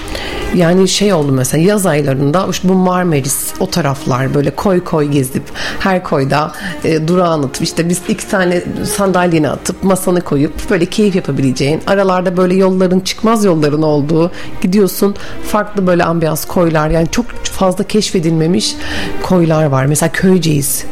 yani 0.56 0.88
şey 0.88 1.14
oldu 1.14 1.32
mesela 1.32 1.64
yaz 1.64 1.86
aylarında 1.86 2.48
işte 2.52 2.70
bu 2.70 2.74
Marmaris 2.74 3.48
o 3.60 3.70
taraflar 3.70 4.34
böyle 4.34 4.52
koy 4.56 4.84
koy 4.84 5.06
gezip 5.06 5.44
her 5.80 6.04
koyda 6.04 6.52
e, 6.84 7.08
durağını 7.08 7.46
atıp 7.46 7.64
işte 7.64 7.90
biz 7.90 8.02
iki 8.08 8.30
tane 8.30 8.64
sandalyeni 8.98 9.50
atıp 9.50 9.84
masanı 9.98 10.22
koyup 10.22 10.69
böyle 10.69 10.86
keyif 10.86 11.15
yapabileceğin 11.15 11.82
aralarda 11.88 12.38
böyle 12.38 12.56
yolların 12.56 12.99
çıkmaz 12.99 13.45
yolların 13.45 13.82
olduğu 13.82 14.32
gidiyorsun 14.61 15.15
farklı 15.48 15.88
böyle 15.88 16.03
ambiyans 16.03 16.45
koylar 16.45 16.90
yani 16.90 17.07
çok 17.11 17.26
fazla 17.44 17.84
keşfedilmemiş 17.84 18.76
koylar 19.24 19.65
var 19.65 19.86
mesela 19.86 20.11
Köyceğiz 20.11 20.86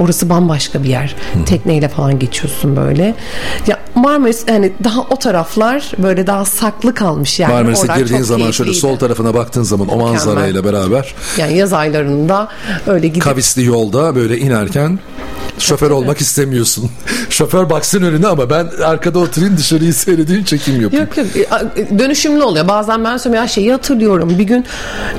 Orası 0.00 0.28
bambaşka 0.28 0.82
bir 0.82 0.88
yer. 0.88 1.16
Tekneyle 1.46 1.88
falan 1.88 2.18
geçiyorsun 2.18 2.76
böyle. 2.76 3.14
Ya 3.66 3.78
Marmaris 3.94 4.44
yani 4.48 4.72
daha 4.84 5.00
o 5.00 5.16
taraflar 5.16 5.92
böyle 5.98 6.26
daha 6.26 6.44
saklı 6.44 6.94
kalmış 6.94 7.40
yani. 7.40 7.52
Marmaris'e 7.52 7.86
girdiğin 7.96 8.22
zaman 8.22 8.50
şöyle 8.50 8.72
sol 8.74 8.96
tarafına 8.96 9.34
baktığın 9.34 9.62
zaman 9.62 9.88
o 9.88 9.96
manzarayla 9.96 10.64
beraber 10.64 11.14
Yani 11.38 11.56
yaz 11.56 11.72
aylarında 11.72 12.48
öyle 12.86 13.08
gidip 13.08 13.22
kavisli 13.22 13.64
yolda 13.64 14.14
böyle 14.14 14.38
inerken 14.38 14.98
Şoför 15.58 15.90
olmak 15.90 16.20
istemiyorsun. 16.20 16.90
Şoför 17.30 17.70
baksın 17.70 18.02
önüne 18.02 18.26
ama 18.26 18.50
ben 18.50 18.66
arkada 18.84 19.18
oturayım 19.18 19.56
dışarıyı 19.56 19.94
seyredeyim 19.94 20.44
çekim 20.44 20.80
yapayım. 20.80 21.04
Yok 21.06 21.16
yok 21.16 21.26
E, 21.76 21.98
dönüşümlü 21.98 22.42
oluyor. 22.42 22.68
Bazen 22.68 23.04
ben 23.04 23.16
söylüyorum 23.16 23.44
ya 23.44 23.48
şeyi 23.48 23.72
hatırlıyorum. 23.72 24.38
Bir 24.38 24.44
gün 24.44 24.64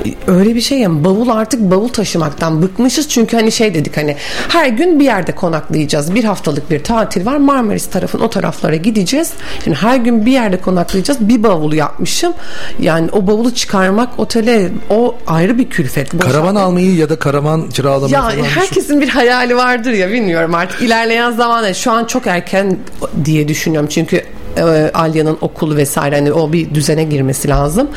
e, 0.06 0.30
öyle 0.30 0.54
bir 0.54 0.60
şey 0.60 0.78
ya 0.78 1.04
bavul 1.04 1.28
artık 1.28 1.60
bavul 1.60 1.88
taşımaktan 1.88 2.62
bıkmışız. 2.62 3.08
Çünkü 3.08 3.36
hani 3.36 3.52
şey 3.52 3.74
dedik 3.74 3.96
hani 3.96 4.16
her 4.48 4.68
gün 4.68 5.00
bir 5.00 5.04
yerde 5.04 5.32
konaklayacağız. 5.32 6.14
Bir 6.14 6.24
haftalık 6.24 6.70
bir 6.70 6.84
tatil 6.84 7.26
var. 7.26 7.36
Marmaris 7.36 7.86
tarafın 7.86 8.20
o 8.20 8.30
taraflara 8.30 8.76
gideceğiz. 8.76 9.30
Şimdi 9.64 9.76
her 9.76 9.96
gün 9.96 10.26
bir 10.26 10.32
yerde 10.32 10.60
konaklayacağız. 10.60 11.20
Bir 11.28 11.42
bavulu 11.42 11.76
yapmışım. 11.76 12.32
Yani 12.80 13.08
o 13.12 13.26
bavulu 13.26 13.54
çıkarmak 13.54 14.18
otele 14.18 14.70
o 14.90 15.14
ayrı 15.26 15.58
bir 15.58 15.70
külfet. 15.70 16.18
Karavan 16.18 16.54
almayı 16.54 16.94
ya 16.96 17.08
da 17.08 17.18
karavan 17.18 17.68
kiralamayı 17.68 18.12
ya 18.12 18.22
falan 18.22 18.32
düşün. 18.38 18.44
herkesin 18.44 19.00
bir 19.00 19.08
hayali 19.08 19.56
vardır 19.56 19.92
ya 19.92 20.08
bilmiyorum 20.08 20.25
artık 20.34 20.82
ilerleyen 20.82 21.30
zamanda 21.30 21.74
şu 21.74 21.92
an 21.92 22.04
çok 22.04 22.26
erken 22.26 22.76
diye 23.24 23.48
düşünüyorum 23.48 23.88
çünkü 23.92 24.22
e, 24.56 24.90
Alya'nın 24.94 25.38
okulu 25.40 25.76
vesaire 25.76 26.14
hani 26.16 26.32
o 26.32 26.52
bir 26.52 26.74
düzene 26.74 27.04
girmesi 27.04 27.48
lazım. 27.48 27.88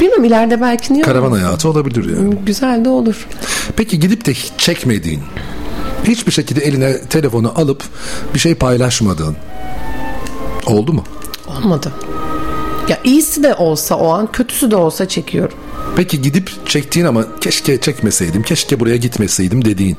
Bilmiyorum 0.00 0.24
ileride 0.24 0.60
belki 0.60 0.92
niye 0.94 1.04
Karavan 1.04 1.26
olmasın? 1.26 1.44
hayatı 1.44 1.68
olabilir 1.68 2.16
yani. 2.16 2.34
Güzel 2.46 2.84
de 2.84 2.88
olur. 2.88 3.26
Peki 3.76 4.00
gidip 4.00 4.24
de 4.26 4.34
hiç 4.34 4.52
çekmediğin, 4.58 5.20
hiçbir 6.04 6.32
şekilde 6.32 6.60
eline 6.60 7.00
telefonu 7.00 7.52
alıp 7.56 7.82
bir 8.34 8.38
şey 8.38 8.54
paylaşmadığın 8.54 9.36
oldu 10.66 10.92
mu? 10.92 11.04
Olmadı. 11.58 11.92
Ya 12.88 12.98
iyisi 13.04 13.42
de 13.42 13.54
olsa 13.54 13.94
o 13.94 14.08
an 14.08 14.32
kötüsü 14.32 14.70
de 14.70 14.76
olsa 14.76 15.08
çekiyorum. 15.08 15.58
Peki 15.96 16.22
gidip 16.22 16.50
çektiğin 16.66 17.06
ama 17.06 17.24
keşke 17.40 17.80
çekmeseydim, 17.80 18.42
keşke 18.42 18.80
buraya 18.80 18.96
gitmeseydim 18.96 19.64
dediğin. 19.64 19.96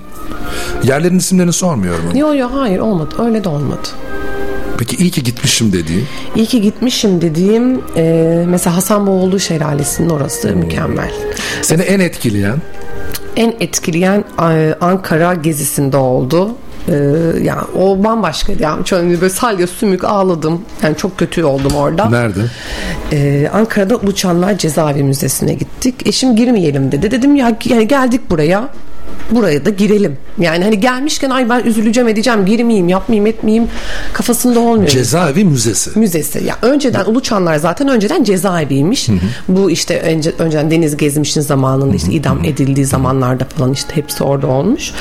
Yerlerin 0.83 1.17
isimlerini 1.17 1.53
sormuyorum. 1.53 2.15
Yok 2.15 2.37
yok 2.37 2.51
hayır 2.53 2.79
olmadı 2.79 3.15
öyle 3.19 3.43
de 3.43 3.49
olmadı. 3.49 3.87
Peki 4.77 4.95
iyi 4.95 5.11
ki 5.11 5.23
gitmişim 5.23 5.73
dediğin. 5.73 6.05
İyi 6.35 6.45
ki 6.45 6.61
gitmişim 6.61 7.21
dediğim 7.21 7.81
e, 7.95 8.45
mesela 8.47 8.75
Hasan 8.75 9.07
Boğulu 9.07 9.39
Şelalesi'nin 9.39 10.09
orası 10.09 10.55
mükemmel. 10.55 11.11
Seni 11.61 11.81
en 11.81 11.99
etkileyen 11.99 12.57
en 13.35 13.53
etkileyen 13.59 14.23
e, 14.41 14.75
Ankara 14.81 15.33
gezisinde 15.33 15.97
oldu. 15.97 16.49
Ee, 16.89 16.93
yani 17.43 17.61
o 17.79 18.03
bambaşkaydı 18.03 18.63
yani 18.63 18.87
şöyle 18.87 19.21
böyle 19.21 19.33
salya 19.33 19.67
sümük 19.67 20.03
ağladım. 20.03 20.61
Yani 20.83 20.97
çok 20.97 21.17
kötü 21.17 21.43
oldum 21.43 21.75
orada. 21.75 22.09
Nerede? 22.09 22.39
Ee, 23.11 23.49
Ankara'da 23.53 23.95
Uçanlar 23.95 24.57
Cezaevi 24.57 25.03
Müzesi'ne 25.03 25.53
gittik. 25.53 26.07
Eşim 26.07 26.35
girmeyelim 26.35 26.91
dedi. 26.91 27.11
Dedim 27.11 27.35
ya 27.35 27.57
yani 27.65 27.87
geldik 27.87 28.29
buraya 28.29 28.69
buraya 29.31 29.65
da 29.65 29.69
girelim 29.69 30.17
yani 30.39 30.63
hani 30.63 30.79
gelmişken 30.79 31.29
ay 31.29 31.49
ben 31.49 31.63
üzüleceğim 31.63 32.07
edeceğim 32.07 32.45
girmeyeyim 32.45 32.89
yapmayayım 32.89 33.27
etmeyeyim 33.27 33.67
kafasında 34.13 34.59
olmuyor 34.59 34.87
Cezaevi 34.89 35.45
Müzesi. 35.45 35.99
Müzesi. 35.99 36.43
Ya 36.45 36.57
önceden 36.61 37.05
Uluçanlar 37.05 37.55
zaten 37.55 37.87
önceden 37.87 38.23
cezaeviymiş. 38.23 39.09
Bu 39.47 39.71
işte 39.71 40.01
önce, 40.01 40.33
önceden 40.39 40.71
deniz 40.71 40.97
gezmişin 40.97 41.41
zamanında 41.41 41.95
işte 41.95 42.11
idam 42.11 42.43
edildiği 42.43 42.85
zamanlarda 42.85 43.45
falan 43.45 43.73
işte 43.73 43.95
hepsi 43.95 44.23
orada 44.23 44.47
olmuş. 44.47 44.91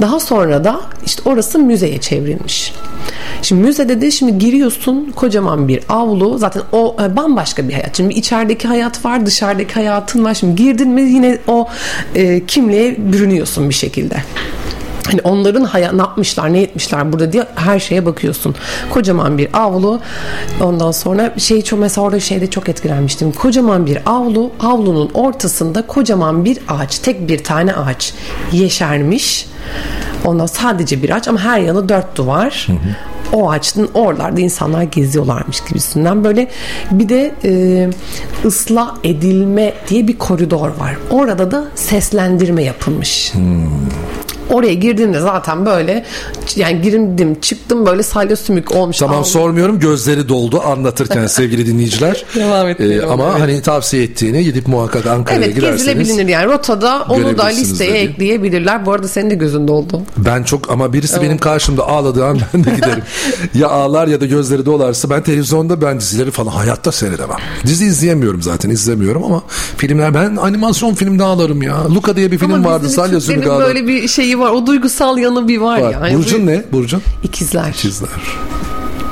Daha 0.00 0.20
sonra 0.20 0.64
da 0.64 0.80
işte 1.06 1.22
orası 1.24 1.58
müzeye 1.58 2.00
çevrilmiş. 2.00 2.72
Şimdi 3.42 3.62
müzede 3.62 4.00
de 4.00 4.10
şimdi 4.10 4.38
giriyorsun 4.38 5.12
kocaman 5.16 5.68
bir 5.68 5.80
avlu 5.88 6.38
zaten 6.38 6.62
o 6.72 6.96
e, 7.02 7.16
bambaşka 7.16 7.68
bir 7.68 7.72
hayat. 7.72 7.96
Şimdi 7.96 8.14
içerideki 8.14 8.68
hayat 8.68 9.04
var 9.04 9.26
dışarıdaki 9.26 9.74
hayatın 9.74 10.24
var. 10.24 10.34
Şimdi 10.34 10.62
girdin 10.62 10.88
mi 10.88 11.02
yine 11.02 11.38
o 11.46 11.68
e, 12.14 12.46
kimliğe 12.46 13.12
bürünüyorsun 13.12 13.68
bir 13.68 13.73
şekilde. 13.74 14.22
Hani 15.06 15.20
onların 15.24 15.64
haya, 15.64 15.92
ne 15.92 16.00
yapmışlar 16.00 16.52
ne 16.52 16.60
etmişler 16.62 17.12
burada 17.12 17.32
diye 17.32 17.46
her 17.54 17.80
şeye 17.80 18.06
bakıyorsun. 18.06 18.54
Kocaman 18.90 19.38
bir 19.38 19.48
avlu 19.52 20.00
ondan 20.60 20.90
sonra 20.90 21.34
şey 21.38 21.62
çok 21.62 21.80
mesela 21.80 22.04
orada 22.06 22.20
şeyde 22.20 22.50
çok 22.50 22.68
etkilenmiştim. 22.68 23.32
Kocaman 23.32 23.86
bir 23.86 23.98
avlu 24.06 24.50
avlunun 24.60 25.10
ortasında 25.14 25.86
kocaman 25.86 26.44
bir 26.44 26.58
ağaç 26.68 26.98
tek 26.98 27.28
bir 27.28 27.44
tane 27.44 27.74
ağaç 27.74 28.14
yeşermiş. 28.52 29.46
Ondan 30.24 30.46
sadece 30.46 31.02
bir 31.02 31.10
ağaç 31.10 31.28
ama 31.28 31.40
her 31.40 31.58
yanı 31.58 31.88
dört 31.88 32.16
duvar. 32.16 32.66
O 33.32 33.50
ağaçın 33.50 33.88
oralarda 33.94 34.40
insanlar 34.40 34.82
geziyorlarmış 34.82 35.60
gibisinden 35.68 36.24
böyle 36.24 36.50
bir 36.90 37.08
de 37.08 37.34
e, 37.44 37.90
ıslah 38.44 38.94
edilme 39.04 39.72
diye 39.88 40.08
bir 40.08 40.18
koridor 40.18 40.68
var. 40.68 40.96
Orada 41.10 41.50
da 41.50 41.64
seslendirme 41.74 42.62
yapılmış. 42.62 43.32
Oraya 44.50 44.74
girdiğimde 44.74 45.20
zaten 45.20 45.66
böyle 45.66 46.04
yani 46.56 46.80
girdim 46.82 47.40
çıktım 47.40 47.86
böyle 47.86 48.02
salya 48.02 48.36
sümük 48.36 48.72
olmuş. 48.76 48.98
Tamam 48.98 49.16
Al- 49.18 49.24
sormuyorum 49.24 49.78
gözleri 49.80 50.28
doldu 50.28 50.60
anlatırken 50.66 51.26
sevgili 51.34 51.66
dinleyiciler. 51.66 52.24
Devam 52.34 52.68
Ee, 52.68 53.02
ama 53.02 53.28
et. 53.28 53.40
hani 53.40 53.62
tavsiye 53.62 54.02
ettiğini 54.02 54.44
gidip 54.44 54.68
muhakkak 54.68 55.06
Ankara'ya 55.06 55.44
Evet 55.44 55.54
girerseniz. 55.54 55.86
gezilebilir 56.08 56.28
yani 56.32 56.46
rotada 56.52 57.06
onu 57.08 57.38
da 57.38 57.44
listeye 57.46 57.90
dedi. 57.90 57.98
ekleyebilirler. 57.98 58.86
Bu 58.86 58.92
arada 58.92 59.08
senin 59.08 59.30
de 59.30 59.34
gözün 59.34 59.68
doldu. 59.68 60.00
Ben 60.16 60.42
çok 60.42 60.70
ama 60.70 60.92
birisi 60.92 61.14
Evet. 61.14 61.24
benim 61.24 61.38
karşımda 61.38 61.88
ağladığı 61.88 62.24
an 62.26 62.38
ben 62.54 62.64
de 62.64 62.70
giderim. 62.70 63.02
ya 63.54 63.68
ağlar 63.68 64.08
ya 64.08 64.20
da 64.20 64.26
gözleri 64.26 64.66
dolarsa 64.66 65.10
ben 65.10 65.22
televizyonda 65.22 65.80
ben 65.82 66.00
dizileri 66.00 66.30
falan 66.30 66.50
hayatta 66.50 66.92
seyredemem. 66.92 67.36
Dizi 67.66 67.84
izleyemiyorum 67.86 68.42
zaten 68.42 68.70
izlemiyorum 68.70 69.24
ama 69.24 69.42
filmler 69.76 70.14
ben 70.14 70.36
animasyon 70.36 70.94
filmde 70.94 71.24
ağlarım 71.24 71.62
ya. 71.62 71.94
Luca 71.94 72.16
diye 72.16 72.32
bir 72.32 72.38
film 72.38 72.52
Ama 72.54 72.70
vardı 72.70 72.88
Salya 72.90 73.20
Sümük 73.20 73.46
ağlar. 73.46 73.66
böyle 73.66 73.86
bir 73.88 74.08
şeyi 74.08 74.33
var. 74.38 74.50
O 74.50 74.66
duygusal 74.66 75.18
yanı 75.18 75.48
bir 75.48 75.58
var, 75.58 75.80
Var. 75.80 75.90
ya. 76.10 76.18
Burcun 76.18 76.42
bu- 76.42 76.46
ne? 76.46 76.62
Burcun? 76.72 77.02
İkizler. 77.22 77.68
İkizler. 77.68 78.08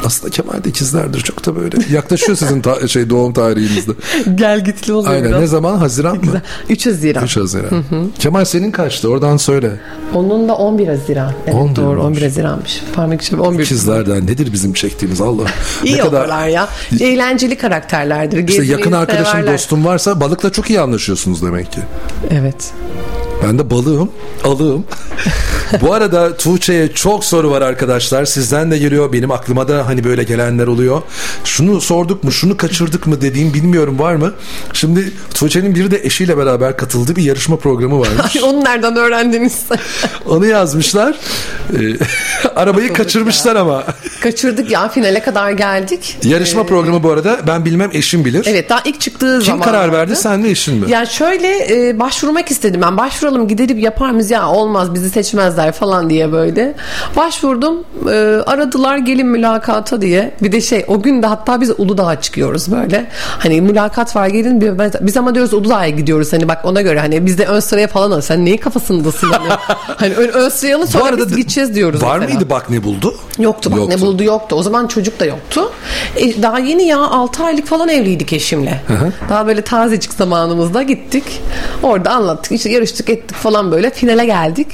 Aslında 0.07 0.31
Kemal 0.31 0.65
de 0.65 0.69
ikizlerdir 0.69 1.21
çok 1.21 1.47
da 1.47 1.57
böyle. 1.57 1.77
Yaklaşıyor 1.91 2.39
sizin 2.39 2.61
ta- 2.61 2.89
şey 2.89 3.11
doğum 3.11 3.33
tarihinizde. 3.33 3.93
Gel 4.35 4.65
gitli 4.65 4.93
oluyor 4.93 5.13
Aynen 5.15 5.29
biraz. 5.29 5.41
ne 5.41 5.47
zaman? 5.47 5.77
Haziran 5.79 6.17
mı? 6.17 6.43
3 6.69 6.87
Haziran. 6.87 7.25
3 7.25 7.37
Haziran. 7.37 7.71
Hı 7.71 7.77
hı. 7.77 8.05
Kemal 8.19 8.45
senin 8.45 8.71
kaçtı? 8.71 9.09
Oradan 9.09 9.37
söyle. 9.37 9.81
Onun 10.15 10.49
da 10.49 10.55
11 10.57 10.89
Haziran. 10.89 11.33
Evet 11.47 11.55
11 11.55 11.77
doğru 11.77 12.03
11 12.03 12.23
Haziran'mış. 12.23 12.83
Parmak 12.95 13.23
içi 13.23 13.37
11. 13.37 13.65
İkizlerden 13.65 14.27
nedir 14.27 14.53
bizim 14.53 14.73
çektiğimiz 14.73 15.21
Allah. 15.21 15.45
İyi 15.85 15.97
ne 15.97 16.01
kadar 16.01 16.49
ya. 16.49 16.69
Eğlenceli 17.01 17.57
karakterlerdir. 17.59 18.37
işte 18.39 18.43
Gezmeyi 18.53 18.71
yakın 18.71 18.93
arkadaşım 18.93 19.27
severler. 19.33 19.55
dostum 19.55 19.85
varsa 19.85 20.21
balıkla 20.21 20.51
çok 20.53 20.71
iyi 20.71 20.81
anlaşıyorsunuz 20.81 21.43
demek 21.43 21.73
ki. 21.73 21.81
Evet. 22.31 22.73
Ben 23.43 23.59
de 23.59 23.71
balığım, 23.71 24.11
alığım. 24.45 24.85
Bu 25.81 25.95
arada 25.95 26.37
Tuğçe'ye 26.37 26.93
çok 26.93 27.25
soru 27.25 27.51
var 27.51 27.63
arkadaşlar. 27.63 28.25
Sizden 28.25 28.71
de 28.71 28.79
geliyor. 28.79 29.13
Benim 29.13 29.31
aklıma 29.31 29.69
da 29.69 29.87
hani 29.87 30.05
böyle 30.05 30.23
gelenler 30.25 30.67
oluyor. 30.67 31.03
Şunu 31.45 31.81
sorduk 31.81 32.25
mu, 32.25 32.33
şunu 32.33 32.57
kaçırdık 32.57 33.07
mı 33.07 33.21
dediğim 33.21 33.55
bilmiyorum 33.55 33.99
var 33.99 34.15
mı? 34.15 34.33
Şimdi 34.73 35.13
Tuğçe'nin 35.35 35.75
biri 35.75 35.91
de 35.91 36.01
eşiyle 36.05 36.37
beraber 36.37 36.77
katıldığı 36.77 37.17
bir 37.17 37.23
yarışma 37.23 37.57
programı 37.57 38.01
varmış. 38.01 38.37
Ay, 38.37 38.43
onu 38.43 38.65
nereden 38.65 38.97
öğrendiniz? 38.97 39.63
Onu 40.27 40.47
yazmışlar. 40.47 41.17
Ee, 41.73 41.79
arabayı 42.57 42.93
kaçırmışlar 42.93 43.57
ama. 43.57 43.85
Kaçırdık 44.21 44.71
ya 44.71 44.89
finale 44.89 45.23
kadar 45.23 45.51
geldik. 45.51 46.17
Yarışma 46.25 46.67
programı 46.67 47.03
bu 47.03 47.11
arada 47.11 47.41
ben 47.47 47.65
bilmem 47.65 47.91
eşim 47.93 48.25
bilir. 48.25 48.45
Evet 48.49 48.71
daha 48.71 48.81
ilk 48.85 49.01
çıktığı 49.01 49.39
Kim 49.39 49.47
zaman. 49.47 49.63
karar 49.65 49.93
verdi 49.93 50.17
sen 50.17 50.41
mi 50.41 50.49
eşin 50.49 50.75
mi? 50.79 50.91
Ya 50.91 51.07
şöyle 51.07 51.89
e, 51.89 51.99
başvurmak 51.99 52.51
istedim 52.51 52.81
ben. 52.85 52.97
Başvuralım 52.97 53.49
gidelim 53.49 53.79
yapar 53.79 54.11
mıyız 54.11 54.31
ya 54.31 54.49
olmaz 54.49 54.95
bizi 54.95 55.11
seçmezler 55.11 55.62
falan 55.71 56.11
diye 56.11 56.33
böyle. 56.33 56.75
Başvurdum 57.17 57.85
e, 58.09 58.15
aradılar 58.47 58.97
gelin 58.97 59.27
mülakata 59.27 60.01
diye. 60.01 60.35
Bir 60.43 60.53
de 60.53 60.61
şey 60.61 60.85
o 60.89 61.03
gün 61.03 61.23
de 61.23 61.27
hatta 61.27 61.61
biz 61.61 61.71
Uludağ'a 61.79 62.21
çıkıyoruz 62.21 62.73
böyle. 62.73 63.07
Hani 63.39 63.61
mülakat 63.61 64.17
var 64.17 64.27
gelin 64.27 64.79
biz 65.01 65.17
ama 65.17 65.35
diyoruz 65.35 65.55
Uludağ'a 65.55 65.89
gidiyoruz 65.89 66.33
hani 66.33 66.49
bak 66.49 66.65
ona 66.65 66.83
göre 66.83 67.01
hani 67.01 67.27
biz 67.27 67.39
de 67.39 67.47
ön 67.47 67.61
sıraya 67.61 67.89
falan 67.89 68.11
al. 68.11 68.21
Sen 68.21 68.45
neyin 68.45 68.57
kafasındasın 68.57 69.31
hani? 69.31 69.49
hani 69.97 70.15
ön, 70.15 70.29
ön 70.29 70.49
sıraya 70.49 70.77
alın 70.77 70.87
sonra 70.87 71.17
biz 71.17 71.37
gideceğiz 71.37 71.75
diyoruz. 71.75 72.03
Var 72.03 72.19
mesela. 72.19 72.35
mıydı 72.39 72.51
bak 72.51 72.71
ne 72.71 72.83
buldu? 72.83 73.15
Yoktu 73.39 73.73
bak 73.73 73.89
ne 73.89 74.01
buldu 74.01 74.23
yoktu. 74.23 74.57
O 74.57 74.63
zaman 74.63 74.87
çocuk 74.87 75.21
da 75.21 75.25
yoktu. 75.25 75.73
E, 76.17 76.43
daha 76.43 76.59
yeni 76.59 76.83
ya 76.85 76.99
6 76.99 77.45
aylık 77.45 77.67
falan 77.67 77.89
evliydik 77.89 78.33
eşimle. 78.33 78.81
Daha 79.29 79.47
böyle 79.47 79.63
tazecik 79.63 80.13
zamanımızda 80.13 80.83
gittik. 80.83 81.25
Orada 81.83 82.11
anlattık 82.11 82.53
işte 82.53 82.71
yarıştık 82.71 83.11
ettik 83.11 83.37
falan 83.37 83.73
böyle. 83.73 83.91
Finale 83.91 84.27
geldik. 84.27 84.69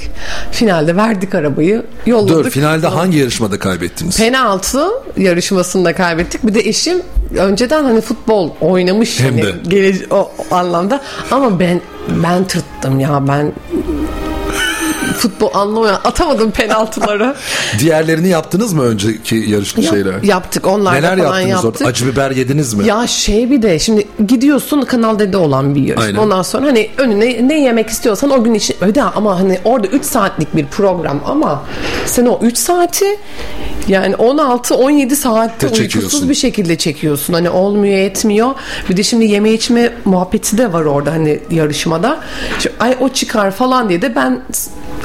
Finalde 0.79 0.95
verdik 0.95 1.35
arabayı. 1.35 1.83
Yolladık. 2.05 2.45
Dur 2.45 2.49
finalde 2.51 2.87
hangi 2.87 3.17
yarışmada 3.17 3.59
kaybettiniz? 3.59 4.17
Penaltı 4.17 4.87
yarışmasında 5.17 5.95
kaybettik. 5.95 6.47
Bir 6.47 6.53
de 6.53 6.59
eşim 6.59 6.97
önceden 7.37 7.83
hani 7.83 8.01
futbol 8.01 8.49
oynamış 8.61 9.19
Hem 9.19 9.31
hani 9.31 9.43
de. 9.43 10.05
o, 10.09 10.31
o 10.51 10.55
anlamda 10.55 11.01
ama 11.31 11.59
ben 11.59 11.81
ben 12.23 12.43
tırttım 12.47 12.99
ya 12.99 13.27
ben 13.27 13.53
futbol 15.13 15.49
anlamıyorum. 15.53 15.99
Atamadım 16.03 16.51
penaltıları. 16.51 17.35
Diğerlerini 17.79 18.27
yaptınız 18.27 18.73
mı 18.73 18.83
önceki 18.83 19.35
yarışma 19.35 19.83
Yap- 19.83 19.93
şeyler? 19.93 20.23
yaptık, 20.23 20.67
onlar 20.67 20.93
Neler 20.95 21.17
falan 21.17 21.39
yaptınız 21.39 21.63
yaptık. 21.63 21.81
orada? 21.81 21.89
Acı 21.91 22.07
biber 22.07 22.31
yediniz 22.31 22.73
mi? 22.73 22.85
Ya 22.87 23.07
şey 23.07 23.49
bir 23.51 23.61
de 23.61 23.79
şimdi 23.79 24.07
gidiyorsun 24.27 24.81
Kanal 24.81 25.19
D'de 25.19 25.37
olan 25.37 25.75
bir 25.75 25.81
yarışma. 25.81 26.05
Aynen. 26.05 26.17
Ondan 26.17 26.41
sonra 26.41 26.65
hani 26.67 26.89
önüne 26.97 27.47
ne 27.47 27.61
yemek 27.61 27.89
istiyorsan 27.89 28.29
o 28.29 28.43
gün 28.43 28.53
için 28.53 28.75
öde 28.81 29.03
ama 29.03 29.39
hani 29.39 29.59
orada 29.63 29.87
3 29.87 30.05
saatlik 30.05 30.55
bir 30.55 30.65
program 30.65 31.19
ama 31.25 31.63
sen 32.05 32.25
o 32.25 32.39
3 32.41 32.57
saati 32.57 33.05
yani 33.89 34.15
16-17 34.15 35.15
saatte 35.15 35.75
De 35.75 35.81
uykusuz 35.81 36.29
bir 36.29 36.35
şekilde 36.35 36.77
çekiyorsun. 36.77 37.33
Hani 37.33 37.49
olmuyor 37.49 37.97
etmiyor. 37.97 38.51
Bir 38.89 38.97
de 38.97 39.03
şimdi 39.03 39.25
yeme 39.25 39.51
içme 39.51 39.93
muhabbeti 40.05 40.57
de 40.57 40.73
var 40.73 40.85
orada 40.85 41.11
hani 41.11 41.39
yarışmada. 41.51 42.19
Şimdi, 42.59 42.75
ay 42.79 42.97
o 42.99 43.09
çıkar 43.09 43.51
falan 43.51 43.89
diye 43.89 44.01
de 44.01 44.15
ben 44.15 44.41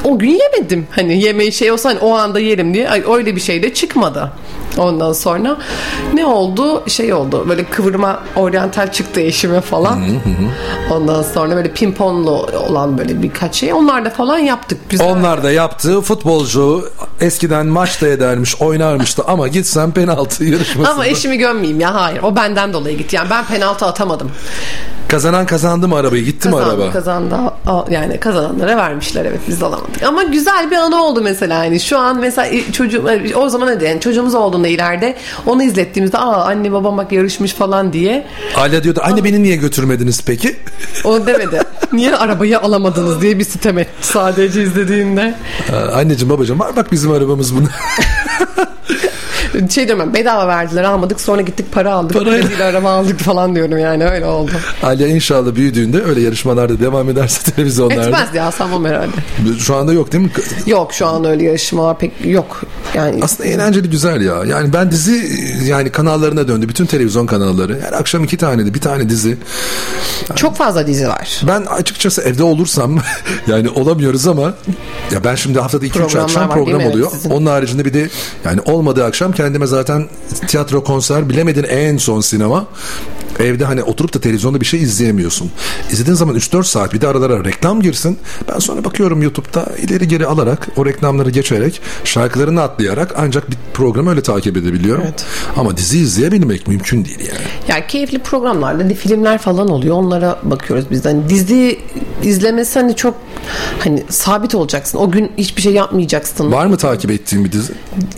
o 0.03 0.19
gün 0.19 0.39
yemedim. 0.39 0.87
Hani 0.91 1.21
yemeği 1.21 1.51
şey 1.51 1.71
olsa 1.71 1.89
hani 1.89 1.99
o 1.99 2.13
anda 2.13 2.39
yerim 2.39 2.73
diye. 2.73 2.89
Ay 2.89 3.03
öyle 3.07 3.35
bir 3.35 3.41
şey 3.41 3.63
de 3.63 3.73
çıkmadı. 3.73 4.31
Ondan 4.77 5.13
sonra 5.13 5.57
ne 6.13 6.25
oldu? 6.25 6.83
Şey 6.87 7.13
oldu. 7.13 7.45
Böyle 7.49 7.63
kıvırma 7.63 8.19
oryantal 8.35 8.91
çıktı 8.91 9.19
eşime 9.19 9.61
falan. 9.61 10.03
Ondan 10.91 11.21
sonra 11.23 11.55
böyle 11.55 11.71
pimponlu 11.71 12.31
olan 12.69 12.97
böyle 12.97 13.23
birkaç 13.23 13.55
şey. 13.55 13.73
Onlar 13.73 14.05
da 14.05 14.09
falan 14.09 14.37
yaptık. 14.37 14.89
Güzel. 14.89 15.11
Onlar 15.11 15.43
da 15.43 15.51
yaptı. 15.51 16.01
Futbolcu 16.01 16.89
eskiden 17.21 17.65
maçta 17.67 18.07
edermiş, 18.07 18.61
oynarmıştı 18.61 19.23
ama 19.27 19.47
gitsen 19.47 19.91
penaltı 19.91 20.45
yarışmasında. 20.45 20.89
Ama 20.93 21.05
eşimi 21.05 21.37
gömmeyeyim 21.37 21.79
ya 21.79 21.93
hayır. 21.95 22.19
O 22.23 22.35
benden 22.35 22.73
dolayı 22.73 22.97
gitti. 22.97 23.15
Yani 23.15 23.29
ben 23.29 23.45
penaltı 23.45 23.85
atamadım. 23.85 24.31
Kazanan 25.07 25.45
kazandı 25.45 25.87
mı 25.87 25.95
arabayı? 25.95 26.23
Gitti 26.25 26.47
mi 26.49 26.55
Kazandı, 26.55 26.73
araba? 26.83 26.91
kazandı. 26.91 27.35
Yani 27.89 28.19
kazananlara 28.19 28.77
vermişler 28.77 29.25
evet 29.25 29.39
biz 29.47 29.63
alamadık. 29.63 30.03
Ama 30.03 30.23
güzel 30.23 30.71
bir 30.71 30.75
anı 30.75 31.03
oldu 31.03 31.21
mesela 31.21 31.63
yani 31.63 31.79
şu 31.79 31.97
an 31.97 32.19
mesela 32.19 32.61
çocuğum 32.71 33.05
o 33.35 33.49
zaman 33.49 33.79
ne 33.79 33.87
yani 33.87 34.01
çocuğumuz 34.01 34.35
olduğunda 34.35 34.67
ileride 34.67 35.15
onu 35.45 35.63
izlettiğimizde 35.63 36.17
aa 36.17 36.45
anne 36.45 36.71
babam 36.71 36.97
bak 36.97 37.11
yarışmış 37.11 37.53
falan 37.53 37.93
diye 37.93 38.25
Aile 38.55 38.83
diyordu 38.83 38.99
anne 39.03 39.23
beni 39.23 39.43
niye 39.43 39.55
götürmediniz 39.55 40.21
peki? 40.25 40.55
o 41.03 41.27
demedi. 41.27 41.61
Niye 41.93 42.15
arabayı 42.15 42.59
alamadınız 42.59 43.21
diye 43.21 43.39
bir 43.39 43.43
sitem 43.43 43.77
etti 43.77 43.91
sadece 44.01 44.63
izlediğinde. 44.63 45.35
Anneciğim 45.93 46.29
babacığım 46.33 46.59
var 46.59 46.75
bak 46.75 46.91
bizim 46.91 47.11
arabamız 47.11 47.55
bunu. 47.55 47.67
Şey 49.69 49.87
diyorum 49.87 50.05
ben 50.07 50.13
bedava 50.13 50.47
verdiler 50.47 50.83
almadık 50.83 51.21
sonra 51.21 51.41
gittik 51.41 51.65
para 51.71 51.93
aldık. 51.93 52.13
Parayla. 52.17 52.65
Araba 52.65 52.89
aldık 52.91 53.19
falan 53.19 53.55
diyorum 53.55 53.77
yani 53.77 54.05
öyle 54.05 54.25
oldu. 54.25 54.51
Alya 54.83 55.07
inşallah 55.07 55.55
büyüdüğünde 55.55 56.03
öyle 56.03 56.21
yarışmalarda 56.21 56.79
devam 56.79 57.09
ederse 57.09 57.51
televizyonlarda. 57.55 58.03
Etmez 58.03 58.35
ya 58.35 58.51
sanmam 58.51 58.85
herhalde. 58.85 59.11
Şu 59.59 59.75
anda 59.75 59.93
yok 59.93 60.11
değil 60.11 60.23
mi? 60.23 60.31
Yok 60.65 60.93
şu 60.93 61.07
an 61.07 61.25
öyle 61.25 61.43
yarışmalar 61.43 61.97
pek 61.99 62.11
yok. 62.25 62.61
Yani 62.95 63.19
Aslında 63.23 63.49
eğlenceli 63.49 63.89
güzel 63.89 64.21
ya. 64.21 64.43
Yani 64.45 64.73
ben 64.73 64.91
dizi 64.91 65.29
yani 65.65 65.89
kanallarına 65.89 66.47
döndü. 66.47 66.69
Bütün 66.69 66.85
televizyon 66.85 67.25
kanalları. 67.25 67.79
Her 67.81 67.93
akşam 67.93 68.23
iki 68.23 68.37
tane 68.37 68.65
de 68.65 68.73
bir 68.73 68.81
tane 68.81 69.09
dizi. 69.09 69.37
çok 70.35 70.55
fazla 70.55 70.87
dizi 70.87 71.07
var. 71.07 71.41
Ben 71.47 71.61
açıkçası 71.61 72.21
evde 72.21 72.43
olursam 72.43 72.99
yani 73.47 73.69
olamıyoruz 73.69 74.27
ama 74.27 74.53
ya 75.13 75.23
ben 75.23 75.35
şimdi 75.35 75.59
haftada 75.59 75.85
2-3 75.85 75.89
Programlar 75.91 76.23
akşam 76.23 76.49
var, 76.49 76.53
program 76.55 76.81
oluyor. 76.85 77.11
sizin. 77.11 77.29
Onun 77.29 77.45
haricinde 77.45 77.85
bir 77.85 77.93
de 77.93 78.09
yani 78.45 78.61
olmadığı 78.65 79.05
akşam 79.05 79.31
kendime 79.45 79.67
zaten 79.67 80.07
tiyatro 80.47 80.83
konser 80.83 81.29
bilemedin 81.29 81.65
en 81.69 81.97
son 81.97 82.21
sinema. 82.21 82.65
Evde 83.39 83.65
hani 83.65 83.83
oturup 83.83 84.13
da 84.13 84.19
televizyonda 84.19 84.61
bir 84.61 84.65
şey 84.65 84.81
izleyemiyorsun. 84.81 85.51
İzlediğin 85.91 86.15
zaman 86.15 86.35
3-4 86.35 86.63
saat 86.63 86.93
bir 86.93 87.01
de 87.01 87.07
aralara 87.07 87.45
reklam 87.45 87.81
girsin. 87.81 88.17
Ben 88.53 88.59
sonra 88.59 88.83
bakıyorum 88.83 89.21
YouTube'da 89.21 89.65
ileri 89.77 90.07
geri 90.07 90.25
alarak 90.25 90.67
o 90.77 90.85
reklamları 90.85 91.29
geçerek 91.29 91.81
şarkılarını 92.03 92.61
atlayarak 92.61 93.13
ancak 93.17 93.49
bir 93.51 93.57
programı 93.73 94.09
öyle 94.09 94.21
takip 94.21 94.57
edebiliyorum. 94.57 95.03
Ama 95.57 95.77
dizi 95.77 95.99
izleyebilmek 95.99 96.67
mümkün 96.67 97.05
değil 97.05 97.19
yani. 97.19 97.45
Ya 97.67 97.87
keyifli 97.87 98.19
programlarda 98.19 98.93
filmler 98.93 99.37
falan 99.37 99.69
oluyor. 99.69 99.95
Onlara 99.95 100.39
bakıyoruz 100.43 100.85
biz. 100.91 101.05
Hani 101.05 101.29
dizi 101.29 101.79
izlemesi 102.23 102.79
hani 102.79 102.95
çok 102.95 103.15
hani 103.79 104.03
sabit 104.09 104.55
olacaksın. 104.55 104.97
O 104.97 105.11
gün 105.11 105.31
hiçbir 105.37 105.61
şey 105.61 105.73
yapmayacaksın. 105.73 106.51
Var 106.51 106.65
mı 106.65 106.77
takip 106.77 107.11
ettiğin 107.11 107.45
bir 107.45 107.51
dizi? 107.51 107.73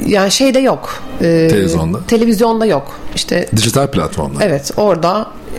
Yani 0.07 0.31
şeyde 0.31 0.60
yok. 0.60 0.89
Ee, 1.22 1.48
Televizyonda? 1.52 1.99
Televizyonda 2.07 2.65
yok. 2.65 2.99
İşte 3.15 3.49
Dijital 3.56 3.88
platformlar. 3.91 4.41
evet 4.45 4.72
orada 4.77 5.06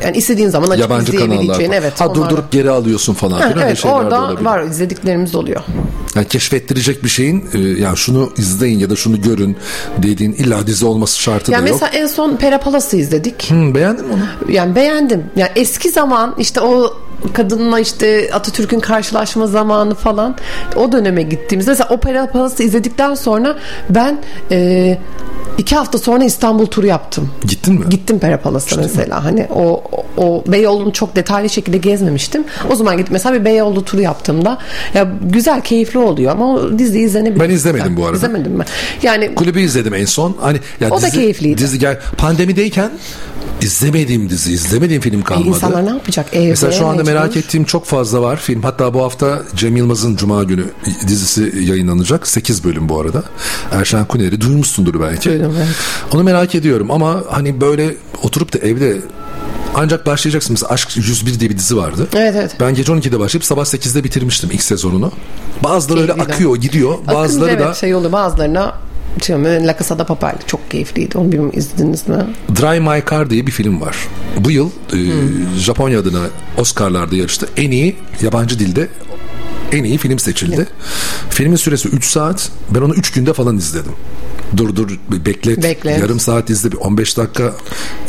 yani 0.04 0.16
istediğin 0.16 0.48
zaman 0.48 0.70
açıp 0.70 0.80
Yabancı 0.80 1.12
izleyebileceğin. 1.12 1.72
Evet. 1.72 2.00
ha 2.00 2.06
onlar- 2.06 2.14
durdurup 2.14 2.50
geri 2.52 2.70
alıyorsun 2.70 3.14
falan 3.14 3.40
Ha, 3.40 3.52
evet 3.62 3.86
orada 3.86 4.44
var 4.44 4.62
izlediklerimiz 4.62 5.34
oluyor. 5.34 5.60
Yani 6.14 6.28
keşfettirecek 6.28 7.04
bir 7.04 7.08
şeyin 7.08 7.48
e, 7.54 7.58
yani 7.58 7.96
şunu 7.96 8.30
izleyin 8.36 8.78
ya 8.78 8.90
da 8.90 8.96
şunu 8.96 9.22
görün 9.22 9.56
dediğin 9.98 10.32
illa 10.32 10.66
dizi 10.66 10.86
olması 10.86 11.20
şartı 11.20 11.52
Ya 11.52 11.58
da 11.58 11.62
mesela 11.62 11.86
yok. 11.86 11.94
en 11.94 12.06
son 12.06 12.36
Pera 12.36 12.60
Palas'ı 12.60 12.96
izledik. 12.96 13.50
Hmm, 13.50 13.74
beğendin 13.74 14.06
mi 14.06 14.12
onu? 14.12 14.52
Yani 14.52 14.74
beğendim. 14.74 15.24
Yani 15.36 15.50
eski 15.56 15.90
zaman 15.90 16.34
işte 16.38 16.60
o 16.60 16.96
kadınla 17.32 17.80
işte 17.80 18.30
Atatürk'ün 18.32 18.80
karşılaşma 18.80 19.46
zamanı 19.46 19.94
falan 19.94 20.36
o 20.76 20.92
döneme 20.92 21.22
gittiğimizde 21.22 21.70
mesela 21.70 21.88
Opera 21.90 22.30
Palas'ı 22.30 22.62
izledikten 22.62 23.14
sonra 23.14 23.56
ben 23.90 24.18
e, 24.50 24.98
iki 25.58 25.76
hafta 25.76 25.98
sonra 25.98 26.24
İstanbul 26.24 26.66
turu 26.66 26.86
yaptım. 26.86 27.30
Gittin 27.48 27.74
mi? 27.74 27.84
Gittim 27.90 28.18
Pera 28.18 28.40
Palas'a 28.40 28.76
mesela. 28.76 29.24
Hani 29.24 29.46
o, 29.54 29.82
o 30.16 30.44
Beyoğlu'nu 30.46 30.92
çok 30.92 31.16
detaylı 31.16 31.48
şekilde 31.48 31.76
gezmemiştim. 31.76 32.44
O 32.70 32.74
zaman 32.74 32.96
gidip 32.96 33.12
mesela 33.12 33.40
bir 33.40 33.44
Beyoğlu 33.44 33.84
turu 33.84 34.00
yaptığımda 34.00 34.58
ya 34.94 35.08
güzel 35.22 35.60
keyifli 35.60 35.98
oluyor 35.98 36.32
ama 36.32 36.52
o 36.52 36.78
dizi 36.78 37.00
izlenebilir. 37.00 37.40
Ben 37.40 37.50
izlemedim 37.50 37.96
bu 37.96 38.04
arada. 38.04 38.16
İzlemedim 38.16 38.52
mi? 38.52 38.64
Yani 39.02 39.34
Kulübü 39.34 39.60
izledim 39.60 39.94
en 39.94 40.04
son. 40.04 40.36
Hani 40.40 40.58
ya 40.80 40.88
O 40.90 41.02
da 41.02 41.06
dizi, 41.06 41.16
keyifliydi. 41.16 41.58
Dizi 41.58 41.78
gel 41.78 41.98
pandemideyken 42.18 42.90
izlemediğim 43.62 44.30
dizi, 44.30 44.52
izlemediğim 44.52 45.02
film 45.02 45.20
e, 45.20 45.24
kalmadı. 45.24 45.48
insanlar 45.48 45.86
ne 45.86 45.90
yapacak? 45.90 46.26
Evde, 46.32 46.48
Mesela 46.48 46.72
şu 46.72 46.86
anda 46.86 47.02
merak 47.02 47.36
ettiğim 47.36 47.64
çok 47.64 47.84
fazla 47.84 48.22
var 48.22 48.36
film. 48.36 48.62
Hatta 48.62 48.94
bu 48.94 49.02
hafta 49.02 49.42
Cem 49.56 49.76
Yılmaz'ın 49.76 50.16
Cuma 50.16 50.44
günü 50.44 50.64
dizisi 51.08 51.52
yayınlanacak. 51.60 52.28
8 52.28 52.64
bölüm 52.64 52.88
bu 52.88 53.00
arada. 53.00 53.22
Erşen 53.72 54.04
Kuner'i 54.04 54.40
duymuşsundur 54.40 55.00
belki. 55.00 55.30
Duydum, 55.30 55.54
evet. 55.58 55.68
Onu 56.14 56.22
merak 56.22 56.54
ediyorum 56.54 56.90
ama 56.90 57.22
hani 57.30 57.60
böyle 57.60 57.94
oturup 58.22 58.52
da 58.52 58.58
evde 58.58 58.96
ancak 59.74 60.06
başlayacaksın. 60.06 60.52
Mesela 60.52 60.70
Aşk 60.70 60.96
101 60.96 61.40
diye 61.40 61.50
bir 61.50 61.58
dizi 61.58 61.76
vardı. 61.76 62.08
Evet 62.16 62.34
evet. 62.36 62.56
Ben 62.60 62.74
gece 62.74 62.92
12'de 62.92 63.18
başlayıp 63.18 63.44
sabah 63.44 63.64
8'de 63.64 64.04
bitirmiştim 64.04 64.50
ilk 64.52 64.62
sezonunu. 64.62 65.12
Bazıları 65.64 66.00
öyle 66.00 66.12
akıyor 66.12 66.56
gidiyor. 66.56 66.94
Bazıları 67.06 67.50
Akınca 67.50 67.64
da 67.64 67.68
evet 67.68 67.76
şey 67.76 67.94
oluyor 67.94 68.12
bazılarına 68.12 68.74
oluyor, 69.30 69.60
La 69.60 69.76
Casa 69.78 69.98
de 69.98 70.04
Papel 70.04 70.34
çok 70.46 70.70
keyifliydi. 70.70 71.18
Onu 71.18 71.32
bilmiyorum 71.32 71.58
izlediniz 71.58 72.08
mi? 72.08 72.26
Drive 72.60 72.80
My 72.80 73.02
Car 73.10 73.30
diye 73.30 73.46
bir 73.46 73.52
film 73.52 73.80
var. 73.80 73.96
Bu 74.40 74.50
yıl 74.50 74.70
e, 74.92 74.98
Japonya 75.58 76.00
adına 76.00 76.26
Oscar'larda 76.56 77.16
yarıştı. 77.16 77.48
En 77.56 77.70
iyi 77.70 77.96
yabancı 78.22 78.58
dilde 78.58 78.88
en 79.72 79.84
iyi 79.84 79.98
film 79.98 80.18
seçildi. 80.18 80.66
Filmin 81.30 81.56
süresi 81.56 81.88
3 81.88 82.04
saat. 82.04 82.50
Ben 82.70 82.80
onu 82.80 82.94
3 82.94 83.10
günde 83.12 83.32
falan 83.32 83.56
izledim. 83.56 83.92
Dur 84.56 84.76
dur 84.76 84.98
beklet. 85.26 85.62
Beklet. 85.62 86.00
Yarım 86.00 86.20
saat 86.20 86.50
izle 86.50 86.72
bir 86.72 86.76
15 86.76 87.16
dakika 87.16 87.52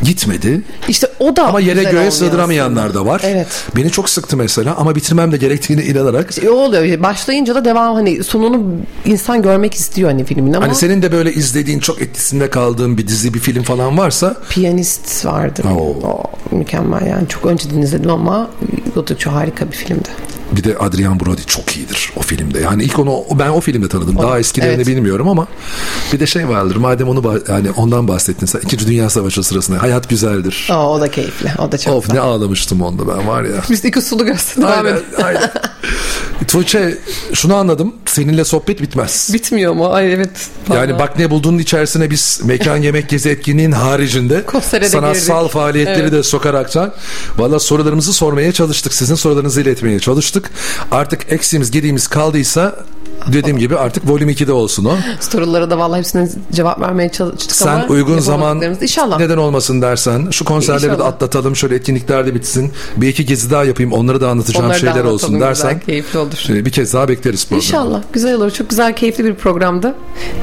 gitmedi. 0.03 0.61
İşte 0.87 1.07
o 1.19 1.35
da 1.35 1.47
Ama 1.47 1.59
yere 1.59 1.83
göğe 1.83 2.11
sığdıramayanlar 2.11 2.93
da 2.93 3.05
var. 3.05 3.21
Evet. 3.23 3.47
Beni 3.75 3.89
çok 3.91 4.09
sıktı 4.09 4.37
mesela 4.37 4.75
ama 4.75 4.95
bitirmem 4.95 5.31
de 5.31 5.37
gerektiğine 5.37 5.83
inanarak. 5.83 6.29
İşte 6.31 6.49
o 6.49 6.53
oluyor. 6.53 7.03
Başlayınca 7.03 7.55
da 7.55 7.65
devam 7.65 7.95
hani 7.95 8.23
sonunu 8.23 8.63
insan 9.05 9.41
görmek 9.41 9.73
istiyor 9.73 10.09
hani 10.09 10.23
filmin 10.25 10.53
ama 10.53 10.65
Hani 10.65 10.75
senin 10.75 11.01
de 11.01 11.11
böyle 11.11 11.33
izlediğin 11.33 11.79
çok 11.79 12.01
etkisinde 12.01 12.49
kaldığın 12.49 12.97
bir 12.97 13.07
dizi 13.07 13.33
bir 13.33 13.39
film 13.39 13.63
falan 13.63 13.97
varsa 13.97 14.35
Piyanist 14.49 15.25
vardı. 15.25 15.63
Oo. 15.77 16.07
O 16.07 16.23
mükemmel 16.55 17.05
yani. 17.05 17.27
Çok 17.27 17.45
önceden 17.45 17.81
izledim 17.81 18.09
ama 18.11 18.49
o 18.95 19.07
da 19.07 19.17
çok 19.17 19.33
harika 19.33 19.71
bir 19.71 19.75
filmdi. 19.77 20.09
Bir 20.51 20.63
de 20.63 20.77
Adrian 20.77 21.19
Brody 21.19 21.41
çok 21.47 21.77
iyidir 21.77 22.13
o 22.15 22.21
filmde. 22.21 22.59
Yani 22.59 22.83
ilk 22.83 22.99
onu 22.99 23.23
ben 23.39 23.49
o 23.49 23.59
filmde 23.61 23.87
tanıdım. 23.87 24.17
O- 24.17 24.23
Daha 24.23 24.39
eskilerini 24.39 24.73
evet. 24.75 24.87
bilmiyorum 24.87 25.27
ama 25.29 25.47
bir 26.13 26.19
de 26.19 26.27
şey 26.27 26.49
vardır. 26.49 26.75
Madem 26.75 27.07
onu 27.09 27.41
yani 27.49 27.71
ondan 27.71 28.07
bahsettin 28.07 28.45
sen. 28.45 28.59
İkinci 28.59 28.87
Dünya 28.87 29.09
Savaşı 29.09 29.43
sırasında 29.43 29.81
hayat 29.81 30.09
güzeldir. 30.09 30.67
O, 30.71 30.75
o 30.75 31.01
da 31.01 31.11
keyifli. 31.11 31.51
O 31.59 31.71
da 31.71 31.77
çok 31.77 31.93
of 31.93 32.13
ne 32.13 32.19
ağlamıştım 32.19 32.81
onda 32.81 33.07
ben 33.07 33.27
var 33.27 33.43
ya. 33.43 33.63
Biz 33.69 33.85
iki 33.85 34.01
sulu 34.01 34.25
göster 34.25 34.63
devam 34.63 34.85
Aynen, 34.85 34.99
aynen. 35.23 35.51
Tuğçe 36.47 36.97
şunu 37.33 37.55
anladım. 37.55 37.93
Seninle 38.13 38.43
sohbet 38.43 38.81
bitmez. 38.81 39.29
Bitmiyor 39.33 39.73
mu? 39.73 39.93
Ay 39.93 40.13
evet. 40.13 40.29
Yani 40.73 40.91
Vallahi. 40.93 40.99
bak 40.99 41.19
ne 41.19 41.29
bulduğunun 41.29 41.57
içerisine 41.57 42.09
biz 42.09 42.41
mekan 42.43 42.77
yemek 42.77 43.09
gezi 43.09 43.29
etkinliğin 43.29 43.71
haricinde 43.71 44.43
sanatsal 44.87 45.39
girdik. 45.41 45.53
faaliyetleri 45.53 45.99
Evet. 46.01 46.11
de 46.11 46.23
sokaraktan 46.23 46.93
valla 47.37 47.59
sorularımızı 47.59 48.13
sormaya 48.13 48.51
çalıştık. 48.51 48.93
Sizin 48.93 49.15
sorularınızı 49.15 49.61
iletmeye 49.61 49.99
çalıştık. 49.99 50.51
Artık 50.91 51.31
eksiğimiz 51.31 51.71
gediğimiz 51.71 52.07
kaldıysa 52.07 52.75
Dediğim 53.27 53.57
gibi 53.57 53.77
artık 53.77 54.09
volüm 54.09 54.29
2'de 54.29 54.51
olsun 54.51 54.85
o. 54.85 54.91
Storylara 55.19 55.69
da 55.69 55.77
vallahi 55.79 55.97
hepsine 55.99 56.29
cevap 56.53 56.81
vermeye 56.81 57.09
çalıştık 57.09 57.51
Sen 57.55 57.67
ama 57.67 57.85
uygun 57.87 58.19
zaman 58.19 58.61
İnşallah. 58.81 59.19
neden 59.19 59.37
olmasın 59.37 59.81
dersen 59.81 60.27
şu 60.31 60.45
konserleri 60.45 60.81
de 60.83 60.87
İnşallah. 60.93 61.07
atlatalım 61.07 61.55
şöyle 61.55 61.75
etkinlikler 61.75 62.25
de 62.27 62.35
bitsin. 62.35 62.71
Bir 62.97 63.07
iki 63.07 63.25
gezi 63.25 63.51
daha 63.51 63.63
yapayım 63.63 63.91
onları 63.93 64.21
da 64.21 64.29
anlatacağım 64.29 64.65
Onları 64.65 64.75
da 64.75 64.79
şeyler 64.79 64.91
anlatalım, 64.91 65.13
olsun 65.15 65.33
güzel, 65.33 65.47
dersen. 65.47 65.79
keyifli 65.79 66.19
olur. 66.19 66.49
e, 66.49 66.65
Bir 66.65 66.71
kez 66.71 66.93
daha 66.93 67.07
bekleriz 67.07 67.43
programı. 67.45 67.63
İnşallah. 67.63 68.01
Güzel 68.13 68.33
olur. 68.35 68.51
Çok 68.51 68.69
güzel, 68.69 68.95
keyifli 68.95 69.25
bir 69.25 69.35
programdı. 69.35 69.95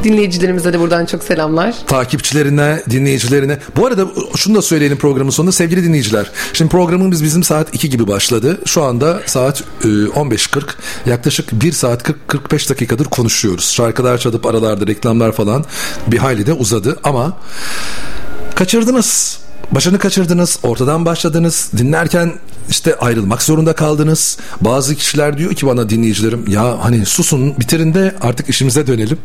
Dinleyicilerimize 0.05 0.73
de 0.73 0.81
buradan 0.81 1.07
çok 1.07 1.23
selamlar. 1.23 1.75
takipçilerine, 1.87 2.83
dinleyicilerine. 2.91 3.59
Bu 3.77 3.87
arada 3.87 4.07
şunu 4.37 4.55
da 4.57 4.63
söyleyelim 4.63 4.99
programın 4.99 5.31
sonunda 5.31 5.53
sevgili 5.53 5.85
dinleyiciler. 5.85 6.31
Şimdi 6.53 6.71
programımız 6.71 7.23
bizim 7.23 7.43
saat 7.43 7.75
2 7.75 7.91
gibi 7.91 8.07
başladı. 8.09 8.61
Şu 8.65 8.83
anda 8.83 9.21
saat 9.27 9.61
e, 9.85 9.87
15.40. 9.87 10.63
Yaklaşık 11.07 11.53
1 11.53 11.73
saat 11.73 12.03
40-45 12.67 12.71
dakikadır 12.71 13.05
konuşuyoruz. 13.05 13.73
Şarkılar 13.73 14.19
çalıp 14.19 14.47
aralarda 14.47 14.87
reklamlar 14.87 15.33
falan 15.33 15.65
bir 16.07 16.19
hayli 16.19 16.47
de 16.47 16.53
uzadı 16.53 16.97
ama 17.05 17.37
kaçırdınız. 18.55 19.39
Başını 19.71 19.99
kaçırdınız, 19.99 20.59
ortadan 20.63 21.05
başladınız, 21.05 21.71
dinlerken 21.77 22.33
işte 22.71 22.97
ayrılmak 22.99 23.43
zorunda 23.43 23.73
kaldınız. 23.73 24.39
Bazı 24.61 24.95
kişiler 24.95 25.39
diyor 25.39 25.55
ki 25.55 25.67
bana 25.67 25.91
dinleyicilerim 25.91 26.49
ya 26.49 26.85
hani 26.85 27.07
susun 27.07 27.57
bitirin 27.61 27.95
de 27.95 28.15
artık 28.21 28.49
işimize 28.49 28.87
dönelim. 28.87 29.19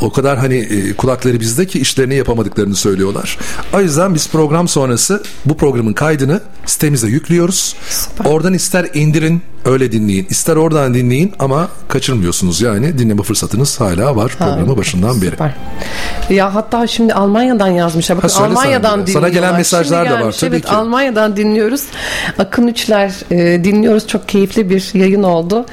O 0.00 0.12
kadar 0.12 0.38
hani 0.38 0.54
e, 0.56 0.92
kulakları 0.92 1.40
bizde 1.40 1.66
ki 1.66 1.80
işlerini 1.80 2.14
yapamadıklarını 2.14 2.76
söylüyorlar. 2.76 3.38
O 3.74 3.80
yüzden 3.80 4.14
biz 4.14 4.28
program 4.28 4.68
sonrası 4.68 5.22
bu 5.44 5.56
programın 5.56 5.92
kaydını 5.92 6.40
sitemize 6.66 7.08
yüklüyoruz. 7.08 7.76
Oradan 8.24 8.54
ister 8.54 8.90
indirin 8.94 9.42
öyle 9.66 9.92
dinleyin, 9.92 10.26
ister 10.30 10.56
oradan 10.56 10.94
dinleyin 10.94 11.32
ama 11.38 11.68
kaçırmıyorsunuz 11.88 12.60
yani 12.60 12.98
dinleme 12.98 13.22
fırsatınız 13.22 13.80
hala 13.80 14.16
var 14.16 14.32
programı 14.38 14.76
başından 14.76 15.22
beri. 15.22 15.34
Ya 16.34 16.54
hatta 16.54 16.86
şimdi 16.86 17.14
Almanya'dan 17.14 17.68
yazmışlar. 17.68 18.18
Bakın 18.18 18.28
Ha, 18.28 18.44
Almanya'dan. 18.44 18.90
Sana 18.90 19.06
dinliyorlar. 19.06 19.28
gelen 19.28 19.56
mesajlar 19.56 20.04
Şimdi 20.06 20.20
da 20.20 20.26
var, 20.26 20.32
tabii 20.40 20.56
evet, 20.56 20.66
ki. 20.66 20.72
Almanya'dan 20.72 21.36
dinliyoruz. 21.36 21.82
Akın 22.38 22.66
Üçler 22.66 23.12
e, 23.30 23.64
dinliyoruz. 23.64 24.06
Çok 24.06 24.28
keyifli 24.28 24.70
bir 24.70 24.90
yayın 24.94 25.22
oldu. 25.22 25.66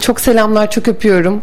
Çok 0.00 0.20
selamlar, 0.20 0.70
çok 0.70 0.88
öpüyorum. 0.88 1.40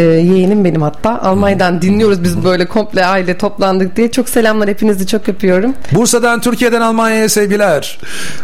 E, 0.00 0.02
yeğenim 0.02 0.64
benim 0.64 0.82
hatta. 0.82 1.22
Almanya'dan 1.22 1.82
dinliyoruz 1.82 2.24
biz 2.24 2.44
böyle 2.44 2.66
komple 2.66 3.06
aile 3.06 3.38
toplandık 3.38 3.96
diye. 3.96 4.10
Çok 4.10 4.28
selamlar 4.28 4.68
hepinizi 4.68 5.06
çok 5.06 5.28
öpüyorum. 5.28 5.74
Bursa'dan 5.92 6.40
Türkiye'den 6.40 6.80
Almanya'ya 6.80 7.28
sevgiler. 7.28 7.98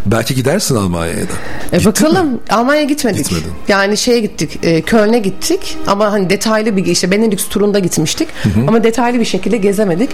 Belki 0.07 0.35
gidersin 0.35 0.77
Almanya'ya 0.77 1.23
da. 1.23 1.77
E 1.77 1.85
bakalım 1.85 2.41
Almanya'ya 2.51 2.87
gitmedik. 2.87 3.27
Yani 3.69 3.97
şeye 3.97 4.21
gittik. 4.21 4.59
E, 4.63 4.83
Köln'e 4.83 5.19
gittik 5.19 5.77
ama 5.87 6.13
hani 6.13 6.31
detaylı 6.31 6.77
bir 6.77 6.87
işte 6.87 7.11
Benelux 7.11 7.49
turunda 7.49 7.79
gitmiştik. 7.79 8.29
hı. 8.43 8.49
Ama 8.69 8.85
detaylı 8.85 9.21
bir 9.21 9.25
şekilde 9.25 9.57
gezemedik. 9.57 10.11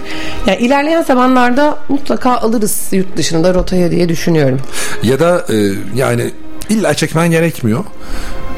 Yani 0.47 0.57
ilerleyen 0.57 1.03
zamanlarda 1.03 1.77
mutlaka 1.89 2.31
alırız 2.37 2.81
yurt 2.91 3.17
dışında 3.17 3.53
rotaya 3.53 3.91
diye 3.91 4.09
düşünüyorum. 4.09 4.59
Ya 5.03 5.19
da 5.19 5.45
e, 5.49 5.55
yani 5.95 6.31
illa 6.69 6.93
çekmen 6.93 7.31
gerekmiyor. 7.31 7.83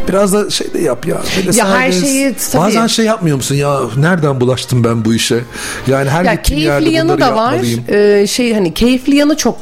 Biraz 0.10 0.34
da 0.34 0.50
şey 0.50 0.74
de 0.74 0.80
yap 0.80 1.08
ya. 1.08 1.22
Böyle 1.38 1.58
Ya 1.58 1.70
her 1.70 1.92
şeyi 1.92 2.36
tabii- 2.52 2.62
Bazen 2.64 2.88
şey 2.88 3.06
yapmıyor 3.06 3.38
musun 3.38 3.56
ya 3.56 3.80
nereden 3.98 4.42
bulaştım 4.42 4.84
ben 4.84 5.06
bu 5.06 5.14
işe? 5.14 5.40
Yani 5.88 6.10
her 6.10 6.24
ya 6.24 6.34
gittiğim 6.34 6.62
yerde 6.62 6.90
yanı 6.90 7.20
da 7.22 7.36
var. 7.36 7.56
Ee, 7.90 8.28
şey 8.28 8.54
hani 8.54 8.74
keyifli 8.74 9.16
yanı 9.16 9.38
çok 9.38 9.58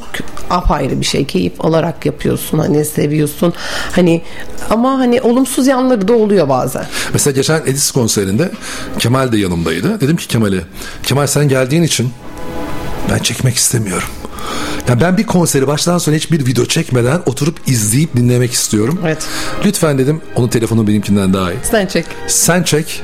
apayrı 0.50 1.00
bir 1.00 1.06
şey. 1.06 1.24
Keyif 1.24 1.60
olarak 1.60 2.06
yapıyorsun. 2.06 2.58
Hani 2.58 2.84
seviyorsun. 2.84 3.52
Hani 3.92 4.22
ama 4.70 4.98
hani 4.98 5.20
olumsuz 5.20 5.66
yanları 5.66 6.08
da 6.08 6.12
oluyor 6.12 6.48
bazen. 6.48 6.84
Mesela 7.12 7.34
geçen 7.34 7.60
Edis 7.66 7.90
konserinde 7.90 8.50
Kemal 8.98 9.32
de 9.32 9.38
yanımdaydı. 9.38 10.00
Dedim 10.00 10.16
ki 10.16 10.28
Kemal'e 10.28 10.60
Kemal 11.02 11.26
sen 11.26 11.48
geldiğin 11.48 11.82
için 11.82 12.10
ben 13.10 13.18
çekmek 13.18 13.56
istemiyorum. 13.56 14.08
Ya 14.88 15.00
ben 15.00 15.16
bir 15.18 15.26
konseri 15.26 15.66
baştan 15.66 15.98
sona 15.98 16.14
hiçbir 16.14 16.46
video 16.46 16.64
çekmeden 16.66 17.20
oturup 17.26 17.56
izleyip 17.66 18.16
dinlemek 18.16 18.52
istiyorum. 18.52 19.00
Evet. 19.04 19.26
Lütfen 19.64 19.98
dedim 19.98 20.20
onun 20.36 20.48
telefonu 20.48 20.86
benimkinden 20.86 21.34
daha 21.34 21.52
iyi. 21.52 21.58
Sen 21.62 21.86
çek. 21.86 22.06
Sen 22.26 22.62
çek. 22.62 23.02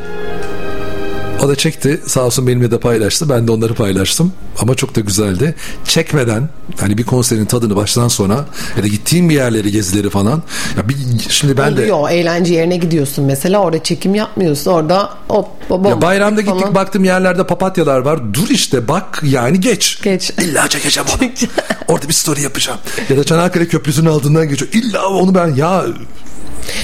O 1.43 1.49
da 1.49 1.57
çekti. 1.57 2.01
Sağ 2.07 2.21
olsun 2.21 2.47
benimle 2.47 2.71
de 2.71 2.79
paylaştı. 2.79 3.29
Ben 3.29 3.49
de 3.49 3.53
onları 3.53 3.75
paylaştım. 3.75 4.33
Ama 4.59 4.75
çok 4.75 4.97
da 4.97 5.01
güzeldi. 5.01 5.55
Çekmeden 5.85 6.49
hani 6.81 6.99
bir 6.99 7.05
konserin 7.05 7.45
tadını 7.45 7.77
baştan 7.77 8.09
sona 8.09 8.45
ya 8.77 8.83
da 8.83 8.87
gittiğim 8.87 9.29
bir 9.29 9.35
yerleri 9.35 9.73
gezileri 9.73 10.11
falan. 10.11 10.43
Ya 10.77 10.89
bir, 10.89 10.97
şimdi 11.29 11.57
ben 11.57 11.77
de 11.77 11.93
Oluyor. 11.93 12.11
Eğlence 12.11 12.55
yerine 12.55 12.77
gidiyorsun 12.77 13.25
mesela. 13.25 13.59
Orada 13.59 13.83
çekim 13.83 14.15
yapmıyorsun. 14.15 14.71
Orada 14.71 15.11
hop 15.29 15.49
hop 15.69 15.87
ya 15.87 16.03
bayramda 16.03 16.41
gittik 16.41 16.61
falan. 16.61 16.75
baktım 16.75 17.05
yerlerde 17.05 17.47
papatyalar 17.47 17.99
var. 17.99 18.35
Dur 18.35 18.49
işte 18.51 18.89
bak 18.89 19.21
yani 19.23 19.61
geç. 19.61 20.03
Geç. 20.03 20.31
İlla 20.41 20.69
çekeceğim 20.69 21.09
onu. 21.21 21.29
Orada 21.89 22.09
bir 22.09 22.13
story 22.13 22.43
yapacağım. 22.43 22.79
Ya 23.11 23.17
da 23.17 23.25
Çanakkale 23.25 23.69
Köprüsü'nün 23.69 24.11
altından 24.11 24.49
geçiyor. 24.49 24.73
İlla 24.73 25.09
onu 25.09 25.35
ben 25.35 25.55
ya 25.55 25.85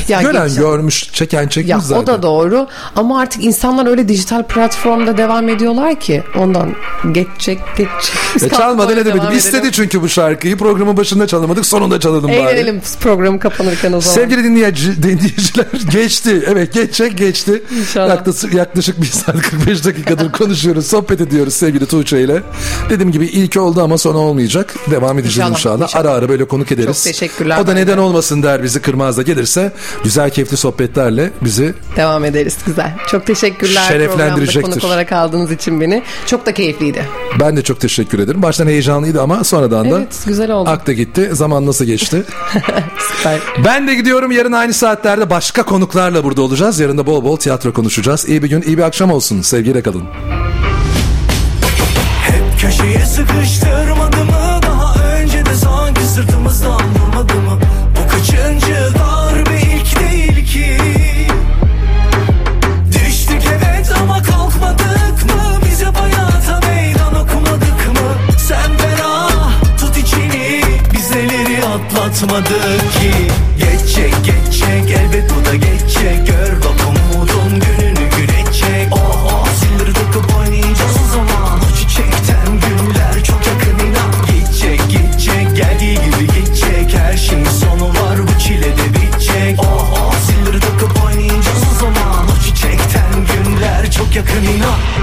Ya 0.08 0.22
gören 0.22 0.48
geçen- 0.48 0.62
görmüş, 0.62 1.10
çeken 1.12 1.48
çekmiş 1.48 1.70
Ya 1.70 1.78
zaten. 1.80 2.02
o 2.02 2.06
da 2.06 2.22
doğru 2.22 2.66
ama 2.96 3.20
artık 3.20 3.44
insanlar 3.44 3.86
öyle 3.86 4.08
dijital 4.08 4.42
platformda 4.42 5.16
devam 5.16 5.48
ediyorlar 5.48 6.00
ki 6.00 6.22
ondan 6.38 6.74
geçecek 7.12 7.60
geçecek. 7.76 8.42
E 8.42 8.48
çalmadı 8.48 8.96
ne 8.96 9.04
demedim. 9.04 9.36
İstedi 9.36 9.72
çünkü 9.72 10.02
bu 10.02 10.08
şarkıyı. 10.08 10.56
Programın 10.56 10.96
başında 10.96 11.26
çalamadık. 11.26 11.66
Sonunda 11.66 12.00
çalalım 12.00 12.24
bari. 12.28 12.36
Eğlenelim 12.36 12.80
programı 13.00 13.38
kapanırken 13.40 13.92
o 13.92 14.00
zaman. 14.00 14.14
Sevgili 14.14 14.44
dinleyici, 14.44 15.02
dinleyiciler 15.02 15.66
geçti. 15.92 16.44
Evet 16.46 16.72
geçecek 16.74 17.18
geçti. 17.18 17.62
Yaklaşık, 17.94 18.54
yaklaşık 18.54 19.02
1 19.02 19.06
saat 19.06 19.42
45 19.42 19.84
dakikadır 19.84 20.32
konuşuyoruz. 20.32 20.86
Sohbet 20.86 21.20
ediyoruz 21.20 21.54
sevgili 21.54 21.86
Tuğçe 21.86 22.20
ile. 22.20 22.42
Dediğim 22.90 23.12
gibi 23.12 23.26
ilk 23.26 23.56
oldu 23.56 23.82
ama 23.82 23.98
sonu 23.98 24.18
olmayacak. 24.18 24.74
Devam 24.90 25.18
edeceğiz 25.18 25.36
İnşallah, 25.38 25.50
inşallah. 25.58 25.82
inşallah. 25.82 26.04
Ara 26.04 26.10
ara 26.10 26.28
böyle 26.28 26.44
konuk 26.44 26.72
ederiz. 26.72 26.96
Çok 27.04 27.12
teşekkürler. 27.12 27.58
O 27.62 27.66
da 27.66 27.72
neden 27.74 27.98
olmasın 27.98 28.42
der 28.42 28.62
bizi 28.62 28.80
kırmaz 28.82 29.16
da 29.16 29.22
gelirse. 29.22 29.72
Güzel 30.04 30.30
keyifli 30.30 30.56
sohbetlerle 30.56 31.30
bizi 31.44 31.74
Devam 31.96 32.24
ederiz 32.24 32.56
güzel. 32.66 32.94
Çok 33.10 33.26
teşekkürler 33.26 33.88
Şereflendirecektir. 33.88 34.62
konuk 34.72 34.84
olarak 34.84 35.12
aldığınız 35.12 35.52
için 35.52 35.80
beni. 35.80 36.02
Çok 36.26 36.46
da 36.46 36.54
keyifliydi. 36.54 37.04
ben 37.40 37.56
de 37.56 37.62
çok 37.62 37.80
teşekkür 37.80 38.18
ederim. 38.18 38.42
Baştan 38.42 38.66
heyecanlıydı 38.66 39.22
ama 39.22 39.44
sonradan 39.44 39.90
da 39.90 39.98
Evet 39.98 40.22
güzel 40.26 40.50
oldu. 40.50 40.70
akta 40.70 40.92
gitti. 40.92 41.28
Zaman 41.32 41.66
nasıl 41.66 41.84
geçti? 41.84 42.22
Süper. 43.16 43.38
Ben 43.64 43.88
de 43.88 43.94
gidiyorum 43.94 44.30
yarın 44.32 44.52
aynı 44.52 44.72
saatlerde 44.72 45.30
başka 45.30 45.62
konuklarla 45.62 46.24
burada 46.24 46.42
olacağız. 46.42 46.80
Yarın 46.80 46.98
da 46.98 47.06
bol 47.06 47.24
bol 47.24 47.36
tiyatro 47.36 47.72
konuşacağız. 47.72 48.28
İyi 48.28 48.42
bir 48.42 48.48
gün, 48.48 48.62
iyi 48.62 48.78
bir 48.78 48.82
akşam 48.82 49.10
olsun. 49.10 49.40
Sevgiyle 49.42 49.82
kalın. 49.82 50.02
Hep 52.22 52.60
köşeye 52.60 53.06
sıkıştırmadı 53.06 53.95
atlatmadık 72.16 72.92
ki. 72.92 73.10
Geçecek 73.58 74.14
geçecek 74.24 74.90
elbet 74.90 75.30
bu 75.30 75.44
da 75.44 75.54
geçecek 75.54 76.26
Gör 76.26 76.52
bak 76.64 76.80
umudun 76.88 77.60
gününü 77.60 78.10
gülecek 78.16 78.92
Oh 78.92 79.24
oh 79.24 79.48
zilleri 79.48 79.92
takıp 79.92 80.36
oynayacağız 80.38 80.96
o 81.04 81.12
zaman. 81.12 81.58
O 81.58 81.76
çiçekten 81.76 82.46
günler 82.46 83.24
çok 83.24 83.40
yakın 83.46 83.86
inan. 83.86 84.10
Gidecek 84.26 84.80
gidecek 84.88 85.56
geldiği 85.56 85.94
gibi 85.94 86.26
gidecek 86.26 86.94
Her 86.94 87.16
şeyin 87.16 87.44
sonu 87.44 87.88
var 87.88 88.18
bu 88.22 88.40
çile 88.40 88.76
de 88.76 88.94
bitecek. 88.94 89.60
Oh 89.60 89.92
oh 89.92 90.14
zilleri 90.26 90.60
takıp 90.60 91.04
oynayacağız 91.04 91.64
o 91.72 91.78
zaman. 91.80 92.26
O 92.26 92.44
çiçekten 92.44 93.12
günler 93.14 93.90
çok 93.90 94.16
yakın 94.16 94.42
inan 94.42 94.95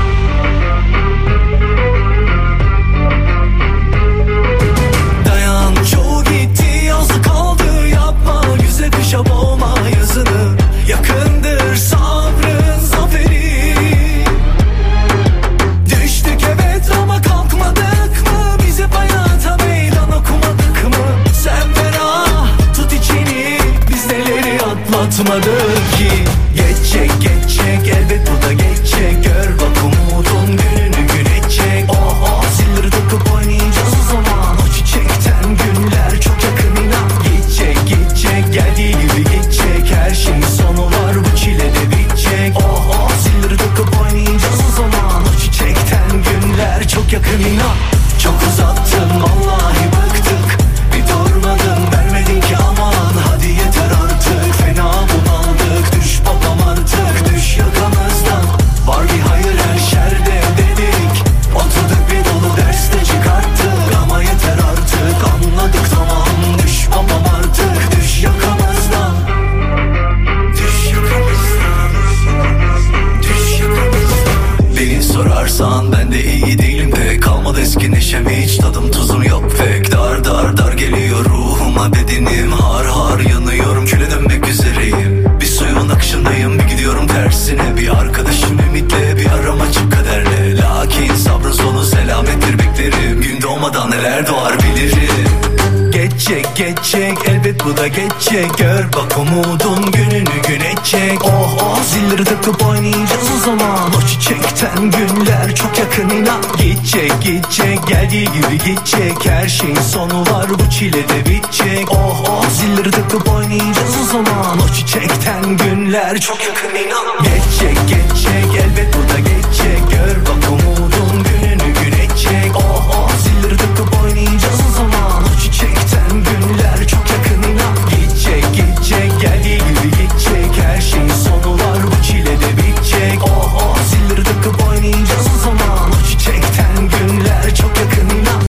bu 97.65 97.77
da 97.77 97.88
geçecek 97.88 98.57
Gör 98.57 98.94
bak 98.94 99.18
umudun 99.18 99.91
gününü 99.91 100.41
güneşecek. 100.48 101.26
Oh 101.26 101.57
oh 101.61 101.84
zilleri 101.84 102.23
takıp 102.23 102.65
oynayacağız 102.65 103.30
o 103.38 103.45
zaman. 103.45 103.94
O 103.98 104.07
çiçekten 104.07 104.91
günler 104.91 105.56
çok 105.56 105.80
yakın 105.80 106.10
inan. 106.10 106.41
Gidecek 106.57 107.22
gidecek 107.22 107.88
geldiği 107.88 108.26
gibi 108.26 108.57
gidecek. 108.65 109.26
Her 109.26 109.48
şeyin 109.48 109.76
sonu 109.76 110.22
var 110.22 110.45
bu 110.49 110.69
çilede 110.69 111.26
bitecek. 111.26 111.91
Oh 111.91 112.23
oh 112.30 112.49
zilleri 112.49 112.91
takıp 112.91 113.30
oynayacağız 113.30 113.95
o 114.03 114.11
zaman. 114.11 114.60
O 114.60 114.73
çiçekten 114.73 115.57
günler 115.57 116.19
çok 116.19 116.38
yakın 116.45 116.76
inan. 116.76 117.23
Geçecek 117.23 117.77
geçecek 117.88 118.45
elbet 118.64 118.95
bu 118.98 119.14
da 119.14 119.19
geçecek. 119.19 119.80
Gör 119.91 120.15
bak 120.22 120.49
umudun 120.52 121.23
gününü 121.23 121.73
güneşecek. 121.73 122.56
Oh 122.56 122.90
oh 122.98 123.11
zilleri 123.23 123.57
takıp 123.57 124.03
oynayacağız. 124.03 124.42